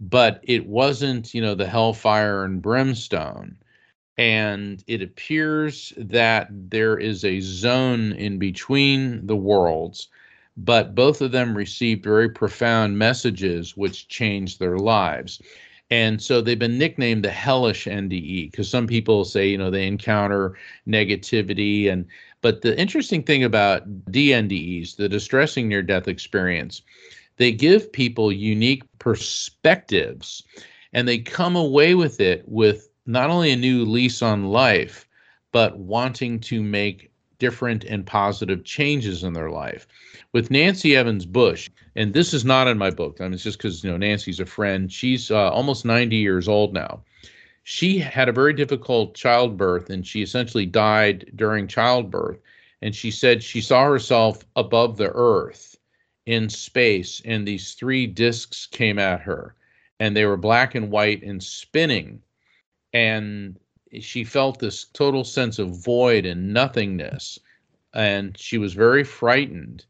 But 0.01 0.41
it 0.43 0.67
wasn't, 0.67 1.33
you 1.33 1.41
know, 1.41 1.55
the 1.55 1.67
hellfire 1.67 2.43
and 2.43 2.61
brimstone. 2.61 3.57
And 4.17 4.83
it 4.87 5.01
appears 5.01 5.93
that 5.95 6.49
there 6.51 6.97
is 6.97 7.23
a 7.23 7.39
zone 7.39 8.11
in 8.13 8.37
between 8.37 9.25
the 9.25 9.35
worlds, 9.35 10.09
but 10.57 10.93
both 10.93 11.21
of 11.21 11.31
them 11.31 11.55
received 11.55 12.03
very 12.03 12.29
profound 12.29 12.97
messages 12.97 13.77
which 13.77 14.09
changed 14.09 14.59
their 14.59 14.77
lives. 14.77 15.41
And 15.91 16.21
so 16.21 16.41
they've 16.41 16.59
been 16.59 16.77
nicknamed 16.77 17.25
the 17.25 17.31
hellish 17.31 17.85
NDE 17.85 18.51
because 18.51 18.69
some 18.69 18.85
people 18.85 19.25
say, 19.25 19.47
you 19.47 19.57
know, 19.57 19.71
they 19.71 19.87
encounter 19.87 20.55
negativity. 20.87 21.91
And 21.91 22.05
but 22.41 22.61
the 22.61 22.79
interesting 22.79 23.23
thing 23.23 23.43
about 23.43 23.87
DNDEs, 24.05 24.95
the 24.95 25.09
distressing 25.09 25.67
near 25.67 25.81
death 25.81 26.07
experience, 26.07 26.83
they 27.37 27.51
give 27.51 27.91
people 27.91 28.31
unique 28.31 28.83
perspectives 28.99 30.43
and 30.93 31.07
they 31.07 31.17
come 31.17 31.55
away 31.55 31.95
with 31.95 32.19
it 32.19 32.47
with 32.47 32.89
not 33.05 33.29
only 33.29 33.51
a 33.51 33.55
new 33.55 33.85
lease 33.85 34.21
on 34.21 34.51
life, 34.51 35.07
but 35.51 35.79
wanting 35.79 36.39
to 36.39 36.61
make 36.61 37.08
different 37.39 37.83
and 37.85 38.05
positive 38.05 38.63
changes 38.63 39.23
in 39.23 39.33
their 39.33 39.49
life. 39.49 39.87
With 40.33 40.51
Nancy 40.51 40.95
Evans 40.95 41.25
Bush, 41.25 41.69
and 41.95 42.13
this 42.13 42.33
is 42.33 42.45
not 42.45 42.67
in 42.67 42.77
my 42.77 42.91
book. 42.91 43.19
I 43.19 43.23
mean, 43.23 43.33
it's 43.33 43.43
just 43.43 43.57
because 43.57 43.83
you 43.83 43.89
know 43.89 43.97
Nancy's 43.97 44.39
a 44.39 44.45
friend. 44.45 44.91
She's 44.91 45.31
uh, 45.31 45.49
almost 45.49 45.85
90 45.85 46.15
years 46.15 46.47
old 46.47 46.73
now. 46.73 47.01
She 47.63 47.99
had 47.99 48.29
a 48.29 48.33
very 48.33 48.53
difficult 48.53 49.15
childbirth, 49.15 49.89
and 49.89 50.05
she 50.05 50.21
essentially 50.21 50.65
died 50.65 51.31
during 51.35 51.67
childbirth. 51.67 52.39
And 52.81 52.95
she 52.95 53.11
said 53.11 53.43
she 53.43 53.61
saw 53.61 53.85
herself 53.85 54.45
above 54.55 54.97
the 54.97 55.11
earth 55.13 55.77
in 56.25 56.49
space, 56.49 57.21
and 57.25 57.47
these 57.47 57.73
three 57.73 58.07
discs 58.07 58.67
came 58.67 58.99
at 58.99 59.21
her, 59.21 59.55
and 59.99 60.15
they 60.15 60.25
were 60.25 60.37
black 60.37 60.75
and 60.75 60.91
white 60.91 61.23
and 61.23 61.43
spinning. 61.43 62.21
And 62.93 63.59
she 63.99 64.23
felt 64.23 64.59
this 64.59 64.85
total 64.85 65.23
sense 65.23 65.59
of 65.59 65.83
void 65.83 66.25
and 66.25 66.53
nothingness 66.53 67.39
and 67.93 68.37
she 68.37 68.57
was 68.57 68.73
very 68.73 69.03
frightened. 69.03 69.85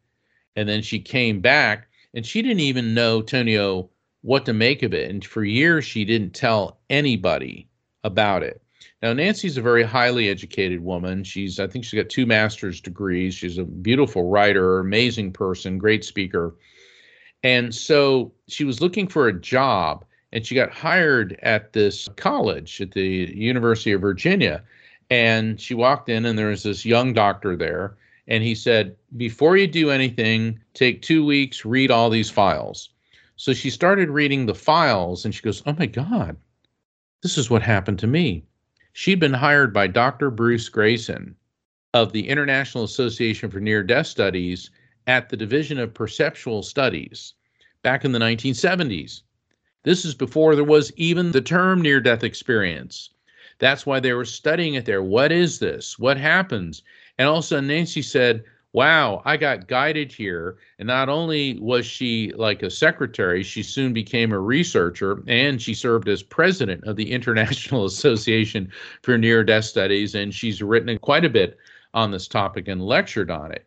And 0.56 0.68
then 0.68 0.82
she 0.82 1.00
came 1.00 1.42
back 1.42 1.88
and 2.14 2.26
she 2.26 2.42
didn't 2.42 2.62
even 2.62 2.94
know 2.94 3.22
tonio 3.22 3.90
what 4.22 4.46
to 4.46 4.54
make 4.54 4.84
of 4.84 4.94
it. 4.94 5.10
And 5.10 5.24
for 5.24 5.44
years 5.44 5.86
she 5.86 6.06
didn't 6.06 6.34
tell 6.34 6.80
anybody 6.90 7.68
about 8.04 8.44
it. 8.44 8.62
Now 9.02 9.14
nancy's 9.14 9.58
a 9.58 9.62
very 9.62 9.84
highly 9.84 10.30
educated 10.30 10.82
woman. 10.82 11.24
She's 11.24 11.60
i 11.60 11.68
think 11.68 11.86
she's 11.86 12.02
got 12.02 12.10
two 12.10 12.26
master's 12.26 12.82
degrees. 12.82 13.34
She's 13.34 13.58
a 13.58 13.64
beautiful 13.64 14.30
writer 14.30 14.80
amazing 14.80 15.34
person 15.34 15.78
great 15.78 16.04
speaker. 16.04 16.56
And 17.44 17.74
so 17.74 18.34
she 18.48 18.66
was 18.66 18.82
looking 18.82 19.08
for 19.08 19.28
a 19.28 19.40
job 19.40 20.04
and 20.32 20.46
she 20.46 20.56
got 20.56 20.72
hired 20.72 21.40
at 21.42 21.74
this 21.74 22.08
college 22.16 22.82
at 22.82 22.92
the 22.92 23.34
University 23.36 23.92
of 23.92 24.02
Virginia. 24.02 24.64
And 25.10 25.60
she 25.60 25.74
walked 25.74 26.08
in, 26.08 26.26
and 26.26 26.38
there 26.38 26.50
was 26.50 26.64
this 26.64 26.86
young 26.86 27.14
doctor 27.14 27.56
there. 27.56 27.98
And 28.28 28.44
he 28.44 28.54
said, 28.54 28.96
Before 29.18 29.58
you 29.58 29.66
do 29.66 29.90
anything, 29.90 30.60
take 30.76 31.02
two 31.02 31.26
weeks, 31.26 31.66
read 31.66 31.90
all 31.90 32.10
these 32.10 32.30
files. 32.30 32.90
So 33.38 33.54
she 33.54 33.70
started 33.70 34.10
reading 34.10 34.46
the 34.46 34.54
files, 34.54 35.26
and 35.26 35.34
she 35.34 35.42
goes, 35.42 35.64
Oh 35.66 35.76
my 35.80 35.88
God, 35.88 36.38
this 37.24 37.38
is 37.38 37.50
what 37.50 37.64
happened 37.64 37.98
to 38.00 38.08
me. 38.08 38.44
She'd 38.94 39.20
been 39.20 39.34
hired 39.34 39.74
by 39.74 39.88
Dr. 39.88 40.30
Bruce 40.30 40.70
Greyson 40.70 41.34
of 41.94 42.12
the 42.12 42.28
International 42.28 42.84
Association 42.84 43.50
for 43.50 43.60
Near 43.60 43.82
Death 43.82 44.08
Studies 44.08 44.70
at 45.08 45.30
the 45.30 45.38
Division 45.38 45.80
of 45.80 45.94
Perceptual 45.94 46.62
Studies 46.62 47.34
back 47.82 48.06
in 48.06 48.12
the 48.12 48.20
1970s. 48.20 49.22
This 49.84 50.04
is 50.06 50.14
before 50.14 50.56
there 50.56 50.64
was 50.64 50.92
even 50.98 51.32
the 51.32 51.42
term 51.42 51.82
near 51.82 52.00
death 52.00 52.24
experience. 52.24 53.12
That's 53.60 53.86
why 53.86 54.00
they 54.00 54.14
were 54.14 54.26
studying 54.26 54.74
it 54.74 54.86
there. 54.86 55.04
What 55.04 55.32
is 55.32 55.60
this? 55.60 55.98
What 56.00 56.18
happens? 56.18 56.82
And 57.18 57.28
all 57.28 57.38
of 57.38 57.44
a 57.44 57.48
sudden, 57.48 57.68
Nancy 57.68 58.02
said, 58.02 58.44
Wow, 58.72 59.24
I 59.26 59.36
got 59.36 59.68
guided 59.68 60.12
here. 60.12 60.58
And 60.78 60.88
not 60.88 61.10
only 61.10 61.58
was 61.60 61.86
she 61.88 62.32
like 62.36 62.62
a 62.62 62.70
secretary, 62.70 63.42
she 63.42 63.64
soon 63.64 63.94
became 63.94 64.32
a 64.32 64.40
researcher 64.40 65.24
and 65.28 65.60
she 65.60 65.74
served 65.74 66.08
as 66.08 66.22
president 66.22 66.84
of 66.84 66.96
the 66.96 67.12
International 67.12 67.86
Association 67.86 68.72
for 69.02 69.18
Near 69.18 69.44
Death 69.44 69.66
Studies. 69.66 70.14
And 70.14 70.34
she's 70.34 70.62
written 70.62 70.96
quite 71.00 71.26
a 71.26 71.30
bit 71.30 71.58
on 71.94 72.12
this 72.12 72.28
topic 72.28 72.68
and 72.68 72.86
lectured 72.86 73.32
on 73.32 73.52
it. 73.52 73.66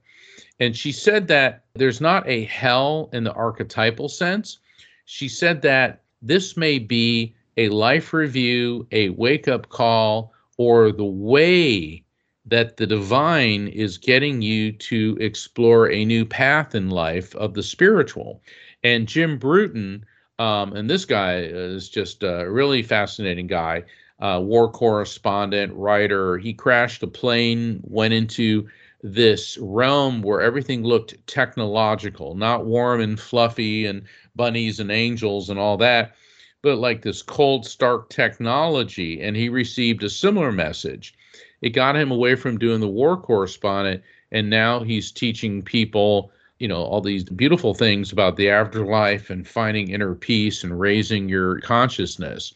And 0.61 0.77
she 0.77 0.93
said 0.93 1.27
that 1.29 1.65
there's 1.75 2.01
not 2.01 2.29
a 2.29 2.45
hell 2.45 3.11
in 3.13 3.25
the 3.25 3.33
archetypal 3.33 4.09
sense. 4.09 4.59
She 5.05 5.29
said 5.29 5.63
that 5.63 6.03
this 6.23 6.57
may 6.57 6.79
be 6.79 7.35
a 7.57 7.69
life 7.69 8.13
review, 8.13 8.87
a 8.93 9.11
wake 9.11 9.49
up 9.49 9.69
call, 9.69 10.33
or 10.57 10.93
the 10.93 11.05
way 11.05 12.05
that 12.47 12.77
the 12.77 12.87
divine 12.87 13.69
is 13.69 13.99
getting 13.99 14.43
you 14.43 14.73
to 14.73 15.17
explore 15.21 15.91
a 15.91 16.05
new 16.05 16.25
path 16.25 16.75
in 16.75 16.91
life 16.91 17.35
of 17.37 17.55
the 17.55 17.63
spiritual. 17.63 18.43
And 18.83 19.07
Jim 19.07 19.39
Bruton, 19.39 20.05
um, 20.39 20.73
and 20.73 20.91
this 20.91 21.05
guy 21.05 21.41
is 21.41 21.89
just 21.89 22.23
a 22.23 22.51
really 22.51 22.83
fascinating 22.83 23.47
guy, 23.47 23.85
uh, 24.21 24.41
war 24.43 24.71
correspondent, 24.71 25.73
writer. 25.75 26.39
He 26.39 26.53
crashed 26.53 27.03
a 27.03 27.07
plane, 27.07 27.81
went 27.85 28.15
into 28.15 28.69
this 29.03 29.59
realm 29.59 30.23
where 30.23 30.41
everything 30.41 30.85
looked 30.85 31.27
technological, 31.27 32.35
not 32.35 32.65
warm 32.65 33.01
and 33.01 33.19
fluffy 33.19 33.87
and 33.87 34.05
bunnies 34.37 34.79
and 34.81 34.91
angels 34.91 35.51
and 35.51 35.59
all 35.59 35.77
that, 35.77 36.15
but 36.63 36.79
like 36.79 37.03
this 37.03 37.23
cold, 37.23 37.67
stark 37.67 38.09
technology. 38.11 39.21
And 39.21 39.37
he 39.37 39.49
received 39.49 40.05
a 40.05 40.11
similar 40.11 40.53
message. 40.53 41.15
It 41.61 41.71
got 41.71 41.97
him 41.97 42.11
away 42.11 42.37
from 42.37 42.59
doing 42.59 42.81
the 42.81 42.89
war 42.89 43.17
correspondent, 43.17 44.03
and 44.31 44.49
now 44.49 44.81
he's 44.81 45.11
teaching 45.13 45.63
people, 45.63 46.33
you 46.59 46.69
know, 46.69 46.83
all 46.83 47.01
these 47.01 47.25
beautiful 47.25 47.75
things 47.75 48.13
about 48.13 48.37
the 48.37 48.51
afterlife 48.51 49.31
and 49.31 49.47
finding 49.47 49.91
inner 49.91 50.15
peace 50.15 50.63
and 50.63 50.79
raising 50.79 51.29
your 51.29 51.61
consciousness. 51.61 52.55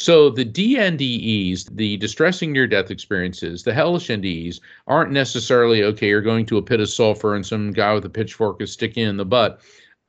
So 0.00 0.30
the 0.30 0.46
DNDEs, 0.46 1.76
the 1.76 1.98
distressing 1.98 2.52
near 2.52 2.66
death 2.66 2.90
experiences, 2.90 3.62
the 3.62 3.74
hellish 3.74 4.08
NDEs, 4.08 4.58
aren't 4.86 5.12
necessarily 5.12 5.84
okay, 5.84 6.08
you're 6.08 6.22
going 6.22 6.46
to 6.46 6.56
a 6.56 6.62
pit 6.62 6.80
of 6.80 6.88
sulfur 6.88 7.34
and 7.34 7.44
some 7.44 7.70
guy 7.70 7.92
with 7.92 8.06
a 8.06 8.10
pitchfork 8.10 8.62
is 8.62 8.72
sticking 8.72 9.06
in 9.06 9.18
the 9.18 9.26
butt 9.26 9.60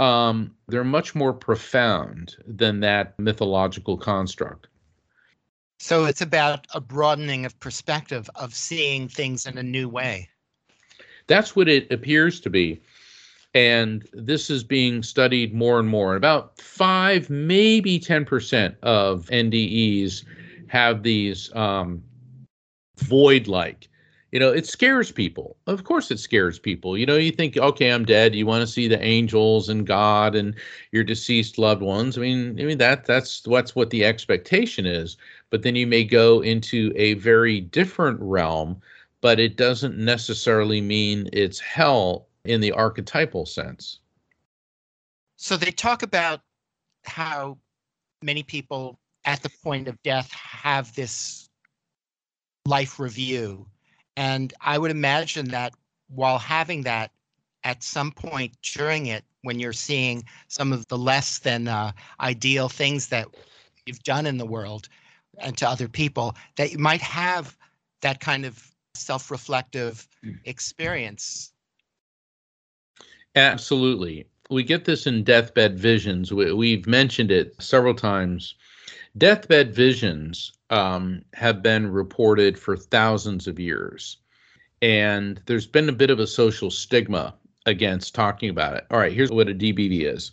um, 0.02 0.56
they're 0.68 0.84
much 0.84 1.14
more 1.14 1.32
profound 1.32 2.36
than 2.48 2.80
that 2.80 3.18
mythological 3.20 3.98
construct. 3.98 4.68
So 5.80 6.06
it's 6.06 6.22
about 6.22 6.66
a 6.74 6.82
broadening 6.82 7.46
of 7.46 7.60
perspective 7.60 8.28
of 8.34 8.56
seeing 8.56 9.08
things 9.08 9.46
in 9.46 9.60
a 9.60 9.64
new 9.64 9.88
way. 9.88 10.28
That's 11.28 11.56
what 11.56 11.70
it 11.70 11.92
appears 11.92 12.40
to 12.42 12.50
be. 12.50 12.82
And 13.54 14.08
this 14.14 14.50
is 14.50 14.64
being 14.64 15.04
studied 15.04 15.54
more 15.54 15.80
and 15.80 15.90
more. 15.90 16.16
About 16.16 16.58
five, 16.60 17.30
maybe 17.30 18.00
10% 18.00 18.76
of 18.82 19.26
NDEs 19.26 20.24
have 20.68 21.04
these 21.04 21.54
um, 21.54 22.02
void 23.00 23.48
like. 23.48 23.90
You 24.32 24.40
know, 24.40 24.50
it 24.50 24.66
scares 24.66 25.12
people. 25.12 25.58
Of 25.68 25.84
course, 25.84 26.10
it 26.10 26.20
scares 26.20 26.58
people. 26.58 26.98
You 26.98 27.06
know, 27.06 27.18
you 27.18 27.32
think, 27.32 27.58
okay, 27.58 27.90
I'm 27.90 28.06
dead. 28.06 28.34
You 28.34 28.46
want 28.46 28.62
to 28.62 28.68
see 28.68 28.88
the 28.88 29.02
angels 29.04 29.68
and 29.68 29.86
God 29.86 30.36
and 30.36 30.56
your 30.94 31.04
deceased 31.04 31.58
loved 31.58 31.82
ones. 31.82 32.18
I 32.18 32.22
mean, 32.22 32.58
I 32.58 32.64
mean 32.64 32.78
that 32.78 33.04
that's 33.04 33.46
what's 33.46 33.76
what 33.76 33.90
the 33.90 34.06
expectation 34.06 34.86
is. 34.86 35.18
But 35.50 35.64
then 35.64 35.76
you 35.76 35.86
may 35.86 36.06
go 36.06 36.40
into 36.40 36.94
a 36.96 37.16
very 37.16 37.60
different 37.60 38.22
realm, 38.22 38.82
but 39.20 39.38
it 39.38 39.58
doesn't 39.58 39.98
necessarily 39.98 40.80
mean 40.80 41.28
it's 41.34 41.60
hell 41.60 42.30
in 42.46 42.62
the 42.62 42.72
archetypal 42.72 43.46
sense. 43.46 44.00
So 45.38 45.58
they 45.58 45.72
talk 45.72 46.04
about 46.04 46.42
how 47.04 47.58
many 48.22 48.44
people 48.44 49.00
at 49.26 49.42
the 49.42 49.50
point 49.64 49.88
of 49.88 50.02
death 50.04 50.32
have 50.32 50.94
this 50.96 51.50
life 52.66 53.00
review. 53.00 53.66
And 54.18 54.54
I 54.62 54.78
would 54.78 54.92
imagine 54.92 55.50
that 55.50 55.74
while 56.10 56.38
having 56.38 56.84
that 56.84 57.12
at 57.64 57.84
some 57.84 58.12
point 58.12 58.56
during 58.62 59.08
it, 59.08 59.24
when 59.44 59.60
you're 59.60 59.74
seeing 59.74 60.24
some 60.48 60.72
of 60.72 60.88
the 60.88 60.98
less 60.98 61.40
than 61.40 61.68
uh, 61.68 61.92
ideal 62.20 62.70
things 62.70 63.08
that 63.08 63.28
you've 63.86 64.04
done 64.04 64.26
in 64.26 64.38
the 64.38 64.46
world 64.46 64.88
and 65.40 65.58
to 65.58 65.68
other 65.68 65.88
people, 65.88 66.36
that 66.58 66.72
you 66.72 66.78
might 66.78 67.02
have 67.02 67.58
that 68.02 68.20
kind 68.20 68.46
of 68.46 68.72
self 68.94 69.32
reflective 69.32 70.08
experience. 70.46 71.54
Absolutely. 73.36 74.28
We 74.50 74.64
get 74.64 74.86
this 74.86 75.08
in 75.08 75.24
deathbed 75.24 75.80
visions. 75.80 76.34
We, 76.34 76.76
have 76.76 76.88
mentioned 76.88 77.32
it 77.32 77.56
several 77.62 77.94
times. 77.94 78.56
Deathbed 79.18 79.74
visions 79.74 80.52
um, 80.70 81.24
have 81.34 81.62
been 81.64 81.92
reported 81.92 82.58
for 82.58 82.76
thousands 82.76 83.48
of 83.48 83.60
years. 83.60 84.18
And 84.82 85.42
there's 85.46 85.68
been 85.68 85.90
a 85.90 85.94
bit 85.94 86.10
of 86.10 86.20
a 86.20 86.28
social 86.28 86.72
stigma 86.72 87.34
against 87.66 88.16
talking 88.16 88.50
about 88.50 88.76
it. 88.76 88.86
All 88.92 89.00
right, 89.00 89.14
here's 89.14 89.32
what 89.32 89.50
a 89.50 89.54
DBV 89.54 90.12
is 90.14 90.32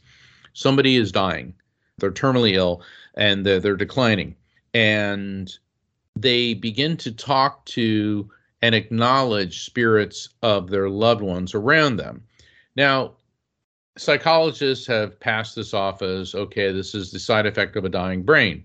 somebody 0.54 0.96
is 0.96 1.12
dying, 1.12 1.54
they're 1.98 2.10
terminally 2.10 2.54
ill, 2.54 2.82
and 3.14 3.44
they're, 3.44 3.60
they're 3.60 3.76
declining. 3.76 4.34
And 4.74 5.56
they 6.16 6.54
begin 6.54 6.96
to 6.98 7.12
talk 7.12 7.64
to 7.66 8.28
and 8.62 8.74
acknowledge 8.74 9.64
spirits 9.64 10.30
of 10.42 10.70
their 10.70 10.88
loved 10.88 11.20
ones 11.20 11.54
around 11.54 11.96
them. 11.96 12.24
Now, 12.78 13.16
psychologists 13.96 14.86
have 14.86 15.18
passed 15.18 15.56
this 15.56 15.74
off 15.74 16.00
as 16.00 16.32
okay, 16.32 16.70
this 16.70 16.94
is 16.94 17.10
the 17.10 17.18
side 17.18 17.44
effect 17.44 17.74
of 17.74 17.84
a 17.84 17.88
dying 17.88 18.22
brain 18.22 18.64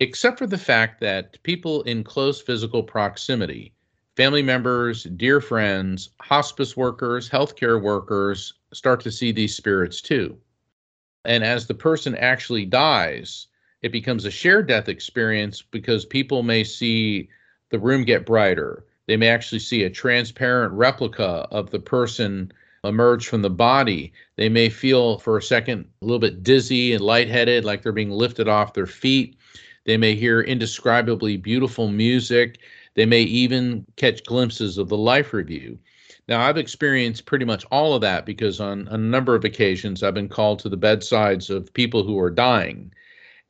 except 0.00 0.38
for 0.38 0.48
the 0.48 0.58
fact 0.58 1.00
that 1.02 1.40
people 1.44 1.82
in 1.82 2.02
close 2.02 2.42
physical 2.42 2.82
proximity, 2.82 3.72
family 4.16 4.42
members, 4.42 5.04
dear 5.04 5.40
friends, 5.40 6.10
hospice 6.20 6.76
workers, 6.76 7.30
healthcare 7.30 7.80
workers, 7.80 8.54
start 8.72 9.00
to 9.02 9.12
see 9.12 9.30
these 9.30 9.54
spirits 9.54 10.00
too. 10.00 10.36
And 11.24 11.44
as 11.44 11.68
the 11.68 11.74
person 11.74 12.16
actually 12.16 12.66
dies, 12.66 13.46
it 13.82 13.92
becomes 13.92 14.24
a 14.24 14.32
shared 14.32 14.66
death 14.66 14.88
experience 14.88 15.62
because 15.62 16.04
people 16.04 16.42
may 16.42 16.64
see 16.64 17.28
the 17.70 17.78
room 17.78 18.02
get 18.02 18.26
brighter. 18.26 18.84
They 19.06 19.16
may 19.16 19.28
actually 19.28 19.60
see 19.60 19.84
a 19.84 19.90
transparent 19.90 20.72
replica 20.72 21.46
of 21.52 21.70
the 21.70 21.78
person 21.78 22.50
emerge 22.84 23.26
from 23.28 23.42
the 23.42 23.50
body. 23.50 24.12
They 24.36 24.48
may 24.48 24.68
feel 24.68 25.18
for 25.18 25.36
a 25.36 25.42
second 25.42 25.86
a 26.00 26.04
little 26.04 26.18
bit 26.18 26.42
dizzy 26.42 26.92
and 26.92 27.02
lightheaded, 27.02 27.64
like 27.64 27.82
they're 27.82 27.92
being 27.92 28.10
lifted 28.10 28.48
off 28.48 28.74
their 28.74 28.86
feet. 28.86 29.36
They 29.84 29.96
may 29.96 30.14
hear 30.14 30.40
indescribably 30.40 31.36
beautiful 31.36 31.88
music. 31.88 32.58
They 32.94 33.06
may 33.06 33.22
even 33.22 33.84
catch 33.96 34.24
glimpses 34.24 34.78
of 34.78 34.88
the 34.88 34.96
life 34.96 35.32
review. 35.32 35.78
Now, 36.26 36.40
I've 36.40 36.56
experienced 36.56 37.26
pretty 37.26 37.44
much 37.44 37.66
all 37.70 37.94
of 37.94 38.00
that 38.00 38.24
because 38.24 38.60
on 38.60 38.88
a 38.90 38.96
number 38.96 39.34
of 39.34 39.44
occasions 39.44 40.02
I've 40.02 40.14
been 40.14 40.28
called 40.28 40.58
to 40.60 40.68
the 40.68 40.76
bedsides 40.76 41.50
of 41.50 41.72
people 41.74 42.02
who 42.02 42.18
are 42.18 42.30
dying, 42.30 42.92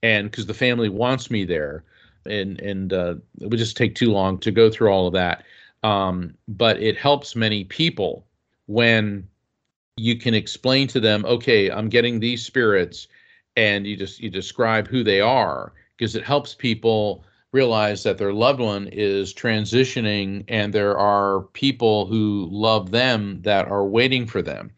and 0.03 0.31
because 0.31 0.47
the 0.47 0.55
family 0.55 0.89
wants 0.89 1.31
me 1.31 1.45
there, 1.45 1.85
and 2.27 2.61
and 2.61 2.93
uh, 2.93 3.15
it 3.41 3.49
would 3.49 3.59
just 3.59 3.77
take 3.77 3.95
too 3.95 4.11
long 4.11 4.39
to 4.39 4.51
go 4.51 4.71
through 4.71 4.89
all 4.89 5.07
of 5.07 5.13
that. 5.13 5.45
Um, 5.85 6.35
but 6.49 6.83
it 6.83 6.97
helps 6.97 7.37
many 7.37 7.65
people 7.65 8.27
when 8.67 9.29
you 9.97 10.17
can 10.17 10.35
explain 10.35 10.89
to 10.89 11.01
them, 11.01 11.25
okay, 11.25 11.71
I'm 11.71 11.89
getting 11.89 12.19
these 12.19 12.45
spirits, 12.45 13.09
and 13.57 13.87
you 13.87 13.97
just 13.97 14.21
you 14.21 14.31
describe 14.31 14.89
who 14.89 15.05
they 15.05 15.21
are, 15.21 15.73
because 15.97 16.17
it 16.17 16.25
helps 16.25 16.55
people 16.55 17.25
realize 17.53 18.03
that 18.03 18.19
their 18.19 18.33
loved 18.33 18.59
one 18.59 18.89
is 18.89 19.33
transitioning 19.33 20.45
and 20.49 20.73
there 20.73 20.99
are 20.99 21.43
people 21.53 22.05
who 22.05 22.49
love 22.51 22.91
them 22.91 23.41
that 23.43 23.69
are 23.69 23.87
waiting 23.87 24.27
for 24.27 24.43
them. 24.43 24.73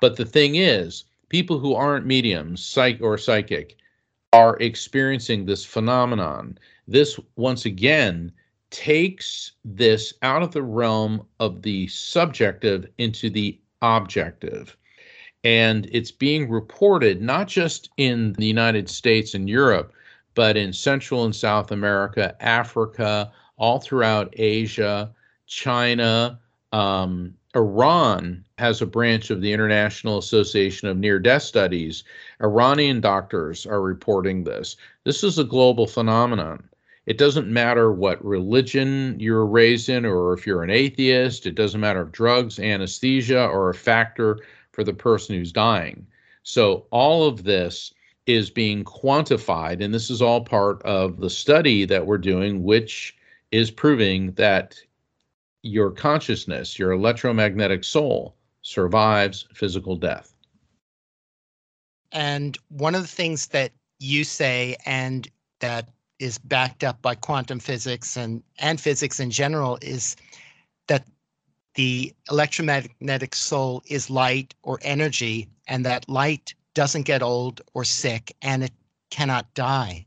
But 0.00 0.16
the 0.16 0.24
thing 0.24 0.54
is, 0.54 1.04
people 1.28 1.58
who 1.58 1.74
aren't 1.74 2.06
mediums, 2.06 2.64
psych 2.64 2.98
or 3.02 3.18
psychic, 3.18 3.76
are 4.32 4.56
experiencing 4.60 5.44
this 5.44 5.66
phenomenon. 5.66 6.58
This 6.88 7.20
once 7.36 7.66
again 7.66 8.32
takes 8.74 9.52
this 9.64 10.12
out 10.22 10.42
of 10.42 10.50
the 10.50 10.62
realm 10.62 11.24
of 11.38 11.62
the 11.62 11.86
subjective 11.86 12.88
into 12.98 13.30
the 13.30 13.56
objective. 13.82 14.76
And 15.44 15.88
it's 15.92 16.10
being 16.10 16.50
reported 16.50 17.22
not 17.22 17.46
just 17.46 17.90
in 17.98 18.32
the 18.32 18.46
United 18.46 18.90
States 18.90 19.32
and 19.34 19.48
Europe, 19.48 19.92
but 20.34 20.56
in 20.56 20.72
Central 20.72 21.24
and 21.24 21.34
South 21.34 21.70
America, 21.70 22.34
Africa, 22.40 23.30
all 23.56 23.78
throughout 23.78 24.34
Asia, 24.36 25.14
China, 25.46 26.40
um, 26.72 27.32
Iran 27.54 28.44
has 28.58 28.82
a 28.82 28.86
branch 28.86 29.30
of 29.30 29.40
the 29.40 29.52
International 29.52 30.18
Association 30.18 30.88
of 30.88 30.96
Near 30.96 31.20
Death 31.20 31.42
Studies. 31.42 32.02
Iranian 32.42 33.00
doctors 33.00 33.66
are 33.66 33.80
reporting 33.80 34.42
this. 34.42 34.76
This 35.04 35.22
is 35.22 35.38
a 35.38 35.44
global 35.44 35.86
phenomenon. 35.86 36.68
It 37.06 37.18
doesn't 37.18 37.48
matter 37.48 37.92
what 37.92 38.24
religion 38.24 39.16
you're 39.20 39.44
raised 39.44 39.88
in 39.88 40.06
or 40.06 40.32
if 40.32 40.46
you're 40.46 40.62
an 40.62 40.70
atheist. 40.70 41.46
It 41.46 41.54
doesn't 41.54 41.80
matter 41.80 42.02
if 42.02 42.12
drugs, 42.12 42.58
anesthesia 42.58 43.40
are 43.40 43.68
a 43.68 43.74
factor 43.74 44.40
for 44.72 44.84
the 44.84 44.94
person 44.94 45.36
who's 45.36 45.52
dying. 45.52 46.06
So, 46.42 46.86
all 46.90 47.26
of 47.26 47.44
this 47.44 47.92
is 48.26 48.50
being 48.50 48.84
quantified. 48.84 49.82
And 49.82 49.92
this 49.92 50.10
is 50.10 50.22
all 50.22 50.42
part 50.42 50.82
of 50.82 51.18
the 51.18 51.30
study 51.30 51.84
that 51.84 52.06
we're 52.06 52.18
doing, 52.18 52.62
which 52.62 53.14
is 53.50 53.70
proving 53.70 54.32
that 54.32 54.76
your 55.62 55.90
consciousness, 55.90 56.78
your 56.78 56.92
electromagnetic 56.92 57.84
soul, 57.84 58.34
survives 58.62 59.46
physical 59.52 59.96
death. 59.96 60.34
And 62.12 62.56
one 62.68 62.94
of 62.94 63.02
the 63.02 63.08
things 63.08 63.48
that 63.48 63.72
you 63.98 64.24
say, 64.24 64.76
and 64.86 65.28
that 65.60 65.88
is 66.18 66.38
backed 66.38 66.84
up 66.84 67.00
by 67.02 67.14
quantum 67.14 67.58
physics 67.58 68.16
and, 68.16 68.42
and 68.58 68.80
physics 68.80 69.20
in 69.20 69.30
general, 69.30 69.78
is 69.82 70.16
that 70.86 71.06
the 71.74 72.14
electromagnetic 72.30 73.34
soul 73.34 73.82
is 73.88 74.08
light 74.08 74.54
or 74.62 74.78
energy, 74.82 75.48
and 75.66 75.84
that 75.84 76.08
light 76.08 76.54
doesn't 76.74 77.02
get 77.02 77.22
old 77.22 77.60
or 77.72 77.84
sick 77.84 78.36
and 78.42 78.64
it 78.64 78.72
cannot 79.10 79.52
die. 79.54 80.04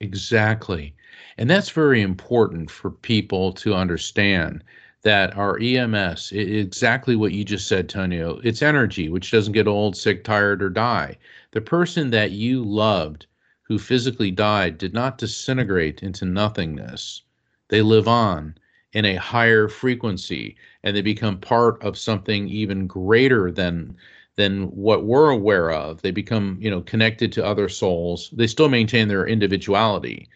Exactly. 0.00 0.94
And 1.38 1.48
that's 1.48 1.70
very 1.70 2.02
important 2.02 2.70
for 2.70 2.90
people 2.90 3.52
to 3.54 3.74
understand 3.74 4.64
that 5.02 5.36
our 5.36 5.58
EMS, 5.58 6.30
exactly 6.32 7.16
what 7.16 7.32
you 7.32 7.44
just 7.44 7.66
said, 7.66 7.88
Tonio, 7.88 8.40
it's 8.44 8.62
energy, 8.62 9.08
which 9.08 9.32
doesn't 9.32 9.52
get 9.52 9.66
old, 9.66 9.96
sick, 9.96 10.22
tired, 10.22 10.62
or 10.62 10.70
die. 10.70 11.16
The 11.50 11.60
person 11.60 12.10
that 12.10 12.30
you 12.30 12.62
loved 12.62 13.26
who 13.72 13.78
physically 13.78 14.30
died 14.30 14.76
did 14.76 14.92
not 14.92 15.16
disintegrate 15.16 16.02
into 16.02 16.26
nothingness. 16.26 17.22
They 17.68 17.80
live 17.80 18.06
on 18.06 18.54
in 18.92 19.06
a 19.06 19.14
higher 19.14 19.66
frequency 19.66 20.56
and 20.82 20.94
they 20.94 21.00
become 21.00 21.40
part 21.40 21.82
of 21.82 21.96
something 21.96 22.50
even 22.50 22.86
greater 22.86 23.50
than 23.50 23.96
than 24.36 24.64
what 24.64 25.06
we're 25.06 25.30
aware 25.30 25.70
of. 25.70 26.02
They 26.02 26.10
become, 26.10 26.58
you 26.60 26.70
know, 26.70 26.82
connected 26.82 27.32
to 27.32 27.46
other 27.46 27.70
souls. 27.70 28.28
They 28.34 28.46
still 28.46 28.68
maintain 28.68 29.08
their 29.08 29.26
individuality, 29.26 30.28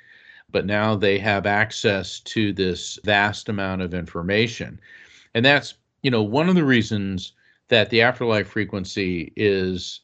but 0.50 0.64
now 0.64 0.96
they 0.96 1.18
have 1.18 1.44
access 1.44 2.20
to 2.20 2.54
this 2.54 2.98
vast 3.04 3.50
amount 3.50 3.82
of 3.82 3.92
information. 3.92 4.80
And 5.34 5.44
that's, 5.44 5.74
you 6.02 6.10
know, 6.10 6.22
one 6.22 6.48
of 6.48 6.54
the 6.54 6.64
reasons 6.64 7.32
that 7.68 7.90
the 7.90 8.00
afterlife 8.00 8.48
frequency 8.48 9.34
is, 9.36 10.00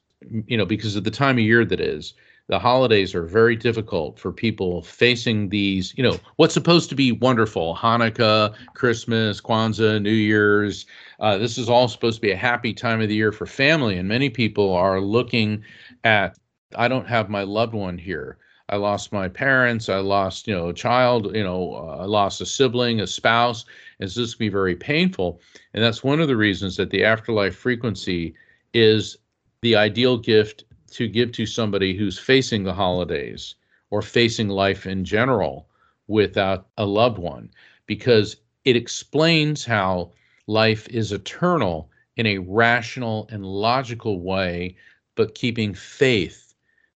you 0.47 0.59
know, 0.59 0.67
because 0.67 0.97
of 0.97 1.05
the 1.05 1.11
time 1.11 1.39
of 1.39 1.45
year 1.45 1.65
that 1.65 1.81
is, 1.81 2.13
the 2.53 2.59
holidays 2.59 3.15
are 3.15 3.25
very 3.25 3.57
difficult 3.57 4.19
for 4.19 4.31
people 4.31 4.83
facing 4.83 5.49
these, 5.49 5.95
you 5.97 6.03
know, 6.03 6.19
what's 6.37 6.53
supposed 6.53 6.91
to 6.91 6.95
be 6.95 7.11
wonderful 7.11 7.75
Hanukkah, 7.75 8.55
Christmas, 8.75 9.41
Kwanzaa, 9.41 10.03
New 10.03 10.11
Year's. 10.11 10.85
Uh, 11.19 11.39
this 11.39 11.57
is 11.57 11.71
all 11.71 11.89
supposed 11.89 12.17
to 12.17 12.21
be 12.21 12.33
a 12.33 12.37
happy 12.37 12.75
time 12.75 13.01
of 13.01 13.09
the 13.09 13.15
year 13.15 13.33
for 13.33 13.47
family. 13.47 13.97
And 13.97 14.07
many 14.07 14.29
people 14.29 14.71
are 14.75 15.01
looking 15.01 15.65
at, 16.05 16.39
I 16.77 16.89
don't 16.89 17.09
have 17.09 17.31
my 17.31 17.43
loved 17.43 17.73
one 17.73 17.97
here. 17.97 18.37
I 18.69 18.77
lost 18.77 19.13
my 19.13 19.29
parents, 19.29 19.89
I 19.89 20.01
lost, 20.01 20.47
you 20.47 20.55
know, 20.55 20.69
a 20.69 20.75
child, 20.75 21.35
you 21.35 21.45
know, 21.45 21.75
uh, 21.75 22.03
I 22.03 22.05
lost 22.05 22.43
a 22.43 22.47
sibling, 22.47 23.01
a 23.01 23.07
spouse, 23.07 23.65
and 23.99 24.11
this 24.11 24.35
can 24.35 24.45
be 24.45 24.51
very 24.51 24.77
painful. 24.77 25.41
And 25.73 25.83
that's 25.83 26.05
one 26.05 26.21
of 26.21 26.29
the 26.29 26.37
reasons 26.37 26.77
that 26.77 26.91
the 26.91 27.03
afterlife 27.03 27.57
frequency 27.57 28.35
is 28.75 29.17
the 29.63 29.75
ideal 29.75 30.19
gift 30.19 30.65
to 30.93 31.09
give 31.09 31.33
to 31.33 31.47
somebody 31.47 31.97
who's 31.97 32.19
facing 32.19 32.65
the 32.65 32.73
holidays 32.73 33.55
or 33.91 34.03
facing 34.03 34.49
life 34.49 34.87
in 34.87 35.05
general 35.05 35.69
without 36.09 36.67
a 36.79 36.87
loved 36.87 37.19
one, 37.19 37.51
because 37.87 38.37
it 38.65 38.77
explains 38.77 39.65
how 39.65 40.11
life 40.47 40.89
is 40.89 41.13
eternal 41.13 41.91
in 42.17 42.27
a 42.27 42.39
rational 42.39 43.29
and 43.31 43.45
logical 43.45 44.21
way, 44.21 44.77
but 45.15 45.35
keeping 45.35 45.75
faith, 45.75 46.55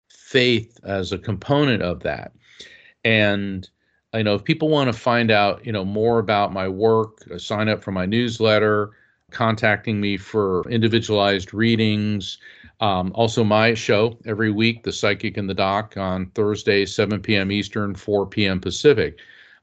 faith 0.09 0.79
as 0.83 1.11
a 1.11 1.17
component 1.17 1.81
of 1.81 2.01
that. 2.01 2.33
And 3.03 3.69
you 4.13 4.23
know, 4.23 4.35
if 4.35 4.43
people 4.43 4.69
want 4.69 4.87
to 4.87 4.97
find 4.97 5.29
out, 5.29 5.65
you 5.65 5.71
know, 5.71 5.83
more 5.83 6.19
about 6.19 6.53
my 6.53 6.67
work, 6.67 7.19
uh, 7.29 7.37
sign 7.37 7.67
up 7.67 7.83
for 7.83 7.91
my 7.91 8.05
newsletter, 8.05 8.91
contacting 9.31 9.99
me 9.99 10.17
for 10.17 10.63
individualized 10.69 11.53
readings. 11.53 12.37
Um, 12.79 13.11
also, 13.15 13.43
my 13.43 13.73
show 13.73 14.17
every 14.25 14.51
week, 14.51 14.83
The 14.83 14.91
Psychic 14.91 15.37
and 15.37 15.49
the 15.49 15.53
Doc, 15.53 15.95
on 15.97 16.27
Thursday, 16.31 16.85
7 16.85 17.21
p.m. 17.21 17.51
Eastern, 17.51 17.95
4 17.95 18.25
p.m. 18.25 18.59
Pacific. 18.59 19.19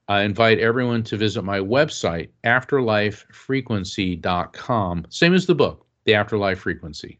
I 0.07 0.23
invite 0.23 0.59
everyone 0.59 1.03
to 1.03 1.17
visit 1.17 1.43
my 1.43 1.59
website, 1.59 2.29
afterlifefrequency.com. 2.43 5.05
Same 5.09 5.33
as 5.33 5.45
the 5.45 5.55
book, 5.55 5.85
The 6.03 6.15
Afterlife 6.15 6.59
Frequency. 6.59 7.19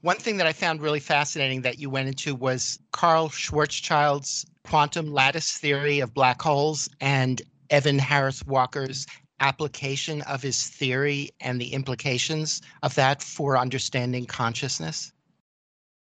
One 0.00 0.16
thing 0.16 0.38
that 0.38 0.46
I 0.46 0.52
found 0.52 0.80
really 0.80 0.98
fascinating 0.98 1.60
that 1.62 1.78
you 1.78 1.90
went 1.90 2.08
into 2.08 2.34
was 2.34 2.78
Karl 2.92 3.28
Schwarzschild's 3.28 4.46
quantum 4.64 5.12
lattice 5.12 5.52
theory 5.52 6.00
of 6.00 6.14
black 6.14 6.40
holes 6.40 6.88
and 7.00 7.42
Evan 7.68 7.98
Harris 7.98 8.44
Walker's 8.46 9.06
application 9.40 10.22
of 10.22 10.42
his 10.42 10.68
theory 10.68 11.30
and 11.40 11.60
the 11.60 11.72
implications 11.72 12.62
of 12.82 12.94
that 12.94 13.22
for 13.22 13.56
understanding 13.56 14.26
consciousness? 14.26 15.12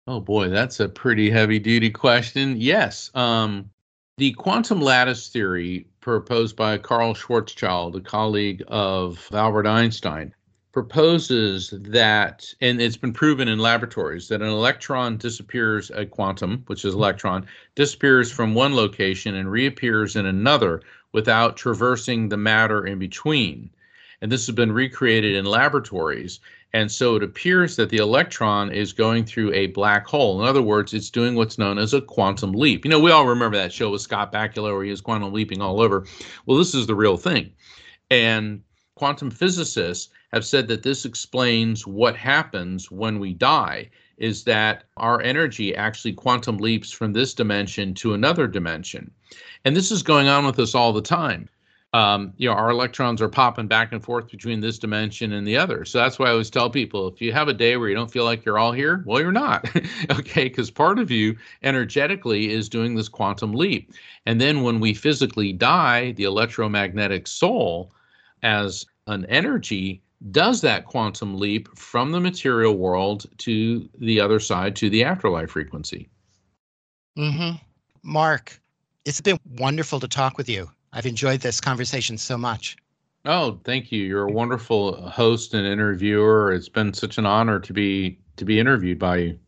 Oh 0.08 0.20
boy, 0.20 0.50
that's 0.50 0.80
a 0.80 0.90
pretty 0.90 1.30
heavy 1.30 1.60
duty 1.60 1.92
question. 1.92 2.56
Yes. 2.58 3.12
Um, 3.14 3.70
the 4.18 4.34
quantum 4.34 4.82
lattice 4.82 5.30
theory 5.30 5.88
proposed 6.02 6.56
by 6.56 6.78
Karl 6.78 7.14
Schwarzschild, 7.14 7.96
a 7.96 8.02
colleague 8.02 8.64
of 8.68 9.30
Albert 9.32 9.68
Einstein, 9.68 10.34
proposes 10.72 11.74
that, 11.74 12.54
and 12.62 12.82
it's 12.82 12.98
been 12.98 13.14
proven 13.14 13.48
in 13.48 13.60
laboratories, 13.60 14.28
that 14.28 14.42
an 14.42 14.50
electron 14.50 15.18
disappears, 15.18 15.90
a 15.92 16.06
quantum, 16.06 16.64
which 16.68 16.86
is 16.86 16.94
electron, 16.94 17.46
disappears 17.76 18.32
from 18.32 18.54
one 18.54 18.76
location 18.76 19.36
and 19.36 19.52
reappears 19.52 20.16
in 20.16 20.26
another 20.26 20.82
without 21.12 21.58
traversing 21.58 22.30
the 22.30 22.38
matter 22.38 22.86
in 22.86 23.00
between. 23.00 23.70
And 24.22 24.32
this 24.32 24.46
has 24.48 24.56
been 24.56 24.72
recreated 24.72 25.36
in 25.36 25.46
laboratories. 25.46 26.40
And 26.74 26.92
so 26.92 27.16
it 27.16 27.24
appears 27.24 27.76
that 27.78 27.90
the 27.90 27.98
electron 27.98 28.72
is 28.72 28.94
going 28.94 29.26
through 29.26 29.54
a 29.54 29.68
black 29.68 30.06
hole. 30.06 30.42
In 30.42 30.48
other 30.48 30.62
words, 30.62 30.94
it's 30.94 31.10
doing 31.10 31.36
what's 31.36 31.58
known 31.58 31.80
as 31.80 31.94
a 31.94 32.02
quantum 32.02 32.52
leap. 32.52 32.86
You 32.86 32.92
know, 32.92 33.00
we 33.00 33.12
all 33.12 33.26
remember 33.26 33.58
that 33.58 33.74
show 33.74 33.90
with 33.90 34.02
Scott 34.02 34.32
Bakula 34.32 34.74
where 34.74 34.84
he 34.84 34.92
was 34.92 35.02
quantum 35.02 35.34
leaping 35.34 35.62
all 35.62 35.82
over. 35.82 36.06
Well, 36.46 36.58
this 36.58 36.76
is 36.76 36.86
the 36.86 36.96
real 36.96 37.18
thing. 37.18 37.52
And 38.12 38.62
quantum 38.96 39.32
physicists 39.32 40.10
have 40.32 40.46
said 40.46 40.68
that 40.68 40.84
this 40.84 41.06
explains 41.06 41.88
what 41.88 42.16
happens 42.16 42.92
when 42.92 43.20
we 43.20 43.34
die 43.34 43.90
is 44.20 44.44
that 44.44 44.84
our 44.98 45.22
energy 45.22 45.76
actually 45.76 46.14
quantum 46.14 46.58
leaps 46.58 46.92
from 46.92 47.14
this 47.14 47.34
dimension 47.34 47.94
to 47.96 48.14
another 48.14 48.48
dimension. 48.48 49.10
And 49.66 49.76
this 49.76 49.92
is 49.92 50.04
going 50.04 50.28
on 50.28 50.46
with 50.46 50.60
us 50.60 50.76
all 50.76 50.94
the 50.94 51.02
time. 51.02 51.50
Um, 51.92 52.34
you 52.38 52.48
know, 52.48 52.54
our 52.54 52.70
electrons 52.70 53.20
are 53.20 53.30
popping 53.30 53.68
back 53.68 53.92
and 53.92 54.04
forth 54.04 54.30
between 54.30 54.60
this 54.60 54.78
dimension 54.78 55.34
and 55.34 55.48
the 55.48 55.58
other. 55.58 55.86
So 55.86 55.98
that's 55.98 56.20
why 56.20 56.28
I 56.28 56.32
always 56.32 56.52
tell 56.52 56.70
people 56.70 57.08
if 57.08 57.20
you 57.20 57.34
have 57.34 57.48
a 57.48 57.54
day 57.54 57.78
where 57.78 57.90
you 57.90 57.96
don't 57.96 58.12
feel 58.12 58.26
like 58.26 58.46
you're 58.46 58.60
all 58.60 58.72
here, 58.72 59.04
well, 59.08 59.20
you're 59.20 59.32
not. 59.32 59.68
okay. 60.12 60.44
Because 60.44 60.70
part 60.70 61.00
of 61.00 61.10
you 61.10 61.36
energetically 61.64 62.52
is 62.52 62.70
doing 62.70 62.94
this 62.94 63.10
quantum 63.10 63.54
leap. 63.54 63.92
And 64.28 64.40
then 64.40 64.62
when 64.62 64.80
we 64.80 64.94
physically 64.94 65.52
die, 65.52 66.12
the 66.12 66.26
electromagnetic 66.26 67.26
soul, 67.26 67.92
as 68.44 68.86
an 69.08 69.26
energy, 69.26 70.02
does 70.32 70.62
that 70.62 70.86
quantum 70.86 71.38
leap 71.38 71.70
from 71.78 72.12
the 72.12 72.20
material 72.20 72.78
world 72.78 73.26
to 73.40 73.88
the 74.00 74.20
other 74.20 74.40
side 74.40 74.76
to 74.78 74.90
the 74.90 75.04
afterlife 75.04 75.52
frequency. 75.52 76.10
Mm-hmm. 77.18 77.56
Mark, 78.04 78.60
it's 79.06 79.22
been 79.22 79.40
wonderful 79.58 80.00
to 80.00 80.08
talk 80.08 80.38
with 80.38 80.50
you. 80.50 80.70
I've 80.92 81.06
enjoyed 81.06 81.42
this 81.42 81.62
conversation 81.62 82.18
so 82.18 82.38
much. 82.38 82.76
Oh, 83.26 83.60
thank 83.64 83.92
you. 83.92 84.04
You're 84.04 84.28
a 84.28 84.32
wonderful 84.32 85.02
host 85.10 85.54
and 85.54 85.66
interviewer. 85.66 86.54
It's 86.54 86.70
been 86.70 86.94
such 86.94 87.18
an 87.18 87.26
honor 87.26 87.60
to 87.60 87.74
be 87.74 88.18
to 88.38 88.46
be 88.46 88.60
interviewed 88.60 88.98
by 88.98 89.18
you. 89.18 89.40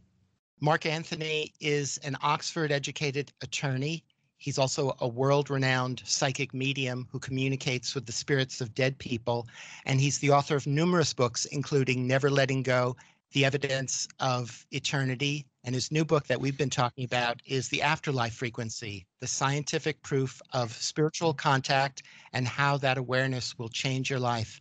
Mark 0.59 0.85
Anthony 0.85 1.53
is 1.59 1.97
an 2.03 2.17
Oxford 2.21 2.71
educated 2.71 3.31
attorney 3.41 4.03
He's 4.41 4.57
also 4.57 4.95
a 4.99 5.07
world 5.07 5.51
renowned 5.51 6.01
psychic 6.03 6.51
medium 6.51 7.07
who 7.11 7.19
communicates 7.19 7.93
with 7.93 8.07
the 8.07 8.11
spirits 8.11 8.59
of 8.59 8.73
dead 8.73 8.97
people. 8.97 9.47
And 9.85 10.01
he's 10.01 10.17
the 10.17 10.31
author 10.31 10.55
of 10.55 10.65
numerous 10.65 11.13
books, 11.13 11.45
including 11.45 12.07
Never 12.07 12.27
Letting 12.31 12.63
Go, 12.63 12.97
The 13.33 13.45
Evidence 13.45 14.07
of 14.19 14.65
Eternity. 14.71 15.45
And 15.63 15.75
his 15.75 15.91
new 15.91 16.03
book 16.03 16.25
that 16.25 16.41
we've 16.41 16.57
been 16.57 16.71
talking 16.71 17.03
about 17.05 17.39
is 17.45 17.69
The 17.69 17.83
Afterlife 17.83 18.33
Frequency, 18.33 19.05
the 19.19 19.27
scientific 19.27 20.01
proof 20.01 20.41
of 20.53 20.73
spiritual 20.73 21.35
contact 21.35 22.01
and 22.33 22.47
how 22.47 22.77
that 22.77 22.97
awareness 22.97 23.59
will 23.59 23.69
change 23.69 24.09
your 24.09 24.19
life. 24.19 24.59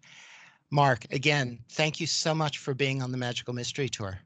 Mark, 0.70 1.07
again, 1.11 1.59
thank 1.70 2.01
you 2.01 2.07
so 2.07 2.35
much 2.35 2.59
for 2.59 2.74
being 2.74 3.01
on 3.01 3.12
the 3.12 3.16
Magical 3.16 3.55
Mystery 3.55 3.89
Tour. 3.89 4.19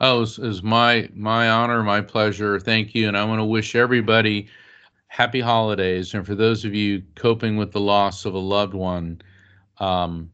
Oh, 0.00 0.16
it 0.22 0.38
was, 0.38 0.64
my 0.64 1.08
my 1.14 1.48
honor, 1.48 1.84
my 1.84 2.00
pleasure. 2.00 2.58
Thank 2.58 2.96
you, 2.96 3.06
and 3.06 3.16
I 3.16 3.24
want 3.24 3.38
to 3.38 3.44
wish 3.44 3.76
everybody 3.76 4.48
happy 5.08 5.40
holidays. 5.40 6.14
And 6.14 6.26
for 6.26 6.34
those 6.34 6.64
of 6.64 6.74
you 6.74 7.02
coping 7.14 7.56
with 7.56 7.72
the 7.72 7.80
loss 7.80 8.24
of 8.24 8.34
a 8.34 8.38
loved 8.38 8.74
one, 8.74 9.20
um, 9.78 10.30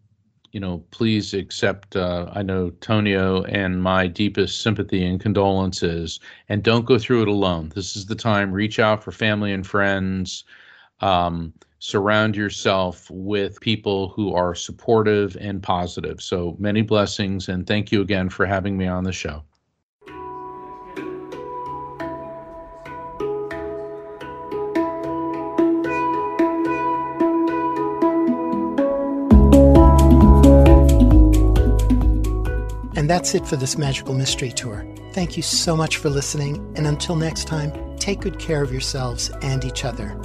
you 0.52 0.58
know, 0.58 0.82
please 0.90 1.32
accept, 1.32 1.94
uh, 1.94 2.30
I 2.32 2.42
know, 2.42 2.70
Tonio 2.80 3.44
and 3.44 3.82
my 3.82 4.06
deepest 4.06 4.62
sympathy 4.62 5.04
and 5.04 5.20
condolences. 5.20 6.18
And 6.48 6.62
don't 6.62 6.86
go 6.86 6.98
through 6.98 7.22
it 7.22 7.28
alone. 7.28 7.70
This 7.74 7.94
is 7.94 8.06
the 8.06 8.16
time. 8.16 8.52
Reach 8.52 8.78
out 8.78 9.04
for 9.04 9.12
family 9.12 9.52
and 9.52 9.66
friends. 9.66 10.44
Um, 11.00 11.52
surround 11.78 12.36
yourself 12.36 13.08
with 13.10 13.60
people 13.60 14.08
who 14.10 14.34
are 14.34 14.54
supportive 14.54 15.36
and 15.40 15.62
positive. 15.62 16.20
So 16.20 16.56
many 16.58 16.82
blessings. 16.82 17.48
And 17.48 17.66
thank 17.66 17.92
you 17.92 18.00
again 18.00 18.28
for 18.28 18.44
having 18.44 18.76
me 18.76 18.86
on 18.86 19.04
the 19.04 19.12
show. 19.12 19.44
That's 33.10 33.34
it 33.34 33.44
for 33.44 33.56
this 33.56 33.76
Magical 33.76 34.14
Mystery 34.14 34.52
Tour. 34.52 34.86
Thank 35.14 35.36
you 35.36 35.42
so 35.42 35.76
much 35.76 35.96
for 35.96 36.08
listening, 36.08 36.58
and 36.76 36.86
until 36.86 37.16
next 37.16 37.48
time, 37.48 37.72
take 37.98 38.20
good 38.20 38.38
care 38.38 38.62
of 38.62 38.70
yourselves 38.70 39.32
and 39.42 39.64
each 39.64 39.84
other. 39.84 40.16